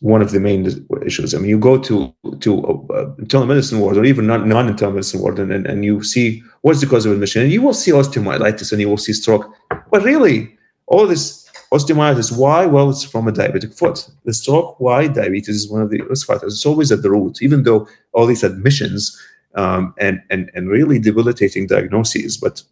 one 0.00 0.22
of 0.22 0.32
the 0.32 0.40
main 0.40 0.86
issues. 1.04 1.34
I 1.34 1.38
mean, 1.38 1.48
you 1.48 1.58
go 1.58 1.78
to 1.78 2.14
to 2.40 2.62
uh, 2.90 3.14
internal 3.18 3.46
medicine 3.46 3.80
ward 3.80 3.96
or 3.96 4.04
even 4.04 4.26
non 4.26 4.68
internal 4.68 4.94
medicine 4.94 5.20
ward, 5.20 5.38
and, 5.38 5.52
and, 5.52 5.66
and 5.66 5.84
you 5.84 6.02
see 6.02 6.42
what's 6.62 6.80
the 6.80 6.86
cause 6.86 7.06
of 7.06 7.12
admission, 7.12 7.42
and 7.42 7.52
you 7.52 7.62
will 7.62 7.74
see 7.74 7.90
osteomyelitis 7.90 8.72
and 8.72 8.80
you 8.80 8.88
will 8.88 8.98
see 8.98 9.12
stroke. 9.12 9.52
But 9.90 10.02
really, 10.02 10.56
all 10.86 11.06
this 11.06 11.48
osteomyelitis, 11.72 12.36
why? 12.36 12.66
Well, 12.66 12.90
it's 12.90 13.04
from 13.04 13.28
a 13.28 13.32
diabetic 13.32 13.76
foot. 13.76 14.08
The 14.24 14.34
stroke, 14.34 14.78
why? 14.80 15.08
Diabetes 15.08 15.56
is 15.56 15.70
one 15.70 15.82
of 15.82 15.90
the 15.90 16.02
risk 16.02 16.26
factors. 16.26 16.54
It's 16.54 16.66
always 16.66 16.90
at 16.92 17.02
the 17.02 17.10
root, 17.10 17.42
even 17.42 17.62
though 17.62 17.88
all 18.12 18.26
these 18.26 18.44
admissions 18.44 19.20
um, 19.54 19.94
and 19.98 20.22
and 20.30 20.50
and 20.54 20.68
really 20.68 20.98
debilitating 20.98 21.66
diagnoses, 21.66 22.36
but 22.36 22.62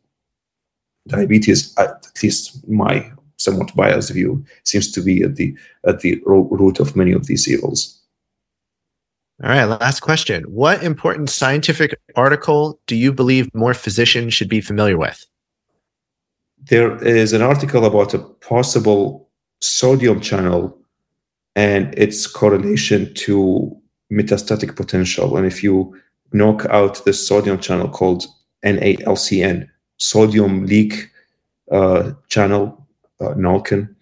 diabetes, 1.09 1.77
at 1.79 2.07
least 2.23 2.67
my 2.69 3.11
somewhat 3.43 3.75
biased 3.75 4.13
view, 4.13 4.45
seems 4.65 4.91
to 4.93 5.01
be 5.01 5.23
at 5.23 5.37
the 5.37 5.57
at 5.87 6.01
the 6.01 6.21
root 6.27 6.81
of 6.81 6.97
many 6.97 7.13
of 7.13 7.27
these 7.27 7.49
evils. 7.49 7.99
All 9.43 9.51
right, 9.51 9.65
last 9.65 10.01
question. 10.01 10.45
What 10.45 10.83
important 10.85 11.29
scientific 11.29 11.99
article 12.15 12.79
do 12.87 12.95
you 12.95 13.13
believe 13.13 13.53
more 13.55 13.75
physicians 13.75 14.35
should 14.35 14.49
be 14.49 14.61
familiar 14.61 14.97
with? 14.97 15.27
There 16.71 17.03
is 17.05 17.33
an 17.33 17.43
article 17.43 17.85
about 17.85 18.15
a 18.15 18.21
possible 18.21 19.29
sodium 19.61 20.21
channel 20.21 20.79
and 21.57 21.93
its 21.99 22.27
correlation 22.27 23.13
to 23.15 23.77
metastatic 24.13 24.77
potential. 24.77 25.37
And 25.37 25.47
if 25.47 25.63
you 25.65 25.99
knock 26.33 26.67
out 26.67 27.05
the 27.05 27.13
sodium 27.13 27.59
channel 27.59 27.89
called 27.89 28.27
NALCN, 28.65 29.69
sodium 29.97 30.67
leak 30.67 31.11
uh, 31.71 32.13
channel 32.29 32.82
uh, 33.23 33.35
Nalkin. 33.35 33.95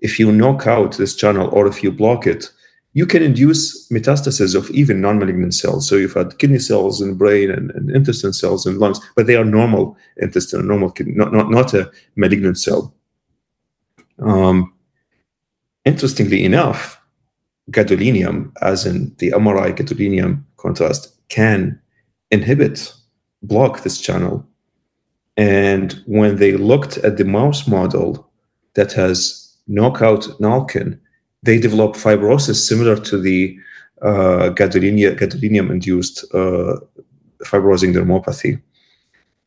If 0.00 0.20
you 0.20 0.30
knock 0.30 0.66
out 0.66 0.96
this 0.96 1.14
channel 1.14 1.48
or 1.52 1.66
if 1.66 1.82
you 1.82 1.90
block 1.90 2.26
it, 2.26 2.50
you 2.96 3.04
can 3.04 3.22
induce 3.22 3.88
metastasis 3.90 4.54
of 4.54 4.70
even 4.70 5.02
non-malignant 5.02 5.52
cells. 5.52 5.86
So 5.86 5.96
you've 5.96 6.14
had 6.14 6.38
kidney 6.38 6.58
cells 6.58 7.02
in 7.02 7.10
the 7.10 7.14
brain 7.14 7.50
and, 7.50 7.70
and 7.72 7.90
intestine 7.90 8.32
cells 8.32 8.64
and 8.64 8.78
lungs, 8.78 9.00
but 9.14 9.26
they 9.26 9.36
are 9.36 9.44
normal 9.44 9.98
intestine, 10.16 10.66
normal 10.66 10.90
kidney, 10.90 11.12
not, 11.12 11.30
not, 11.30 11.50
not 11.50 11.74
a 11.74 11.90
malignant 12.16 12.58
cell. 12.58 12.94
Um, 14.18 14.72
interestingly 15.84 16.42
enough, 16.42 16.98
gadolinium, 17.70 18.52
as 18.62 18.86
in 18.86 19.14
the 19.18 19.32
MRI 19.32 19.76
gadolinium 19.76 20.42
contrast, 20.56 21.12
can 21.28 21.78
inhibit, 22.30 22.94
block 23.42 23.82
this 23.82 24.00
channel. 24.00 24.46
And 25.36 26.02
when 26.06 26.36
they 26.36 26.52
looked 26.52 26.96
at 26.98 27.18
the 27.18 27.24
mouse 27.26 27.68
model 27.68 28.25
that 28.76 28.92
has 28.92 29.54
knockout 29.66 30.22
Nalkin, 30.40 30.98
they 31.42 31.58
develop 31.58 31.94
fibrosis 31.94 32.56
similar 32.56 32.96
to 32.96 33.20
the 33.20 33.58
uh, 34.02 34.50
gadolinium 34.54 35.70
induced 35.70 36.24
uh, 36.34 36.76
fibrosing 37.44 37.94
dermopathy. 37.94 38.60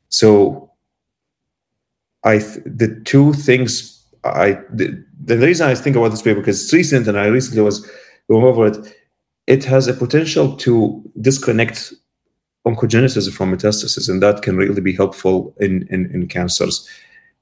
So, 0.10 0.72
I 2.24 2.40
th- 2.40 2.62
the 2.66 3.02
two 3.06 3.34
things 3.34 4.00
I 4.24 4.60
the, 4.74 5.04
the 5.24 5.38
reason 5.38 5.70
I 5.70 5.76
think 5.76 5.96
about 5.96 6.10
this 6.10 6.22
paper 6.22 6.40
because 6.42 6.64
it's 6.64 6.74
recent 6.74 7.08
and 7.08 7.18
I 7.18 7.28
recently 7.28 7.62
was 7.62 7.90
going 8.30 8.44
over 8.44 8.68
it. 8.68 8.96
It 9.48 9.64
has 9.66 9.88
a 9.88 9.94
potential 9.94 10.56
to 10.58 11.02
disconnect 11.22 11.94
oncogenesis 12.68 13.32
from 13.32 13.56
metastasis, 13.56 14.10
and 14.10 14.22
that 14.22 14.42
can 14.42 14.58
really 14.58 14.82
be 14.82 14.94
helpful 14.94 15.56
in, 15.60 15.88
in, 15.90 16.12
in 16.12 16.28
cancers. 16.28 16.88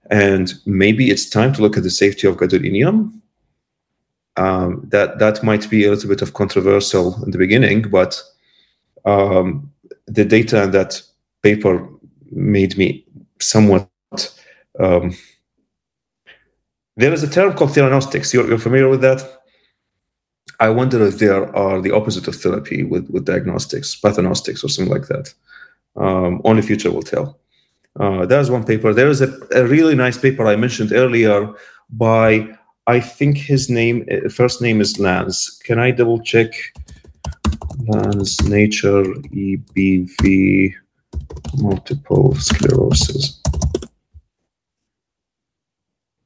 And 0.10 0.54
maybe 0.66 1.10
it's 1.10 1.30
time 1.30 1.54
to 1.54 1.62
look 1.62 1.78
at 1.78 1.84
the 1.84 1.90
safety 1.90 2.28
of 2.28 2.38
gadolinium. 2.38 3.20
Um, 4.38 4.84
that 4.90 5.18
that 5.18 5.44
might 5.44 5.68
be 5.70 5.86
a 5.86 5.90
little 5.90 6.10
bit 6.10 6.22
of 6.22 6.34
controversial 6.34 7.22
in 7.24 7.32
the 7.32 7.40
beginning, 7.40 7.90
but 7.90 8.22
um, 9.04 9.72
the 10.06 10.24
data 10.24 10.64
in 10.64 10.72
that 10.72 11.02
paper 11.42 11.90
made 12.32 12.78
me 12.78 13.04
somewhat. 13.40 13.90
Um, 14.80 15.16
there 16.98 17.14
is 17.14 17.24
a 17.24 17.30
term 17.30 17.54
called 17.54 17.72
theranostics. 17.72 18.34
You're, 18.34 18.48
you're 18.48 18.60
familiar 18.60 18.90
with 18.90 19.02
that? 19.02 19.42
I 20.60 20.70
wonder 20.70 21.06
if 21.06 21.20
there 21.20 21.56
are 21.56 21.82
the 21.82 21.92
opposite 21.92 22.28
of 22.28 22.36
therapy 22.36 22.84
with, 22.84 23.10
with 23.10 23.26
diagnostics, 23.26 23.96
pathognostics, 23.96 24.64
or 24.64 24.70
something 24.70 24.92
like 24.92 25.08
that. 25.08 25.34
Um, 25.96 26.42
only 26.44 26.64
future 26.64 26.92
will 26.92 27.04
tell. 27.04 27.40
Uh, 28.00 28.26
there's 28.26 28.52
one 28.52 28.64
paper. 28.64 28.94
There 28.94 29.10
is 29.10 29.22
a, 29.22 29.34
a, 29.56 29.66
really 29.66 29.96
nice 29.96 30.18
paper 30.18 30.46
I 30.46 30.56
mentioned 30.56 30.92
earlier 30.94 31.52
by, 31.90 32.48
I 32.86 33.00
think 33.00 33.38
his 33.38 33.70
name, 33.70 34.06
uh, 34.12 34.30
first 34.30 34.62
name 34.62 34.82
is 34.82 35.00
Lanz. 35.00 35.60
Can 35.64 35.80
I 35.80 35.92
double 35.92 36.22
check? 36.22 36.52
Lanz, 37.88 38.42
Nature, 38.48 39.04
EBV, 39.04 40.74
multiple 41.58 42.36
sclerosis. 42.36 43.42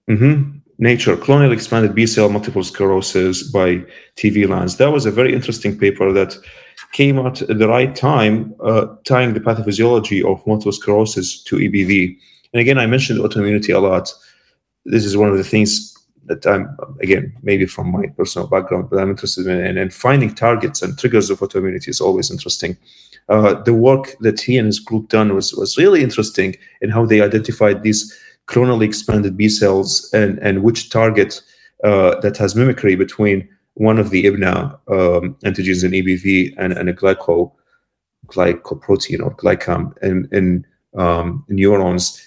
Mm-hmm. 0.10 0.58
Nature, 0.78 1.16
clonal 1.16 1.54
expanded 1.54 1.94
B 1.96 2.06
cell 2.08 2.28
multiple 2.28 2.64
sclerosis 2.64 3.44
by 3.44 3.84
TV 4.18 4.48
Lanz. 4.48 4.78
That 4.78 4.92
was 4.92 5.06
a 5.06 5.12
very 5.12 5.34
interesting 5.34 5.78
paper 5.78 6.12
that 6.12 6.38
came 6.92 7.20
out 7.20 7.42
at 7.42 7.58
the 7.58 7.68
right 7.68 7.96
time, 7.96 8.54
uh, 8.64 8.88
tying 9.06 9.34
the 9.34 9.40
pathophysiology 9.40 10.24
of 10.24 10.46
multiple 10.46 10.72
sclerosis 10.72 11.42
to 11.44 11.58
EBV. 11.58 12.18
And 12.54 12.60
again, 12.60 12.78
I 12.78 12.86
mentioned 12.86 13.20
autoimmunity 13.20 13.74
a 13.74 13.80
lot. 13.80 14.14
This 14.86 15.06
is 15.06 15.16
one 15.16 15.30
of 15.30 15.38
the 15.38 15.44
things 15.44 15.98
that 16.26 16.46
I'm, 16.46 16.78
again, 17.02 17.34
maybe 17.42 17.66
from 17.66 17.92
my 17.92 18.08
personal 18.08 18.48
background, 18.48 18.90
but 18.90 19.00
I'm 19.00 19.10
interested 19.10 19.48
in. 19.48 19.60
And, 19.60 19.78
and 19.78 19.94
finding 19.94 20.34
targets 20.34 20.82
and 20.82 20.98
triggers 20.98 21.30
of 21.30 21.40
autoimmunity 21.40 21.88
is 21.88 22.02
always 22.02 22.30
interesting. 22.30 22.78
Uh, 23.30 23.54
the 23.64 23.74
work 23.74 24.16
that 24.20 24.42
he 24.42 24.58
and 24.58 24.66
his 24.66 24.80
group 24.80 25.10
done 25.10 25.34
was, 25.34 25.54
was 25.54 25.78
really 25.78 26.04
interesting 26.04 26.56
in 26.82 26.90
how 26.90 27.06
they 27.06 27.22
identified 27.22 27.84
these 27.84 28.18
clonally 28.48 28.86
expanded 28.86 29.38
B 29.38 29.48
cells 29.48 30.10
and, 30.14 30.40
and 30.40 30.64
which 30.64 30.90
target 30.90 31.42
uh, 31.84 32.20
that 32.20 32.38
has 32.38 32.56
mimicry 32.56 32.96
between 32.96 33.48
one 33.76 33.98
of 33.98 34.10
the 34.10 34.26
EBNA 34.26 34.74
um, 34.90 35.36
antigens 35.44 35.84
in 35.84 35.92
EBV 35.92 36.54
and, 36.58 36.74
and 36.74 36.90
a 36.90 36.94
glyco, 36.94 37.52
glycoprotein 38.28 39.24
or 39.24 39.36
glycam 39.36 39.98
in, 40.04 40.28
in, 40.32 40.66
um, 41.00 41.46
neurons 41.48 42.22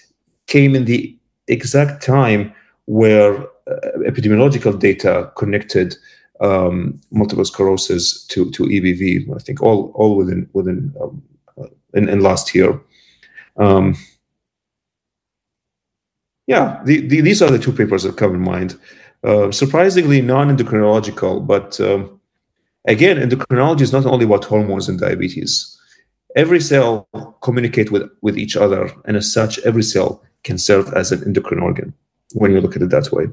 came 0.47 0.75
in 0.75 0.85
the 0.85 1.15
exact 1.47 2.03
time 2.03 2.53
where 2.85 3.43
uh, 3.67 3.91
epidemiological 4.07 4.77
data 4.79 5.31
connected 5.35 5.95
um, 6.41 6.99
multiple 7.11 7.45
sclerosis 7.45 8.25
to, 8.27 8.49
to 8.51 8.63
EBV. 8.63 9.33
I 9.35 9.39
think 9.39 9.61
all 9.61 9.91
all 9.95 10.15
within 10.15 10.49
within 10.53 10.93
um, 11.01 11.23
uh, 11.57 11.67
in, 11.93 12.09
in, 12.09 12.19
last 12.21 12.53
year. 12.53 12.79
Um, 13.57 13.95
yeah, 16.47 16.81
the, 16.85 17.07
the, 17.07 17.21
these 17.21 17.41
are 17.41 17.49
the 17.49 17.57
two 17.57 17.71
papers 17.71 18.03
that 18.03 18.17
come 18.17 18.35
in 18.35 18.41
mind. 18.41 18.77
Uh, 19.23 19.51
surprisingly 19.51 20.21
non-endocrinological, 20.21 21.45
but 21.47 21.79
um, 21.81 22.19
again, 22.87 23.17
endocrinology 23.17 23.81
is 23.81 23.91
not 23.91 24.05
only 24.05 24.25
about 24.25 24.45
hormones 24.45 24.87
and 24.87 24.99
diabetes. 24.99 25.71
Every 26.35 26.59
cell 26.59 27.07
communicate 27.41 27.91
with, 27.91 28.03
with 28.21 28.37
each 28.37 28.55
other, 28.55 28.91
and 29.05 29.17
as 29.17 29.31
such, 29.31 29.57
every 29.59 29.83
cell 29.83 30.21
can 30.43 30.57
serve 30.57 30.93
as 30.93 31.11
an 31.11 31.23
endocrine 31.23 31.61
organ 31.61 31.93
when 32.33 32.51
you 32.51 32.61
look 32.61 32.75
at 32.75 32.81
it 32.81 32.89
that 32.89 33.11
way. 33.11 33.27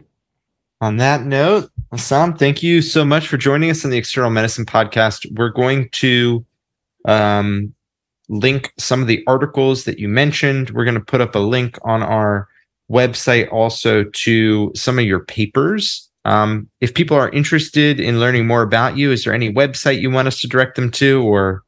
On 0.80 0.96
that 0.96 1.24
note, 1.24 1.70
Hussam, 1.92 2.38
thank 2.38 2.62
you 2.62 2.82
so 2.82 3.04
much 3.04 3.28
for 3.28 3.36
joining 3.36 3.70
us 3.70 3.84
on 3.84 3.90
the 3.90 3.98
External 3.98 4.30
Medicine 4.30 4.66
Podcast. 4.66 5.26
We're 5.36 5.50
going 5.50 5.90
to 5.90 6.44
um, 7.04 7.74
link 8.28 8.72
some 8.78 9.00
of 9.00 9.06
the 9.06 9.22
articles 9.26 9.84
that 9.84 9.98
you 9.98 10.09
mentioned. 10.09 10.70
We're 10.70 10.84
going 10.84 10.96
to 10.96 11.00
put 11.00 11.20
up 11.20 11.34
a 11.34 11.38
link 11.38 11.78
on 11.84 12.02
our 12.02 12.48
website 12.93 13.51
also 13.52 14.05
to 14.05 14.73
some 14.74 14.98
of 14.98 15.05
your 15.05 15.24
papers. 15.24 16.09
Um, 16.24 16.69
if 16.81 16.94
people 16.94 17.16
are 17.16 17.31
interested 17.31 17.98
in 17.98 18.20
learning 18.20 18.47
more 18.47 18.62
about 18.62 18.97
you, 18.97 19.10
is 19.10 19.24
there 19.24 19.35
any 19.35 19.52
website 19.52 20.01
you 20.01 20.10
want 20.10 20.28
us 20.28 20.40
to 20.40 20.48
direct 20.48 20.77
them 20.77 20.90
to, 20.93 21.23
or 21.23 21.64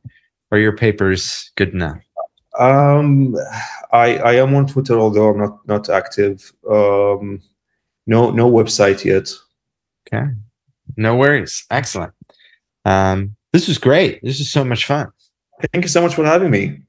are 0.52 0.58
your 0.58 0.76
papers 0.76 1.50
good 1.56 1.70
enough? 1.70 1.98
Um, 2.58 3.34
I 3.92 4.18
I 4.18 4.34
am 4.34 4.54
on 4.54 4.66
Twitter, 4.68 4.98
although 4.98 5.30
I'm 5.30 5.38
not 5.38 5.66
not 5.66 5.88
active. 5.88 6.52
Um, 6.70 7.42
no 8.06 8.30
no 8.30 8.48
website 8.50 9.04
yet. 9.04 9.32
Okay, 10.06 10.30
no 10.96 11.16
worries. 11.16 11.64
Excellent. 11.70 12.12
Um, 12.84 13.34
this 13.52 13.66
was 13.66 13.78
great. 13.78 14.20
This 14.22 14.38
is 14.38 14.50
so 14.50 14.64
much 14.64 14.84
fun. 14.84 15.10
Thank 15.72 15.84
you 15.84 15.88
so 15.88 16.02
much 16.02 16.14
for 16.14 16.24
having 16.24 16.50
me. 16.50 16.83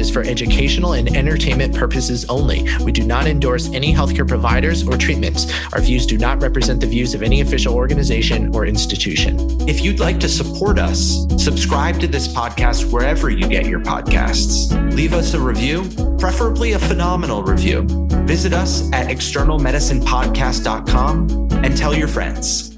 Is 0.00 0.10
for 0.10 0.22
educational 0.22 0.94
and 0.94 1.16
entertainment 1.16 1.76
purposes 1.76 2.24
only. 2.28 2.66
We 2.80 2.90
do 2.90 3.04
not 3.04 3.26
endorse 3.26 3.72
any 3.72 3.94
healthcare 3.94 4.26
providers 4.26 4.84
or 4.86 4.96
treatments. 4.96 5.46
Our 5.72 5.80
views 5.80 6.06
do 6.06 6.18
not 6.18 6.42
represent 6.42 6.80
the 6.80 6.86
views 6.86 7.14
of 7.14 7.22
any 7.22 7.42
official 7.42 7.74
organization 7.74 8.54
or 8.54 8.66
institution. 8.66 9.36
If 9.68 9.84
you'd 9.84 10.00
like 10.00 10.18
to 10.20 10.28
support 10.28 10.78
us, 10.78 11.26
subscribe 11.38 12.00
to 12.00 12.08
this 12.08 12.26
podcast 12.26 12.90
wherever 12.90 13.28
you 13.30 13.46
get 13.46 13.66
your 13.66 13.80
podcasts. 13.80 14.70
Leave 14.94 15.12
us 15.12 15.34
a 15.34 15.40
review, 15.40 15.84
preferably 16.18 16.72
a 16.72 16.78
phenomenal 16.78 17.42
review. 17.42 17.82
Visit 18.26 18.52
us 18.52 18.90
at 18.92 19.08
externalmedicinepodcast.com 19.08 21.48
and 21.62 21.76
tell 21.76 21.94
your 21.94 22.08
friends. 22.08 22.69